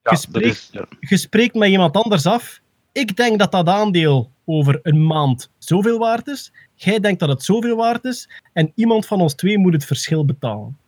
Ja, 0.02 0.10
je, 0.10 0.10
dat 0.10 0.20
spreekt, 0.20 0.46
is, 0.46 0.68
ja. 0.72 0.86
je 1.00 1.16
spreekt 1.16 1.54
met 1.54 1.68
iemand 1.68 1.96
anders 1.96 2.26
af. 2.26 2.60
Ik 2.92 3.16
denk 3.16 3.38
dat 3.38 3.52
dat 3.52 3.68
aandeel 3.68 4.30
over 4.44 4.80
een 4.82 5.06
maand 5.06 5.50
zoveel 5.58 5.98
waard 5.98 6.26
is. 6.26 6.52
Jij 6.74 7.00
denkt 7.00 7.20
dat 7.20 7.28
het 7.28 7.42
zoveel 7.42 7.76
waard 7.76 8.04
is. 8.04 8.28
En 8.52 8.72
iemand 8.74 9.06
van 9.06 9.20
ons 9.20 9.34
twee 9.34 9.58
moet 9.58 9.72
het 9.72 9.84
verschil 9.84 10.24
betalen. 10.24 10.78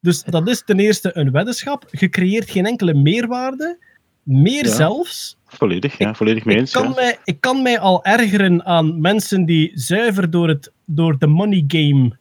Dus 0.00 0.22
dat 0.22 0.48
is 0.48 0.62
ten 0.64 0.78
eerste 0.78 1.16
een 1.16 1.30
weddenschap. 1.30 1.88
Je 1.90 2.08
creëert 2.08 2.50
geen 2.50 2.66
enkele 2.66 2.94
meerwaarde. 2.94 3.78
Meer 4.22 4.64
Ja. 4.64 4.70
zelfs, 4.74 5.36
Volledig, 5.46 5.98
ja, 5.98 6.14
volledig 6.14 6.44
mee 6.44 6.54
ik 6.54 6.60
eens. 6.60 6.72
kan, 6.72 6.82
ja. 6.82 6.94
mij, 6.94 7.18
ik 7.24 7.40
kan 7.40 7.62
mij 7.62 7.78
al 7.78 8.04
ergeren 8.04 8.64
aan 8.64 9.00
mensen 9.00 9.44
die 9.44 9.70
zuiver 9.74 10.30
door, 10.30 10.48
het, 10.48 10.72
door 10.84 11.18
de 11.18 11.26
money 11.26 11.64
game 11.66 12.16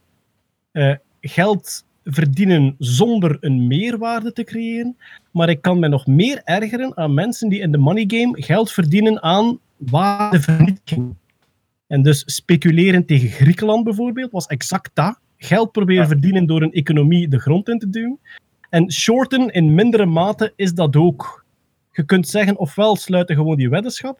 eh, 0.71 0.95
geld 1.21 1.83
verdienen 2.03 2.75
zonder 2.77 3.37
een 3.39 3.67
meerwaarde 3.67 4.33
te 4.33 4.43
creëren. 4.43 4.97
Maar 5.31 5.49
ik 5.49 5.61
kan 5.61 5.79
mij 5.79 5.89
nog 5.89 6.07
meer 6.07 6.41
ergeren 6.43 6.97
aan 6.97 7.13
mensen 7.13 7.49
die 7.49 7.59
in 7.59 7.71
de 7.71 7.77
money 7.77 8.03
game 8.07 8.41
geld 8.41 8.71
verdienen 8.71 9.21
aan 9.23 9.59
waardevernietiging. 9.77 11.15
En 11.87 12.01
dus 12.01 12.23
speculeren 12.25 13.05
tegen 13.05 13.29
Griekenland 13.29 13.83
bijvoorbeeld 13.83 14.31
was 14.31 14.45
exact 14.45 14.89
dat. 14.93 15.19
Geld 15.37 15.71
proberen 15.71 16.07
verdienen 16.07 16.45
door 16.45 16.61
een 16.61 16.71
economie 16.73 17.27
de 17.27 17.39
grond 17.39 17.69
in 17.69 17.79
te 17.79 17.89
duwen. 17.89 18.19
En 18.69 18.91
shorten 18.91 19.49
in 19.49 19.75
mindere 19.75 20.05
mate 20.05 20.53
is 20.55 20.73
dat 20.73 20.95
ook. 20.95 21.40
Je 21.91 22.03
kunt 22.03 22.27
zeggen, 22.27 22.57
ofwel 22.57 22.95
sluiten 22.95 23.35
gewoon 23.35 23.57
die 23.57 23.69
weddenschap, 23.69 24.19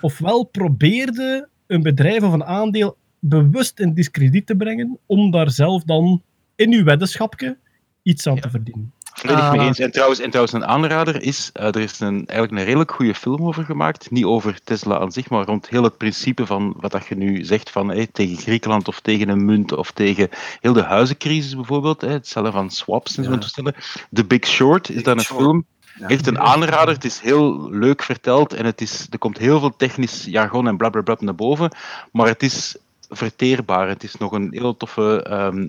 ofwel 0.00 0.44
probeerde 0.44 1.48
een 1.66 1.82
bedrijf 1.82 2.22
of 2.22 2.32
een 2.32 2.44
aandeel 2.44 2.96
bewust 3.18 3.78
in 3.80 3.94
discrediet 3.94 4.46
te 4.46 4.56
brengen, 4.56 4.98
om 5.06 5.30
daar 5.30 5.50
zelf 5.50 5.82
dan 5.82 6.22
in 6.56 6.72
uw 6.72 6.84
weddenschapje 6.84 7.58
iets 8.02 8.26
aan 8.26 8.40
te 8.40 8.50
verdienen. 8.50 8.92
Volledig 9.12 9.44
Ah. 9.44 9.52
mee 9.52 9.66
eens. 9.66 9.78
En 9.78 9.90
trouwens, 9.90 10.20
en 10.20 10.28
trouwens, 10.30 10.54
een 10.56 10.66
aanrader 10.66 11.22
is, 11.22 11.50
eh, 11.52 11.66
er 11.66 11.76
is 11.80 12.00
een, 12.00 12.26
eigenlijk 12.26 12.52
een 12.52 12.64
redelijk 12.64 12.90
goede 12.92 13.14
film 13.14 13.46
over 13.46 13.64
gemaakt. 13.64 14.10
Niet 14.10 14.24
over 14.24 14.60
Tesla 14.64 14.98
aan 14.98 15.12
zich, 15.12 15.30
maar 15.30 15.44
rond 15.44 15.68
heel 15.68 15.82
het 15.82 15.96
principe 15.96 16.46
van 16.46 16.74
wat 16.80 16.90
dat 16.90 17.06
je 17.06 17.14
nu 17.16 17.44
zegt 17.44 17.70
van 17.70 17.88
hey, 17.88 18.06
tegen 18.12 18.36
Griekenland 18.36 18.88
of 18.88 19.00
tegen 19.00 19.28
een 19.28 19.44
munt 19.44 19.72
of 19.72 19.90
tegen 19.92 20.28
heel 20.60 20.72
de 20.72 20.82
huizencrisis 20.82 21.54
bijvoorbeeld. 21.54 22.00
Hè, 22.00 22.08
het 22.08 22.26
stellen 22.26 22.52
van 22.52 22.70
swaps 22.70 23.16
en 23.16 23.24
zo 23.24 23.38
toestellen. 23.38 23.74
The 24.12 24.24
Big 24.24 24.46
Short 24.46 24.88
is 24.90 25.02
dan 25.02 25.18
een 25.18 25.24
Short. 25.24 25.40
film. 25.40 25.66
Echt 26.06 26.26
een 26.26 26.38
aanrader. 26.38 26.94
Het 26.94 27.04
is 27.04 27.20
heel 27.20 27.70
leuk 27.70 28.02
verteld 28.02 28.52
en 28.52 28.64
het 28.64 28.80
is, 28.80 29.06
er 29.10 29.18
komt 29.18 29.38
heel 29.38 29.60
veel 29.60 29.76
technisch 29.76 30.24
jargon 30.24 30.68
en 30.68 30.76
blablabla 30.76 31.16
naar 31.20 31.34
boven. 31.34 31.70
Maar 32.12 32.26
het 32.26 32.42
is 32.42 32.76
verteerbaar. 33.10 33.88
Het 33.88 34.02
is 34.02 34.14
nog 34.16 34.32
een 34.32 34.48
heel 34.50 34.76
toffe. 34.76 35.22
ehm, 35.22 35.62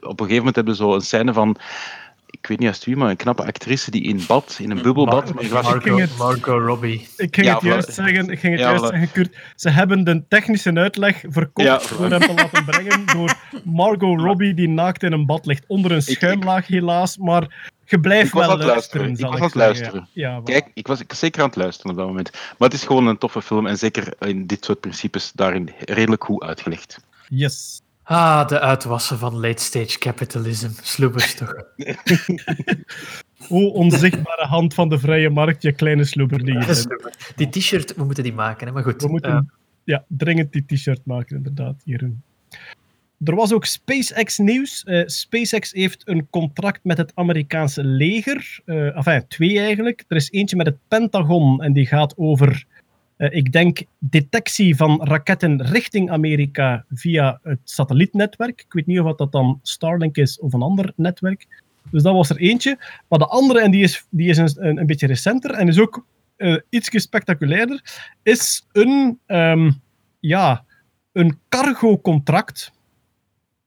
Op 0.00 0.20
een 0.20 0.26
gegeven 0.26 0.36
moment 0.36 0.54
hebben 0.56 0.74
we 0.74 0.80
zo 0.82 0.94
een 0.94 1.00
scène 1.00 1.32
van. 1.32 1.56
Ik 2.26 2.46
weet 2.46 2.58
niet 2.58 2.68
als 2.68 2.76
het 2.76 2.86
wie, 2.86 2.96
maar 2.96 3.10
een 3.10 3.16
knappe 3.16 3.44
actrice 3.44 3.90
die 3.90 4.02
in 4.02 4.24
bad, 4.26 4.56
in 4.62 4.70
een 4.70 4.82
bubbelbad, 4.82 5.34
Margot 6.18 6.60
Robbie. 6.62 7.08
Ik 7.16 7.34
ging 7.34 7.46
Ja, 7.46 7.54
het 7.54 7.62
juist 7.62 7.90
voilà. 7.90 7.94
zeggen, 7.94 8.28
ik 8.28 8.38
ging 8.38 8.52
het 8.52 8.62
Ja, 8.62 8.68
juist 8.68 8.84
voilà. 8.84 8.88
zeggen, 8.88 9.10
Kurt. 9.12 9.36
Ze 9.56 9.70
hebben 9.70 10.04
de 10.04 10.22
technische 10.28 10.74
uitleg 10.74 11.22
verkocht 11.28 11.98
door 11.98 12.10
hem 12.10 12.20
te 12.20 12.34
laten 12.34 12.64
brengen 12.64 13.06
door 13.06 13.34
Margot 13.64 14.20
Robbie, 14.20 14.54
die 14.54 14.68
naakt 14.68 15.02
in 15.02 15.12
een 15.12 15.26
bad 15.26 15.46
ligt. 15.46 15.64
Onder 15.66 15.92
een 15.92 16.02
schuimlaag 16.02 16.66
helaas, 16.66 17.16
maar 17.18 17.70
je 17.86 18.00
blijft 18.00 18.26
Ik 18.26 18.32
was 18.32 18.42
wel 18.42 18.50
aan 18.52 18.58
het 18.58 18.66
luisteren. 18.66 19.06
luisteren, 19.06 19.32
Ik 19.32 19.38
was 19.38 19.54
aan 19.54 19.62
het 19.62 19.76
luisteren. 19.76 20.08
Ja. 20.12 20.40
Kijk, 20.44 20.70
ik 20.74 20.86
was, 20.86 21.00
ik 21.00 21.08
was 21.08 21.18
zeker 21.18 21.40
aan 21.42 21.46
het 21.46 21.56
luisteren 21.56 21.90
op 21.90 21.98
dat 21.98 22.06
moment. 22.06 22.30
Maar 22.32 22.68
het 22.68 22.72
is 22.72 22.84
gewoon 22.84 23.06
een 23.06 23.18
toffe 23.18 23.42
film 23.42 23.66
en 23.66 23.78
zeker 23.78 24.14
in 24.18 24.46
dit 24.46 24.64
soort 24.64 24.80
principes 24.80 25.32
daarin 25.34 25.70
redelijk 25.78 26.24
goed 26.24 26.42
uitgelegd. 26.42 26.98
Yes. 27.28 27.80
Ah, 28.02 28.48
de 28.48 28.60
uitwassen 28.60 29.18
van 29.18 29.34
late-stage 29.40 29.98
capitalism. 29.98 30.68
Sloebers 30.82 31.34
toch. 31.34 31.54
O, 33.48 33.66
onzichtbare 33.66 34.46
hand 34.46 34.74
van 34.74 34.88
de 34.88 34.98
vrije 34.98 35.30
markt, 35.30 35.62
je 35.62 35.72
kleine 35.72 36.04
sloeber 36.04 36.44
die 36.44 36.54
je. 36.54 37.02
Die 37.36 37.48
t-shirt, 37.48 37.94
we 37.94 38.04
moeten 38.04 38.22
die 38.24 38.32
maken, 38.32 38.66
hè? 38.66 38.72
maar 38.72 38.82
goed. 38.82 39.02
We 39.02 39.08
moeten 39.08 39.30
eh, 39.30 39.40
ja, 39.84 40.04
dringend 40.08 40.52
die 40.52 40.64
t-shirt 40.66 41.00
maken, 41.04 41.36
inderdaad, 41.36 41.74
Jeroen. 41.84 42.22
Er 43.24 43.34
was 43.34 43.52
ook 43.52 43.64
SpaceX-nieuws. 43.64 44.84
Eh, 44.84 45.02
SpaceX 45.06 45.72
heeft 45.72 46.08
een 46.08 46.30
contract 46.30 46.84
met 46.84 46.96
het 46.96 47.12
Amerikaanse 47.14 47.84
leger. 47.84 48.60
Eh 48.64 48.96
enfin, 48.96 49.26
twee 49.28 49.58
eigenlijk. 49.58 50.04
Er 50.08 50.16
is 50.16 50.30
eentje 50.30 50.56
met 50.56 50.66
het 50.66 50.78
Pentagon 50.88 51.62
en 51.62 51.72
die 51.72 51.86
gaat 51.86 52.16
over, 52.16 52.66
eh, 53.16 53.36
ik 53.36 53.52
denk, 53.52 53.82
detectie 53.98 54.76
van 54.76 55.04
raketten 55.04 55.62
richting 55.62 56.10
Amerika 56.10 56.84
via 56.90 57.40
het 57.42 57.60
satellietnetwerk. 57.64 58.60
Ik 58.60 58.72
weet 58.72 58.86
niet 58.86 59.00
of 59.00 59.16
dat 59.16 59.32
dan 59.32 59.60
Starlink 59.62 60.16
is 60.16 60.40
of 60.40 60.52
een 60.52 60.62
ander 60.62 60.92
netwerk. 60.96 61.46
Dus 61.90 62.02
dat 62.02 62.14
was 62.14 62.30
er 62.30 62.36
eentje. 62.36 62.78
Maar 63.08 63.18
de 63.18 63.26
andere, 63.26 63.60
en 63.60 63.70
die 63.70 63.82
is, 63.82 64.06
die 64.10 64.28
is 64.28 64.38
een, 64.38 64.78
een, 64.78 64.86
beetje 64.86 65.06
recenter 65.06 65.50
en 65.50 65.68
is 65.68 65.78
ook 65.78 66.06
eh 66.36 66.56
iets 66.68 67.02
spectaculairder, 67.02 68.08
is 68.22 68.66
een, 68.72 69.18
ehm, 69.26 69.70
ja, 70.20 70.64
een 71.12 71.38
cargo-contract 71.48 72.74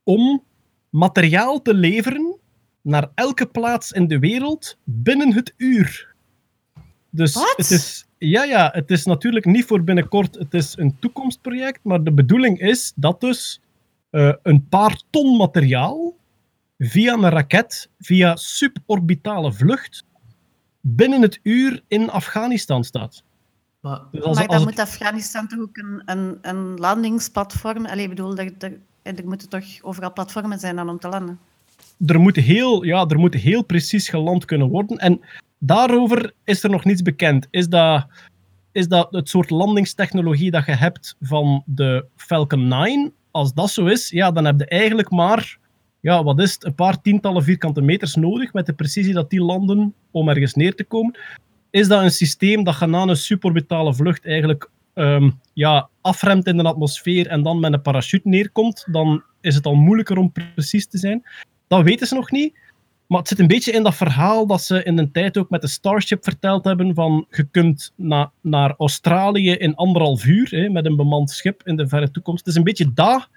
om 0.10 0.44
materiaal 0.90 1.62
te 1.62 1.74
leveren 1.74 2.38
naar 2.82 3.10
elke 3.16 3.46
plaats 3.46 3.92
in 3.92 4.08
de 4.08 4.20
wereld 4.20 4.78
binnen 4.84 5.34
het 5.34 5.54
uur. 5.58 6.16
Dus 7.10 7.34
Wat? 7.34 7.54
het 7.58 7.72
is, 7.72 8.06
ja, 8.18 8.44
ja, 8.44 8.70
het 8.74 8.92
is 8.92 9.06
natuurlijk 9.06 9.46
niet 9.46 9.66
voor 9.66 9.84
binnenkort, 9.84 10.36
het 10.36 10.54
is 10.54 10.78
een 10.78 11.00
toekomstproject, 11.00 11.80
maar 11.84 12.04
de 12.04 12.12
bedoeling 12.14 12.60
is 12.60 12.94
dat 12.96 13.22
dus 13.22 13.62
eh, 14.10 14.34
een 14.44 14.68
paar 14.68 15.02
ton 15.10 15.38
materiaal 15.38 16.16
via 16.78 17.14
een 17.14 17.30
raket, 17.30 17.90
via 18.00 18.36
suborbitale 18.36 19.54
vlucht, 19.54 20.04
binnen 20.82 21.22
het 21.22 21.40
uur 21.44 21.84
in 21.88 22.10
Afghanistan 22.10 22.84
staat. 22.84 23.24
maar, 23.80 24.02
Dus 24.12 24.24
als, 24.24 24.38
maar 24.38 24.48
als 24.48 24.58
dan 24.58 24.68
het- 24.68 24.78
moet 24.78 24.88
Afghanistan 24.88 25.48
toch 25.48 25.60
ook 25.60 25.78
een, 25.78 26.02
een, 26.06 26.38
een 26.42 26.76
landingsplatform... 26.76 27.86
Allee, 27.86 28.04
ik 28.04 28.10
bedoel, 28.10 28.38
er, 28.38 28.80
er, 29.10 29.20
er 29.20 29.28
moeten 29.28 29.50
toch 29.50 29.66
overal 29.82 30.14
platformen 30.14 30.60
zijn 30.60 30.76
dan 30.76 30.90
om 30.90 31.00
te 31.00 31.08
landen. 31.08 31.40
er 32.06 32.20
moet, 32.20 32.36
heel, 32.36 32.84
ja, 32.84 33.06
er 33.08 33.20
moet 33.20 33.34
heel 33.34 33.64
precies 33.64 34.10
geland 34.10 34.46
kunnen 34.46 34.70
worden. 34.70 34.98
En 34.98 35.22
daarover 35.58 36.34
is 36.44 36.64
er 36.64 36.70
nog 36.70 36.86
niets 36.86 37.02
bekend. 37.02 37.48
Is 37.50 37.68
dat, 37.68 38.08
is 38.72 38.88
dat 38.88 39.08
het 39.12 39.30
soort 39.30 39.50
landingstechnologie 39.50 40.52
dat 40.52 40.66
je 40.66 40.76
hebt 40.76 41.16
van 41.22 41.64
de 41.66 42.06
Falcon 42.16 42.68
9? 42.68 43.14
Als 43.32 43.54
dat 43.54 43.70
zo 43.70 43.86
is, 43.86 44.10
ja, 44.10 44.32
dan 44.32 44.46
heb 44.46 44.60
je 44.60 44.66
eigenlijk 44.66 45.10
maar 45.10 45.58
ja, 46.00 46.24
wat 46.24 46.40
is 46.40 46.58
een 46.60 46.76
paar 46.76 47.02
tientallen 47.02 47.44
vierkante 47.44 47.82
meters 47.82 48.16
nodig 48.16 48.54
met 48.54 48.66
de 48.66 48.74
precisie 48.74 49.14
dat 49.14 49.30
die 49.30 49.42
landen 49.42 49.94
om 50.12 50.30
ergens 50.30 50.54
neer 50.54 50.76
te 50.76 50.84
komen. 50.84 51.18
Is 51.70 51.88
dat 51.88 52.02
een 52.02 52.12
systeem 52.12 52.64
dat 52.64 52.80
je 52.80 52.86
na 52.86 53.02
een 53.02 53.16
suborbitale 53.16 53.94
vlucht 53.94 54.26
eigenlijk 54.26 54.70
ehm, 54.94 55.30
ja, 55.54 55.90
afremt 56.10 56.48
in 56.48 56.58
de 56.58 56.64
atmosfeer 56.64 57.28
en 57.28 57.44
dan 57.44 57.60
met 57.60 57.74
een 57.74 57.82
parachute 57.82 58.28
neerkomt, 58.28 58.86
dan 58.92 59.24
is 59.42 59.56
het 59.56 59.66
al 59.66 59.76
moeilijker 59.76 60.18
om 60.18 60.32
precies 60.32 60.88
te 60.88 60.98
zijn. 60.98 61.24
Dat 61.68 61.84
weten 61.84 62.08
ze 62.08 62.16
nog 62.16 62.32
niet. 62.32 62.58
Maar 63.08 63.20
het 63.20 63.28
zit 63.28 63.40
een 63.40 63.48
beetje 63.48 63.72
in 63.72 63.84
dat 63.84 63.96
verhaal 63.96 64.48
dat 64.48 64.62
ze 64.62 64.84
in 64.84 64.98
een 64.98 65.12
tijd 65.12 65.38
ook 65.38 65.50
met 65.50 65.62
de 65.62 65.68
Starship 65.68 66.24
verteld 66.24 66.64
hebben 66.64 66.94
van 66.94 67.26
je 67.30 67.44
kunt 67.52 67.94
na, 67.96 68.32
naar 68.42 68.74
Australië 68.78 69.52
in 69.52 69.76
anderhalf 69.76 70.26
uur 70.26 70.48
hè, 70.50 70.70
met 70.70 70.86
een 70.86 70.96
bemand 70.96 71.30
schip 71.30 71.62
in 71.66 71.76
de 71.76 71.88
verre 71.88 72.12
toekomst. 72.12 72.40
Het 72.40 72.48
is 72.48 72.56
een 72.56 72.64
beetje 72.64 72.94
dat. 72.94 73.30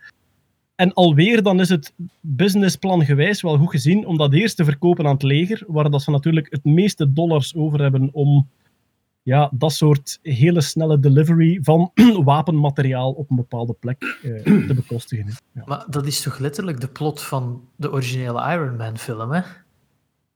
En 0.75 0.93
alweer 0.93 1.43
dan 1.43 1.61
is 1.61 1.69
het 1.69 1.93
businessplan 2.21 3.05
gewijs 3.05 3.43
wel 3.43 3.57
goed 3.59 3.71
gezien 3.71 4.07
om 4.07 4.17
dat 4.17 4.33
eerst 4.33 4.57
te 4.57 4.65
verkopen 4.65 5.07
aan 5.07 5.13
het 5.13 5.23
leger, 5.23 5.65
waar 5.67 5.91
dat 5.91 6.03
ze 6.03 6.11
natuurlijk 6.11 6.47
het 6.51 6.65
meeste 6.65 7.13
dollars 7.13 7.55
over 7.55 7.81
hebben 7.81 8.09
om 8.13 8.49
ja, 9.23 9.51
dat 9.55 9.73
soort 9.73 10.19
hele 10.23 10.61
snelle 10.61 11.01
delivery 11.01 11.59
van 11.63 11.91
wapenmateriaal 12.25 13.13
op 13.13 13.31
een 13.31 13.37
bepaalde 13.37 13.73
plek 13.73 14.19
eh, 14.23 14.43
te 14.69 14.75
bekostigen. 14.75 15.27
Ja. 15.53 15.63
maar 15.67 15.85
dat 15.89 16.07
is 16.07 16.21
toch 16.21 16.39
letterlijk 16.39 16.81
de 16.81 16.89
plot 16.89 17.23
van 17.23 17.69
de 17.77 17.93
originele 17.93 18.53
Iron 18.53 18.77
Man 18.77 18.99
film, 18.99 19.31
hè? 19.31 19.41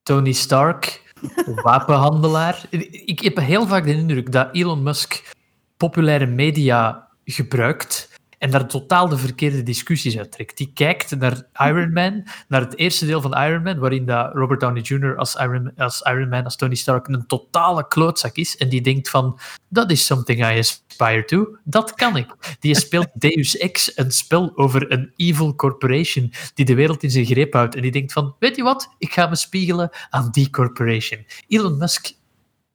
Tony 0.03 0.33
Stark, 0.33 1.15
wapenhandelaar. 1.63 2.67
Ik 3.05 3.21
heb 3.21 3.37
heel 3.37 3.67
vaak 3.67 3.85
de 3.85 3.95
indruk 3.95 4.33
dat 4.33 4.49
Elon 4.53 4.83
Musk 4.83 5.35
populaire 5.77 6.27
media 6.27 7.09
gebruikt 7.25 8.16
en 8.39 8.51
daar 8.51 8.67
totaal 8.67 9.09
de 9.09 9.19
verkeerde 9.19 9.63
discussies 9.63 10.19
uittrekt. 10.19 10.57
Die 10.57 10.71
kijkt 10.75 11.17
naar 11.19 11.47
Iron 11.55 11.93
Man, 11.93 12.27
naar 12.49 12.61
het 12.61 12.77
eerste 12.77 13.07
deel 13.07 13.21
van 13.21 13.35
Iron 13.35 13.63
Man, 13.63 13.79
waarin 13.79 14.07
dat 14.07 14.35
Robert 14.35 14.61
Downey 14.61 14.83
Jr. 14.83 15.17
als 15.17 15.35
Iron, 15.35 15.73
als 15.77 16.01
Iron 16.01 16.29
Man, 16.29 16.45
als 16.45 16.57
Tony 16.57 16.75
Stark, 16.75 17.09
een 17.09 17.27
totale 17.27 17.89
klootzak 17.89 18.37
is. 18.37 18.57
En 18.57 18.69
die 18.69 18.81
denkt 18.81 19.11
van, 19.11 19.39
dat 19.69 19.91
is 19.91 20.07
something 20.07 20.41
I 20.41 20.59
aspire 20.59 21.25
to. 21.25 21.57
Dat 21.65 21.95
kan 21.95 22.17
ik. 22.17 22.57
Die 22.61 22.75
speelt 22.75 23.09
Deus 23.29 23.57
Ex, 23.57 23.97
een 23.99 24.11
spel 24.11 24.53
over 24.55 24.93
een 24.93 25.13
evil 25.17 25.55
corporation 25.55 26.33
die 26.55 26.65
de 26.65 26.75
wereld 26.75 27.03
in 27.03 27.11
zijn 27.11 27.25
greep 27.25 27.53
houdt. 27.53 27.75
En 27.75 27.83
die 27.83 27.91
denkt 27.91 28.13
van, 28.13 28.35
weet 28.39 28.57
je 28.57 28.63
wat, 28.63 28.95
ik 28.99 29.13
ga 29.13 29.27
me 29.27 29.37
spiegelen 29.37 29.91
aan 30.11 30.29
die 30.31 30.51
corporation. 30.51 31.27
Elon 31.49 31.79
Musk 31.79 32.11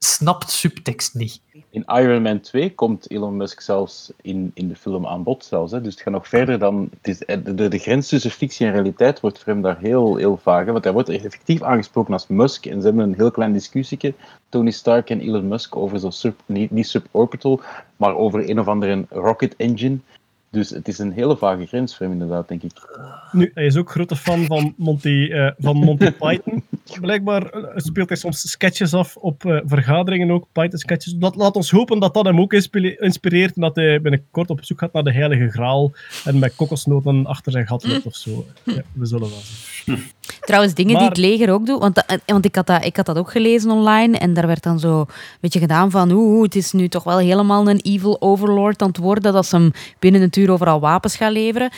snapt 0.05 0.51
subtekst 0.51 1.15
niet. 1.15 1.41
In 1.69 1.83
Iron 1.85 2.21
Man 2.21 2.39
2 2.39 2.75
komt 2.75 3.09
Elon 3.11 3.37
Musk 3.37 3.61
zelfs 3.61 4.11
in, 4.21 4.51
in 4.53 4.67
de 4.67 4.75
film 4.75 5.07
aan 5.07 5.23
bod. 5.23 5.45
Zelfs, 5.45 5.71
hè. 5.71 5.81
Dus 5.81 5.93
het 5.93 6.03
gaat 6.03 6.13
nog 6.13 6.27
verder 6.27 6.59
dan. 6.59 6.89
Het 6.91 7.07
is, 7.07 7.25
eh, 7.25 7.37
de, 7.43 7.67
de 7.67 7.77
grens 7.77 8.07
tussen 8.07 8.31
fictie 8.31 8.65
en 8.65 8.71
realiteit 8.71 9.19
wordt 9.19 9.39
voor 9.39 9.53
hem 9.53 9.61
daar 9.61 9.79
heel, 9.79 10.15
heel 10.15 10.37
vaag. 10.37 10.65
Want 10.65 10.83
hij 10.83 10.93
wordt 10.93 11.09
effectief 11.09 11.61
aangesproken 11.61 12.13
als 12.13 12.27
Musk. 12.27 12.65
En 12.65 12.81
ze 12.81 12.87
hebben 12.87 13.03
een 13.03 13.15
heel 13.15 13.31
klein 13.31 13.53
discussietje, 13.53 14.13
Tony 14.49 14.71
Stark 14.71 15.09
en 15.09 15.21
Elon 15.21 15.47
Musk, 15.47 15.75
over 15.75 15.99
zo'n 15.99 16.11
sub, 16.11 16.39
niet, 16.45 16.71
niet 16.71 16.87
suborbital, 16.87 17.61
maar 17.95 18.15
over 18.15 18.49
een 18.49 18.59
of 18.59 18.67
andere 18.67 19.05
rocket 19.09 19.55
engine. 19.55 19.97
Dus 20.51 20.69
het 20.69 20.87
is 20.87 20.97
een 20.97 21.11
hele 21.11 21.37
vage 21.37 21.65
grens 21.65 21.95
voor 21.95 22.05
hem, 22.05 22.15
inderdaad, 22.15 22.47
denk 22.47 22.63
ik. 22.63 22.71
Nu, 23.31 23.51
hij 23.53 23.65
is 23.65 23.75
ook 23.75 23.91
grote 23.91 24.15
fan 24.15 24.45
van 24.45 24.73
Monty, 24.77 25.29
eh, 25.31 25.51
van 25.57 25.77
Monty 25.77 26.11
Python. 26.19 26.63
Blijkbaar 27.01 27.45
eh, 27.45 27.71
speelt 27.75 28.09
hij 28.09 28.17
soms 28.17 28.51
sketches 28.51 28.93
af 28.93 29.15
op 29.15 29.45
eh, 29.45 29.59
vergaderingen 29.65 30.31
ook, 30.31 30.47
Python-sketches. 30.51 31.13
Dat 31.13 31.35
laat 31.35 31.55
ons 31.55 31.71
hopen 31.71 31.99
dat 31.99 32.13
dat 32.13 32.25
hem 32.25 32.39
ook 32.39 32.53
inspire- 32.53 32.97
inspireert 32.99 33.55
en 33.55 33.61
dat 33.61 33.75
hij 33.75 34.01
binnenkort 34.01 34.49
op 34.49 34.63
zoek 34.63 34.79
gaat 34.79 34.93
naar 34.93 35.03
de 35.03 35.13
heilige 35.13 35.49
graal 35.49 35.91
en 36.25 36.39
met 36.39 36.55
kokosnoten 36.55 37.25
achter 37.25 37.51
zijn 37.51 37.67
gat 37.67 37.87
loopt 37.87 38.05
of 38.05 38.15
zo. 38.15 38.45
Ja, 38.63 38.81
we 38.93 39.05
zullen 39.05 39.29
wel 39.29 39.39
zien. 39.39 40.03
Trouwens, 40.41 40.73
dingen 40.73 40.97
die 40.97 41.07
het 41.07 41.17
leger 41.17 41.51
ook 41.53 41.65
doet. 41.65 41.79
Want, 41.79 41.95
dat- 41.95 42.19
want 42.25 42.45
ik, 42.45 42.55
had 42.55 42.67
dat, 42.67 42.85
ik 42.85 42.95
had 42.95 43.05
dat 43.05 43.17
ook 43.17 43.31
gelezen 43.31 43.71
online. 43.71 44.17
En 44.17 44.33
daar 44.33 44.47
werd 44.47 44.63
dan 44.63 44.79
zo 44.79 44.99
een 44.99 45.07
beetje 45.39 45.59
gedaan 45.59 45.91
van... 45.91 46.11
Oeh, 46.11 46.43
het 46.43 46.55
is 46.55 46.71
nu 46.71 46.87
toch 46.87 47.03
wel 47.03 47.17
helemaal 47.17 47.69
een 47.69 47.79
evil 47.79 48.21
overlord 48.21 48.81
aan 48.81 48.87
het 48.87 48.97
worden. 48.97 49.33
Dat 49.33 49.45
ze 49.45 49.55
hem 49.55 49.71
binnen 49.99 50.21
een 50.21 50.39
uur 50.39 50.51
overal 50.51 50.79
wapens 50.79 51.15
gaan 51.15 51.31
leveren. 51.31 51.71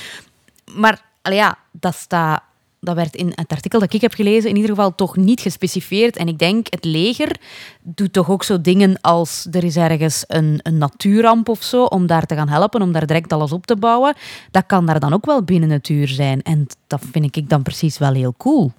Maar 0.76 1.02
ja, 1.22 1.57
dat, 1.72 1.95
staat, 1.95 2.41
dat 2.84 2.95
werd 2.95 3.15
in 3.15 3.31
het 3.35 3.51
artikel 3.51 3.80
dat 3.80 3.93
ik 3.93 4.01
heb 4.01 4.14
gelezen 4.14 4.49
in 4.49 4.55
ieder 4.55 4.69
geval 4.69 4.95
toch 4.95 5.15
niet 5.15 5.41
gespecificeerd. 5.41 6.18
En 6.18 6.27
ik 6.27 6.39
denk, 6.39 6.68
het 6.69 6.85
leger 6.85 7.35
doet 7.81 8.14
toch 8.14 8.30
ook 8.30 8.43
zo 8.43 8.61
dingen 8.61 9.01
als... 9.01 9.47
Er 9.51 9.64
is 9.64 9.76
ergens 9.76 10.23
een, 10.27 10.60
een 10.64 10.77
natuurramp 10.77 11.49
of 11.49 11.64
zo, 11.64 11.84
om 11.84 12.07
daar 12.07 12.26
te 12.26 12.35
gaan 12.35 12.49
helpen, 12.49 12.81
om 12.81 12.91
daar 12.91 13.05
direct 13.05 13.34
alles 13.34 13.51
op 13.51 13.65
te 13.65 13.76
bouwen. 13.76 14.15
Dat 14.51 14.65
kan 14.65 14.85
daar 14.85 14.99
dan 14.99 15.14
ook 15.14 15.26
wel 15.26 15.43
binnen 15.43 15.69
het 15.69 15.89
uur 15.89 16.07
zijn. 16.07 16.41
En 16.41 16.68
dat 16.88 17.01
vind 17.11 17.35
ik 17.35 17.49
dan 17.49 17.64
precies 17.64 17.97
wel 17.97 18.14
heel 18.14 18.34
cool. 18.38 18.72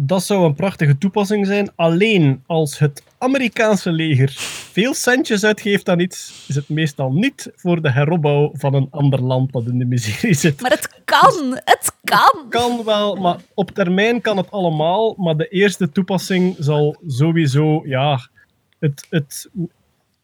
Dat 0.00 0.22
zou 0.22 0.44
een 0.44 0.54
prachtige 0.54 0.98
toepassing 0.98 1.46
zijn. 1.46 1.70
Alleen 1.76 2.42
als 2.46 2.78
het 2.78 3.02
Amerikaanse 3.18 3.92
leger 3.92 4.30
veel 4.72 4.94
centjes 4.94 5.44
uitgeeft 5.44 5.88
aan 5.88 5.98
iets, 5.98 6.44
is 6.48 6.54
het 6.54 6.68
meestal 6.68 7.12
niet 7.12 7.50
voor 7.54 7.82
de 7.82 7.92
heropbouw 7.92 8.50
van 8.52 8.74
een 8.74 8.88
ander 8.90 9.22
land 9.22 9.52
dat 9.52 9.66
in 9.66 9.78
de 9.78 9.84
miserie 9.84 10.34
zit. 10.34 10.60
Maar 10.60 10.70
het 10.70 11.00
kan, 11.04 11.60
het 11.64 11.92
kan. 12.04 12.46
Kan 12.48 12.84
wel, 12.84 13.16
maar 13.16 13.36
op 13.54 13.70
termijn 13.70 14.20
kan 14.20 14.36
het 14.36 14.50
allemaal. 14.50 15.14
Maar 15.16 15.36
de 15.36 15.48
eerste 15.48 15.90
toepassing 15.90 16.56
zal 16.58 16.96
sowieso 17.06 17.82
ja, 17.86 18.28
het, 18.78 19.06
het 19.10 19.50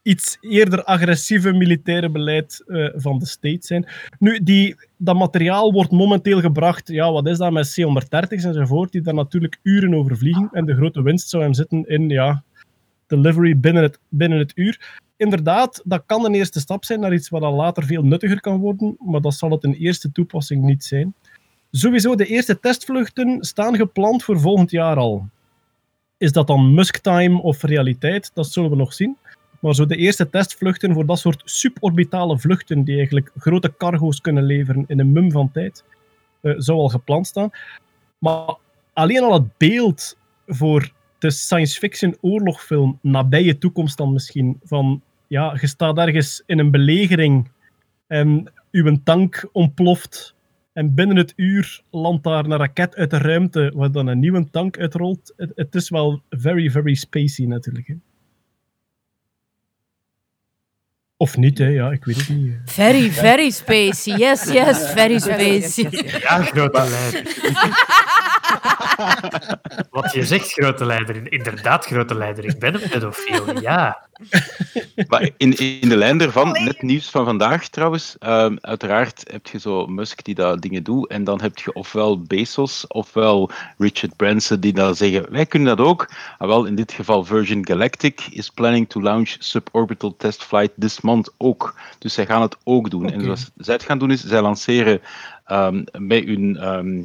iets 0.04 0.36
eerder 0.40 0.84
agressieve 0.84 1.52
militaire 1.52 2.08
beleid 2.08 2.64
eh, 2.66 2.88
van 2.94 3.18
de 3.18 3.26
state 3.26 3.66
zijn. 3.66 3.86
Nu, 4.18 4.42
die, 4.42 4.76
dat 4.96 5.16
materiaal 5.16 5.72
wordt 5.72 5.90
momenteel 5.90 6.40
gebracht, 6.40 6.88
ja, 6.88 7.12
wat 7.12 7.26
is 7.26 7.38
dat, 7.38 7.52
met 7.52 7.72
C-130's 7.74 8.44
enzovoort, 8.44 8.92
die 8.92 9.00
daar 9.00 9.14
natuurlijk 9.14 9.58
uren 9.62 9.94
over 9.94 10.16
vliegen. 10.16 10.48
En 10.52 10.64
de 10.64 10.74
grote 10.74 11.02
winst 11.02 11.28
zou 11.28 11.42
hem 11.42 11.54
zitten 11.54 11.88
in 11.88 12.08
ja, 12.08 12.42
delivery 13.06 13.58
binnen 13.58 13.82
het, 13.82 13.98
binnen 14.08 14.38
het 14.38 14.52
uur. 14.54 15.02
Inderdaad, 15.16 15.82
dat 15.84 16.02
kan 16.06 16.24
een 16.24 16.34
eerste 16.34 16.60
stap 16.60 16.84
zijn 16.84 17.00
naar 17.00 17.14
iets 17.14 17.28
wat 17.28 17.40
dan 17.40 17.54
later 17.54 17.84
veel 17.84 18.02
nuttiger 18.02 18.40
kan 18.40 18.58
worden, 18.58 18.96
maar 18.98 19.20
dat 19.20 19.34
zal 19.34 19.50
het 19.50 19.64
een 19.64 19.74
eerste 19.74 20.12
toepassing 20.12 20.64
niet 20.64 20.84
zijn. 20.84 21.14
Sowieso, 21.70 22.14
de 22.14 22.26
eerste 22.26 22.60
testvluchten 22.60 23.44
staan 23.44 23.76
gepland 23.76 24.22
voor 24.22 24.40
volgend 24.40 24.70
jaar 24.70 24.96
al. 24.96 25.28
Is 26.18 26.32
dat 26.32 26.46
dan 26.46 26.74
Musk-time 26.74 27.42
of 27.42 27.62
realiteit? 27.62 28.30
Dat 28.34 28.46
zullen 28.46 28.70
we 28.70 28.76
nog 28.76 28.92
zien. 28.92 29.16
Maar 29.64 29.74
zo 29.74 29.86
de 29.86 29.96
eerste 29.96 30.30
testvluchten 30.30 30.92
voor 30.92 31.06
dat 31.06 31.18
soort 31.18 31.42
suborbitale 31.44 32.38
vluchten, 32.38 32.84
die 32.84 32.96
eigenlijk 32.96 33.30
grote 33.36 33.74
cargo's 33.76 34.20
kunnen 34.20 34.44
leveren 34.44 34.84
in 34.86 35.00
een 35.00 35.12
mum 35.12 35.30
van 35.30 35.50
tijd, 35.52 35.84
eh, 36.40 36.52
zou 36.56 36.78
al 36.78 36.88
gepland 36.88 37.26
staan. 37.26 37.50
Maar 38.18 38.54
alleen 38.92 39.22
al 39.22 39.32
het 39.32 39.56
beeld 39.56 40.18
voor 40.46 40.92
de 41.18 41.30
science 41.30 41.78
fiction 41.78 42.16
oorlogfilm, 42.20 42.98
nabije 43.02 43.58
toekomst 43.58 43.96
dan 43.96 44.12
misschien, 44.12 44.60
van 44.64 45.02
ja, 45.26 45.56
je 45.60 45.66
staat 45.66 45.98
ergens 45.98 46.42
in 46.46 46.58
een 46.58 46.70
belegering 46.70 47.50
en 48.06 48.52
uw 48.70 48.98
tank 49.04 49.48
ontploft 49.52 50.34
en 50.72 50.94
binnen 50.94 51.16
het 51.16 51.32
uur 51.36 51.82
landt 51.90 52.24
daar 52.24 52.44
een 52.44 52.56
raket 52.56 52.96
uit 52.96 53.10
de 53.10 53.18
ruimte 53.18 53.72
waar 53.74 53.92
dan 53.92 54.06
een 54.06 54.18
nieuwe 54.18 54.50
tank 54.50 54.78
uitrolt. 54.78 55.32
Het, 55.36 55.52
het 55.54 55.74
is 55.74 55.88
wel 55.88 56.22
very, 56.30 56.70
very 56.70 56.94
spacey 56.94 57.46
natuurlijk. 57.46 57.96
Of 61.16 61.36
niet, 61.36 61.58
hè? 61.58 61.66
ja, 61.66 61.90
ik 61.90 62.04
weet 62.04 62.16
het 62.16 62.28
niet. 62.28 62.54
Very, 62.64 63.10
very 63.10 63.50
spacey. 63.50 64.16
Yes, 64.16 64.44
yes, 64.44 64.90
very 64.90 65.18
spacey. 65.18 65.88
Ja, 66.20 66.42
grote 66.42 66.88
leider. 66.88 67.22
Wat 69.90 70.12
je 70.12 70.24
zegt, 70.24 70.52
grote 70.52 70.84
leider. 70.84 71.32
Inderdaad, 71.32 71.86
grote 71.86 72.14
leider. 72.14 72.44
Ik 72.44 72.58
ben 72.58 72.74
een 72.74 72.88
pedofiel, 72.88 73.60
ja. 73.60 74.08
Maar 75.08 75.30
in, 75.36 75.58
in 75.58 75.88
de 75.88 75.96
lijn 75.96 76.18
daarvan, 76.18 76.52
net 76.52 76.82
nieuws 76.82 77.10
van 77.10 77.24
vandaag 77.24 77.68
trouwens, 77.68 78.16
ehm, 78.18 78.56
uiteraard 78.60 79.24
heb 79.30 79.46
je 79.46 79.58
zo 79.58 79.86
Musk 79.86 80.24
die 80.24 80.34
dat 80.34 80.62
dingen 80.62 80.82
doet, 80.82 81.08
en 81.08 81.24
dan 81.24 81.40
heb 81.40 81.58
je 81.58 81.72
ofwel 81.72 82.22
Bezos 82.22 82.86
ofwel 82.86 83.50
Richard 83.78 84.16
Branson 84.16 84.60
die 84.60 84.72
dan 84.72 84.94
zeggen, 84.94 85.26
wij 85.30 85.46
kunnen 85.46 85.76
dat 85.76 85.86
ook. 85.86 86.10
Ah, 86.38 86.48
wel, 86.48 86.64
in 86.64 86.74
dit 86.74 86.92
geval 86.92 87.24
Virgin 87.24 87.66
Galactic 87.66 88.20
is 88.30 88.50
planning 88.50 88.88
to 88.88 89.02
launch 89.02 89.36
suborbital 89.38 90.14
test 90.16 90.44
flight 90.44 90.72
this 90.78 91.00
month 91.00 91.32
ook. 91.36 91.74
Dus 91.98 92.14
zij 92.14 92.26
gaan 92.26 92.42
het 92.42 92.56
ook 92.64 92.90
doen. 92.90 93.10
En 93.10 93.22
zoals 93.24 93.50
zij 93.56 93.74
het 93.74 93.84
gaan 93.84 93.98
doen 93.98 94.10
is, 94.10 94.24
zij 94.24 94.42
lanceren 94.42 95.00
ehm, 95.44 95.84
met 95.98 96.24
hun... 96.24 96.56
ehm, 96.56 96.98
eh, 96.98 97.02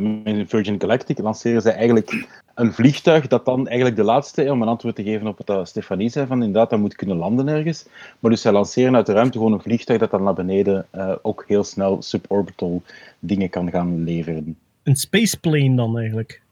met 0.00 0.34
hun 0.34 0.48
Virgin 0.48 0.80
Galactic 0.80 1.18
lanceren 1.18 1.62
zij 1.62 1.72
eigenlijk 1.74 2.26
een 2.54 2.72
vliegtuig 2.72 3.26
dat 3.26 3.44
dan 3.44 3.66
eigenlijk 3.66 3.96
de 3.96 4.02
laatste, 4.04 4.50
om 4.52 4.62
een 4.62 4.68
antwoord 4.68 4.94
te 4.94 5.02
geven 5.02 5.26
op 5.26 5.40
wat 5.46 5.68
Stefanie 5.68 6.08
zei, 6.08 6.26
van 6.26 6.38
inderdaad, 6.42 6.70
dat 6.70 6.78
moet 6.78 6.94
kunnen 6.94 7.16
landen 7.16 7.48
ergens. 7.48 7.86
Maar 8.18 8.30
dus 8.30 8.40
zij 8.40 8.52
lanceren 8.52 8.96
uit 8.96 9.06
de 9.06 9.12
ruimte 9.12 9.38
gewoon 9.38 9.52
een 9.52 9.60
vliegtuig 9.60 9.98
dat 10.00 10.10
dan 10.10 10.22
naar 10.22 10.34
beneden 10.34 10.86
eh, 10.90 11.12
ook 11.22 11.44
heel 11.46 11.64
snel 11.64 12.02
suborbital 12.02 12.82
dingen 13.18 13.50
kan 13.50 13.70
gaan 13.70 14.04
leveren. 14.04 14.56
Een 14.82 14.96
spaceplane 14.96 15.76
dan 15.76 15.98
eigenlijk. 15.98 16.42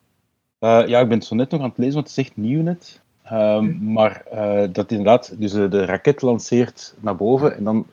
Eh, 0.59 0.83
ja, 0.87 1.01
ik 1.01 1.09
ben 1.09 1.19
het 1.19 1.27
zo 1.27 1.35
net 1.35 1.51
nog 1.51 1.61
aan 1.61 1.69
het 1.69 1.79
lezen, 1.79 1.95
want 1.95 2.09
het 2.09 2.19
is 2.19 2.25
echt 2.25 2.37
nieuw 2.37 2.63
net. 2.63 3.01
Ehm, 3.23 3.93
Maar 3.93 4.23
eh, 4.31 4.69
dat 4.73 4.91
inderdaad, 4.91 5.35
dus 5.39 5.55
eh, 5.55 5.71
de 5.71 5.85
raket 5.85 6.23
lanceert 6.23 6.95
naar 7.01 7.17
boven 7.17 7.57
en 7.57 7.65
dan 7.65 7.87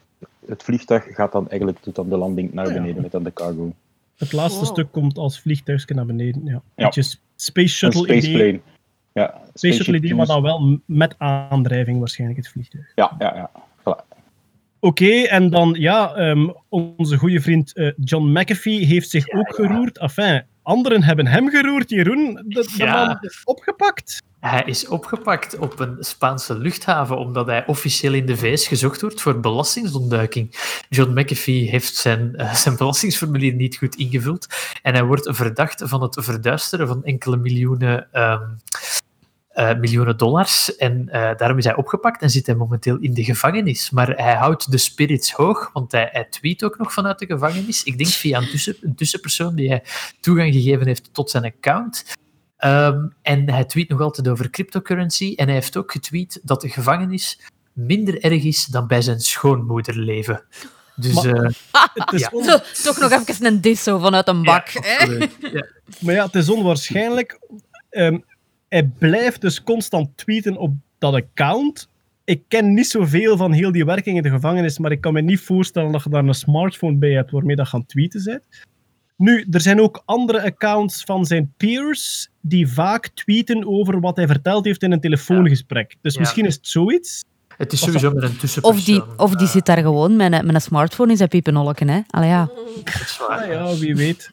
het 0.46 0.64
vliegtuig 0.64 1.06
gaat 1.16 1.32
dan 1.32 1.50
eigenlijk, 1.50 1.84
doet 1.84 1.96
dan 1.96 2.10
de 2.10 2.18
landing 2.18 2.54
naar 2.54 2.68
Ja. 2.68 2.74
beneden 2.74 3.02
met 3.02 3.12
dan 3.12 3.24
de 3.24 3.34
cargo. 3.34 3.72
Het 4.24 4.34
laatste 4.34 4.60
Wow. 4.66 4.70
stuk 4.74 4.92
komt 4.92 5.18
als 5.18 5.40
vliegtuigje 5.40 5.94
naar 5.94 6.06
beneden. 6.06 6.42
Ja. 6.46 6.52
Ja. 6.52 6.86
Beetje 6.86 7.18
space 7.36 7.68
shuttle 7.76 8.02
een 8.02 8.18
idee. 8.18 8.22
spaceplane. 8.22 8.60
Ja, 9.14 9.42
Space 9.54 9.76
shuttle 9.76 9.96
idee, 9.96 10.16
maar 10.16 10.26
dan 10.26 10.42
wel 10.42 10.80
met 10.86 11.16
aandrijving 11.18 12.00
waarschijnlijk 12.00 12.40
het 12.40 12.50
vliegtuig. 12.50 12.92
Ja, 12.96 13.16
ja, 13.20 13.36
ja. 13.36 13.52
Voilà. 13.80 14.08
Oké, 14.80 15.22
en 15.22 15.50
dan 15.50 15.76
ja, 15.80 16.14
ehm, 16.14 16.50
onze 16.70 17.18
goede 17.18 17.40
vriend 17.42 17.74
eh, 17.74 17.92
John 17.98 18.40
McAfee 18.40 18.86
heeft 18.86 19.10
zich 19.10 19.30
ook 19.30 19.56
geroerd. 19.56 19.98
Enfin, 19.98 20.44
anderen 20.64 21.04
hebben 21.04 21.28
hem 21.28 21.50
geroerd, 21.50 21.90
Jeroen. 21.90 22.34
De, 22.34 22.42
de 22.78 22.84
Ja. 22.84 23.06
man 23.06 23.18
is 23.22 23.42
opgepakt. 23.44 24.22
Hij 24.40 24.64
is 24.66 24.88
opgepakt 24.88 25.58
op 25.58 25.80
een 25.80 25.96
Spaanse 26.00 26.58
luchthaven 26.58 27.18
omdat 27.18 27.46
hij 27.46 27.66
officieel 27.66 28.14
in 28.14 28.26
de 28.26 28.38
VS 28.38 28.68
gezocht 28.68 29.02
wordt 29.02 29.22
voor 29.22 29.40
belastingontduiking. 29.40 30.56
John 30.90 31.20
McAfee 31.20 31.70
heeft 31.70 31.96
zijn, 31.96 32.36
eh, 32.36 32.54
zijn 32.54 32.78
belastingsformulier 32.78 33.54
niet 33.54 33.76
goed 33.78 33.96
ingevuld 33.96 34.48
en 34.82 34.94
hij 34.94 35.04
wordt 35.04 35.28
verdacht 35.36 35.82
van 35.86 36.02
het 36.02 36.18
verduisteren 36.22 36.88
van 36.88 37.04
enkele 37.04 37.38
miljoenen, 37.38 38.08
ehm, 38.12 38.42
eh, 39.54 39.78
miljoenen 39.80 40.18
dollars. 40.18 40.76
En 40.76 41.10
eh, 41.10 41.38
daarom 41.38 41.58
is 41.58 41.64
hij 41.64 41.76
opgepakt 41.76 42.22
en 42.22 42.30
zit 42.30 42.46
hij 42.46 42.56
momenteel 42.56 42.98
in 42.98 43.14
de 43.14 43.24
gevangenis. 43.24 43.90
Maar 43.90 44.08
hij 44.10 44.34
houdt 44.36 44.72
de 44.72 44.78
spirits 44.78 45.32
hoog, 45.32 45.70
want 45.74 45.92
hij, 45.92 46.10
hij 46.12 46.24
tweet 46.30 46.64
ook 46.64 46.78
nog 46.78 46.94
vanuit 46.94 47.20
de 47.20 47.26
gevangenis. 47.26 47.84
Ik 47.84 47.98
denk 47.98 48.10
via 48.10 48.38
een, 48.42 48.50
tussen, 48.50 48.76
een 48.82 48.96
tussenpersoon 48.96 49.56
die 49.56 49.70
hij 49.70 49.84
toegang 50.20 50.54
gegeven 50.54 50.88
heeft 50.88 51.14
tot 51.14 51.30
zijn 51.30 51.44
account. 51.44 52.04
Ehm, 52.58 53.06
en 53.22 53.50
hij 53.50 53.66
tweet 53.66 53.90
nog 53.90 54.02
altijd 54.02 54.28
over 54.28 54.50
cryptocurrency. 54.50 55.34
En 55.36 55.46
hij 55.46 55.54
heeft 55.56 55.78
ook 55.78 55.92
getweet 55.92 56.40
dat 56.44 56.62
de 56.62 56.70
gevangenis 56.70 57.40
minder 57.74 58.24
erg 58.24 58.44
is 58.44 58.66
dan 58.66 58.88
bij 58.88 59.02
zijn 59.02 59.20
schoonmoeder 59.20 59.98
leven. 60.00 60.44
Dus 60.96 61.14
Maar- 61.14 61.34
eh, 61.34 61.50
Het 61.94 62.14
is 62.14 62.22
Ja. 62.22 62.30
on- 62.32 62.44
Zo, 62.44 62.58
toch 62.84 62.98
nog 63.00 63.12
even 63.12 63.46
een 63.46 63.62
disso 63.62 63.98
vanuit 64.00 64.28
een 64.28 64.44
bak. 64.44 64.68
ja, 64.68 64.82
hè? 64.84 65.04
Ja. 65.40 65.68
Maar 66.00 66.14
ja, 66.14 66.26
het 66.26 66.36
is 66.36 66.50
onwaarschijnlijk. 66.50 67.40
Ehm, 67.90 68.18
hij 68.74 68.84
blijft 68.98 69.42
dus 69.42 69.64
constant 69.64 70.18
tweeten 70.18 70.58
op 70.58 70.74
dat 70.98 71.14
account. 71.14 71.90
Ik 72.24 72.42
ken 72.48 72.74
niet 72.74 72.88
zoveel 72.88 73.38
van 73.38 73.52
heel 73.52 73.72
die 73.72 73.86
werking 73.86 74.18
in 74.18 74.24
de 74.24 74.30
gevangenis, 74.30 74.78
maar 74.80 74.92
ik 74.92 75.02
kan 75.02 75.14
me 75.14 75.22
niet 75.22 75.40
voorstellen 75.40 75.92
dat 75.92 76.04
je 76.04 76.10
daar 76.10 76.24
een 76.26 76.34
smartphone 76.34 76.98
bij 76.98 77.12
hebt 77.12 77.32
waarmee 77.32 77.56
dat 77.56 77.68
gaan 77.68 77.86
tweeten 77.86 78.24
bent. 78.24 78.44
Nu, 79.18 79.48
er 79.52 79.62
zijn 79.62 79.82
ook 79.82 80.02
andere 80.06 80.44
accounts 80.44 81.04
van 81.04 81.26
zijn 81.26 81.54
peers 81.58 82.30
die 82.42 82.68
vaak 82.68 83.08
tweeten 83.14 83.68
over 83.68 84.00
wat 84.00 84.16
hij 84.16 84.28
verteld 84.28 84.66
heeft 84.66 84.84
in 84.84 84.92
een 84.92 85.00
telefoongesprek. 85.00 85.96
Dus 86.02 86.14
Ja. 86.14 86.20
misschien 86.20 86.46
is 86.46 86.56
het 86.56 86.68
zoiets. 86.68 87.24
Het 87.58 87.72
is 87.72 87.80
sowieso 87.80 88.12
met 88.12 88.24
een 88.24 88.38
tussenpersoon. 88.38 88.80
Of 88.80 88.86
die, 88.86 89.18
of 89.18 89.36
die 89.36 89.48
zit 89.48 89.66
daar 89.66 89.78
gewoon 89.78 90.16
met 90.16 90.34
een, 90.34 90.46
met 90.46 90.56
een 90.56 90.62
smartphone 90.62 91.12
in 91.12 91.18
zijn 91.18 91.30
piepenolken, 91.30 91.90
hè? 91.90 92.00
Allee, 92.10 92.30
ja. 92.30 92.50
Dat 92.84 92.94
is 92.94 93.18
waar. 93.28 93.42
Ah 93.42 93.48
ja, 93.52 93.76
wie 93.76 93.96
weet. 93.96 94.32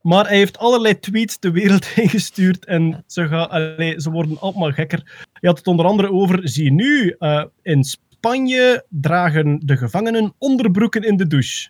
Maar 0.00 0.26
hij 0.26 0.36
heeft 0.36 0.58
allerlei 0.58 0.98
tweets 0.98 1.38
de 1.38 1.50
wereld 1.50 1.92
ingestuurd 1.96 2.64
en 2.64 3.04
ze, 3.06 3.28
gaan, 3.28 3.50
allee, 3.50 4.00
ze 4.00 4.10
worden 4.10 4.40
allemaal 4.40 4.72
gekker. 4.72 5.26
Hij 5.32 5.48
had 5.48 5.58
het 5.58 5.66
onder 5.66 5.86
andere 5.86 6.12
over, 6.12 6.48
zie 6.48 6.72
nu, 6.72 7.14
eh, 7.18 7.44
in 7.62 7.84
Spanje 7.84 8.84
dragen 8.88 9.60
de 9.64 9.76
gevangenen 9.76 10.34
onderbroeken 10.38 11.02
in 11.02 11.16
de 11.16 11.26
douche. 11.26 11.68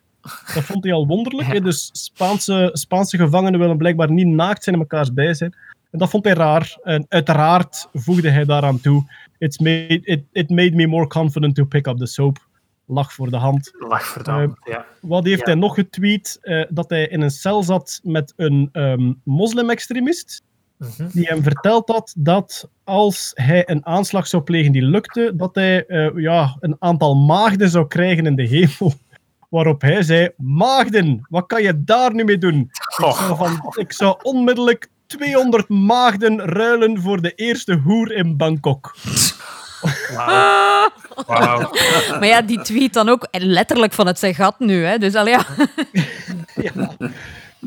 Dat 0.55 0.65
vond 0.65 0.85
hij 0.85 0.93
al 0.93 1.07
wonderlijk. 1.07 1.49
Hè. 1.49 1.61
Dus 1.61 1.91
Spaanse, 1.93 2.71
Spaanse 2.73 3.17
gevangenen 3.17 3.61
willen 3.61 3.77
blijkbaar 3.77 4.11
niet 4.11 4.27
naakt 4.27 4.65
zijn 4.65 4.75
en 4.75 4.81
elkaars 4.81 5.13
bij 5.13 5.35
zijn. 5.35 5.55
En 5.91 5.99
dat 5.99 6.11
vond 6.11 6.25
hij 6.25 6.35
raar. 6.35 6.79
En 6.83 7.07
uiteraard 7.09 7.89
voegde 7.93 8.31
hij 8.31 8.45
daaraan 8.45 8.81
toe. 8.81 9.05
It's 9.39 9.59
made, 9.59 10.01
it, 10.03 10.23
it 10.33 10.51
made 10.51 10.75
me 10.75 10.87
more 10.87 11.07
confident 11.07 11.55
to 11.55 11.65
pick 11.65 11.87
up 11.87 11.99
the 11.99 12.07
soap. 12.07 12.48
Lag 12.89 13.13
voor 13.13 13.31
de 13.31 13.37
hand. 13.37 13.71
Lag 13.79 14.07
voor 14.07 14.23
de 14.23 14.31
Eh, 14.31 14.37
hand, 14.37 14.57
ja. 14.65 14.85
Wat 15.01 15.25
heeft 15.25 15.39
Ja. 15.39 15.45
hij 15.45 15.55
nog 15.55 15.75
getweet? 15.75 16.39
Eh, 16.41 16.65
dat 16.69 16.91
hij 16.91 17.07
in 17.09 17.21
een 17.21 17.31
cel 17.31 17.63
zat 17.63 18.01
met 18.03 18.33
een 18.37 18.69
ehm 18.73 19.13
moslim-extremist. 19.25 20.43
Mhm. 20.77 21.09
Die 21.13 21.27
hem 21.27 21.43
verteld 21.43 21.89
had 21.89 22.15
dat 22.19 22.69
als 22.85 23.31
hij 23.35 23.69
een 23.71 23.87
aanslag 23.87 24.27
zou 24.27 24.43
plegen 24.43 24.73
die 24.73 24.83
lukte, 24.83 25.33
dat 25.37 25.55
hij 25.55 25.87
eh, 25.87 26.11
ja, 26.17 26.57
een 26.61 26.77
aantal 26.79 27.17
maagden 27.17 27.71
zou 27.71 27.87
krijgen 27.87 28.27
in 28.27 28.37
de 28.37 28.43
hemel. 28.47 28.93
Waarop 29.51 29.81
hij 29.81 30.03
zei: 30.03 30.29
Maagden, 30.37 31.27
wat 31.29 31.47
kan 31.47 31.63
je 31.63 31.85
daar 31.85 32.15
nu 32.15 32.25
mee 32.25 32.39
doen? 32.39 32.59
Ik 32.61 32.93
zou, 32.97 33.37
van, 33.37 33.73
ik 33.77 33.93
zou 33.93 34.19
onmiddellijk 34.23 34.89
200 35.07 35.69
maagden 35.69 36.39
ruilen 36.41 37.01
voor 37.01 37.21
de 37.23 37.35
eerste 37.35 37.75
hoer 37.77 38.13
in 38.13 38.37
Bangkok. 38.37 38.95
Maar 42.19 42.27
ja, 42.27 42.43
die 42.43 42.61
tweet 42.61 42.93
dan 42.93 43.09
ook 43.09 43.29
letterlijk 43.31 43.93
van 43.93 44.07
het 44.07 44.19
zijn 44.19 44.35
gat 44.35 44.59
nu. 44.59 44.85
Hè? 44.85 44.99
Dus 44.99 45.15
al 45.15 45.27
ja. 45.27 45.45
Ja. 46.55 46.73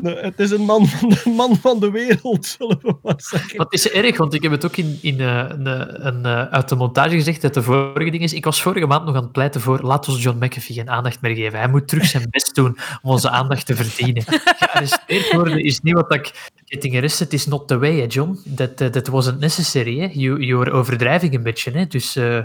Het 0.02 0.40
is 0.40 0.50
een 0.50 0.64
man 0.64 0.86
van 0.86 1.08
de, 1.08 1.32
man 1.36 1.56
van 1.56 1.80
de 1.80 1.90
wereld, 1.90 2.46
zullen 2.46 2.78
we 2.82 2.94
maar 3.02 3.14
zeggen. 3.16 3.56
Wat 3.56 3.72
is 3.72 3.90
erg, 3.90 4.16
want 4.16 4.34
ik 4.34 4.42
heb 4.42 4.52
het 4.52 4.64
ook 4.64 4.76
in, 4.76 4.98
in, 5.00 5.20
eh, 5.20 5.44
een, 5.48 5.66
een, 6.06 6.24
eh, 6.24 6.44
uit 6.44 6.68
de 6.68 6.74
montage 6.74 7.14
gezegd, 7.14 7.44
uit 7.44 7.54
de 7.54 7.62
vorige 7.62 8.10
ding 8.10 8.22
is, 8.22 8.32
ik 8.32 8.44
was 8.44 8.62
vorige 8.62 8.86
maand 8.86 9.04
nog 9.04 9.16
aan 9.16 9.22
het 9.22 9.32
pleiten 9.32 9.60
voor 9.60 9.80
laat 9.80 10.08
ons 10.08 10.22
John 10.22 10.44
McAfee 10.44 10.76
geen 10.76 10.90
aandacht 10.90 11.20
meer 11.20 11.34
geven. 11.34 11.58
Hij 11.58 11.68
moet 11.68 11.88
terug 11.88 12.06
zijn 12.06 12.26
best 12.30 12.54
doen 12.54 12.78
om 13.02 13.10
onze 13.10 13.30
aandacht 13.30 13.66
te 13.66 13.76
verdienen. 13.76 14.24
Gearresteerd 14.58 15.32
worden 15.32 15.64
is 15.64 15.80
niet 15.80 15.94
wat 15.94 16.14
ik... 16.14 16.50
Getting 16.64 16.96
arrested 16.96 17.32
is 17.32 17.46
not 17.46 17.68
the 17.68 17.78
way, 17.78 17.98
hè, 18.00 18.06
John. 18.08 18.38
That, 18.54 18.80
eh, 18.80 18.88
that 18.88 19.08
wasn't 19.08 19.40
necessary. 19.40 19.98
Hè. 19.98 20.08
You, 20.12 20.40
you're 20.44 20.70
overdrijving 20.70 21.34
een 21.34 21.42
beetje, 21.42 21.70
hè. 21.70 21.86
dus 21.86 22.16
eh, 22.16 22.44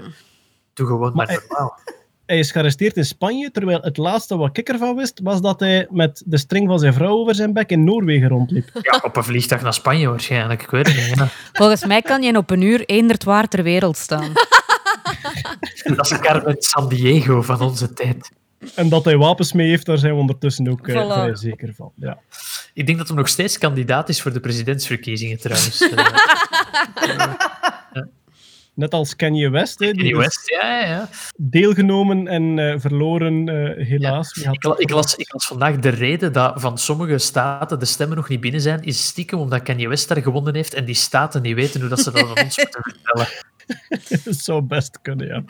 doe 0.73 0.87
gewoon 0.87 0.99
maar, 0.99 1.11
Maar, 1.13 1.27
eh, 1.27 1.49
normaal. 1.49 1.79
Hij 2.27 2.39
is 2.39 2.51
gearresteerd 2.51 2.95
in 2.97 3.05
Spanje, 3.05 3.51
terwijl 3.51 3.81
het 3.81 3.97
laatste 3.97 4.37
wat 4.37 4.57
ik 4.57 4.69
ervan 4.69 4.95
wist, 4.95 5.19
was 5.23 5.41
dat 5.41 5.59
hij 5.59 5.87
met 5.89 6.23
de 6.25 6.37
string 6.37 6.67
van 6.67 6.79
zijn 6.79 6.93
vrouw 6.93 7.17
over 7.17 7.35
zijn 7.35 7.53
bek 7.53 7.69
in 7.69 7.83
Noorwegen 7.83 8.27
rondliep. 8.29 8.69
Ja, 8.81 9.01
op 9.03 9.15
een 9.15 9.23
vliegtuig 9.23 9.61
naar 9.61 9.73
Spanje 9.73 10.09
waarschijnlijk, 10.09 10.61
ik 10.61 10.69
weet 10.69 10.87
het 10.87 10.95
niet. 10.95 11.15
Ja. 11.17 11.27
Volgens 11.53 11.85
mij 11.85 12.01
kan 12.01 12.21
je 12.23 12.37
op 12.37 12.49
een 12.49 12.61
uur 12.61 12.85
eenderd 12.85 13.23
waar 13.23 13.47
ter 13.47 13.63
wereld 13.63 13.97
staan. 13.97 14.31
Dat 15.95 16.11
is 16.11 16.19
Carmen 16.19 16.55
San 16.59 16.89
Diego 16.89 17.41
van 17.41 17.61
onze 17.61 17.93
tijd. 17.93 18.31
En 18.75 18.89
dat 18.89 19.05
hij 19.05 19.17
wapens 19.17 19.53
mee 19.53 19.69
heeft, 19.69 19.85
daar 19.85 19.97
zijn 19.97 20.13
we 20.13 20.19
ondertussen 20.19 20.67
ook 20.67 20.87
eh, 20.87 20.95
Voilà. 20.95 21.07
vrij 21.13 21.35
zeker 21.35 21.73
van. 21.75 21.91
Ja. 21.95 22.17
Ik 22.73 22.85
denk 22.85 22.97
dat 22.97 23.07
hij 23.07 23.17
nog 23.17 23.27
steeds 23.27 23.57
kandidaat 23.57 24.09
is 24.09 24.21
voor 24.21 24.33
de 24.33 24.39
presidentsverkiezingen, 24.39 25.37
trouwens. 25.39 25.89
Net 28.77 28.93
als 28.93 29.15
Kanye 29.15 29.49
West, 29.49 29.79
hè, 29.79 29.91
Kanye 29.91 30.09
dus 30.09 30.17
West, 30.17 30.49
ja, 30.49 30.85
ja, 30.85 31.09
deelgenomen 31.37 32.27
en 32.27 32.59
eh, 32.59 32.79
verloren, 32.79 33.49
eh, 33.49 33.87
helaas. 33.87 34.31
Ik, 34.31 34.63
ik, 34.77 34.89
las, 34.89 35.15
ik 35.15 35.33
las 35.33 35.47
vandaag 35.47 35.79
de 35.79 35.89
reden 35.89 36.33
dat 36.33 36.61
van 36.61 36.77
sommige 36.77 37.17
staten 37.17 37.79
de 37.79 37.85
stemmen 37.85 38.17
nog 38.17 38.29
niet 38.29 38.39
binnen 38.39 38.61
zijn, 38.61 38.83
is 38.83 39.05
stiekem 39.05 39.39
omdat 39.39 39.63
Kanye 39.63 39.87
West 39.87 40.07
daar 40.07 40.21
gewonnen 40.21 40.55
heeft 40.55 40.73
en 40.73 40.85
die 40.85 40.95
staten 40.95 41.41
niet 41.41 41.55
weten 41.55 41.79
hoe 41.79 41.89
dat 41.89 41.99
ze 41.99 42.11
dat 42.11 42.21
aan 42.21 42.43
ons 42.43 42.57
moeten 42.63 42.81
vertellen. 42.81 43.27
Dat 44.23 44.35
zou 44.35 44.61
best 44.61 45.01
kunnen, 45.01 45.27
ja. 45.27 45.43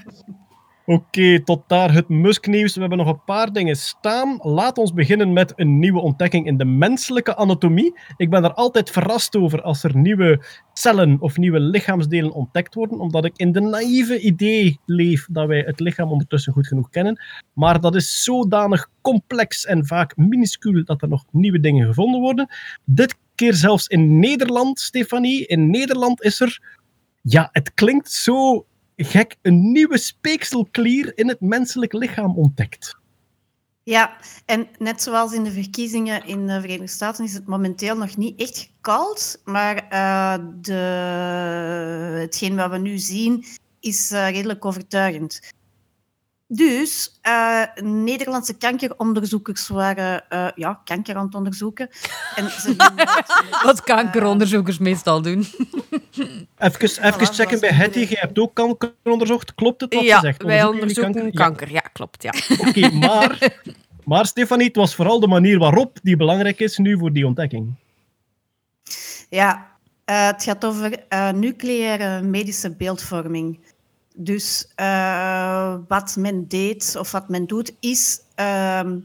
Oké, 0.90 1.44
tot 1.44 1.64
daar 1.68 1.94
het 1.94 2.10
Musk-nieuws. 2.10 2.74
We 2.74 2.80
hebben 2.80 2.98
nog 2.98 3.08
een 3.08 3.24
paar 3.24 3.54
dingen 3.54 3.76
staan. 3.76 4.40
Laat 4.42 4.78
ons 4.78 4.94
beginnen 4.94 5.34
met 5.34 5.54
een 5.56 5.80
nieuwe 5.80 6.00
ontdekking 6.00 6.46
in 6.46 6.58
de 6.58 6.66
menselijke 6.66 7.36
anatomie. 7.36 8.00
Ik 8.18 8.30
ben 8.30 8.44
er 8.44 8.54
altijd 8.54 8.90
verrast 8.90 9.36
over 9.36 9.62
als 9.62 9.84
er 9.84 9.98
nieuwe 9.98 10.46
cellen 10.74 11.18
of 11.20 11.38
nieuwe 11.38 11.60
lichaamsdelen 11.60 12.32
ontdekt 12.32 12.74
worden, 12.74 13.00
omdat 13.00 13.26
ik 13.26 13.38
in 13.38 13.52
de 13.52 13.60
naïeve 13.60 14.20
idee 14.20 14.80
leef 14.86 15.28
dat 15.30 15.48
wij 15.48 15.60
het 15.60 15.80
lichaam 15.80 16.12
ondertussen 16.12 16.54
goed 16.54 16.68
genoeg 16.68 16.90
kennen. 16.90 17.22
Maar 17.54 17.82
dat 17.82 17.96
is 17.96 18.24
zodanig 18.24 18.90
complex 19.02 19.66
en 19.66 19.86
vaak 19.86 20.18
minuscuul 20.18 20.84
dat 20.86 21.02
er 21.02 21.10
nog 21.10 21.26
nieuwe 21.32 21.60
dingen 21.60 21.88
gevonden 21.88 22.22
worden. 22.22 22.50
Dit 22.86 23.18
keer 23.36 23.54
zelfs 23.54 23.88
in 23.88 24.20
Nederland, 24.20 24.80
Stefanie. 24.80 25.46
In 25.46 25.70
Nederland 25.70 26.22
is 26.22 26.40
er 26.40 26.78
ja, 27.22 27.50
het 27.52 27.74
klinkt 27.74 28.12
zo 28.12 28.66
gek. 29.06 29.36
Een 29.42 29.72
nieuwe 29.72 29.98
speekselklier 29.98 31.18
in 31.18 31.28
het 31.28 31.42
menselijk 31.42 31.94
lichaam 31.94 32.38
ontdekt. 32.38 32.98
Ja, 33.84 34.18
en 34.46 34.68
net 34.78 35.02
zoals 35.02 35.34
in 35.34 35.44
de 35.44 35.52
verkiezingen 35.52 36.26
in 36.26 36.48
de 36.48 36.62
Verenigde 36.62 36.88
Staten 36.88 37.26
is 37.26 37.34
het 37.34 37.48
momenteel 37.48 37.98
nog 37.98 38.18
niet 38.18 38.40
echt 38.42 38.58
gekald, 38.58 39.42
maar 39.44 39.88
eh, 39.90 40.46
de, 40.62 40.74
hetgeen 42.20 42.56
wat 42.56 42.72
we 42.72 42.78
nu 42.78 42.98
zien 42.98 43.46
is 43.80 44.12
eh, 44.12 44.30
redelijk 44.30 44.66
overtuigend. 44.66 45.54
Dus 46.50 47.20
eh, 47.22 47.62
Nederlandse 47.84 48.58
kankeronderzoekers 48.58 49.68
waren 49.68 50.30
eh, 50.30 50.48
ja, 50.56 50.82
kanker 50.84 51.16
aan 51.16 51.26
het 51.26 51.36
onderzoeken. 51.36 51.90
En 52.36 52.50
ze 52.50 52.76
doen 52.76 53.06
Wat 53.64 53.84
kankeronderzoekers 53.84 54.78
meestal 54.78 55.22
doen. 55.22 55.46
Even, 56.58 57.04
even 57.04 57.26
checken 57.26 57.60
bij 57.60 57.70
Hetty. 57.70 58.00
Je 58.00 58.18
hebt 58.20 58.40
ook 58.40 58.54
kanker 58.54 58.94
onderzocht. 59.04 59.56
Klopt 59.56 59.82
het 59.82 59.94
wat 59.94 60.04
ja, 60.04 60.20
ze 60.20 60.26
zegt? 60.26 60.44
wij 60.44 60.66
Onderzoeken 60.66 61.14
kanker? 61.14 61.34
kanker. 61.34 61.72
Ja, 61.72 61.80
klopt. 61.80 62.24
Ja. 62.24 62.34
Ja. 62.48 62.68
Oké, 62.68 62.90
maar, 62.90 63.62
maar 64.06 64.26
Stefanie, 64.26 64.68
het 64.68 64.76
was 64.76 64.96
vooral 64.96 65.20
de 65.20 65.28
manier 65.28 65.60
waarop 65.60 66.00
die 66.04 66.18
belangrijk 66.18 66.60
is 66.60 66.78
nu 66.78 66.98
voor 66.98 67.14
die 67.14 67.26
ontdekking. 67.26 67.76
Ja, 69.30 69.68
eh, 70.06 70.26
het 70.26 70.44
gaat 70.44 70.66
over 70.66 71.06
eh, 71.10 71.32
nucleaire 71.32 72.22
medische 72.22 72.76
beeldvorming. 72.76 73.60
Dus 74.20 74.72
eh, 74.76 75.76
wat 75.88 76.16
men 76.16 76.48
deed 76.48 76.96
of 77.00 77.12
wat 77.12 77.30
men 77.30 77.46
doet, 77.46 77.74
is 77.80 78.20
ehm, 78.36 79.00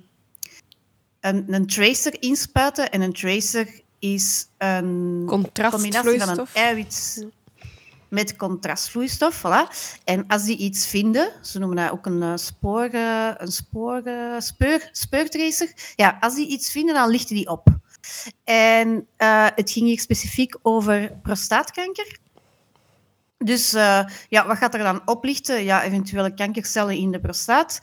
een, 1.21 1.45
een 1.55 1.67
tracer 1.67 2.23
inspuiten. 2.23 2.91
En 2.91 3.01
een 3.01 3.13
tracer 3.13 3.81
is 3.99 4.47
een 4.59 5.23
combinatie 5.27 6.21
van 6.21 6.39
een 6.39 6.47
eiwit 6.53 7.27
met 8.09 8.37
contrastvloeistof. 8.37 9.39
Voilà. 9.39 9.75
En 10.05 10.27
als 10.27 10.45
die 10.45 10.57
iets 10.57 10.87
vinden, 10.87 11.33
ze 11.43 11.59
noemen 11.59 11.77
dat 11.77 11.91
ook 11.91 12.07
een, 12.07 12.23
eh, 12.23 12.37
spoor, 12.37 12.85
eh, 12.85 13.31
een 13.37 13.53
spoor, 13.53 14.01
eh, 14.05 14.39
speur, 14.39 14.89
speurtracer. 14.93 15.73
Ja, 15.97 16.17
als 16.21 16.35
die 16.35 16.49
iets 16.49 16.71
vinden, 16.71 16.95
dan 16.95 17.11
lichten 17.11 17.35
die 17.35 17.49
op. 17.49 17.69
En 18.45 19.07
eh, 19.17 19.47
het 19.55 19.71
ging 19.71 19.87
hier 19.87 20.01
specifiek 20.01 20.57
over 20.63 21.13
prostaatkanker. 21.23 22.19
Dus 23.45 23.75
eh, 23.75 24.05
ja, 24.29 24.47
wat 24.47 24.57
gaat 24.57 24.75
er 24.75 24.83
dan 24.83 25.03
oplichten? 25.05 25.65
Ja, 25.65 25.83
eventuele 25.83 26.35
kankercellen 26.35 26.97
in 26.97 27.11
de 27.11 27.21
prostaat. 27.21 27.81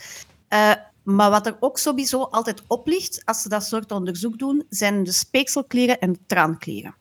Eh, 0.48 0.72
maar 1.04 1.30
wat 1.30 1.46
er 1.46 1.58
ook 1.60 1.78
sowieso 1.78 2.24
altijd 2.24 2.64
oplicht, 2.68 3.22
als 3.26 3.42
ze 3.42 3.50
dat 3.50 3.66
soort 3.66 3.92
onderzoek 3.92 4.40
doen, 4.40 4.66
zijn 4.70 5.04
de 5.04 5.12
speekselklieren 5.12 6.00
en 6.00 6.14
de 6.14 6.20
traanklieren. 6.28 6.96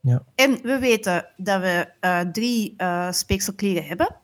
Ja. 0.00 0.22
En 0.34 0.62
we 0.62 0.78
weten 0.78 1.28
dat 1.36 1.60
we 1.60 1.88
eh, 2.00 2.20
drie 2.20 2.76
speekselklieren 3.10 3.86
hebben. 3.86 4.16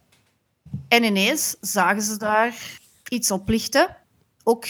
En 0.88 1.04
ineens 1.04 1.56
zagen 1.60 2.02
ze 2.02 2.16
daar 2.16 2.78
iets 3.08 3.30
oplichten, 3.30 3.96
ook 4.42 4.64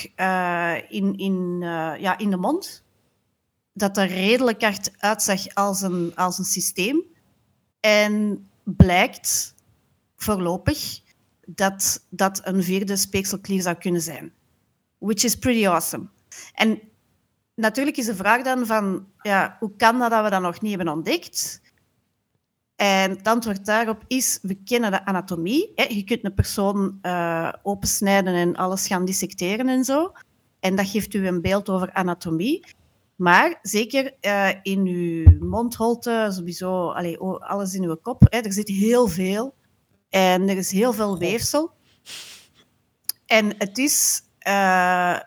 in, 0.88 1.16
in, 1.16 1.58
ja, 1.98 2.18
in 2.18 2.30
de 2.30 2.36
mond, 2.36 2.82
dat 3.72 3.96
er 3.96 4.06
redelijk 4.06 4.62
hard 4.62 4.90
uitzag 4.98 5.54
als 5.54 5.82
een, 5.82 6.12
als 6.14 6.38
een 6.38 6.44
systeem. 6.44 7.02
En 7.80 8.46
blijkt 8.64 9.54
voorlopig 10.16 11.00
dat 11.46 12.06
dat 12.10 12.40
een 12.44 12.62
vierde 12.62 12.96
speekselklier 12.96 13.62
zou 13.62 13.76
kunnen 13.76 14.00
zijn. 14.00 14.32
Which 14.98 15.24
is 15.24 15.36
pretty 15.36 15.68
awesome. 15.68 16.08
En 16.54 16.80
natuurlijk 17.54 17.96
is 17.96 18.06
de 18.06 18.14
vraag 18.14 18.42
dan 18.42 18.66
van, 18.66 19.06
ja, 19.22 19.56
hoe 19.58 19.76
kan 19.76 19.98
dat 19.98 20.10
dat 20.10 20.24
we 20.24 20.30
dat 20.30 20.40
nog 20.40 20.60
niet 20.60 20.76
hebben 20.76 20.94
ontdekt? 20.94 21.62
En 22.76 23.10
het 23.10 23.28
antwoord 23.28 23.66
daarop 23.66 24.04
is, 24.06 24.38
we 24.42 24.54
kennen 24.54 24.90
de 24.90 25.04
anatomie. 25.04 25.72
Je 25.88 26.04
kunt 26.04 26.24
een 26.24 26.34
persoon 26.34 26.98
eh, 27.02 27.52
opensnijden 27.62 28.34
en 28.34 28.56
alles 28.56 28.86
gaan 28.86 29.04
dissecteren 29.04 29.68
en 29.68 29.84
zo. 29.84 30.12
En 30.60 30.76
dat 30.76 30.88
geeft 30.88 31.14
u 31.14 31.26
een 31.26 31.40
beeld 31.40 31.68
over 31.68 31.92
anatomie. 31.92 32.64
Maar 33.16 33.58
zeker 33.62 34.14
eh, 34.20 34.48
in 34.62 34.86
uw 34.86 35.46
mondholte, 35.48 36.30
sowieso, 36.32 36.90
allee, 36.90 37.18
alles 37.18 37.74
in 37.74 37.84
uw 37.84 37.96
kop, 37.96 38.26
hè, 38.28 38.38
er 38.38 38.52
zit 38.52 38.68
heel 38.68 39.08
veel. 39.08 39.54
En 40.10 40.48
er 40.48 40.56
is 40.56 40.70
heel 40.70 40.92
veel 40.92 41.18
weefsel. 41.18 41.70
En 43.26 43.54
het 43.58 43.78
is, 43.78 44.22
eh, 44.38 45.18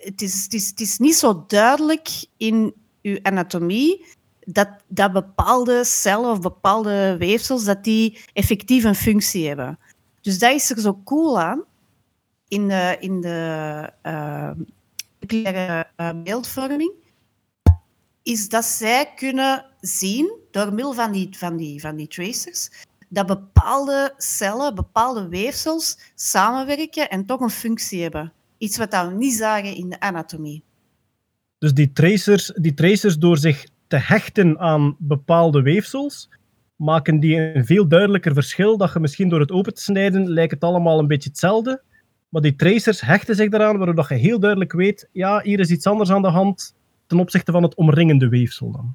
het 0.00 0.22
is, 0.22 0.42
het 0.44 0.54
is, 0.54 0.68
het 0.68 0.80
is 0.80 0.98
niet 0.98 1.16
zo 1.16 1.44
duidelijk 1.46 2.26
in 2.36 2.74
uw 3.02 3.18
anatomie 3.22 4.06
dat, 4.40 4.68
dat 4.88 5.12
bepaalde 5.12 5.84
cellen 5.84 6.30
of 6.30 6.40
bepaalde 6.40 7.16
weefsels 7.18 7.64
dat 7.64 7.84
die 7.84 8.18
effectief 8.32 8.84
een 8.84 8.94
functie 8.94 9.46
hebben. 9.46 9.78
Dus 10.20 10.38
dat 10.38 10.52
is 10.52 10.70
er 10.70 10.80
zo 10.80 11.00
cool 11.04 11.40
aan 11.40 11.64
in 12.48 12.68
de, 12.68 12.96
in 13.00 13.20
de 13.20 13.90
eh, 14.02 14.50
beeldvorming, 16.22 16.92
is 18.26 18.48
dat 18.48 18.64
zij 18.64 19.12
kunnen 19.16 19.64
zien, 19.80 20.32
door 20.50 20.72
middel 20.72 20.92
van 20.92 21.12
die, 21.12 21.28
van 21.30 21.56
die, 21.56 21.80
van 21.80 21.96
die 21.96 22.06
tracers, 22.06 22.70
dat 23.08 23.26
bepaalde 23.26 24.14
cellen, 24.16 24.74
bepaalde 24.74 25.28
weefsels 25.28 25.98
samenwerken 26.14 27.10
en 27.10 27.26
toch 27.26 27.40
een 27.40 27.50
functie 27.50 28.02
hebben. 28.02 28.32
Iets 28.58 28.76
wat 28.76 28.90
we 28.90 29.14
niet 29.16 29.34
zagen 29.34 29.74
in 29.74 29.88
de 29.88 30.00
anatomie. 30.00 30.62
Dus 31.58 31.74
die 31.74 31.92
tracers, 31.92 32.52
die 32.56 32.74
tracers 32.74 33.18
door 33.18 33.38
zich 33.38 33.66
te 33.86 33.96
hechten 33.96 34.58
aan 34.58 34.96
bepaalde 34.98 35.62
weefsels, 35.62 36.28
maken 36.76 37.20
die 37.20 37.54
een 37.54 37.66
veel 37.66 37.88
duidelijker 37.88 38.34
verschil. 38.34 38.76
Dat 38.76 38.92
je 38.92 39.00
misschien 39.00 39.28
door 39.28 39.40
het 39.40 39.52
open 39.52 39.74
te 39.74 39.82
snijden, 39.82 40.28
lijkt 40.28 40.52
het 40.52 40.64
allemaal 40.64 40.98
een 40.98 41.06
beetje 41.06 41.28
hetzelfde. 41.28 41.82
Maar 42.28 42.42
die 42.42 42.56
tracers 42.56 43.00
hechten 43.00 43.34
zich 43.34 43.50
daaraan, 43.50 43.78
waardoor 43.78 44.06
je 44.08 44.14
heel 44.14 44.40
duidelijk 44.40 44.72
weet, 44.72 45.08
ja, 45.12 45.40
hier 45.42 45.60
is 45.60 45.70
iets 45.70 45.86
anders 45.86 46.10
aan 46.10 46.22
de 46.22 46.28
hand 46.28 46.74
ten 47.06 47.18
opzichte 47.18 47.52
van 47.52 47.62
het 47.62 47.74
omringende 47.74 48.28
weefsel 48.28 48.70
dan. 48.70 48.94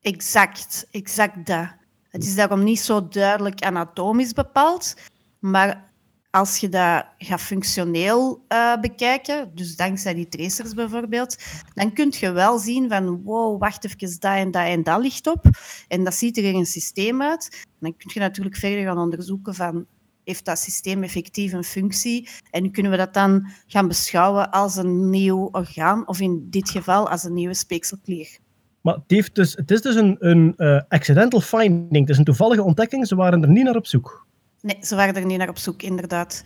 Exact, 0.00 0.86
exact 0.90 1.46
dat. 1.46 1.68
Het 2.08 2.22
is 2.22 2.34
daarom 2.34 2.64
niet 2.64 2.80
zo 2.80 3.08
duidelijk 3.08 3.62
anatomisch 3.62 4.32
bepaald, 4.32 4.94
maar 5.38 5.90
als 6.30 6.56
je 6.56 6.68
dat 6.68 7.04
gaat 7.18 7.40
functioneel 7.40 8.44
uh, 8.48 8.80
bekijken, 8.80 9.50
dus 9.54 9.76
dankzij 9.76 10.14
die 10.14 10.28
tracers 10.28 10.74
bijvoorbeeld, 10.74 11.36
dan 11.74 11.92
kun 11.92 12.12
je 12.18 12.32
wel 12.32 12.58
zien 12.58 12.88
van 12.88 13.22
wow, 13.22 13.60
wacht 13.60 13.84
even, 13.84 14.20
dat 14.20 14.36
en 14.36 14.50
dat 14.50 14.66
en 14.66 14.82
dat 14.82 15.00
ligt 15.00 15.26
op. 15.26 15.44
En 15.88 16.04
dat 16.04 16.14
ziet 16.14 16.36
er 16.36 16.44
in 16.44 16.54
een 16.54 16.66
systeem 16.66 17.22
uit. 17.22 17.66
dan 17.78 17.96
kun 17.96 18.10
je 18.14 18.20
natuurlijk 18.20 18.56
verder 18.56 18.84
gaan 18.84 18.98
onderzoeken 18.98 19.54
van 19.54 19.86
heeft 20.30 20.44
dat 20.44 20.58
systeem 20.58 21.02
effectief 21.02 21.52
een 21.52 21.64
functie? 21.64 22.28
En 22.50 22.70
kunnen 22.70 22.92
we 22.92 22.98
dat 22.98 23.14
dan 23.14 23.46
gaan 23.66 23.88
beschouwen 23.88 24.50
als 24.50 24.76
een 24.76 25.10
nieuw 25.10 25.48
orgaan, 25.52 26.08
of 26.08 26.20
in 26.20 26.46
dit 26.50 26.70
geval 26.70 27.08
als 27.08 27.24
een 27.24 27.34
nieuwe 27.34 27.54
speekselklier? 27.54 28.38
Maar 28.80 28.94
het, 28.94 29.04
heeft 29.06 29.34
dus, 29.34 29.54
het 29.56 29.70
is 29.70 29.82
dus 29.82 29.94
een, 29.94 30.16
een 30.18 30.54
uh, 30.56 30.80
accidental 30.88 31.40
finding. 31.40 32.00
Het 32.00 32.08
is 32.08 32.18
een 32.18 32.24
toevallige 32.24 32.62
ontdekking. 32.62 33.06
Ze 33.06 33.16
waren 33.16 33.42
er 33.42 33.48
niet 33.48 33.64
naar 33.64 33.76
op 33.76 33.86
zoek. 33.86 34.26
Nee, 34.62 34.78
ze 34.80 34.96
waren 34.96 35.14
er 35.14 35.26
niet 35.26 35.38
naar 35.38 35.48
op 35.48 35.58
zoek, 35.58 35.82
inderdaad. 35.82 36.42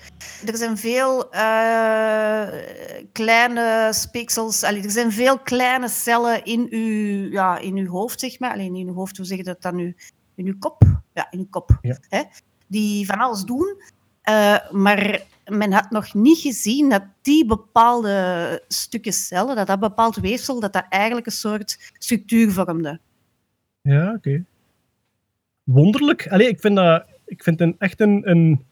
Er 0.46 0.56
zijn 0.56 0.78
veel 0.78 1.34
uh, 1.34 2.46
kleine 3.12 3.88
speeksels, 3.92 4.62
er 4.62 4.90
zijn 4.90 5.12
veel 5.12 5.38
kleine 5.38 5.88
cellen 5.88 6.44
in 6.44 6.66
uw, 6.70 7.30
ja, 7.30 7.58
in 7.58 7.76
uw 7.76 7.90
hoofd, 7.90 8.20
zeg 8.20 8.38
maar. 8.38 8.52
Alleen 8.52 8.74
in 8.74 8.88
uw 8.88 8.94
hoofd, 8.94 9.16
hoe 9.16 9.26
zeg 9.26 9.36
je 9.36 9.44
dat 9.44 9.62
dan 9.62 9.76
nu? 9.76 9.96
In 10.34 10.46
uw 10.46 10.58
kop? 10.58 10.82
Ja, 11.12 11.26
in 11.30 11.38
uw 11.38 11.46
kop. 11.50 11.78
Ja. 11.80 11.98
Hè? 12.08 12.22
Die 12.74 13.06
van 13.06 13.18
alles 13.18 13.42
doen. 13.42 13.76
Uh, 14.28 14.70
maar 14.70 15.22
men 15.46 15.72
had 15.72 15.90
nog 15.90 16.14
niet 16.14 16.38
gezien 16.38 16.88
dat 16.88 17.02
die 17.22 17.46
bepaalde 17.46 18.62
stukken 18.68 19.12
cellen, 19.12 19.56
dat 19.56 19.66
dat 19.66 19.80
bepaald 19.80 20.16
weefsel, 20.16 20.60
dat 20.60 20.72
dat 20.72 20.86
eigenlijk 20.88 21.26
een 21.26 21.32
soort 21.32 21.92
structuur 21.98 22.52
vormde. 22.52 23.00
Ja, 23.80 24.06
oké. 24.06 24.16
Okay. 24.16 24.44
Wonderlijk. 25.64 26.28
Allee, 26.28 26.48
ik 26.48 26.60
vind 26.60 26.76
dat 26.76 27.04
ik 27.26 27.42
vind 27.42 27.58
het 27.58 27.74
echt 27.78 28.00
een, 28.00 28.30
een, 28.30 28.64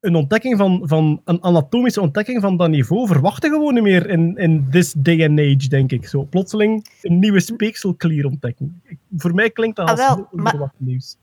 een 0.00 0.14
ontdekking 0.14 0.58
van, 0.58 0.82
van 0.84 1.20
een 1.24 1.42
anatomische 1.42 2.00
ontdekking 2.00 2.40
van 2.40 2.56
dat 2.56 2.68
niveau 2.68 3.06
verwachten 3.06 3.50
gewoon 3.50 3.74
niet 3.74 3.82
meer 3.82 4.08
in, 4.08 4.36
in 4.36 4.66
this 4.70 4.92
day 4.92 5.28
and 5.28 5.38
age, 5.38 5.68
denk 5.68 5.92
ik. 5.92 6.06
Zo 6.06 6.24
plotseling 6.24 6.86
een 7.02 7.18
nieuwe 7.18 7.40
speekselklier 7.40 8.26
ontdekken. 8.26 8.82
Voor 9.16 9.34
mij 9.34 9.50
klinkt 9.50 9.76
dat 9.76 9.90
als 9.90 10.00
ah, 10.00 10.16
wel, 10.16 10.28
onverwacht 10.30 10.74
nieuws. 10.76 11.16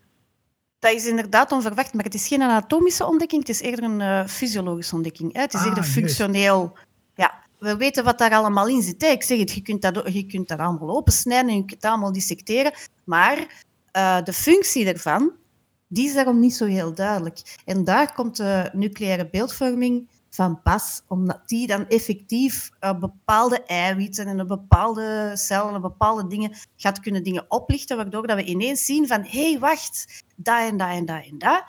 Dat 0.85 0.93
is 0.93 1.05
inderdaad 1.05 1.51
onverwacht, 1.51 1.93
maar 1.93 2.03
het 2.03 2.13
is 2.13 2.27
geen 2.27 2.41
anatomische 2.41 3.05
ontdekking, 3.05 3.41
het 3.41 3.49
is 3.49 3.61
eerder 3.61 3.83
een 3.83 3.99
uh, 3.99 4.27
fysiologische 4.27 4.95
ontdekking. 4.95 5.33
Hè? 5.33 5.41
Het 5.41 5.53
is 5.53 5.59
Ah, 5.59 5.65
eerder 5.65 5.83
functioneel. 5.83 6.77
Ja, 7.15 7.33
we 7.59 7.77
weten 7.77 8.03
wat 8.03 8.17
daar 8.17 8.31
allemaal 8.31 8.67
in 8.67 8.81
zit. 8.81 9.01
Hè? 9.01 9.07
Ik 9.07 9.23
zeg 9.23 9.39
het, 9.39 9.51
je 9.51 9.61
kunt 9.61 9.81
dat, 9.81 10.13
je 10.13 10.25
kunt 10.25 10.47
dat 10.47 10.59
allemaal 10.59 10.95
opensnijden 10.97 11.49
en 11.49 11.55
je 11.55 11.65
kunt 11.65 11.81
dat 11.81 11.91
allemaal 11.91 12.11
dissecteren, 12.11 12.73
maar 13.03 13.37
uh, 13.97 14.17
de 14.23 14.33
functie 14.33 14.87
ervan, 14.87 15.31
die 15.87 16.07
is 16.07 16.13
daarom 16.13 16.39
niet 16.39 16.55
zo 16.55 16.65
heel 16.65 16.93
duidelijk. 16.93 17.57
En 17.65 17.83
daar 17.83 18.13
komt 18.13 18.37
de 18.37 18.69
nucleaire 18.73 19.27
beeldvorming 19.29 20.07
van 20.35 20.61
pas, 20.61 21.01
omdat 21.07 21.41
die 21.45 21.67
dan 21.67 21.87
effectief 21.87 22.69
uh, 22.81 22.99
bepaalde 22.99 23.63
eiwitten 23.63 24.27
en 24.27 24.39
een 24.39 24.47
bepaalde 24.47 25.31
cellen 25.33 25.73
en 25.73 25.81
bepaalde 25.81 26.27
dingen 26.27 26.51
gaat 26.75 26.99
kunnen 26.99 27.23
dingen 27.23 27.45
oplichten, 27.47 27.97
waardoor 27.97 28.27
dat 28.27 28.37
we 28.37 28.43
ineens 28.43 28.85
zien 28.85 29.07
van 29.07 29.23
hé, 29.23 29.49
hey, 29.49 29.59
wacht, 29.59 30.23
dat 30.35 30.59
en 30.59 30.77
dat 30.77 30.89
en 30.89 31.05
dat 31.05 31.25
en 31.25 31.37
dat, 31.37 31.63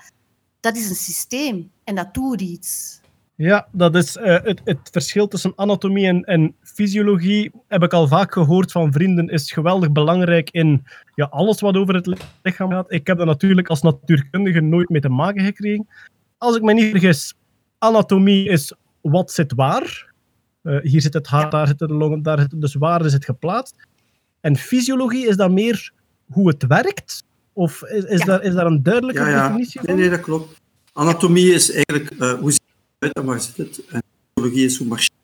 dat 0.61 0.77
is 0.77 0.89
een 0.89 0.97
systeem 0.97 1.71
en 1.85 1.95
dat 1.95 2.15
doet 2.15 2.41
iets. 2.41 3.01
Ja, 3.35 3.69
dat 3.73 3.95
is 3.95 4.17
uh, 4.17 4.25
het, 4.25 4.61
het 4.65 4.89
verschil 4.93 5.29
tussen 5.29 5.53
anatomie 5.57 6.07
en, 6.07 6.25
en 6.25 6.55
fysiologie, 6.63 7.51
heb 7.69 7.83
ik 7.83 7.93
al 7.93 8.09
vaak 8.09 8.33
gehoord 8.33 8.73
van 8.73 8.93
vrienden, 8.93 9.29
is 9.29 9.53
geweldig 9.53 9.93
belangrijk 9.93 10.51
in 10.51 10.87
ja, 11.15 11.25
alles 11.25 11.61
wat 11.61 11.77
over 11.77 11.95
het 11.95 12.17
lichaam 12.43 12.71
gaat. 12.71 12.93
Ik 12.93 13.07
heb 13.07 13.19
dat 13.19 13.27
natuurlijk 13.27 13.69
als 13.69 13.83
natuurkundige 13.83 14.61
nooit 14.61 14.89
mee 14.89 15.01
te 15.01 15.09
maken 15.09 15.45
gekregen. 15.45 15.89
Als 16.39 16.57
ik 16.57 16.63
me 16.63 16.73
niet 16.73 16.91
vergis, 16.91 17.35
anatomie 17.79 18.49
is 18.49 18.73
wat 19.01 19.31
zit 19.33 19.53
waar. 19.55 20.13
Uh, 20.63 20.81
hier 20.83 21.01
zit 21.01 21.15
het 21.15 21.27
hart, 21.27 21.51
daar 21.51 21.67
zitten 21.67 21.89
de 21.89 21.95
longen, 21.95 22.23
daar 22.23 22.47
dus 22.57 22.75
waar 22.75 23.05
is 23.05 23.13
het 23.13 23.25
geplaatst. 23.25 23.75
En 24.41 24.57
fysiologie 24.57 25.27
is 25.29 25.37
dat 25.37 25.51
meer 25.51 25.93
hoe 26.31 26.49
het 26.49 26.67
werkt? 26.67 27.25
Of 27.53 27.83
is, 27.83 28.05
is, 28.05 28.19
Ja. 28.19 28.25
daar, 28.25 28.43
is 28.43 28.55
daar 28.55 28.67
een 28.67 28.83
duidelijke 28.83 29.21
Ja, 29.23 29.29
ja. 29.29 29.47
definitie 29.47 29.81
Nee, 29.81 29.89
van? 29.91 30.01
nee, 30.01 30.11
dat 30.11 30.21
klopt. 30.21 30.61
Anatomie 30.93 31.53
is 31.53 31.73
eigenlijk 31.73 32.11
uh, 32.19 32.33
hoe 32.33 32.51
ziet 32.53 32.61
het 32.99 32.99
uit 32.99 33.13
en 33.13 33.25
waar 33.25 33.41
zit 33.41 33.57
het. 33.57 33.81
En 33.89 34.03
fysiologie 34.35 34.65
is 34.65 34.77
hoe 34.79 34.87
marcheert 34.87 35.15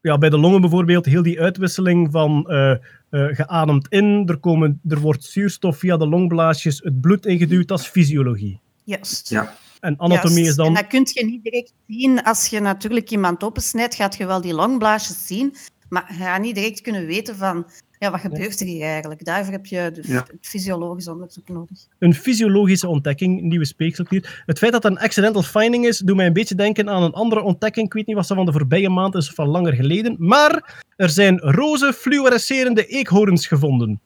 ja, 0.00 0.18
bij 0.18 0.30
de 0.30 0.38
longen 0.38 0.60
bijvoorbeeld, 0.60 1.04
heel 1.04 1.22
die 1.22 1.40
uitwisseling 1.40 2.08
van 2.10 2.46
uh, 2.48 2.70
uh, 3.10 3.26
geademd 3.34 3.88
in, 3.88 4.22
er, 4.26 4.36
komen, 4.38 4.80
er 4.88 4.98
wordt 5.00 5.24
zuurstof 5.24 5.78
via 5.78 5.96
de 5.96 6.06
longblaasjes 6.08 6.80
het 6.84 7.00
bloed 7.00 7.26
ingeduwd, 7.26 7.68
dat 7.68 7.80
is 7.80 7.86
fysiologie. 7.86 8.60
Juist. 8.84 9.28
Ja. 9.28 9.54
En 9.80 9.94
anatomie 9.98 10.36
Juist. 10.36 10.50
is 10.50 10.56
dan... 10.56 10.66
En 10.66 10.74
dat 10.74 10.86
kun 10.86 11.06
je 11.12 11.24
niet 11.24 11.42
direct 11.42 11.72
zien. 11.86 12.22
Als 12.22 12.46
je 12.46 12.60
natuurlijk 12.60 13.10
iemand 13.10 13.44
opensnijdt, 13.44 13.94
gaat 13.94 14.16
je 14.16 14.26
wel 14.26 14.40
die 14.40 14.54
longblaasjes 14.54 15.26
zien, 15.26 15.54
maar 15.88 16.04
je 16.08 16.14
gaat 16.24 16.40
niet 16.40 16.54
direct 16.54 16.80
kunnen 16.80 17.06
weten 17.06 17.36
van, 17.36 17.66
ja, 17.98 18.10
wat 18.10 18.20
gebeurt 18.20 18.60
er 18.60 18.66
hier 18.66 18.84
eigenlijk? 18.84 19.24
Daarvoor 19.24 19.52
heb 19.52 19.66
je 19.66 19.90
de, 19.94 20.02
Ja. 20.06 20.14
het 20.14 20.36
fysiologisch 20.40 21.08
onderzoek 21.08 21.48
nodig. 21.48 21.78
Een 21.98 22.14
fysiologische 22.14 22.88
ontdekking, 22.88 23.40
nieuwe 23.42 23.64
speekselklier. 23.64 24.42
Het 24.46 24.58
feit 24.58 24.72
dat 24.72 24.82
het 24.82 24.92
een 24.92 24.98
accidental 24.98 25.42
finding 25.42 25.86
is, 25.86 25.98
doet 25.98 26.16
mij 26.16 26.26
een 26.26 26.32
beetje 26.32 26.54
denken 26.54 26.88
aan 26.88 27.02
een 27.02 27.12
andere 27.12 27.42
ontdekking. 27.42 27.86
Ik 27.86 27.92
weet 27.92 28.06
niet 28.06 28.16
wat 28.16 28.26
ze 28.26 28.34
van 28.34 28.46
de 28.46 28.52
voorbije 28.52 28.88
maand 28.88 29.14
is 29.14 29.28
of 29.28 29.34
van 29.34 29.48
langer 29.48 29.72
geleden. 29.72 30.16
Maar 30.18 30.84
er 30.96 31.08
zijn 31.10 31.38
roze 31.38 31.92
fluorescerende 31.92 32.86
eekhoorns 32.86 33.46
gevonden. 33.46 34.00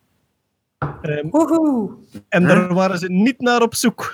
Ehm, 1.03 1.29
en 2.29 2.43
daar 2.43 2.75
waren 2.75 2.99
ze 2.99 3.11
niet 3.11 3.41
naar 3.41 3.63
op 3.63 3.75
zoek. 3.75 4.13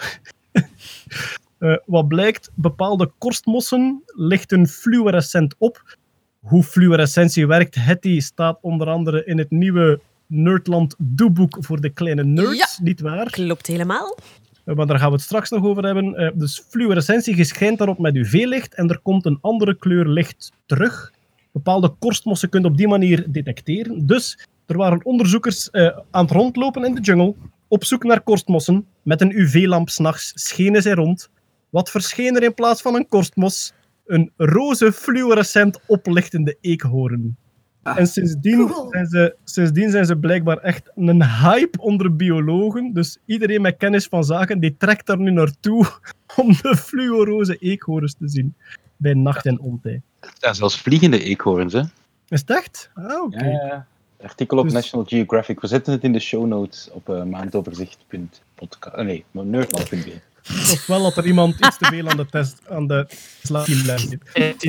Eh, 1.59 1.77
wat 1.87 2.09
blijkt, 2.09 2.51
bepaalde 2.55 3.11
korstmossen 3.19 4.03
lichten 4.07 4.67
fluorescent 4.67 5.55
op. 5.59 5.97
Hoe 6.41 6.63
fluorescentie 6.63 7.47
werkt, 7.47 7.75
Hetty 7.75 8.21
staat 8.21 8.59
onder 8.61 8.89
andere 8.89 9.25
in 9.25 9.39
het 9.39 9.51
nieuwe 9.51 10.01
Nerdland 10.27 10.95
doeboek 10.99 11.57
voor 11.61 11.81
de 11.81 11.91
kleine 11.91 12.25
nerds, 12.25 12.79
niet 12.79 13.01
waar? 13.01 13.31
Klopt 13.31 13.67
helemaal. 13.67 14.19
Uh, 14.65 14.75
maar 14.75 14.87
daar 14.87 14.99
gaan 14.99 15.09
we 15.09 15.15
het 15.15 15.25
straks 15.25 15.51
nog 15.51 15.65
over 15.65 15.85
hebben. 15.85 16.21
Uh, 16.21 16.31
dus 16.35 16.65
fluorescentie, 16.69 17.37
je 17.37 17.45
schijnt 17.45 17.79
daarop 17.79 17.99
met 17.99 18.15
UV-licht 18.15 18.75
en 18.75 18.89
er 18.89 18.99
komt 18.99 19.27
een 19.27 19.39
andere 19.41 19.77
kleur 19.77 20.07
licht 20.07 20.53
terug. 20.67 21.13
Bepaalde 21.53 21.89
korstmossen 21.99 22.49
kun 22.49 22.61
je 22.61 22.67
op 22.67 22.77
die 22.77 22.89
manier 22.89 23.25
detecteren. 23.33 24.07
Dus 24.07 24.47
er 24.67 24.77
waren 24.77 25.05
onderzoekers 25.05 25.73
aan 26.11 26.25
het 26.25 26.31
rondlopen 26.31 26.85
in 26.85 26.95
de 26.95 27.01
jungle, 27.01 27.35
op 27.69 27.85
zoek 27.85 28.05
naar 28.05 28.21
korstmossen. 28.21 28.87
Met 29.03 29.21
een 29.21 29.39
UV-lamp 29.39 29.89
s'nachts 29.89 30.33
schenen 30.35 30.83
zij 30.83 30.93
rond. 30.93 31.31
Wat 31.71 31.91
verscheen 31.91 32.37
er 32.37 32.43
in 32.43 32.55
plaats 32.55 32.83
van 32.83 32.95
een 32.95 33.09
korstmos? 33.09 33.73
Een 34.07 34.33
roze 34.37 34.93
fluorescent 34.93 35.81
oplichtende 35.87 36.57
eekhoorn. 36.61 37.37
En 37.83 38.07
sindsdien 38.07 38.73
zijn, 38.91 39.07
ze, 39.07 39.37
sindsdien 39.45 39.91
zijn 39.91 40.07
ze 40.07 40.17
blijkbaar 40.17 40.59
echt 40.59 40.91
een 40.95 41.25
hype 41.25 41.81
onder 41.81 42.17
biologen. 42.17 42.93
Dus 42.93 43.19
iedereen 43.25 43.61
met 43.61 43.77
kennis 43.77 44.07
van 44.07 44.25
zaken 44.25 44.61
die 44.61 44.77
trekt 44.79 45.07
daar 45.07 45.19
nu 45.19 45.31
naartoe 45.31 45.87
om 46.37 46.53
de 46.63 46.77
fluoroze 46.77 47.57
eekhoorns 47.57 48.15
te 48.15 48.29
zien. 48.29 48.55
Bij 48.97 49.15
nacht 49.15 49.47
en 49.47 49.61
ontij. 49.61 50.03
Het 50.21 50.37
zijn 50.39 50.55
zelfs 50.55 50.81
vliegende 50.81 51.23
eekhoorns, 51.23 51.73
hè? 51.73 51.83
Is 52.29 52.41
het 52.41 52.51
echt? 52.51 52.91
Ah, 52.95 53.23
oké. 53.23 53.45
Ja, 53.45 53.67
ja. 53.67 53.87
Artikel 54.23 54.59
op 54.59 54.65
Dus- 54.65 54.73
National 54.73 55.07
Geographic. 55.07 55.61
We 55.61 55.67
zetten 55.67 55.93
het 55.93 56.03
in 56.03 56.13
de 56.13 56.19
show 56.19 56.47
notes 56.47 56.89
op 56.93 57.09
uh, 57.09 57.23
maandoverzicht.podcast. 57.23 58.97
Uh, 58.97 59.05
nee, 59.05 59.25
nerdland.be. 59.31 60.21
Ofwel 60.51 61.03
dat 61.03 61.17
er 61.17 61.27
iemand 61.27 61.55
iets 61.67 61.79
te 61.79 61.85
veel 61.85 62.09
aan 62.09 62.17
de 62.17 62.27
test 62.27 62.61
aan 62.69 62.87
de 62.87 63.07
zit. 63.43 64.19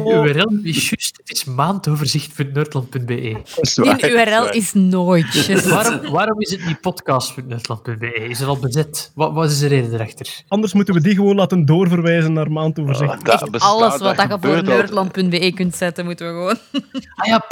Oh. 0.01 0.26
URL 0.26 0.60
is 0.64 0.89
juist, 0.89 1.18
het 1.18 1.31
is 1.31 1.43
maandoverzicht.nerdland.be. 1.43 3.06
Die 3.06 4.11
URL 4.11 4.49
is 4.49 4.73
nooit 4.73 5.47
waarom, 5.69 6.11
waarom 6.11 6.41
is 6.41 6.51
het 6.51 6.65
niet 6.65 6.81
podcast.nerdland.be? 6.81 8.14
Is 8.14 8.39
het 8.39 8.47
al 8.47 8.57
bezet? 8.57 9.11
Wat, 9.15 9.34
wat 9.34 9.51
is 9.51 9.60
de 9.60 9.68
reden 9.68 9.93
erachter? 9.93 10.43
Anders 10.47 10.73
moeten 10.73 10.93
we 10.93 11.01
die 11.01 11.15
gewoon 11.15 11.35
laten 11.35 11.65
doorverwijzen 11.65 12.34
naar 12.34 12.51
maandoverzicht. 12.51 13.11
Oh, 13.11 13.23
dat 13.23 13.34
Echt 13.41 13.51
bestaat, 13.51 13.69
alles 13.69 13.97
wat 13.97 14.15
dat 14.15 14.30
je 14.30 14.38
voor 14.41 14.64
nerdland.be 14.64 15.51
kunt 15.56 15.76
zetten, 15.76 16.06
moeten 16.06 16.26
we 16.26 16.31
gewoon... 16.31 16.84
Ah 17.15 17.27
ja, 17.27 17.45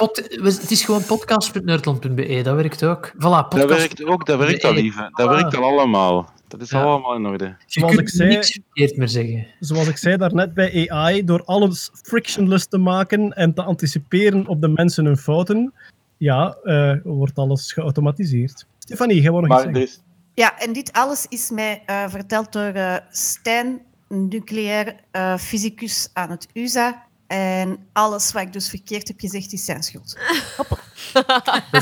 het 0.44 0.72
is 0.72 0.84
gewoon 0.84 1.06
podcast.nerdland.be. 1.06 2.42
Dat 2.44 2.56
werkt 2.56 2.84
ook. 2.84 3.12
Voilà, 3.16 3.20
podcast. 3.20 3.52
Dat 3.52 3.78
werkt 3.78 4.06
ook, 4.06 4.26
dat 4.26 4.40
werkt 4.40 4.64
al, 4.64 4.74
lieve. 4.74 5.10
Dat 5.12 5.30
werkt 5.30 5.56
al 5.56 5.64
allemaal. 5.64 6.36
Dat 6.48 6.62
is 6.62 6.70
Ja. 6.70 6.84
allemaal 6.84 7.16
in 7.16 7.26
orde. 7.26 7.46
Je 7.46 7.56
Zoals 7.66 7.96
kunt 7.96 8.08
ik 8.08 8.14
zei- 8.16 8.30
niks 8.30 8.52
verkeerd 8.52 8.98
meer 8.98 9.08
zeggen. 9.08 9.48
Zoals 9.60 9.88
ik 9.88 9.98
zei 9.98 10.18
daarnet 10.18 10.54
bij 10.54 10.90
AI, 10.90 11.24
door 11.26 11.44
alles 11.46 11.90
frictionless 11.94 12.68
te 12.68 12.78
maken 12.78 13.34
en 13.34 13.54
te 13.54 13.64
anticiperen 13.64 14.48
op 14.48 14.62
de 14.62 14.68
mensen 14.68 15.06
hun 15.06 15.18
fouten, 15.18 15.74
ja, 16.18 16.58
eh, 16.64 16.94
wordt 17.04 17.38
alles 17.38 17.74
geautomatiseerd. 17.74 18.66
Stefanie, 18.80 19.22
jij 19.22 19.32
wou 19.32 19.48
nog 19.48 19.52
iets 19.58 19.66
Maar 19.66 19.74
zeggen? 19.74 19.92
is, 19.94 20.02
Ja, 20.34 20.60
en 20.60 20.74
dit 20.74 20.92
alles 20.94 21.26
is 21.30 21.50
mij 21.50 21.84
eh, 21.86 22.10
verteld 22.10 22.52
door 22.54 22.64
eh 22.64 22.96
Stijn, 23.10 23.82
nucleair 24.10 24.96
eh, 25.12 25.38
fysicus 25.38 26.10
aan 26.14 26.30
het 26.30 26.48
USA. 26.54 27.04
En 27.28 27.78
alles 27.94 28.32
wat 28.32 28.42
ik 28.42 28.54
dus 28.54 28.70
verkeerd 28.70 29.08
heb 29.08 29.20
gezegd, 29.20 29.54
is 29.54 29.66
zijn 29.66 29.84
schuld. 29.84 30.18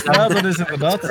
Ja, 0.04 0.28
dat 0.28 0.46
is 0.46 0.58
inderdaad. 0.58 1.02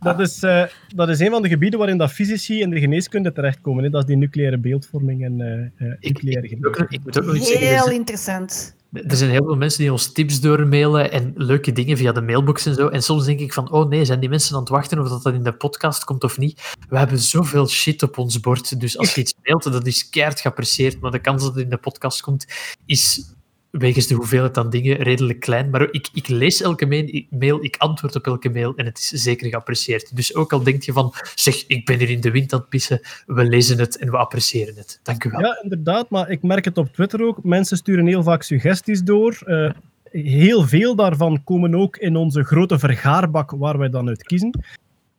Dat 0.00 0.20
is, 0.20 0.42
eh, 0.42 0.64
dat 0.94 1.08
is 1.08 1.18
een 1.20 1.30
van 1.30 1.42
de 1.42 1.48
gebieden 1.48 1.78
waarin 1.78 1.98
dat 1.98 2.12
fysici 2.12 2.62
en 2.62 2.70
de 2.70 2.80
geneeskunde 2.80 3.32
terechtkomen. 3.32 3.84
Hè. 3.84 3.90
Dat 3.90 4.00
is 4.00 4.06
die 4.06 4.16
nucleaire 4.16 4.58
beeldvorming 4.58 5.24
en 5.24 5.40
eh, 5.40 5.86
eh, 5.88 5.94
nucleaire 6.00 6.48
Ik 6.48 6.56
moet 6.56 6.66
ook, 6.66 6.74
geneeskunde. 6.74 6.94
ik 6.96 7.04
moet 7.04 7.18
ook 7.18 7.24
nog 7.24 7.36
iets 7.36 7.48
zeggen. 7.48 7.68
Heel 7.68 7.90
interessant. 7.90 8.74
Er 8.92 9.16
zijn 9.16 9.30
heel 9.30 9.44
veel 9.44 9.56
mensen 9.56 9.80
die 9.80 9.92
ons 9.92 10.12
tips 10.12 10.40
doormailen 10.40 11.12
en 11.12 11.32
leuke 11.36 11.72
dingen 11.72 11.96
via 11.96 12.12
de 12.12 12.22
mailbox 12.22 12.66
en 12.66 12.74
zo. 12.74 12.88
En 12.88 13.02
soms 13.02 13.24
denk 13.24 13.40
ik 13.40 13.52
van, 13.52 13.70
oh 13.70 13.88
nee, 13.88 14.04
zijn 14.04 14.20
die 14.20 14.28
mensen 14.28 14.54
aan 14.54 14.60
het 14.60 14.68
wachten 14.68 14.98
of 14.98 15.08
dat, 15.08 15.22
dat 15.22 15.34
in 15.34 15.42
de 15.42 15.52
podcast 15.52 16.04
komt 16.04 16.24
of 16.24 16.38
niet? 16.38 16.74
We 16.88 16.98
hebben 16.98 17.18
zoveel 17.18 17.68
shit 17.68 18.02
op 18.02 18.18
ons 18.18 18.40
bord. 18.40 18.80
Dus 18.80 18.98
als 18.98 19.14
je 19.14 19.20
iets 19.20 19.34
mailt, 19.42 19.62
dat 19.62 19.86
is 19.86 20.08
keihard 20.08 20.40
geapprecieerd. 20.40 21.00
Maar 21.00 21.10
de 21.10 21.20
kans 21.20 21.42
dat 21.42 21.54
het 21.54 21.64
in 21.64 21.70
de 21.70 21.76
podcast 21.76 22.20
komt, 22.20 22.46
is 22.86 23.32
wegens 23.72 24.06
de 24.06 24.14
hoeveelheid 24.14 24.58
aan 24.58 24.70
dingen 24.70 24.96
redelijk 24.96 25.40
klein. 25.40 25.70
Maar 25.70 25.88
ik, 25.90 26.08
ik 26.12 26.28
lees 26.28 26.62
elke 26.62 27.26
mail, 27.30 27.64
ik 27.64 27.76
antwoord 27.76 28.16
op 28.16 28.26
elke 28.26 28.50
mail 28.50 28.74
en 28.76 28.84
het 28.84 28.98
is 28.98 29.08
zeker 29.08 29.48
geapprecieerd. 29.48 30.16
Dus 30.16 30.34
ook 30.34 30.52
al 30.52 30.62
denk 30.62 30.82
je 30.82 30.92
van, 30.92 31.14
zeg, 31.34 31.66
ik 31.66 31.86
ben 31.86 31.98
hier 31.98 32.10
in 32.10 32.20
de 32.20 32.30
wind 32.30 32.52
aan 32.52 32.58
het 32.58 32.68
pissen, 32.68 33.00
we 33.26 33.44
lezen 33.44 33.78
het 33.78 33.96
en 33.96 34.10
we 34.10 34.16
appreciëren 34.16 34.74
het. 34.76 35.00
Dank 35.02 35.24
u 35.24 35.30
wel. 35.30 35.40
Ja, 35.40 35.60
inderdaad, 35.62 36.10
maar 36.10 36.30
ik 36.30 36.42
merk 36.42 36.64
het 36.64 36.78
op 36.78 36.92
Twitter 36.92 37.22
ook. 37.22 37.44
Mensen 37.44 37.76
sturen 37.76 38.06
heel 38.06 38.22
vaak 38.22 38.42
suggesties 38.42 39.02
door. 39.02 39.38
Eh, 39.44 39.70
heel 40.10 40.66
veel 40.66 40.94
daarvan 40.94 41.44
komen 41.44 41.74
ook 41.74 41.96
in 41.96 42.16
onze 42.16 42.44
grote 42.44 42.78
vergaarbak 42.78 43.50
waar 43.50 43.78
wij 43.78 43.88
dan 43.88 44.08
uit 44.08 44.22
kiezen. 44.22 44.64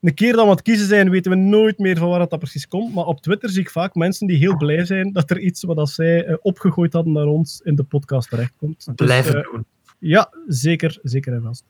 Een 0.03 0.13
keer 0.13 0.31
dat 0.31 0.39
we 0.39 0.45
aan 0.45 0.55
het 0.55 0.61
kiezen 0.61 0.87
zijn, 0.87 1.09
weten 1.09 1.31
we 1.31 1.37
nooit 1.37 1.77
meer 1.77 1.97
van 1.97 2.09
waar 2.09 2.27
dat 2.27 2.39
precies 2.39 2.67
komt. 2.67 2.93
Maar 2.93 3.05
op 3.05 3.21
Twitter 3.21 3.49
zie 3.49 3.61
ik 3.61 3.69
vaak 3.69 3.95
mensen 3.95 4.27
die 4.27 4.37
heel 4.37 4.57
blij 4.57 4.85
zijn 4.85 5.11
dat 5.11 5.29
er 5.29 5.39
iets 5.39 5.63
wat 5.63 5.89
zij 5.89 6.25
eh, 6.25 6.35
opgegooid 6.41 6.93
hadden 6.93 7.13
naar 7.13 7.25
ons 7.25 7.61
in 7.63 7.75
de 7.75 7.83
podcast 7.83 8.29
terechtkomt. 8.29 8.85
Dus, 8.85 8.95
Blijven 8.95 9.35
eh, 9.35 9.51
doen. 9.51 9.65
Ja, 9.99 10.33
zeker, 10.47 10.99
zeker 11.03 11.33
en 11.33 11.41
vast. 11.41 11.63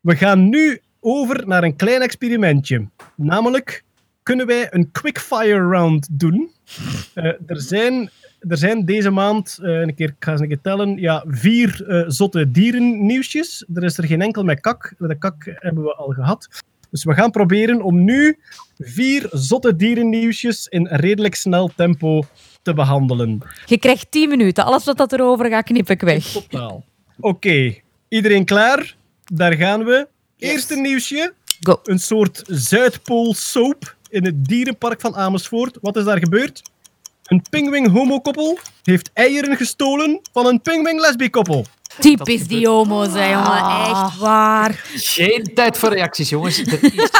We 0.00 0.16
gaan 0.16 0.48
nu 0.48 0.80
over 1.00 1.46
naar 1.46 1.62
een 1.62 1.76
klein 1.76 2.02
experimentje. 2.02 2.88
Namelijk, 3.16 3.84
kunnen 4.22 4.46
wij 4.46 4.66
een 4.70 4.90
quickfire 4.90 5.68
round 5.68 6.08
doen? 6.10 6.50
Eh, 7.14 7.24
er, 7.24 7.60
zijn, 7.60 8.10
er 8.40 8.56
zijn 8.56 8.84
deze 8.84 9.10
maand, 9.10 9.58
een 9.60 9.94
keer, 9.94 10.08
ik 10.08 10.16
ga 10.18 10.32
eens 10.32 10.40
een 10.40 10.48
keer 10.48 10.60
tellen, 10.60 10.96
ja, 10.96 11.24
vier 11.26 12.04
zotte 12.06 12.50
dierennieuwsjes. 12.50 13.64
Er 13.74 13.84
is 13.84 13.98
er 13.98 14.04
geen 14.04 14.22
enkel 14.22 14.44
met 14.44 14.60
kak. 14.60 14.94
De 14.98 15.18
kak 15.18 15.56
hebben 15.60 15.82
we 15.82 15.94
al 15.94 16.08
gehad. 16.08 16.48
Dus 16.94 17.04
we 17.04 17.14
gaan 17.14 17.30
proberen 17.30 17.82
om 17.82 18.04
nu 18.04 18.38
vier 18.78 19.28
zotte 19.30 19.76
dierennieuwsjes 19.76 20.66
in 20.66 20.86
redelijk 20.86 21.34
snel 21.34 21.70
tempo 21.76 22.22
te 22.62 22.74
behandelen. 22.74 23.42
Je 23.66 23.78
krijgt 23.78 24.10
10 24.10 24.28
minuten. 24.28 24.64
Alles 24.64 24.84
wat 24.84 24.96
dat 24.96 25.12
erover 25.12 25.50
gaat, 25.50 25.64
knip 25.64 25.90
ik 25.90 26.00
weg. 26.00 26.24
Totaal. 26.24 26.84
Oké, 27.20 27.74
iedereen 28.08 28.44
klaar? 28.44 28.96
Daar 29.24 29.52
gaan 29.52 29.84
we. 29.84 30.08
Eerste 30.38 30.76
nieuwsje. 30.76 31.32
Go. 31.60 31.80
Een 31.84 31.98
soort 31.98 32.42
Zuidpool 32.46 33.34
soap 33.34 33.96
in 34.10 34.24
het 34.24 34.44
dierenpark 34.44 35.00
van 35.00 35.16
Amersfoort. 35.16 35.78
Wat 35.80 35.96
is 35.96 36.04
daar 36.04 36.18
gebeurd? 36.18 36.62
Een 37.24 37.42
pingwing 37.50 37.90
homokoppel 37.90 38.58
heeft 38.82 39.10
eieren 39.12 39.56
gestolen 39.56 40.20
van 40.32 40.46
een 40.46 40.60
pingwing 40.60 41.00
lesbiekoppel. 41.00 41.66
Typisch 42.00 42.46
die 42.46 42.68
homo's, 42.68 43.12
hè, 43.12 43.32
jongen. 43.32 43.88
Echt 43.90 44.18
waar. 44.18 44.84
Geen 44.94 45.54
tijd 45.54 45.78
voor 45.78 45.88
reacties, 45.88 46.28
jongens. 46.28 46.58
Er 46.58 46.84
is 46.84 47.10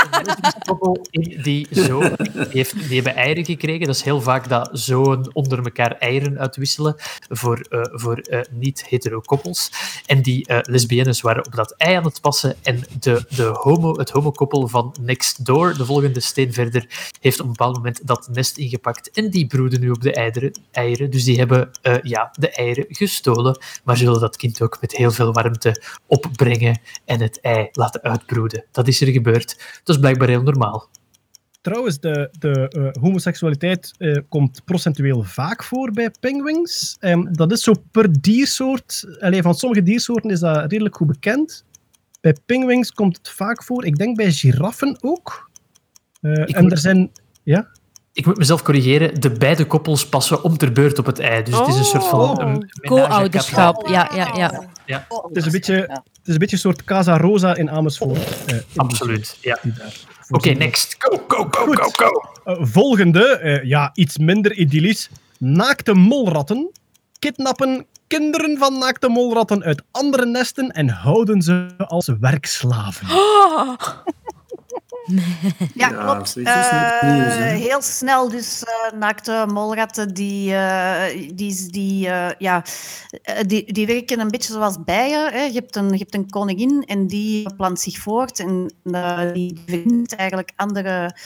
een 1.10 1.42
die 1.42 1.66
zo 1.70 2.00
die, 2.00 2.32
heeft, 2.50 2.88
die 2.88 2.94
hebben 2.94 3.14
eieren 3.14 3.44
gekregen. 3.44 3.86
Dat 3.86 3.94
is 3.94 4.02
heel 4.02 4.20
vaak 4.20 4.48
dat 4.48 4.68
zo'n 4.72 5.30
onder 5.32 5.58
elkaar 5.58 5.96
eieren 5.98 6.38
uitwisselen 6.38 6.94
voor, 7.28 7.66
eh, 7.68 7.80
voor 7.90 8.18
eh, 8.18 8.40
niet-hetero 8.50 9.20
koppels. 9.20 9.70
En 10.06 10.22
die 10.22 10.46
eh, 10.46 10.58
lesbiennes 10.62 11.20
waren 11.20 11.46
op 11.46 11.54
dat 11.54 11.74
ei 11.76 11.94
aan 11.94 12.04
het 12.04 12.20
passen. 12.20 12.56
En 12.62 12.80
de, 13.00 13.24
de 13.36 13.42
homo, 13.42 13.98
het 13.98 14.10
homokoppel 14.10 14.68
van 14.68 14.94
Next 15.00 15.44
Door, 15.44 15.76
de 15.76 15.84
volgende 15.84 16.20
steen 16.20 16.52
verder, 16.52 16.86
heeft 17.20 17.40
op 17.40 17.46
een 17.46 17.52
bepaald 17.52 17.76
moment 17.76 18.06
dat 18.06 18.28
nest 18.32 18.58
ingepakt. 18.58 19.10
En 19.10 19.30
die 19.30 19.46
broeden 19.46 19.80
nu 19.80 19.90
op 19.90 20.02
de 20.02 20.12
eieren. 20.12 20.52
eieren. 20.70 21.10
Dus 21.10 21.24
die 21.24 21.38
hebben 21.38 21.70
eh, 21.82 21.94
ja, 22.02 22.30
de 22.38 22.50
eieren 22.50 22.84
gestolen. 22.88 23.58
Maar 23.84 23.96
zullen 23.96 24.20
dat 24.20 24.36
kind 24.36 24.58
ook 24.64 24.80
met 24.80 24.96
heel 24.96 25.10
veel 25.10 25.32
warmte 25.32 25.82
opbrengen 26.06 26.80
en 27.04 27.20
het 27.20 27.40
ei 27.40 27.68
laten 27.72 28.02
uitbroeden. 28.02 28.64
Dat 28.70 28.88
is 28.88 29.00
er 29.00 29.08
gebeurd. 29.08 29.80
Dat 29.84 29.94
is 29.94 30.00
blijkbaar 30.00 30.28
heel 30.28 30.42
normaal. 30.42 30.88
Trouwens, 31.60 32.00
de, 32.00 32.28
de 32.38 32.68
eh, 32.68 33.02
homoseksualiteit 33.02 33.94
eh, 33.98 34.18
komt 34.28 34.64
procentueel 34.64 35.22
vaak 35.22 35.64
voor 35.64 35.90
bij 35.92 36.10
penguins. 36.20 36.96
Ehm, 37.00 37.32
dat 37.32 37.52
is 37.52 37.62
zo 37.62 37.72
per 37.90 38.20
diersoort. 38.20 39.16
Allee, 39.20 39.42
van 39.42 39.54
sommige 39.54 39.82
diersoorten 39.82 40.30
is 40.30 40.40
dat 40.40 40.70
redelijk 40.70 40.96
goed 40.96 41.06
bekend. 41.06 41.64
Bij 42.20 42.36
penguins 42.46 42.92
komt 42.92 43.16
het 43.16 43.28
vaak 43.28 43.62
voor. 43.62 43.84
Ik 43.84 43.96
denk 43.96 44.16
bij 44.16 44.32
giraffen 44.32 44.98
ook. 45.00 45.50
Eh, 46.20 46.56
en 46.56 46.70
er 46.70 46.78
zijn... 46.78 47.10
Ja? 47.42 47.68
Ik 48.14 48.26
moet 48.26 48.36
mezelf 48.36 48.62
corrigeren. 48.62 49.20
De 49.20 49.30
beide 49.30 49.64
koppels 49.66 50.08
passen 50.08 50.42
om 50.44 50.56
ter 50.56 50.72
beurt 50.72 50.98
op 50.98 51.06
het 51.06 51.18
ei. 51.18 51.42
Dus 51.42 51.58
het 51.58 51.68
is 51.68 51.76
een 51.76 51.84
soort 51.84 52.04
van... 52.04 52.20
Oh. 52.20 52.38
een 52.38 52.70
Co-ouderschap. 52.80 53.88
Ja, 53.88 54.10
ja, 54.14 54.34
ja. 54.36 54.64
Ja, 54.86 55.06
Het 55.08 55.36
is 55.36 55.44
een 55.44 55.50
beetje, 55.52 55.74
het 55.74 56.00
is 56.24 56.32
een 56.32 56.38
beetje 56.38 56.56
een 56.56 56.62
soort 56.62 56.84
Casa 56.84 57.16
Rosa 57.16 57.54
in 57.56 57.70
Amersfoort. 57.70 58.44
eh, 58.46 58.54
in 58.56 58.62
absoluut. 58.76 59.38
Ja. 59.40 59.58
Oké, 60.30 60.50
next. 60.50 60.94
Go, 60.98 61.24
go, 61.28 61.46
go, 61.50 61.72
go, 61.72 61.88
go. 61.92 62.22
Eh, 62.44 62.56
volgende, 62.60 63.26
eh, 63.38 63.64
ja, 63.64 63.90
iets 63.94 64.18
minder 64.18 64.52
idyllisch. 64.56 65.10
Naakte 65.38 65.94
molratten 65.94 66.70
kidnappen 67.18 67.86
kinderen 68.06 68.58
van 68.58 68.78
naakte 68.78 69.08
molratten 69.08 69.62
uit 69.62 69.82
andere 69.90 70.26
nesten 70.26 70.68
en 70.70 70.88
houden 70.88 71.42
ze 71.42 71.66
als 71.76 72.10
werkslaven. 72.20 73.06
Ja, 75.74 75.88
klopt. 75.88 76.36
niet 76.36 76.46
Eh, 76.46 77.02
nieuws, 77.02 77.34
heel 77.34 77.82
snel, 77.82 78.28
dus 78.28 78.62
eh 78.64 78.98
naakte 78.98 79.46
molratten, 79.52 80.14
die, 80.14 80.54
eh, 80.54 81.30
die, 81.34 81.70
die, 81.70 82.08
eh, 82.08 82.30
ja, 82.38 82.64
die, 83.46 83.72
die 83.72 83.86
werken 83.86 84.20
een 84.20 84.30
beetje 84.30 84.52
zoals 84.52 84.76
bijen. 84.84 85.32
Hè. 85.32 85.42
Je, 85.42 85.52
hebt 85.52 85.76
een, 85.76 85.88
je 85.88 85.98
hebt 85.98 86.14
een 86.14 86.30
koningin 86.30 86.82
en 86.86 87.06
die 87.06 87.54
plant 87.54 87.80
zich 87.80 87.98
voort 87.98 88.38
en 88.38 88.74
die 89.32 89.62
vindt 89.66 90.14
eigenlijk 90.14 90.52
andere, 90.56 91.16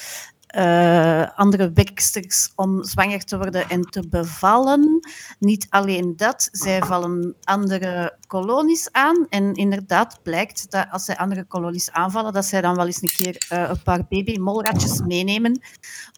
eh, 0.48 1.28
andere 1.34 1.72
werksters 1.72 2.52
om 2.54 2.84
zwanger 2.84 3.24
te 3.24 3.36
worden 3.36 3.68
en 3.68 3.82
te 3.82 4.08
bevallen. 4.08 5.00
Niet 5.38 5.66
alleen 5.68 6.16
dat, 6.16 6.48
zij 6.52 6.82
vallen 6.82 7.34
andere 7.42 8.18
kolonies 8.26 8.92
aan. 8.92 9.26
En 9.28 9.54
inderdaad 9.54 10.20
blijkt 10.22 10.70
dat 10.70 10.86
als 10.90 11.04
zij 11.04 11.16
andere 11.16 11.44
kolonies 11.44 11.90
aanvallen, 11.90 12.32
dat 12.32 12.44
zij 12.44 12.60
dan 12.60 12.76
wel 12.76 12.86
eens 12.86 13.02
een 13.02 13.08
keer 13.08 13.46
eh, 13.48 13.68
een 13.68 13.82
paar 13.82 14.06
babymolratjes 14.08 15.00
meenemen, 15.00 15.60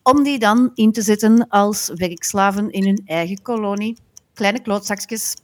om 0.02 0.22
die 0.22 0.38
dan 0.38 0.70
in 0.74 0.92
te 0.92 1.02
zetten 1.02 1.48
als 1.48 1.90
werkslaven 1.94 2.70
in 2.70 2.84
hun 2.84 3.02
eigen 3.04 3.42
kolonie. 3.42 3.98
Kleine 4.34 4.60
klootzakjes. 4.60 5.36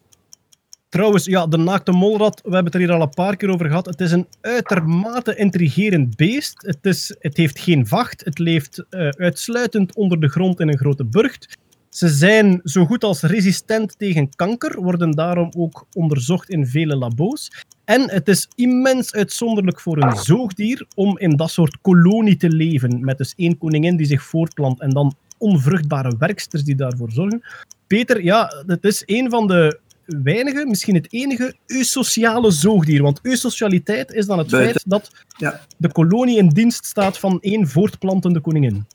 Trouwens, 0.88 1.24
ja, 1.24 1.46
de 1.46 1.56
naakte 1.56 1.92
molrat, 1.92 2.40
we 2.44 2.54
hebben 2.54 2.64
het 2.64 2.74
er 2.74 2.80
hier 2.80 2.92
al 2.92 3.02
een 3.02 3.10
paar 3.10 3.36
keer 3.36 3.50
over 3.50 3.66
gehad. 3.66 3.86
Het 3.86 4.00
is 4.00 4.12
een 4.12 4.26
uitermate 4.40 5.36
intrigerend 5.36 6.16
beest. 6.16 6.62
Het, 6.66 6.86
is, 6.86 7.16
het 7.18 7.36
heeft 7.36 7.58
geen 7.58 7.86
vacht. 7.86 8.24
Het 8.24 8.38
leeft 8.38 8.84
eh, 8.90 9.08
uitsluitend 9.08 9.94
onder 9.94 10.20
de 10.20 10.28
grond 10.28 10.60
in 10.60 10.68
een 10.68 10.78
grote 10.78 11.04
burcht. 11.04 11.56
Ze 11.88 12.08
zijn 12.08 12.60
zo 12.64 12.84
goed 12.86 13.04
als 13.04 13.22
resistent 13.22 13.98
tegen 13.98 14.34
kanker, 14.34 14.82
worden 14.82 15.10
daarom 15.10 15.50
ook 15.56 15.86
onderzocht 15.92 16.50
in 16.50 16.66
vele 16.66 16.96
labo's. 16.96 17.64
En 17.84 18.10
het 18.10 18.28
is 18.28 18.48
immens 18.54 19.12
uitzonderlijk 19.12 19.80
voor 19.80 20.02
een 20.02 20.16
zoogdier 20.16 20.86
om 20.94 21.18
in 21.18 21.36
dat 21.36 21.50
soort 21.50 21.78
kolonie 21.80 22.36
te 22.36 22.50
leven, 22.50 23.04
met 23.04 23.18
dus 23.18 23.32
één 23.36 23.58
koningin 23.58 23.96
die 23.96 24.06
zich 24.06 24.22
voortplant 24.22 24.80
en 24.80 24.90
dan 24.90 25.14
onvruchtbare 25.38 26.16
werksters 26.18 26.64
die 26.64 26.74
daarvoor 26.74 27.10
zorgen. 27.10 27.42
Peter, 27.86 28.22
ja, 28.22 28.64
het 28.66 28.84
is 28.84 29.02
een 29.06 29.30
van 29.30 29.46
de 29.46 29.80
weinige, 30.06 30.66
misschien 30.66 30.94
het 30.94 31.06
enige 31.10 31.54
eusociale 31.66 32.50
zoogdier. 32.50 33.02
Want 33.02 33.20
eusocialiteit 33.22 34.12
is 34.12 34.26
dan 34.26 34.38
het 34.38 34.50
Buiten. 34.50 34.72
feit 34.72 34.84
dat 34.90 35.10
Ja. 35.38 35.60
de 35.76 35.92
kolonie 35.92 36.38
in 36.38 36.48
dienst 36.48 36.84
staat 36.84 37.18
van 37.18 37.38
één 37.40 37.68
voortplantende 37.68 38.40
koningin. 38.40 38.86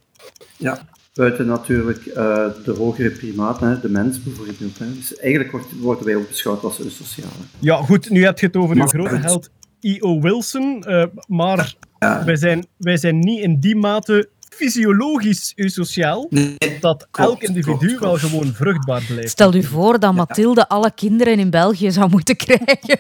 Ja, 0.58 0.88
buiten 1.14 1.46
natuurlijk 1.46 2.06
eh, 2.06 2.48
de 2.66 2.72
hogere 2.78 3.10
primaten, 3.12 3.68
hè, 3.68 3.80
de 3.80 3.90
mens 3.90 4.24
bijvoorbeeld. 4.24 4.78
Hè. 4.80 4.94
Dus 4.94 5.16
eigenlijk 5.18 5.52
wordt, 5.52 5.68
worden 5.80 6.06
wij 6.06 6.16
ook 6.16 6.28
beschouwd 6.28 6.64
als 6.64 6.76
sociale. 6.88 7.32
Ja, 7.60 7.76
goed, 7.76 8.10
nu 8.10 8.24
heb 8.26 8.40
je 8.40 8.46
het 8.46 8.56
over 8.56 8.72
uw 8.76 8.78
Maar- 8.78 8.88
grote 8.90 9.16
held 9.16 9.50
E.O. 9.80 10.20
Wilson, 10.22 10.84
eh, 10.84 11.06
maar 11.28 11.76
Ja. 12.00 12.26
wij, 12.26 12.36
zijn, 12.36 12.66
wij 12.78 12.98
zijn 12.98 13.20
niet 13.20 13.40
in 13.40 13.60
die 13.60 13.76
mate 13.76 14.30
fysiologisch 14.62 15.54
eusociaal 15.56 16.30
dat 16.80 17.08
elk 17.12 17.42
individu 17.42 17.98
wel 18.00 18.18
gewoon 18.18 18.54
vruchtbaar 18.54 19.04
blijft. 19.08 19.30
Stel 19.30 19.54
u 19.54 19.64
voor 19.64 20.00
dat 20.00 20.14
Mathilde 20.14 20.68
alle 20.70 20.92
kinderen 20.96 21.40
in 21.40 21.50
België 21.50 21.92
zou 21.92 22.10
moeten 22.10 22.36
krijgen. 22.36 23.00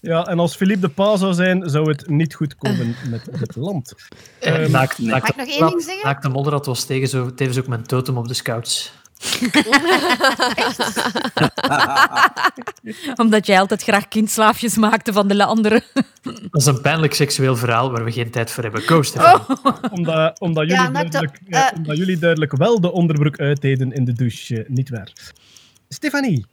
Ja, 0.00 0.26
en 0.26 0.38
als 0.38 0.56
Philippe 0.56 0.86
de 0.86 0.92
Pa 0.92 1.16
zou 1.16 1.34
zijn, 1.34 1.70
zou 1.70 1.88
het 1.88 2.08
niet 2.08 2.34
goed 2.34 2.56
komen 2.56 2.96
met 3.10 3.28
het 3.32 3.56
land. 3.56 3.94
Eh, 4.40 4.62
Ehm, 4.62 4.70
naakt, 4.70 4.98
ik 4.98 5.36
nog 5.36 5.46
één 5.46 5.66
ding 5.68 5.82
zeggen? 5.82 6.04
naakt 6.04 6.22
de 6.22 6.28
modder, 6.28 6.52
dat 6.52 6.66
was 6.66 6.84
tegen 6.84 7.08
zo, 7.08 7.34
tevens 7.34 7.58
ook 7.58 7.66
mijn 7.66 7.82
totem 7.86 8.16
op 8.16 8.28
de 8.28 8.34
scouts. 8.34 8.92
Omdat 13.16 13.46
jij 13.46 13.60
altijd 13.60 13.82
graag 13.82 14.08
kindslaafjes 14.08 14.76
maakte 14.76 15.12
van 15.12 15.28
de 15.28 15.44
anderen. 15.44 15.82
Dat 16.22 16.60
is 16.60 16.66
een 16.66 16.80
pijnlijk 16.80 17.14
seksueel 17.14 17.56
verhaal 17.56 17.90
waar 17.90 18.04
we 18.04 18.12
geen 18.12 18.30
tijd 18.30 18.50
voor 18.50 18.62
hebben. 18.62 18.82
Go, 18.82 19.02
Stefan. 19.02 19.40
omdat, 19.96 20.40
omdat, 20.40 20.68
jullie 20.68 20.82
Ja, 20.82 20.90
duidelijk, 20.90 21.40
eh, 21.48 21.60
eh. 21.60 21.68
omdat 21.76 21.96
jullie 21.96 22.18
duidelijk 22.18 22.56
wel 22.56 22.80
de 22.80 22.92
onderbroek 22.92 23.38
uitdeden 23.38 23.92
in 23.92 24.04
de 24.04 24.12
douche, 24.12 24.62
eh, 24.62 24.68
niet 24.68 24.90
waar? 24.90 25.12
Stefanie, 25.88 26.44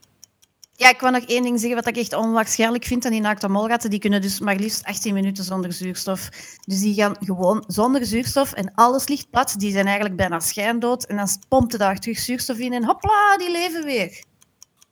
Ja, 0.81 0.89
ik 0.89 0.99
wil 0.99 1.11
nog 1.11 1.23
één 1.23 1.43
ding 1.43 1.59
zeggen 1.59 1.75
wat 1.75 1.87
ik 1.87 1.97
echt 1.97 2.15
onwaarschijnlijk 2.15 2.85
vind 2.85 3.05
aan 3.05 3.11
die 3.11 3.21
naakte 3.21 3.49
molratten. 3.49 3.89
Die 3.89 3.99
kunnen 3.99 4.21
dus 4.21 4.39
maar 4.39 4.55
liefst 4.55 4.85
18 4.85 5.13
minuten 5.13 5.43
zonder 5.43 5.73
zuurstof. 5.73 6.29
Dus 6.65 6.79
die 6.79 6.93
gaan 6.93 7.15
gewoon 7.19 7.63
zonder 7.67 8.05
zuurstof 8.05 8.53
en 8.53 8.71
alles 8.75 9.07
ligt 9.07 9.29
plat. 9.29 9.55
Die 9.57 9.71
zijn 9.71 9.85
eigenlijk 9.85 10.15
bijna 10.15 10.39
schijndood. 10.39 11.05
En 11.05 11.15
dan 11.15 11.27
pompt 11.47 11.73
er 11.73 11.79
daar 11.79 11.99
terug 11.99 12.19
zuurstof 12.19 12.57
in 12.57 12.73
en 12.73 12.85
hopla, 12.85 13.37
die 13.37 13.51
leven 13.51 13.83
weer. 13.83 14.23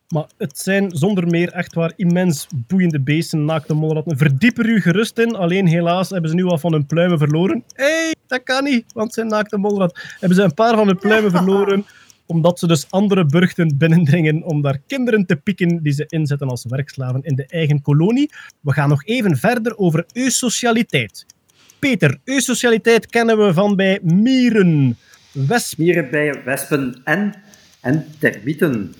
maar 0.07 0.29
het 0.37 0.59
zijn 0.59 0.91
zonder 0.91 1.27
meer 1.27 1.51
echt 1.51 1.73
waar 1.73 1.93
immens 1.95 2.47
boeiende 2.67 3.01
beesten, 3.01 3.45
naakte 3.45 3.73
molratten. 3.73 4.17
Verdiep 4.17 4.57
er 4.57 4.65
u 4.65 4.81
gerust 4.81 5.17
in, 5.17 5.35
alleen 5.35 5.67
helaas 5.67 6.09
hebben 6.09 6.29
ze 6.29 6.35
nu 6.35 6.45
al 6.45 6.57
van 6.57 6.71
hun 6.71 6.85
pluimen 6.85 7.17
verloren. 7.17 7.63
Hé, 7.73 7.85
hey, 7.85 8.15
dat 8.27 8.43
kan 8.43 8.63
niet, 8.63 8.93
want 8.93 9.05
het 9.05 9.15
zijn 9.15 9.27
naakte. 9.27 9.91
Hebben 10.19 10.37
ze 10.37 10.43
een 10.43 10.53
paar 10.53 10.75
van 10.75 10.87
hun 10.87 10.99
pluimen 10.99 11.31
verloren, 11.37 11.85
omdat 12.29 12.59
ze 12.59 12.67
dus 12.67 12.91
andere 12.91 13.25
burchten 13.25 13.77
binnendringen 13.77 14.43
om 14.43 14.61
daar 14.61 14.79
kinderen 14.87 15.25
te 15.25 15.35
pikken 15.35 15.83
die 15.83 15.93
ze 15.93 16.05
inzetten 16.07 16.49
als 16.49 16.65
werkslaven 16.67 17.23
in 17.23 17.35
de 17.35 17.45
eigen 17.45 17.81
kolonie. 17.81 18.31
We 18.59 18.73
gaan 18.73 18.89
nog 18.89 19.05
even 19.05 19.37
verder 19.37 19.77
over 19.77 20.05
eusocialiteit. 20.13 21.25
Peter, 21.79 22.17
eusocialiteit 22.23 23.05
kennen 23.05 23.37
we 23.37 23.53
van 23.53 23.75
bij 23.75 23.99
mieren, 24.03 24.97
wespen 25.31 25.83
Mieren, 25.83 26.09
bijen, 26.09 26.43
wespen 26.43 27.01
en, 27.03 27.33
en 27.81 28.05
termieten. 28.19 28.93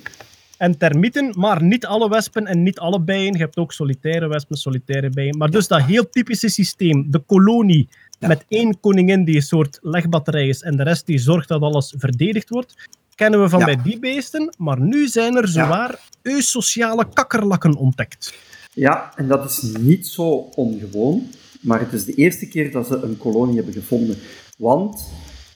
en 0.58 0.78
termieten, 0.78 1.34
maar 1.38 1.64
niet 1.64 1.86
alle 1.86 2.10
wespen 2.10 2.46
en 2.46 2.64
niet 2.64 2.80
alle 2.80 3.02
bijen. 3.02 3.34
Je 3.34 3.40
hebt 3.40 3.58
ook 3.58 3.74
solitaire 3.74 4.28
wespen, 4.28 4.58
solitaire 4.58 5.10
bijen. 5.10 5.38
Maar 5.38 5.50
dus 5.50 5.68
dat 5.68 5.84
heel 5.84 6.10
typische 6.10 6.50
systeem, 6.50 7.12
de 7.12 7.20
kolonie, 7.20 7.88
met 8.20 8.46
één 8.48 8.80
koningin 8.80 9.24
die 9.24 9.36
een 9.36 9.42
soort 9.42 9.80
legbatterij 9.82 10.48
is 10.48 10.62
en 10.62 10.78
de 10.78 10.84
rest 10.84 11.06
die 11.06 11.18
zorgt 11.18 11.48
dat 11.48 11.62
alles 11.62 11.94
verdedigd 11.98 12.50
wordt, 12.50 12.90
kennen 13.20 13.42
we 13.42 13.50
van 13.50 13.60
Ja. 13.60 13.66
bij 13.66 13.80
die 13.84 14.00
beesten. 14.00 14.54
Maar 14.58 14.80
nu 14.80 15.08
zijn 15.08 15.36
er 15.36 15.48
zowaar 15.48 16.00
eusociale 16.22 17.06
kakkerlakken 17.14 17.76
ontdekt. 17.76 18.34
Ja, 18.74 19.12
en 19.16 19.28
dat 19.28 19.46
is 19.50 19.62
niet 19.80 20.08
zo 20.08 20.50
ongewoon, 20.56 21.28
maar 21.62 21.80
het 21.80 21.94
is 21.94 22.06
de 22.06 22.14
eerste 22.14 22.48
keer 22.48 22.72
dat 22.72 22.88
ze 22.88 22.96
een 22.96 23.18
kolonie 23.18 23.56
hebben 23.56 23.74
gevonden. 23.74 24.18
Want, 24.58 25.02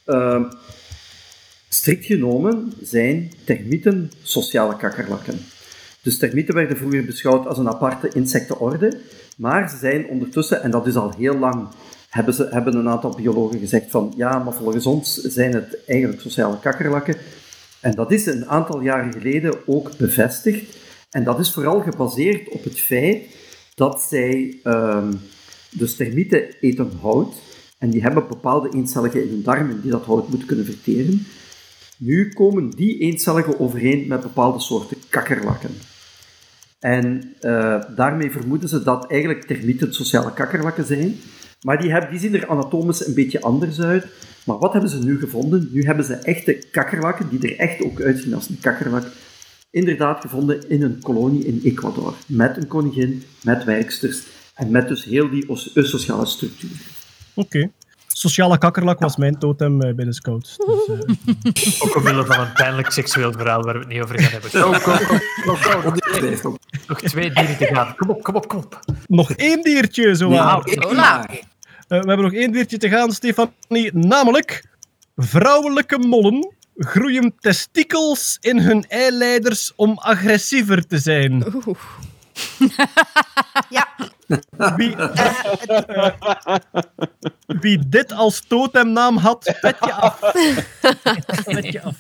ehm, 0.05 0.43
strikt 1.69 2.05
genomen, 2.05 2.73
zijn 2.81 3.31
termieten 3.43 4.11
sociale 4.21 4.75
kakkerlakken. 4.75 5.39
Dus 6.01 6.17
termieten 6.17 6.55
werden 6.55 6.77
vroeger 6.77 7.05
beschouwd 7.05 7.47
als 7.47 7.57
een 7.57 7.69
aparte 7.69 8.09
insectenorde, 8.13 8.99
maar 9.37 9.69
ze 9.69 9.77
zijn 9.77 10.07
ondertussen, 10.07 10.63
en 10.63 10.71
dat 10.71 10.87
is 10.87 10.95
al 10.95 11.13
heel 11.17 11.37
lang, 11.37 11.67
hebben, 12.09 12.33
ze, 12.33 12.47
hebben 12.51 12.75
een 12.75 12.89
aantal 12.89 13.15
biologen 13.15 13.59
gezegd 13.59 13.85
van 13.89 14.13
ja, 14.15 14.39
maar 14.39 14.53
volgens 14.53 14.85
ons 14.85 15.13
zijn 15.13 15.53
het 15.53 15.77
eigenlijk 15.85 16.21
sociale 16.21 16.59
kakkerlakken. 16.59 17.15
En 17.83 17.95
dat 17.95 18.11
is 18.11 18.25
een 18.25 18.49
aantal 18.49 18.81
jaren 18.81 19.13
geleden 19.13 19.55
ook 19.65 19.97
bevestigd. 19.97 20.77
En 21.09 21.23
dat 21.23 21.39
is 21.39 21.51
vooral 21.51 21.81
gebaseerd 21.81 22.49
op 22.49 22.63
het 22.63 22.79
feit 22.79 23.23
dat 23.75 24.01
zij, 24.01 24.59
ehm, 24.63 25.13
dus 25.69 25.95
termieten 25.95 26.43
eten 26.59 26.91
hout, 27.01 27.35
en 27.77 27.89
die 27.89 28.01
hebben 28.01 28.27
bepaalde 28.27 28.69
eencelligen 28.73 29.23
in 29.23 29.29
hun 29.29 29.43
darmen 29.43 29.81
die 29.81 29.91
dat 29.91 30.05
hout 30.05 30.29
moeten 30.29 30.47
kunnen 30.47 30.65
verteren. 30.65 31.25
Nu 31.97 32.29
komen 32.29 32.69
die 32.69 32.99
eencelligen 32.99 33.59
overeen 33.59 34.07
met 34.07 34.21
bepaalde 34.21 34.59
soorten 34.59 34.97
kakkerlakken. 35.09 35.71
En 36.79 37.33
eh, 37.39 37.81
daarmee 37.95 38.31
vermoeden 38.31 38.69
ze 38.69 38.83
dat 38.83 39.11
eigenlijk 39.11 39.45
termieten 39.45 39.93
sociale 39.93 40.33
kakkerlakken 40.33 40.85
zijn. 40.85 41.15
Maar 41.61 41.81
die, 41.81 41.91
hebben, 41.91 42.11
die 42.11 42.19
zien 42.19 42.35
er 42.35 42.47
anatomisch 42.47 43.07
een 43.07 43.13
beetje 43.13 43.41
anders 43.41 43.81
uit. 43.81 44.05
Maar 44.45 44.57
wat 44.57 44.71
hebben 44.73 44.89
ze 44.89 44.97
nu 45.03 45.19
gevonden? 45.19 45.69
Nu 45.71 45.83
hebben 45.85 46.05
ze 46.05 46.13
echte 46.13 46.63
kakkerlakken, 46.71 47.29
die 47.29 47.49
er 47.53 47.59
echt 47.59 47.81
ook 47.83 48.01
uitzien 48.01 48.33
als 48.33 48.49
een 48.49 48.59
kakkerlak, 48.61 49.03
inderdaad 49.69 50.21
gevonden 50.21 50.69
in 50.69 50.81
een 50.83 50.99
kolonie 51.01 51.45
in 51.45 51.61
Ecuador. 51.63 52.13
Met 52.27 52.57
een 52.57 52.67
koningin, 52.67 53.23
met 53.41 53.63
werksters 53.63 54.21
en 54.55 54.71
met 54.71 54.87
dus 54.87 55.03
heel 55.03 55.29
die 55.29 55.49
os- 55.49 55.71
sociale 55.73 56.25
structuur. 56.25 56.69
Oké. 57.33 57.69
Sociale 58.07 58.57
kakkerlak 58.57 58.99
was 58.99 59.17
mijn 59.17 59.39
totem 59.39 59.81
eh, 59.81 59.93
bij 59.95 60.05
de 60.05 60.13
scouts. 60.13 60.57
Dus, 60.57 60.87
eh, 60.87 61.81
Ook 61.87 61.95
omwille 61.95 62.25
van 62.25 62.39
een 62.39 62.53
pijnlijk 62.53 62.89
seksueel 62.91 63.31
verhaal 63.31 63.61
waar 63.61 63.73
we 63.73 63.79
het 63.79 63.87
niet 63.87 64.01
over 64.01 64.19
gaan 64.19 64.41
hebben. 64.41 65.85
Op 65.87 65.93
die 65.93 66.11
twijfel. 66.19 66.57
Nog 66.87 67.01
twee 67.01 67.31
dieren 67.33 67.57
te 67.57 67.65
gaan. 67.65 67.95
Kom 67.95 68.09
op, 68.09 68.23
kom 68.23 68.35
op, 68.35 68.47
kom 68.47 68.57
op. 68.59 68.79
nog 69.07 69.31
één 69.31 69.63
diertje. 69.63 70.15
Nou, 70.15 70.95
maar. 70.95 71.25
Eh, 71.25 71.35
we 72.01 72.07
hebben 72.07 72.25
nog 72.25 72.33
één 72.33 72.51
diertje 72.51 72.77
te 72.77 72.89
gaan, 72.89 73.11
Stefanie. 73.11 73.91
Namelijk, 73.93 74.65
vrouwelijke 75.15 75.97
mollen 75.97 76.53
groeien 76.75 77.35
testikels 77.39 78.37
in 78.41 78.59
hun 78.59 78.85
eileiders 78.87 79.73
om 79.75 79.97
agressiever 79.97 80.87
te 80.87 80.97
zijn. 80.97 81.55
Oeh. 81.55 81.77
Ja, 83.69 83.87
Wie, 84.75 84.95
eh, 84.95 86.55
wie 87.61 87.89
dit 87.89 88.11
als 88.11 88.39
totemnaam 88.47 89.17
had, 89.17 89.57
petje 89.61 89.93
af. 89.93 90.19
Petje 91.53 91.81
af. 91.81 91.95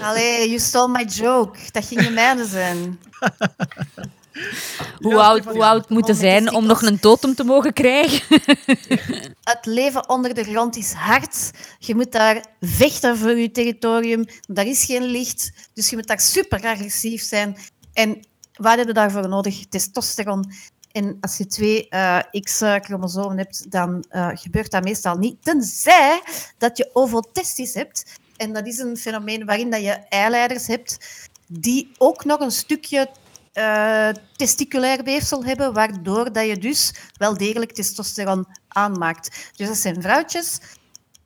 allee, 0.00 0.48
you 0.48 0.58
stole 0.58 0.88
my 0.88 1.04
joke. 1.04 1.58
Dat 1.70 1.84
ging 1.84 2.02
de 2.02 2.10
mijne 2.10 2.44
zijn. 2.44 2.98
Hoe 4.98 5.12
Ja, 5.12 5.18
oud, 5.18 5.44
hoe 5.44 5.64
oud 5.64 5.88
moet 5.88 6.06
je 6.06 6.12
onder 6.12 6.14
de 6.14 6.28
zijn 6.28 6.54
om 6.54 6.66
nog 6.66 6.82
een 6.82 7.00
totem 7.00 7.34
te 7.34 7.44
mogen 7.44 7.72
krijgen? 7.72 8.40
Het 9.50 9.66
leven 9.66 10.08
onder 10.08 10.34
de 10.34 10.44
grond 10.44 10.76
is 10.76 10.92
hard. 10.92 11.50
Je 11.78 11.94
moet 11.94 12.12
daar 12.12 12.44
vechten 12.60 13.16
voor 13.16 13.38
je 13.38 13.50
territorium. 13.50 14.24
Daar 14.48 14.66
is 14.66 14.84
geen 14.84 15.02
licht. 15.02 15.52
Dus 15.74 15.90
je 15.90 15.96
moet 15.96 16.06
daar 16.06 16.20
super 16.20 16.66
agressief 16.66 17.22
zijn. 17.22 17.56
En 17.92 18.26
wat 18.52 18.76
heb 18.76 18.86
je 18.86 18.92
daarvoor 18.92 19.28
nodig? 19.28 19.66
Testosteron. 19.68 20.52
En 20.92 21.16
als 21.20 21.36
je 21.36 21.46
twee 21.46 21.88
eh, 21.88 22.18
X-chromosomen 22.40 23.38
hebt, 23.38 23.70
dan 23.70 24.04
eh, 24.08 24.28
gebeurt 24.32 24.70
dat 24.70 24.84
meestal 24.84 25.16
niet. 25.16 25.36
Tenzij 25.42 26.22
dat 26.58 26.76
je 26.76 26.90
ovotestis 26.92 27.74
hebt. 27.74 28.04
En 28.36 28.52
dat 28.52 28.66
is 28.66 28.78
een 28.78 28.96
fenomeen 28.96 29.46
waarin 29.46 29.70
dat 29.70 29.80
je 29.80 29.92
eileiders 30.08 30.66
hebt 30.66 30.98
die 31.46 31.92
ook 31.98 32.24
nog 32.24 32.40
een 32.40 32.50
stukje 32.50 33.08
eh, 33.52 34.08
testiculair 34.36 35.02
weefsel 35.02 35.44
hebben, 35.44 35.72
waardoor 35.72 36.32
dat 36.32 36.46
je 36.46 36.58
dus 36.58 36.94
wel 37.12 37.36
degelijk 37.36 37.72
testosteron 37.72 38.46
aanmaakt. 38.68 39.50
Dus 39.56 39.68
dat 39.68 39.76
zijn 39.76 40.02
vrouwtjes, 40.02 40.60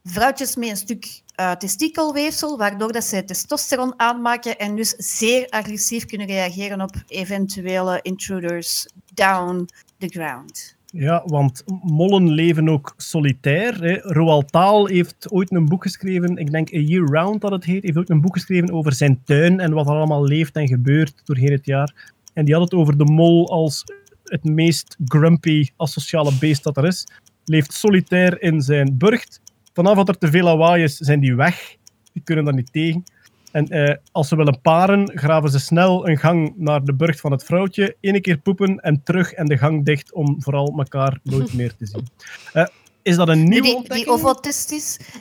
vrouwtjes 0.04 0.56
met 0.56 0.68
een 0.68 0.76
stuk 0.76 1.22
eh 1.34 1.52
testikelweefsel, 1.52 2.58
waardoor 2.58 2.92
dat 2.92 3.04
zij 3.04 3.22
testosteron 3.22 3.94
aanmaken 3.96 4.58
en 4.58 4.76
dus 4.76 4.94
zeer 4.96 5.48
agressief 5.48 6.06
kunnen 6.06 6.26
reageren 6.26 6.80
op 6.80 6.94
eventuele 7.06 7.98
intruders 8.02 8.86
down 9.14 9.68
the 9.98 10.08
ground. 10.08 10.76
Ja, 10.96 11.22
want 11.26 11.62
mollen 11.82 12.28
leven 12.28 12.68
ook 12.68 12.94
solitair. 12.96 13.82
Hè. 13.82 13.98
Roald 14.00 14.52
Dahl 14.52 14.86
heeft 14.86 15.30
ooit 15.30 15.52
een 15.52 15.68
boek 15.68 15.82
geschreven, 15.82 16.36
ik 16.36 16.50
denk 16.50 16.74
A 16.74 16.78
Year 16.78 17.06
Round 17.06 17.40
dat 17.40 17.50
het 17.50 17.64
heet, 17.64 17.82
heeft 17.82 17.96
ook 17.96 18.08
een 18.08 18.20
boek 18.20 18.34
geschreven 18.34 18.72
over 18.72 18.92
zijn 18.92 19.20
tuin 19.24 19.60
en 19.60 19.72
wat 19.72 19.86
er 19.86 19.94
allemaal 19.94 20.24
leeft 20.24 20.56
en 20.56 20.68
gebeurt 20.68 21.20
doorheen 21.24 21.52
het 21.52 21.66
jaar. 21.66 22.12
En 22.34 22.44
die 22.44 22.54
had 22.54 22.62
het 22.62 22.74
over 22.74 22.98
de 22.98 23.04
mol 23.04 23.50
als 23.50 23.84
het 24.24 24.44
meest 24.44 24.96
grumpy 25.04 25.68
asociale 25.76 26.32
beest 26.40 26.62
dat 26.62 26.76
er 26.76 26.86
is. 26.86 27.06
Leeft 27.44 27.72
solitair 27.72 28.42
in 28.42 28.60
zijn 28.60 28.98
burcht. 28.98 29.40
Vanaf 29.72 29.96
dat 29.96 30.08
er 30.08 30.18
te 30.18 30.30
veel 30.30 30.44
lawaai 30.44 30.82
is, 30.82 30.96
zijn 30.96 31.20
die 31.20 31.34
weg. 31.34 31.76
Die 32.12 32.22
kunnen 32.22 32.44
daar 32.44 32.54
niet 32.54 32.72
tegen. 32.72 33.04
En 33.52 33.68
eh, 33.68 33.96
als 34.12 34.28
ze 34.28 34.36
willen 34.36 34.60
paren, 34.60 35.18
graven 35.18 35.50
ze 35.50 35.58
snel 35.58 36.08
een 36.08 36.18
gang 36.18 36.54
naar 36.56 36.84
de 36.84 36.94
burcht 36.94 37.20
van 37.20 37.32
het 37.32 37.44
vrouwtje. 37.44 37.96
Eén 38.00 38.20
keer 38.20 38.38
poepen 38.38 38.80
en 38.80 39.02
terug 39.02 39.32
en 39.32 39.46
de 39.46 39.58
gang 39.58 39.84
dicht 39.84 40.12
om 40.12 40.42
vooral 40.42 40.74
elkaar 40.78 41.18
nooit 41.22 41.54
meer 41.54 41.76
te 41.76 41.86
zien. 41.86 42.06
Eh, 42.52 42.66
is 43.04 43.16
dat 43.16 43.28
een 43.28 43.48
nieuwe 43.48 43.62
die, 43.62 43.70
die 43.70 43.76
ontdekking? 43.76 44.10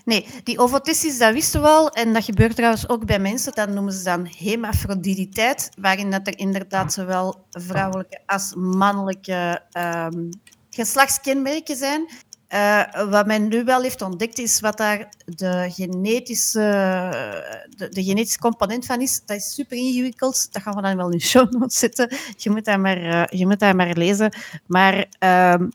nee, 0.05 0.25
die 0.43 0.59
ovotestis, 0.59 1.17
dat 1.17 1.33
wisten 1.33 1.61
we 1.61 1.67
al. 1.67 1.89
En 1.89 2.13
dat 2.13 2.23
gebeurt 2.23 2.55
trouwens 2.55 2.89
ook 2.89 3.05
bij 3.05 3.19
mensen. 3.19 3.53
Dat 3.55 3.69
noemen 3.69 3.93
ze 3.93 4.03
dan 4.03 4.25
hemafroditeit, 4.37 5.69
waarin 5.79 6.11
dat 6.11 6.27
er 6.27 6.37
inderdaad 6.37 6.93
zowel 6.93 7.45
vrouwelijke 7.49 8.19
als 8.25 8.53
mannelijke 8.55 9.61
ehm, 9.71 10.29
geslachtskenmerken 10.69 11.75
zijn. 11.75 12.09
Eh, 12.53 13.09
wat 13.09 13.25
men 13.25 13.47
nu 13.47 13.63
wel 13.63 13.81
heeft 13.81 14.01
ontdekt 14.01 14.39
is 14.39 14.59
wat 14.59 14.77
daar 14.77 15.09
de 15.25 15.67
genetische, 15.71 16.59
de, 17.77 17.89
de 17.89 18.03
genetische 18.03 18.39
component 18.39 18.85
van 18.85 19.01
is. 19.01 19.21
Dat 19.25 19.37
is 19.37 19.53
super 19.53 19.77
ingewikkeld. 19.77 20.53
Dat 20.53 20.61
gaan 20.61 20.75
we 20.75 20.81
dan 20.81 20.95
wel 20.95 21.09
in 21.11 21.17
de 21.17 21.23
show 21.23 21.51
notes 21.51 21.77
zetten. 21.79 22.09
Je 22.37 22.49
moet 22.49 22.65
dat 22.65 22.77
maar, 22.77 22.97
eh, 22.97 23.39
je 23.39 23.47
moet 23.47 23.59
dat 23.59 23.75
maar 23.75 23.97
lezen. 23.97 24.33
Maar 24.65 25.05
ehm, 25.19 25.69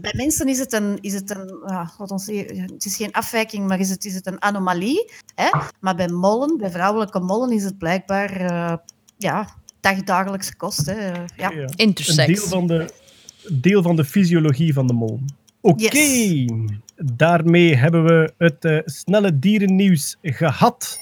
bij 0.00 0.12
mensen 0.16 0.48
is 0.48 0.58
het 0.58 0.72
een, 0.72 0.98
is 1.00 1.14
het 1.14 1.30
een 1.30 1.62
wat 1.98 2.10
ons, 2.10 2.26
het 2.26 2.84
is 2.84 2.96
geen 2.96 3.12
afwijking, 3.12 3.66
maar 3.66 3.80
is 3.80 3.90
het, 3.90 4.04
is 4.04 4.14
het 4.14 4.26
een 4.26 4.42
anomalie. 4.42 5.12
Hè? 5.34 5.50
Maar 5.80 5.94
bij 5.94 6.08
mollen, 6.08 6.56
bij 6.56 6.70
vrouwelijke 6.70 7.20
mollen, 7.20 7.52
is 7.52 7.64
het 7.64 7.78
blijkbaar 7.78 8.40
eh, 8.40 8.76
ja, 9.18 9.48
dagdagelijkse 9.80 10.56
kost. 10.56 10.86
Hè. 10.86 11.08
Ja. 11.08 11.26
Ja. 11.36 11.68
Intersex. 11.76 12.28
Een 12.28 12.34
deel 12.34 12.46
van 12.46 12.66
de, 12.66 12.92
deel 13.52 13.82
van 13.82 13.96
de 13.96 14.04
fysiologie 14.04 14.72
van 14.72 14.86
de 14.86 14.92
mol. 14.92 15.20
Oké, 15.68 16.44
daarmee 16.96 17.76
hebben 17.76 18.04
we 18.04 18.32
het 18.38 18.64
eh, 18.64 18.78
snelle 18.84 19.38
dierennieuws 19.38 20.16
gehad. 20.22 21.00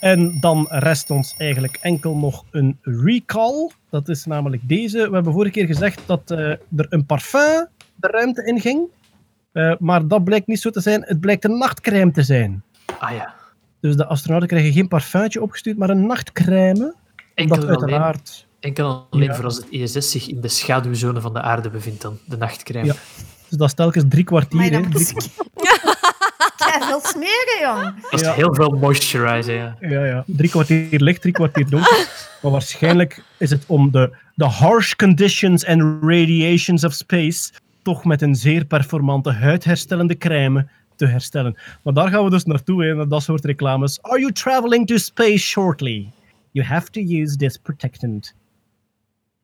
En 0.00 0.40
dan 0.40 0.66
rest 0.68 1.10
ons 1.10 1.34
eigenlijk 1.36 1.78
enkel 1.80 2.16
nog 2.16 2.44
een 2.50 2.78
recall. 2.82 3.70
Dat 3.90 4.08
is 4.08 4.24
namelijk 4.24 4.68
deze. 4.68 5.08
We 5.08 5.14
hebben 5.14 5.32
vorige 5.32 5.52
keer 5.52 5.66
gezegd 5.66 6.00
dat 6.06 6.30
eh, 6.30 6.38
er 6.48 6.86
een 6.88 7.06
parfum 7.06 7.68
de 7.94 8.08
ruimte 8.08 8.44
in 8.44 8.60
ging. 8.60 8.88
Eh, 9.52 9.74
maar 9.78 10.08
dat 10.08 10.24
blijkt 10.24 10.46
niet 10.46 10.60
zo 10.60 10.70
te 10.70 10.80
zijn. 10.80 11.02
Het 11.02 11.20
blijkt 11.20 11.44
een 11.44 11.58
nachtcrème 11.58 12.10
te 12.10 12.22
zijn. 12.22 12.62
Ah 12.98 13.12
ja. 13.12 13.34
Dus 13.80 13.96
de 13.96 14.06
astronauten 14.06 14.48
krijgen 14.48 14.72
geen 14.72 14.88
parfumtje 14.88 15.42
opgestuurd, 15.42 15.78
maar 15.78 15.90
een 15.90 16.06
nachtcrème. 16.06 16.94
Enkel 17.34 17.56
alleen, 17.56 17.68
uiteraard... 17.68 18.46
enkel 18.64 19.06
alleen 19.10 19.28
Ja. 19.28 19.34
voor 19.34 19.44
als 19.44 19.56
het 19.56 19.66
ISS 19.70 20.10
zich 20.10 20.28
in 20.28 20.40
de 20.40 20.48
schaduwzone 20.48 21.20
van 21.20 21.32
de 21.32 21.40
aarde 21.42 21.70
bevindt 21.70 22.02
dan, 22.02 22.18
de 22.24 22.36
nachtcrème. 22.36 22.86
Ja. 22.86 22.94
Dus 23.48 23.58
dat 23.58 23.68
is 23.68 23.74
telkens 23.74 24.04
drie 24.08 24.24
kwartier. 24.24 24.60
Drie- 24.70 24.86
moet 25.14 25.30
Ja, 26.58 26.86
veel 26.86 27.00
smeren, 27.02 27.58
jong. 27.60 28.00
Dat 28.10 28.20
is 28.20 28.26
Ja. 28.26 28.32
heel 28.32 28.54
veel 28.54 28.68
moisturizer, 28.70 29.54
ja. 29.54 29.76
Ja, 29.80 30.04
ja. 30.04 30.24
Drie 30.26 30.50
kwartier 30.50 31.00
licht, 31.00 31.20
drie 31.20 31.32
kwartier 31.32 31.68
donker. 31.70 32.08
maar 32.42 32.52
waarschijnlijk 32.52 33.22
is 33.38 33.50
het 33.50 33.64
om 33.66 33.90
de, 33.90 34.16
de 34.34 34.44
harsh 34.44 34.92
conditions 34.94 35.66
and 35.66 35.82
radiations 36.02 36.84
of 36.84 36.92
space 36.92 37.52
toch 37.82 38.04
met 38.04 38.22
een 38.22 38.34
zeer 38.34 38.64
performante 38.64 39.30
huidherstellende 39.32 40.16
crème 40.16 40.68
te 40.96 41.06
herstellen. 41.06 41.56
Maar 41.82 41.94
daar 41.94 42.08
gaan 42.08 42.24
we 42.24 42.30
dus 42.30 42.44
naartoe, 42.44 42.84
hè, 42.84 42.94
naar 42.94 43.08
dat 43.08 43.22
soort 43.22 43.44
reclames. 43.44 44.02
Are 44.02 44.18
you 44.20 44.32
traveling 44.32 44.86
to 44.86 44.96
space 44.96 45.38
shortly? 45.38 46.08
You 46.50 46.66
have 46.66 46.90
to 46.90 47.00
use 47.00 47.36
this 47.36 47.56
protectant. 47.56 48.34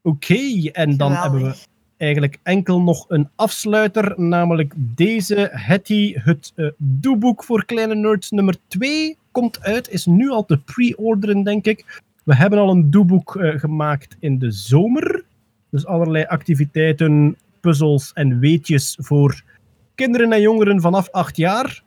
Oké, 0.03 0.71
en 0.73 0.97
dan 0.97 1.15
Geweldig. 1.15 1.23
hebben 1.23 1.51
we 1.51 1.57
eigenlijk 1.97 2.39
enkel 2.43 2.81
nog 2.81 3.05
een 3.09 3.29
afsluiter, 3.37 4.21
namelijk 4.21 4.75
deze 4.77 5.49
Hetty, 5.53 6.15
het 6.15 6.53
eh 6.57 6.67
doeboek 6.77 7.45
voor 7.45 7.65
kleine 7.65 7.95
nerds 7.95 8.31
nummer 8.31 8.57
2 8.67 9.17
komt 9.31 9.63
uit, 9.63 9.91
is 9.91 10.07
nu 10.07 10.31
al 10.31 10.45
te 10.45 10.59
pre-orderen, 10.59 11.43
denk 11.43 11.67
ik. 11.67 12.03
We 12.25 12.35
hebben 12.35 12.59
al 12.59 12.71
een 12.71 12.91
doeboek 12.91 13.37
eh, 13.37 13.59
gemaakt 13.59 14.17
in 14.21 14.39
de 14.39 14.51
zomer. 14.51 15.25
Dus 15.71 15.87
allerlei 15.87 16.25
activiteiten, 16.25 17.37
puzzels 17.61 18.13
en 18.13 18.39
weetjes 18.39 18.97
voor 19.01 19.43
kinderen 19.95 20.33
en 20.33 20.41
jongeren 20.41 20.81
vanaf 20.81 21.11
8 21.11 21.37
jaar. 21.37 21.83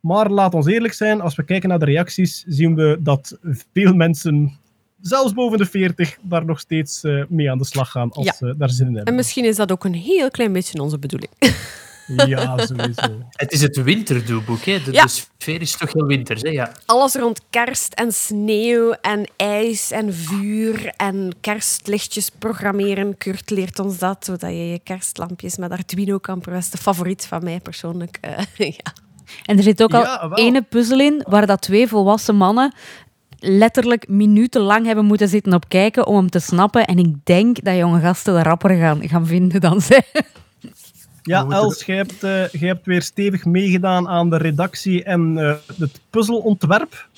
Maar 0.00 0.30
laat 0.30 0.54
ons 0.54 0.66
eerlijk 0.66 0.94
zijn, 0.94 1.20
als 1.20 1.34
we 1.34 1.42
kijken 1.42 1.68
naar 1.68 1.78
de 1.78 1.84
reacties, 1.84 2.44
zien 2.46 2.74
we 2.74 2.98
dat 3.00 3.38
veel 3.72 3.94
mensen, 3.94 4.58
zelfs 5.00 5.32
boven 5.32 5.58
de 5.58 5.66
40, 5.66 6.16
daar 6.22 6.44
nog 6.44 6.60
steeds 6.60 7.04
eh, 7.04 7.24
mee 7.28 7.50
aan 7.50 7.58
de 7.58 7.64
slag 7.64 7.90
gaan 7.90 8.10
als 8.12 8.24
Ja. 8.26 8.32
ze 8.32 8.54
daar 8.58 8.70
zin 8.70 8.84
in 8.86 8.90
En 8.90 8.96
hebben. 8.96 9.14
misschien 9.14 9.44
is 9.44 9.56
dat 9.56 9.72
ook 9.72 9.84
een 9.84 9.94
heel 9.94 10.30
klein 10.30 10.52
beetje 10.52 10.80
onze 10.82 10.98
bedoeling. 10.98 11.32
Ja, 12.26 12.58
sowieso. 12.66 13.02
Het 13.30 13.52
is 13.52 13.62
het 13.62 13.82
winterdoelboek, 13.82 14.64
hè. 14.64 14.82
De, 14.82 14.92
Ja. 14.92 15.02
de 15.02 15.08
sfeer 15.38 15.60
is 15.60 15.76
toch 15.76 15.92
heel 15.92 16.06
winters, 16.06 16.42
hè. 16.42 16.48
Ja. 16.48 16.72
Alles 16.84 17.14
rond 17.14 17.40
kerst 17.50 17.92
en 17.92 18.12
sneeuw 18.12 18.92
en 18.92 19.26
ijs 19.36 19.90
en 19.90 20.14
vuur 20.14 20.86
en 20.96 21.32
kerstlichtjes 21.40 22.30
programmeren. 22.38 23.16
Kurt 23.18 23.50
leert 23.50 23.78
ons 23.78 23.98
dat, 23.98 24.24
zodat 24.24 24.50
je 24.50 24.68
je 24.70 24.78
kerstlampjes 24.78 25.56
met 25.56 25.70
Arduino 25.70 26.18
kan 26.18 26.42
verwesten. 26.42 26.78
Favoriet 26.78 27.26
van 27.26 27.44
mij 27.44 27.60
persoonlijk. 27.60 28.18
eh, 28.20 28.38
ja. 28.76 28.92
En 29.44 29.56
er 29.56 29.62
zit 29.62 29.82
ook 29.82 29.90
Ja, 29.92 30.14
al 30.14 30.28
wel. 30.28 30.38
ene 30.38 30.62
puzzel 30.62 31.00
in 31.00 31.24
waar 31.28 31.46
dat 31.46 31.62
twee 31.62 31.88
volwassen 31.88 32.36
mannen 32.36 32.74
letterlijk 33.48 34.08
minutenlang 34.08 34.86
hebben 34.86 35.04
moeten 35.04 35.28
zitten 35.28 35.54
op 35.54 35.68
kijken 35.68 36.06
om 36.06 36.16
hem 36.16 36.30
te 36.30 36.38
snappen. 36.38 36.84
En 36.84 36.98
ik 36.98 37.14
denk 37.24 37.64
dat 37.64 37.76
jonge 37.76 38.00
gasten 38.00 38.34
de 38.34 38.42
rapper 38.42 38.76
gaan, 38.76 39.08
gaan 39.08 39.26
vinden 39.26 39.60
dan 39.60 39.80
zij. 39.80 40.04
Ja, 41.26 41.46
Els, 41.48 41.84
jij 41.84 41.96
hebt, 41.96 42.22
eh, 42.22 42.48
jij 42.48 42.68
hebt 42.68 42.86
weer 42.86 43.02
stevig 43.02 43.44
meegedaan 43.44 44.08
aan 44.08 44.30
de 44.30 44.36
redactie 44.36 45.04
en 45.04 45.38
eh, 45.38 45.54
het 45.78 46.00
puzzelontwerp. 46.10 47.08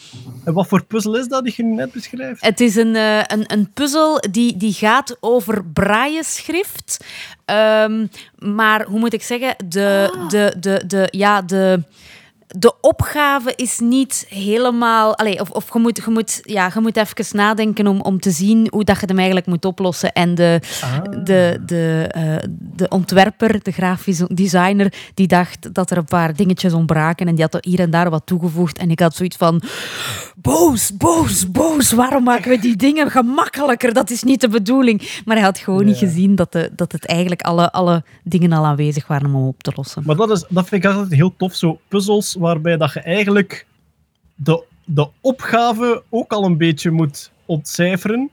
En 0.44 0.52
wat 0.52 0.66
voor 0.66 0.84
puzzel 0.84 1.16
is 1.16 1.28
dat 1.28 1.44
die 1.44 1.52
je 1.56 1.62
net 1.62 1.92
beschrijft? 1.92 2.44
Het 2.44 2.60
is 2.60 2.76
een, 2.76 2.96
eh, 2.96 3.22
een, 3.26 3.52
een 3.52 3.70
puzzel 3.72 4.20
die, 4.30 4.56
die 4.56 4.72
gaat 4.72 5.16
over 5.20 5.64
braaienschrift. 5.64 7.05
Ehm, 7.44 8.06
maar 8.38 8.84
hoe 8.84 8.98
moet 8.98 9.12
ik 9.12 9.22
zeggen? 9.22 9.55
De, 9.68 10.18
de, 10.28 10.55
de, 10.60 10.82
de, 10.86 11.09
ja, 11.10 11.42
de, 11.42 11.82
de 12.48 12.74
opgave 12.80 13.52
is 13.56 13.78
niet 13.78 14.26
helemaal... 14.28 15.16
Allee, 15.16 15.40
of 15.40 15.50
of 15.50 15.72
je, 15.72 15.78
moet, 15.78 16.00
je, 16.04 16.10
moet, 16.10 16.40
ja, 16.42 16.70
je 16.74 16.80
moet 16.80 16.96
even 16.96 17.36
nadenken 17.36 17.86
om, 17.86 18.00
om 18.00 18.20
te 18.20 18.30
zien 18.30 18.66
hoe 18.70 18.84
dat 18.84 19.00
je 19.00 19.06
hem 19.06 19.16
eigenlijk 19.16 19.46
moet 19.46 19.64
oplossen. 19.64 20.12
En 20.12 20.34
de, 20.34 20.60
de, 21.24 21.62
de, 21.66 22.08
eh, 22.10 22.48
de 22.50 22.88
ontwerper, 22.88 23.62
de 23.62 23.72
grafisch 23.72 24.22
designer, 24.28 24.92
die 25.14 25.26
dacht 25.26 25.74
dat 25.74 25.90
er 25.90 25.96
een 25.96 26.04
paar 26.04 26.34
dingetjes 26.34 26.72
ontbraken. 26.72 27.26
En 27.26 27.34
die 27.34 27.44
had 27.44 27.54
er 27.54 27.64
hier 27.68 27.80
en 27.80 27.90
daar 27.90 28.10
wat 28.10 28.26
toegevoegd. 28.26 28.78
En 28.78 28.90
ik 28.90 29.00
had 29.00 29.14
zoiets 29.14 29.36
van... 29.36 29.62
Boos, 30.43 30.97
boos, 30.97 31.51
boos. 31.51 31.93
Waarom 31.93 32.23
maken 32.23 32.51
we 32.51 32.59
die 32.59 32.77
dingen 32.77 33.10
gemakkelijker? 33.10 33.93
Dat 33.93 34.10
is 34.10 34.23
niet 34.23 34.40
de 34.40 34.48
bedoeling. 34.48 35.20
Maar 35.24 35.36
hij 35.36 35.44
had 35.44 35.59
gewoon 35.59 35.85
niet 35.85 35.97
gezien 35.97 36.35
dat, 36.35 36.52
de, 36.52 36.70
dat 36.77 36.93
het 36.93 37.06
eigenlijk 37.06 37.43
alle, 37.43 37.73
alle 37.73 38.02
dingen 38.24 38.52
al 38.52 38.66
aanwezig 38.66 39.06
waren 39.06 39.27
om 39.27 39.35
hem 39.35 39.47
op 39.47 39.62
te 39.62 39.73
lossen. 39.74 40.02
Maar 40.06 40.16
dat, 40.16 40.31
is, 40.31 40.44
dat 40.48 40.69
vind 40.69 40.85
ik 40.85 40.90
altijd 40.90 41.12
heel 41.12 41.35
tof, 41.36 41.55
zo 41.55 41.81
puzzels 41.89 42.36
waarbij 42.39 42.77
dat 42.77 42.93
je 42.93 43.01
eigenlijk 43.01 43.66
de, 44.35 44.65
de 44.85 45.09
opgave 45.20 46.02
ook 46.09 46.32
al 46.32 46.44
een 46.44 46.56
beetje 46.56 46.90
moet 46.90 47.31
ontcijferen. 47.47 48.31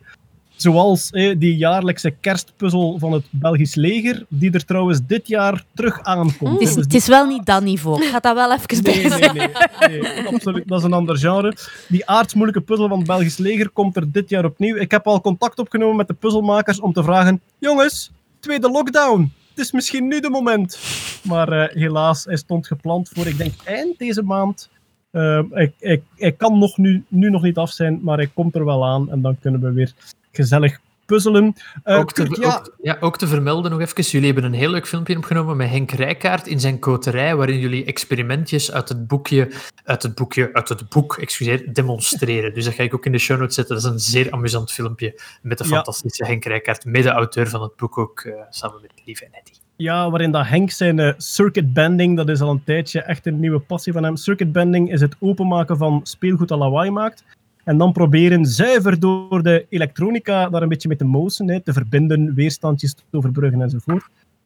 Zoals 0.55 1.09
eh, 1.09 1.35
die 1.39 1.55
jaarlijkse 1.55 2.11
kerstpuzzel 2.11 2.99
van 2.99 3.11
het 3.11 3.23
Belgisch 3.29 3.75
leger, 3.75 4.25
die 4.29 4.51
er 4.51 4.65
trouwens 4.65 4.99
dit 5.07 5.27
jaar 5.27 5.63
terug 5.73 6.03
aankomt. 6.03 6.59
Het 6.59 6.61
is, 6.61 6.73
Dus 6.73 6.83
het 6.83 6.93
is 6.93 7.07
wel 7.07 7.25
niet 7.25 7.45
dat 7.45 7.63
niveau. 7.63 8.03
Ik 8.03 8.09
ga 8.09 8.19
dat 8.19 8.35
wel 8.35 8.53
even 8.53 8.83
Nee, 8.83 9.07
nee, 9.07 9.19
nee, 9.19 9.99
nee, 9.99 10.27
absoluut. 10.27 10.67
Dat 10.67 10.79
is 10.79 10.85
een 10.85 10.93
ander 10.93 11.17
genre. 11.17 11.53
Die 11.87 12.07
aardsmoeilijke 12.07 12.61
puzzel 12.61 12.87
van 12.87 12.97
het 12.97 13.07
Belgisch 13.07 13.37
leger 13.37 13.69
komt 13.69 13.95
er 13.95 14.11
dit 14.11 14.29
jaar 14.29 14.45
opnieuw. 14.45 14.75
Ik 14.75 14.91
heb 14.91 15.07
al 15.07 15.21
contact 15.21 15.59
opgenomen 15.59 15.95
met 15.95 16.07
de 16.07 16.13
puzzelmakers 16.13 16.79
om 16.79 16.93
te 16.93 17.03
vragen: 17.03 17.41
jongens, 17.57 18.11
tweede 18.39 18.71
lockdown. 18.71 19.31
Het 19.49 19.65
is 19.65 19.71
misschien 19.71 20.07
nu 20.07 20.19
de 20.19 20.29
moment. 20.29 20.79
Maar 21.23 21.51
eh, 21.51 21.75
helaas, 21.75 22.25
hij 22.25 22.37
stond 22.37 22.67
gepland 22.67 23.09
voor, 23.13 23.27
ik 23.27 23.37
denk, 23.37 23.53
eind 23.63 23.97
deze 23.97 24.21
maand. 24.21 24.69
Eh, 25.11 25.41
ik, 25.53 25.73
ik, 25.79 26.01
hij 26.15 26.31
kan 26.31 26.57
nog 26.57 26.77
nu, 26.77 27.03
nu 27.07 27.29
nog 27.29 27.41
niet 27.41 27.57
af 27.57 27.71
zijn, 27.71 27.99
maar 28.03 28.17
hij 28.17 28.29
komt 28.33 28.55
er 28.55 28.65
wel 28.65 28.85
aan. 28.85 29.11
En 29.11 29.21
dan 29.21 29.39
kunnen 29.39 29.61
we 29.61 29.71
weer 29.71 29.93
gezellig 30.35 30.79
puzzelen. 31.05 31.55
Eh, 31.83 31.97
ook, 31.97 32.11
te, 32.11 32.23
Kurt, 32.23 32.37
ja, 32.37 32.55
ook, 32.57 32.75
ja, 32.81 32.97
ook 32.99 33.17
te 33.17 33.27
vermelden 33.27 33.71
nog 33.71 33.79
even, 33.79 34.03
jullie 34.03 34.25
hebben 34.25 34.43
een 34.43 34.59
heel 34.59 34.69
leuk 34.69 34.87
filmpje 34.87 35.17
opgenomen 35.17 35.57
met 35.57 35.69
Henk 35.69 35.91
Rijkaard 35.91 36.47
in 36.47 36.59
zijn 36.59 36.79
koterij, 36.79 37.35
waarin 37.35 37.59
jullie 37.59 37.85
experimentjes 37.85 38.71
uit 38.71 38.89
het 38.89 39.07
boekje, 39.07 39.51
uit 39.83 40.03
het 40.03 40.15
boekje, 40.15 40.49
uit 40.53 40.69
het 40.69 40.89
boek, 40.89 41.17
excuseer, 41.17 41.73
demonstreren. 41.73 42.53
Dus 42.53 42.65
dat 42.65 42.73
ga 42.73 42.83
ik 42.83 42.93
ook 42.93 43.05
in 43.05 43.11
de 43.11 43.17
show 43.17 43.39
notes 43.39 43.55
zetten. 43.55 43.75
Dat 43.75 43.83
is 43.85 43.91
een 43.91 43.99
zeer 43.99 44.31
amusant 44.31 44.71
filmpje 44.71 45.21
met 45.41 45.57
de 45.57 45.63
Ja. 45.63 45.69
fantastische 45.69 46.25
Henk 46.25 46.45
Rijkaard, 46.45 46.85
mede-auteur 46.85 47.49
van 47.49 47.61
het 47.61 47.75
boek 47.75 47.97
ook, 47.97 48.19
eh, 48.19 48.33
samen 48.49 48.81
met 48.81 48.91
Lieve 49.05 49.25
en 49.25 49.31
Eddie. 49.33 49.53
Ja, 49.77 50.09
waarin 50.09 50.31
dat 50.31 50.47
Henk 50.47 50.71
zijn 50.71 50.99
eh, 50.99 51.13
circuit 51.17 51.73
bending, 51.73 52.17
dat 52.17 52.29
is 52.29 52.41
al 52.41 52.49
een 52.49 52.63
tijdje 52.63 53.01
echt 53.01 53.25
een 53.25 53.39
nieuwe 53.39 53.59
passie 53.59 53.93
van 53.93 54.03
hem. 54.03 54.15
Circuit 54.15 54.51
bending 54.51 54.91
is 54.91 55.01
het 55.01 55.15
openmaken 55.19 55.77
van 55.77 55.99
speelgoed 56.03 56.47
dat 56.47 56.59
lawaai 56.59 56.91
maakt. 56.91 57.23
En 57.65 57.77
dan 57.77 57.91
proberen 57.91 58.45
zuiver 58.45 58.99
door 58.99 59.43
de 59.43 59.65
elektronica 59.69 60.49
daar 60.49 60.61
een 60.61 60.69
beetje 60.69 60.87
mee 60.87 60.97
te 60.97 61.05
mousen, 61.05 61.49
hè, 61.49 61.59
te 61.59 61.73
verbinden, 61.73 62.33
weerstandjes 62.33 62.93
te 62.93 63.01
overbruggen 63.11 63.61
enzovoort. 63.61 64.03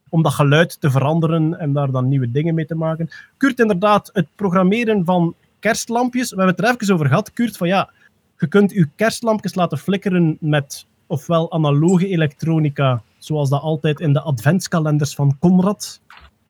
Om 0.10 0.24
dat 0.24 0.34
geluid 0.34 0.82
te 0.82 0.92
veranderen 0.92 1.60
en 1.60 1.74
daar 1.74 1.92
dan 1.92 2.08
nieuwe 2.08 2.32
dingen 2.32 2.56
mee 2.56 2.66
te 2.66 2.76
maken. 2.76 3.10
Kurt, 3.38 3.60
inderdaad, 3.60 4.10
het 4.14 4.28
programmeren 4.36 5.06
van 5.06 5.36
kerstlampjes. 5.60 6.30
We 6.30 6.36
hebben 6.36 6.56
het 6.56 6.66
er 6.66 6.82
even 6.82 6.94
over 6.94 7.08
gehad, 7.08 7.34
Kurt, 7.34 7.58
van 7.58 7.68
ja, 7.68 7.90
je 8.38 8.48
kunt 8.48 8.72
je 8.72 8.88
kerstlampjes 8.96 9.56
laten 9.56 9.78
flikkeren 9.78 10.38
met 10.40 10.86
ofwel 11.08 11.52
analoge 11.52 12.08
elektronica, 12.08 13.02
zoals 13.18 13.50
dat 13.50 13.62
altijd 13.62 14.00
in 14.00 14.14
de 14.14 14.22
adventskalenders 14.22 15.16
van 15.16 15.38
Conrad. 15.40 16.02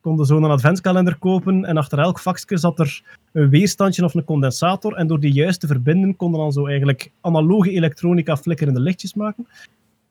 Je 0.02 0.10
kon 0.10 0.26
zo'n 0.26 0.44
adventskalender 0.44 1.18
kopen 1.18 1.66
en 1.66 1.78
achter 1.78 2.00
elk 2.00 2.20
vakje 2.20 2.58
zat 2.58 2.80
er 2.80 3.02
een 3.32 3.50
weerstandje 3.50 4.04
of 4.04 4.14
een 4.14 4.24
condensator. 4.24 4.94
En 4.94 5.08
door 5.08 5.20
die 5.20 5.34
juist 5.34 5.60
te 5.60 5.68
verbinden, 5.68 6.16
konden 6.16 6.40
dan 6.40 6.52
zo 6.52 6.68
eigenlijk 6.68 7.12
analoge 7.22 7.72
elektronica 7.72 8.38
flikkerende 8.38 8.80
lichtjes 8.80 9.14
maken. 9.14 9.48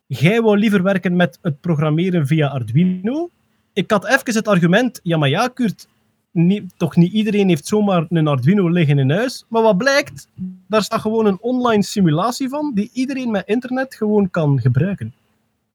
Jij 0.07 0.43
wou 0.43 0.59
liever 0.59 0.83
werken 0.83 1.17
met 1.17 1.39
het 1.43 1.61
programmeren 1.61 2.27
via 2.27 2.49
Arduino. 2.49 3.31
ik 3.73 3.91
had 3.91 4.07
even 4.07 4.35
het 4.35 4.49
argument, 4.49 5.01
ja 5.03 5.17
maar 5.17 5.29
ja 5.29 5.49
Kurt, 5.49 5.89
niet, 6.31 6.73
toch 6.77 6.97
niet 6.97 7.13
iedereen 7.13 7.49
heeft 7.49 7.67
zomaar 7.67 8.07
een 8.09 8.27
Arduino 8.27 8.69
liggen 8.69 8.99
in 8.99 9.11
huis. 9.11 9.45
Maar 9.49 9.63
wat 9.63 9.77
blijkt, 9.77 10.29
daar 10.67 10.83
staat 10.83 11.01
gewoon 11.01 11.27
een 11.27 11.41
online 11.41 11.83
simulatie 11.83 12.49
van, 12.49 12.73
die 12.75 12.91
iedereen 12.93 13.31
met 13.31 13.47
internet 13.47 13.95
gewoon 13.95 14.31
kan 14.31 14.61
gebruiken. 14.61 15.13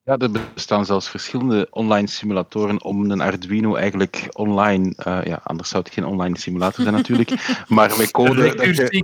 Ja, 0.05 0.17
er 0.17 0.29
bestaan 0.53 0.85
zelfs 0.85 1.09
verschillende 1.09 1.67
online 1.69 2.07
simulatoren 2.07 2.83
om 2.83 3.11
een 3.11 3.21
Arduino 3.21 3.75
eigenlijk 3.75 4.27
online, 4.31 4.93
eh, 4.97 5.19
ja, 5.23 5.39
anders 5.43 5.69
zou 5.69 5.83
het 5.83 5.93
geen 5.93 6.05
online 6.05 6.37
simulator 6.37 6.83
zijn 6.83 6.95
natuurlijk, 6.95 7.29
maar 7.67 7.93
met 7.97 8.11
code... 8.11 8.53
dat 8.55 8.75
je- 8.75 9.01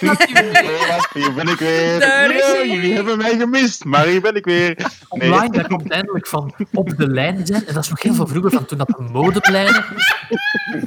Ja, 0.00 0.96
hier 1.14 1.32
ben 1.34 1.48
ik 1.48 1.58
weer. 1.58 2.00
Daar 2.00 2.30
is 2.34 2.40
Ja, 2.46 2.52
hij. 2.52 2.68
jullie 2.68 2.94
hebben 2.94 3.16
mij 3.16 3.36
gemist, 3.38 3.84
maar 3.84 4.06
hier 4.06 4.20
ben 4.20 4.34
ik 4.34 4.44
weer. 4.44 4.74
Nee. 4.76 4.86
Online, 5.08 5.50
dat 5.50 5.66
komt 5.66 5.90
eindelijk 5.90 6.26
van 6.26 6.54
op 6.72 6.96
de 6.96 7.08
lijn 7.08 7.46
zijn. 7.46 7.66
En 7.66 7.74
dat 7.74 7.82
is 7.82 7.88
nog 7.90 8.02
heel 8.02 8.14
veel 8.14 8.26
vroeger, 8.26 8.50
van 8.50 8.64
toen 8.64 8.78
dat 8.78 8.86
de 8.88 9.02
modepleinen. 9.12 9.84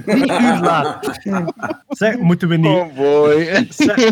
Drie 0.05 0.31
uur 0.31 0.59
later. 0.61 1.21
Zeg, 1.89 2.17
moeten 2.17 2.47
we 2.47 2.55
niet... 2.57 2.65
Oh 2.77 2.95
boy. 2.95 3.65
Zeg, 3.69 4.11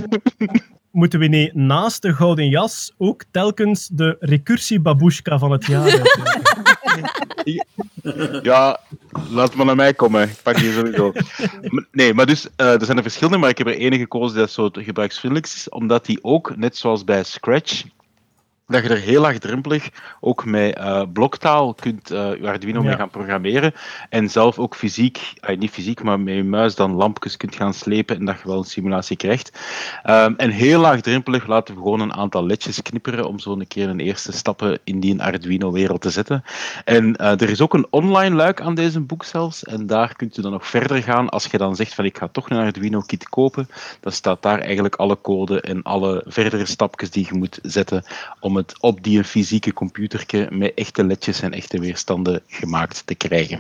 moeten 0.96 1.20
we 1.20 1.28
niet 1.28 1.54
naast 1.54 2.02
de 2.02 2.14
gouden 2.14 2.50
jas 2.50 2.94
ook 2.98 3.24
telkens 3.32 3.88
de 3.88 4.18
recursie 4.20 4.80
babushka 4.80 5.40
van 5.40 5.52
het 5.52 5.66
jaar? 5.66 6.02
Ja, 8.42 8.80
laat 9.30 9.56
maar 9.56 9.66
naar 9.66 9.76
mij 9.76 9.94
komen. 9.94 10.30
Ik 10.30 10.40
pak 10.44 10.58
die 10.58 10.74
sowieso. 10.74 11.14
Nee, 11.92 12.14
maar 12.14 12.26
dus, 12.26 12.48
eh, 12.56 12.74
er 12.74 12.86
zijn 12.86 12.98
er 12.98 13.04
verschillende, 13.04 13.38
maar 13.38 13.50
ik 13.50 13.58
heb 13.58 13.68
er 13.68 13.80
één 13.80 13.98
gekozen 13.98 14.38
dat 14.38 14.52
zo 14.52 14.70
gebruiksvriendelijk 14.72 15.52
is, 15.54 15.70
omdat 15.70 16.06
die 16.06 16.20
ook, 16.22 16.56
net 16.56 16.78
zoals 16.78 17.04
bij 17.04 17.24
Scratch, 17.24 17.84
dat 18.68 18.84
je 18.84 18.90
er 18.90 18.98
heel 18.98 19.22
laagdrempelig 19.22 19.90
ook 20.20 20.46
met 20.46 20.76
eh, 20.76 21.02
bloktaal 21.14 21.74
kunt 21.74 22.12
eh 22.12 22.36
je 22.36 22.48
Arduino 22.48 22.82
Ja. 22.82 22.88
mee 22.88 22.96
gaan 22.96 23.10
programmeren. 23.10 23.74
En 24.10 24.30
zelf 24.30 24.60
ook 24.60 24.76
fysiek, 24.76 25.34
eh, 25.40 25.58
niet 25.58 25.72
fysiek, 25.72 26.04
maar 26.04 26.20
met 26.20 26.36
je 26.36 26.44
muis 26.44 26.76
dan 26.76 26.92
lampjes 26.94 27.38
kunt 27.38 27.56
gaan 27.56 27.74
slepen 27.74 28.16
en 28.18 28.26
dat 28.26 28.40
je 28.42 28.48
wel 28.48 28.58
een 28.58 28.64
simulatie 28.64 29.18
krijgt. 29.18 29.60
Ehm, 30.04 30.34
en 30.38 30.50
heel 30.50 30.80
laagdrempelig 30.80 31.48
laten 31.48 31.76
we 31.76 31.82
gewoon 31.82 32.00
een 32.00 32.14
aantal 32.14 32.46
ledjes 32.46 32.82
knipperen 32.82 33.28
om 33.28 33.40
zo 33.40 33.52
een 33.52 33.68
keer 33.68 33.90
een 33.90 34.00
eerste 34.00 34.32
stappen 34.32 34.80
in 34.84 35.00
die 35.00 35.22
Arduino-wereld 35.22 36.02
te 36.02 36.10
zetten. 36.10 36.44
En 36.86 37.16
eh, 37.16 37.42
er 37.42 37.50
is 37.50 37.62
ook 37.62 37.74
een 37.74 37.88
online 37.90 38.36
luik 38.36 38.62
aan 38.62 38.76
deze 38.76 39.00
boek 39.00 39.24
zelfs. 39.24 39.64
En 39.64 39.88
daar 39.88 40.16
kunt 40.16 40.38
u 40.38 40.42
dan 40.42 40.52
nog 40.52 40.68
verder 40.68 41.04
gaan. 41.04 41.30
Als 41.30 41.46
je 41.46 41.58
dan 41.58 41.76
zegt 41.76 41.94
van 41.94 42.06
ik 42.06 42.18
ga 42.18 42.28
toch 42.28 42.50
een 42.50 42.58
Arduino-kit 42.58 43.30
kopen, 43.30 43.68
dan 44.00 44.12
staat 44.12 44.42
daar 44.42 44.60
eigenlijk 44.60 44.96
alle 44.96 45.22
code 45.22 45.62
en 45.62 45.82
alle 45.84 46.24
verdere 46.28 46.66
stapjes 46.66 47.10
die 47.12 47.26
je 47.30 47.38
moet 47.38 47.60
zetten 47.62 48.04
om 48.40 48.55
het 48.56 48.82
op 48.82 49.04
die 49.04 49.24
fysieke 49.24 49.74
computerke 49.74 50.48
met 50.52 50.74
echte 50.74 51.04
ledjes 51.04 51.42
en 51.42 51.52
echte 51.52 51.80
weerstanden 51.80 52.42
gemaakt 52.48 53.08
te 53.08 53.16
krijgen. 53.16 53.60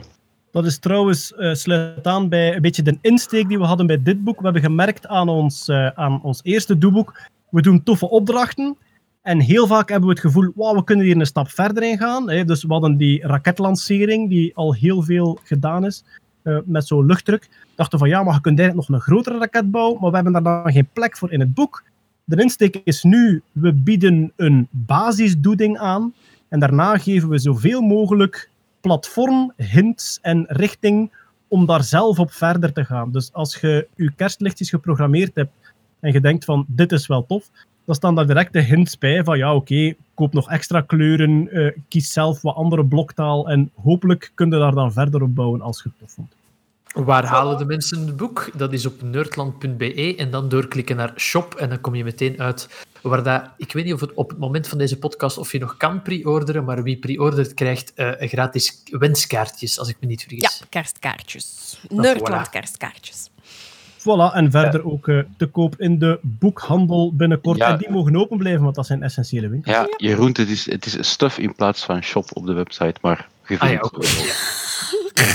Dat 0.51 0.65
is 0.65 0.77
trouwens, 0.77 1.34
eh 1.34 1.53
sluit 1.53 2.07
aan 2.07 2.30
bij 2.30 2.55
een 2.55 2.61
beetje 2.61 2.81
de 2.81 2.97
insteek 3.01 3.47
die 3.47 3.57
we 3.57 3.65
hadden 3.65 3.88
bij 3.88 4.03
dit 4.03 4.23
boek. 4.23 4.38
We 4.38 4.43
hebben 4.43 4.61
gemerkt 4.61 5.07
aan 5.07 5.30
ons, 5.30 5.67
eh, 5.67 5.88
aan 5.88 6.22
ons 6.23 6.39
eerste 6.43 6.77
doeboek, 6.77 7.22
we 7.49 7.61
doen 7.61 7.84
toffe 7.84 8.09
opdrachten. 8.09 8.77
En 9.22 9.39
heel 9.39 9.67
vaak 9.67 9.89
hebben 9.89 10.07
we 10.07 10.13
het 10.15 10.23
gevoel, 10.23 10.51
wauw, 10.55 10.76
we 10.76 10.84
kunnen 10.84 11.05
hier 11.05 11.17
een 11.17 11.26
stap 11.26 11.49
verder 11.49 11.84
in 11.84 11.97
gaan. 11.97 12.30
Hè. 12.30 12.45
Dus 12.45 12.63
we 12.63 12.73
hadden 12.73 12.97
die 12.97 13.27
raketlancering, 13.27 14.30
die 14.30 14.55
al 14.55 14.73
heel 14.73 15.01
veel 15.01 15.39
gedaan 15.43 15.85
is, 15.85 16.03
eh, 16.41 16.57
met 16.65 16.88
zo'n 16.88 17.05
luchtdruk. 17.05 17.49
Dachten 17.76 17.99
van, 17.99 18.09
ja, 18.09 18.23
maar 18.23 18.34
je 18.34 18.41
kunt 18.41 18.59
eigenlijk 18.59 18.89
nog 18.89 18.97
een 18.97 19.03
grotere 19.03 19.38
raket 19.38 19.72
bouwen, 19.72 20.01
maar 20.01 20.09
we 20.09 20.15
hebben 20.15 20.34
daar 20.34 20.63
dan 20.63 20.72
geen 20.72 20.89
plek 20.93 21.17
voor 21.17 21.31
in 21.31 21.39
het 21.39 21.53
boek. 21.53 21.84
De 22.27 22.41
insteek 22.41 22.81
is 22.84 23.03
nu, 23.03 23.41
we 23.52 23.73
bieden 23.73 24.31
een 24.35 24.68
basisdoeding 24.72 25.77
aan. 25.77 26.14
En 26.47 26.60
daarna 26.60 26.97
geven 26.97 27.30
we 27.30 27.38
zoveel 27.38 27.81
mogelijk 27.81 28.49
platform, 28.81 29.53
hints 29.57 30.19
en 30.22 30.45
richting 30.47 31.11
om 31.47 31.65
daar 31.65 31.84
zelf 31.84 32.19
op 32.19 32.31
verder 32.31 32.73
te 32.73 32.85
gaan. 32.85 33.11
Dus 33.11 33.34
als 33.34 33.56
je 33.56 33.88
je 33.95 34.11
kerstlichtjes 34.15 34.69
geprogrammeerd 34.69 35.35
hebt 35.35 35.52
en 35.99 36.11
je 36.11 36.22
denkt 36.22 36.45
van 36.45 36.65
dit 36.68 36.91
is 36.91 37.07
wel 37.07 37.26
tof, 37.26 37.49
dan 37.85 37.95
staan 37.95 38.15
daar 38.15 38.27
direct 38.27 38.53
de 38.53 38.61
hints 38.61 38.97
bij 38.97 39.23
van 39.23 39.38
ja 39.38 39.56
oké, 39.56 39.93
koop 40.14 40.34
nog 40.34 40.49
extra 40.49 40.81
kleuren, 40.81 41.52
eh, 41.52 41.72
kies 41.88 42.14
zelf 42.14 42.41
wat 42.41 42.56
andere 42.56 42.85
bloktaal 42.85 43.49
en 43.49 43.72
hopelijk 43.81 44.31
kun 44.34 44.49
je 44.49 44.57
daar 44.57 44.76
dan 44.76 44.93
verder 44.93 45.22
op 45.22 45.35
bouwen 45.35 45.61
als 45.61 45.84
je 45.84 45.89
het 45.89 45.99
tof 45.99 46.11
vond. 46.11 46.35
Waar 46.95 47.26
halen 47.26 47.57
de 47.57 47.65
mensen 47.65 48.05
het 48.05 48.15
boek? 48.17 48.49
Dat 48.53 48.73
is 48.73 48.85
op 48.85 49.01
nerdland.be 49.01 50.15
en 50.17 50.31
dan 50.31 50.49
doorklikken 50.49 50.95
naar 50.95 51.13
shop 51.15 51.53
en 51.55 51.69
dan 51.69 51.81
kom 51.81 51.95
je 51.95 52.03
meteen 52.03 52.41
uit 52.41 52.69
waar 53.01 53.23
dat... 53.23 53.43
Ik 53.57 53.73
weet 53.73 53.84
niet 53.85 53.93
of 53.93 53.99
het 53.99 54.13
op 54.13 54.30
het 54.30 54.38
moment 54.39 54.67
van 54.67 54.77
deze 54.77 54.97
podcast 54.97 55.38
of 55.38 55.51
je 55.51 55.59
nog 55.59 55.77
kan 55.77 56.01
pre-orderen, 56.01 56.63
maar 56.63 56.84
wie 56.84 56.97
pre-ordert 56.97 57.53
krijgt 57.53 57.93
eh, 57.93 58.11
gratis 58.30 58.84
wenskaartjes, 58.85 59.80
als 59.80 59.89
ik 59.89 59.97
me 59.99 60.07
niet 60.07 60.22
Ja, 60.22 60.27
vergis. 60.27 60.61
kerstkaartjes. 60.69 61.77
Nou, 61.89 62.01
Nerdland 62.01 62.47
voilà. 62.47 62.51
kerstkaartjes. 62.51 63.30
Voilà, 63.99 64.34
en 64.34 64.51
verder 64.51 64.85
ook 64.85 65.07
eh, 65.07 65.19
te 65.38 65.45
koop 65.45 65.80
in 65.80 65.99
de 65.99 66.19
boekhandel 66.22 67.13
binnenkort. 67.15 67.57
Ja. 67.57 67.72
En 67.72 67.77
die 67.77 67.89
mogen 67.89 68.15
open 68.15 68.38
blijven, 68.38 68.63
want 68.63 68.76
dat 68.76 68.85
zijn 68.85 69.03
essentiële 69.03 69.49
winkels. 69.49 69.76
Ja, 69.76 69.88
Jeroen, 69.97 70.27
het 70.27 70.49
is, 70.49 70.72
het 70.72 70.85
is 70.85 71.09
stuff 71.09 71.38
in 71.38 71.55
plaats 71.55 71.85
van 71.85 72.03
shop 72.03 72.30
op 72.34 72.45
de 72.45 72.53
website, 72.53 72.95
maar 73.01 73.27
je 73.47 73.59
Ah 73.59 73.72
ja, 73.72 73.80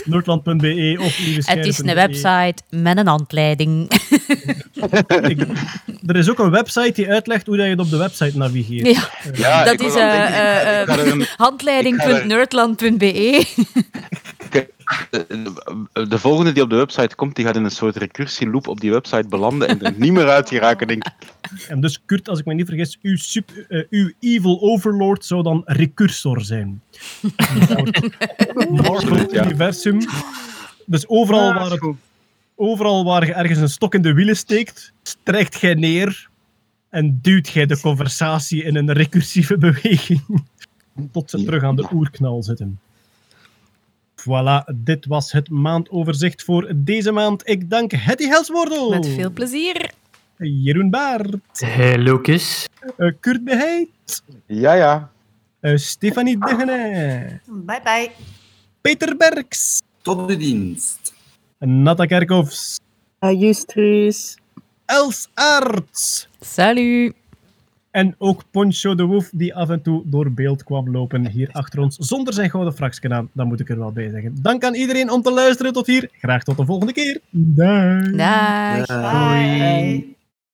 Noordland.be 0.05 0.97
of 0.99 1.05
Het 1.07 1.19
is 1.19 1.19
een 1.19 1.25
lievescherm.be. 1.25 1.95
website 1.95 2.55
met 2.71 2.99
een 2.99 3.07
handleiding. 3.07 3.91
Ik- 5.29 5.47
er 6.07 6.17
is 6.17 6.31
ook 6.31 6.39
een 6.39 6.51
website 6.51 6.93
die 6.95 7.09
uitlegt 7.09 7.47
hoe 7.47 7.57
dat 7.57 7.65
je 7.65 7.71
het 7.71 7.81
op 7.81 7.91
de 7.91 7.97
website 7.97 8.39
navigeert. 8.39 8.87
Ja, 8.87 9.09
Ja, 9.35 9.65
dat 9.65 9.81
is 9.81 9.95
eh, 9.95 11.21
handleiding.nerdland.be. 11.37 13.45
de, 15.11 16.07
de 16.09 16.19
volgende 16.19 16.53
die 16.53 16.63
op 16.63 16.71
de 16.71 16.77
website 16.77 17.15
komt, 17.15 17.37
die 17.37 17.45
gaat 17.45 17.57
in 17.57 17.65
een 17.65 17.71
soort 17.71 17.97
recursieloop 17.97 18.69
op 18.69 18.81
die 18.81 18.91
website 18.91 19.29
belanden 19.29 19.69
en 19.69 19.83
er 19.83 19.95
niet 19.97 20.13
meer 20.13 20.29
uit 20.29 20.49
geraken, 20.49 20.87
denk 20.87 21.05
ik. 21.05 21.13
En 21.69 21.81
dus 21.81 22.03
Kurt, 22.07 22.29
als 22.29 22.39
ik 22.39 22.45
me 22.45 22.55
niet 22.55 22.67
vergis, 22.67 22.99
uw, 23.03 23.17
sup- 23.17 23.51
eh, 23.69 23.85
uw 23.91 24.11
evil 24.21 24.61
overlord 24.61 25.25
zou 25.25 25.43
dan 25.43 25.63
recursor 25.65 26.41
zijn. 26.41 26.83
Marvel-universum. 28.83 29.99
Dus 30.87 31.09
overal 31.09 31.55
waar, 31.55 31.71
het, 31.71 31.95
overal 32.57 33.05
waar 33.05 33.27
je 33.27 33.33
ergens 33.33 33.59
een 33.59 33.69
stok 33.69 33.95
in 33.95 34.03
de 34.03 34.13
wielen 34.13 34.37
steekt, 34.37 34.93
strijkt 35.03 35.61
jij 35.61 35.75
neer 35.75 36.29
en 36.89 37.19
duwt 37.23 37.49
jij 37.49 37.67
de 37.67 37.81
conversatie 37.81 38.63
in 38.65 38.77
een 38.77 38.93
recursieve 38.93 39.59
beweging 39.59 40.23
tot 41.13 41.31
ze 41.31 41.45
terug 41.45 41.63
aan 41.63 41.77
de 41.77 41.89
oerknal 41.93 42.43
zitten. 42.43 42.79
Voilà, 44.21 44.65
dit 44.75 45.07
was 45.07 45.33
het 45.33 45.51
maandoverzicht 45.51 46.43
voor 46.43 46.73
deze 46.77 47.13
maand. 47.13 47.49
Ik 47.49 47.71
dank 47.71 47.93
Hetty 47.93 48.27
Helswoordel. 48.27 48.91
Met 48.91 49.09
veel 49.09 49.31
plezier. 49.31 49.91
Jeroen 50.37 50.91
Baert. 50.91 51.61
Hey, 51.61 51.99
Lucas. 51.99 52.69
Eh, 52.97 53.13
Kurt 53.21 53.45
Beheid. 53.45 54.23
Ja, 54.47 54.73
ja. 54.73 55.11
Eh, 55.61 55.77
Stefanie 55.77 56.39
Degene. 56.39 57.41
Bye 57.47 57.81
bye. 57.85 58.11
Peter 58.81 59.17
Berks. 59.17 59.83
Tot 60.03 60.31
uw 60.31 60.37
dienst. 60.37 61.13
Natta 61.59 62.07
Kerkhoffs. 62.07 62.79
Justus. 63.21 64.37
Els 64.87 65.29
Aerts. 65.35 66.29
Salut. 66.41 67.15
En 67.91 68.15
ook 68.19 68.43
Poncho 68.51 68.95
de 68.95 69.05
Wolf, 69.05 69.31
die 69.33 69.55
af 69.55 69.69
en 69.69 69.83
toe 69.83 70.03
door 70.05 70.31
beeld 70.33 70.65
kwam 70.65 70.91
lopen 70.91 71.27
hier 71.27 71.49
achter 71.53 71.81
ons, 71.81 71.97
zonder 71.97 72.35
zijn 72.35 72.51
gouden 72.51 72.75
fraksken 72.75 73.13
aan. 73.13 73.29
Dat 73.33 73.47
moet 73.47 73.61
ik 73.61 73.69
er 73.69 73.79
wel 73.79 73.93
bij 73.93 74.11
zeggen. 74.11 74.39
Dank 74.43 74.65
aan 74.65 74.75
iedereen 74.75 75.11
om 75.11 75.23
te 75.23 75.33
luisteren 75.33 75.73
tot 75.73 75.87
hier. 75.87 76.09
Graag 76.13 76.43
tot 76.43 76.57
de 76.57 76.65
volgende 76.65 76.93
keer. 76.93 77.21
Dag. 77.31 78.11
Dag. 78.11 78.87
Bye. 78.87 80.19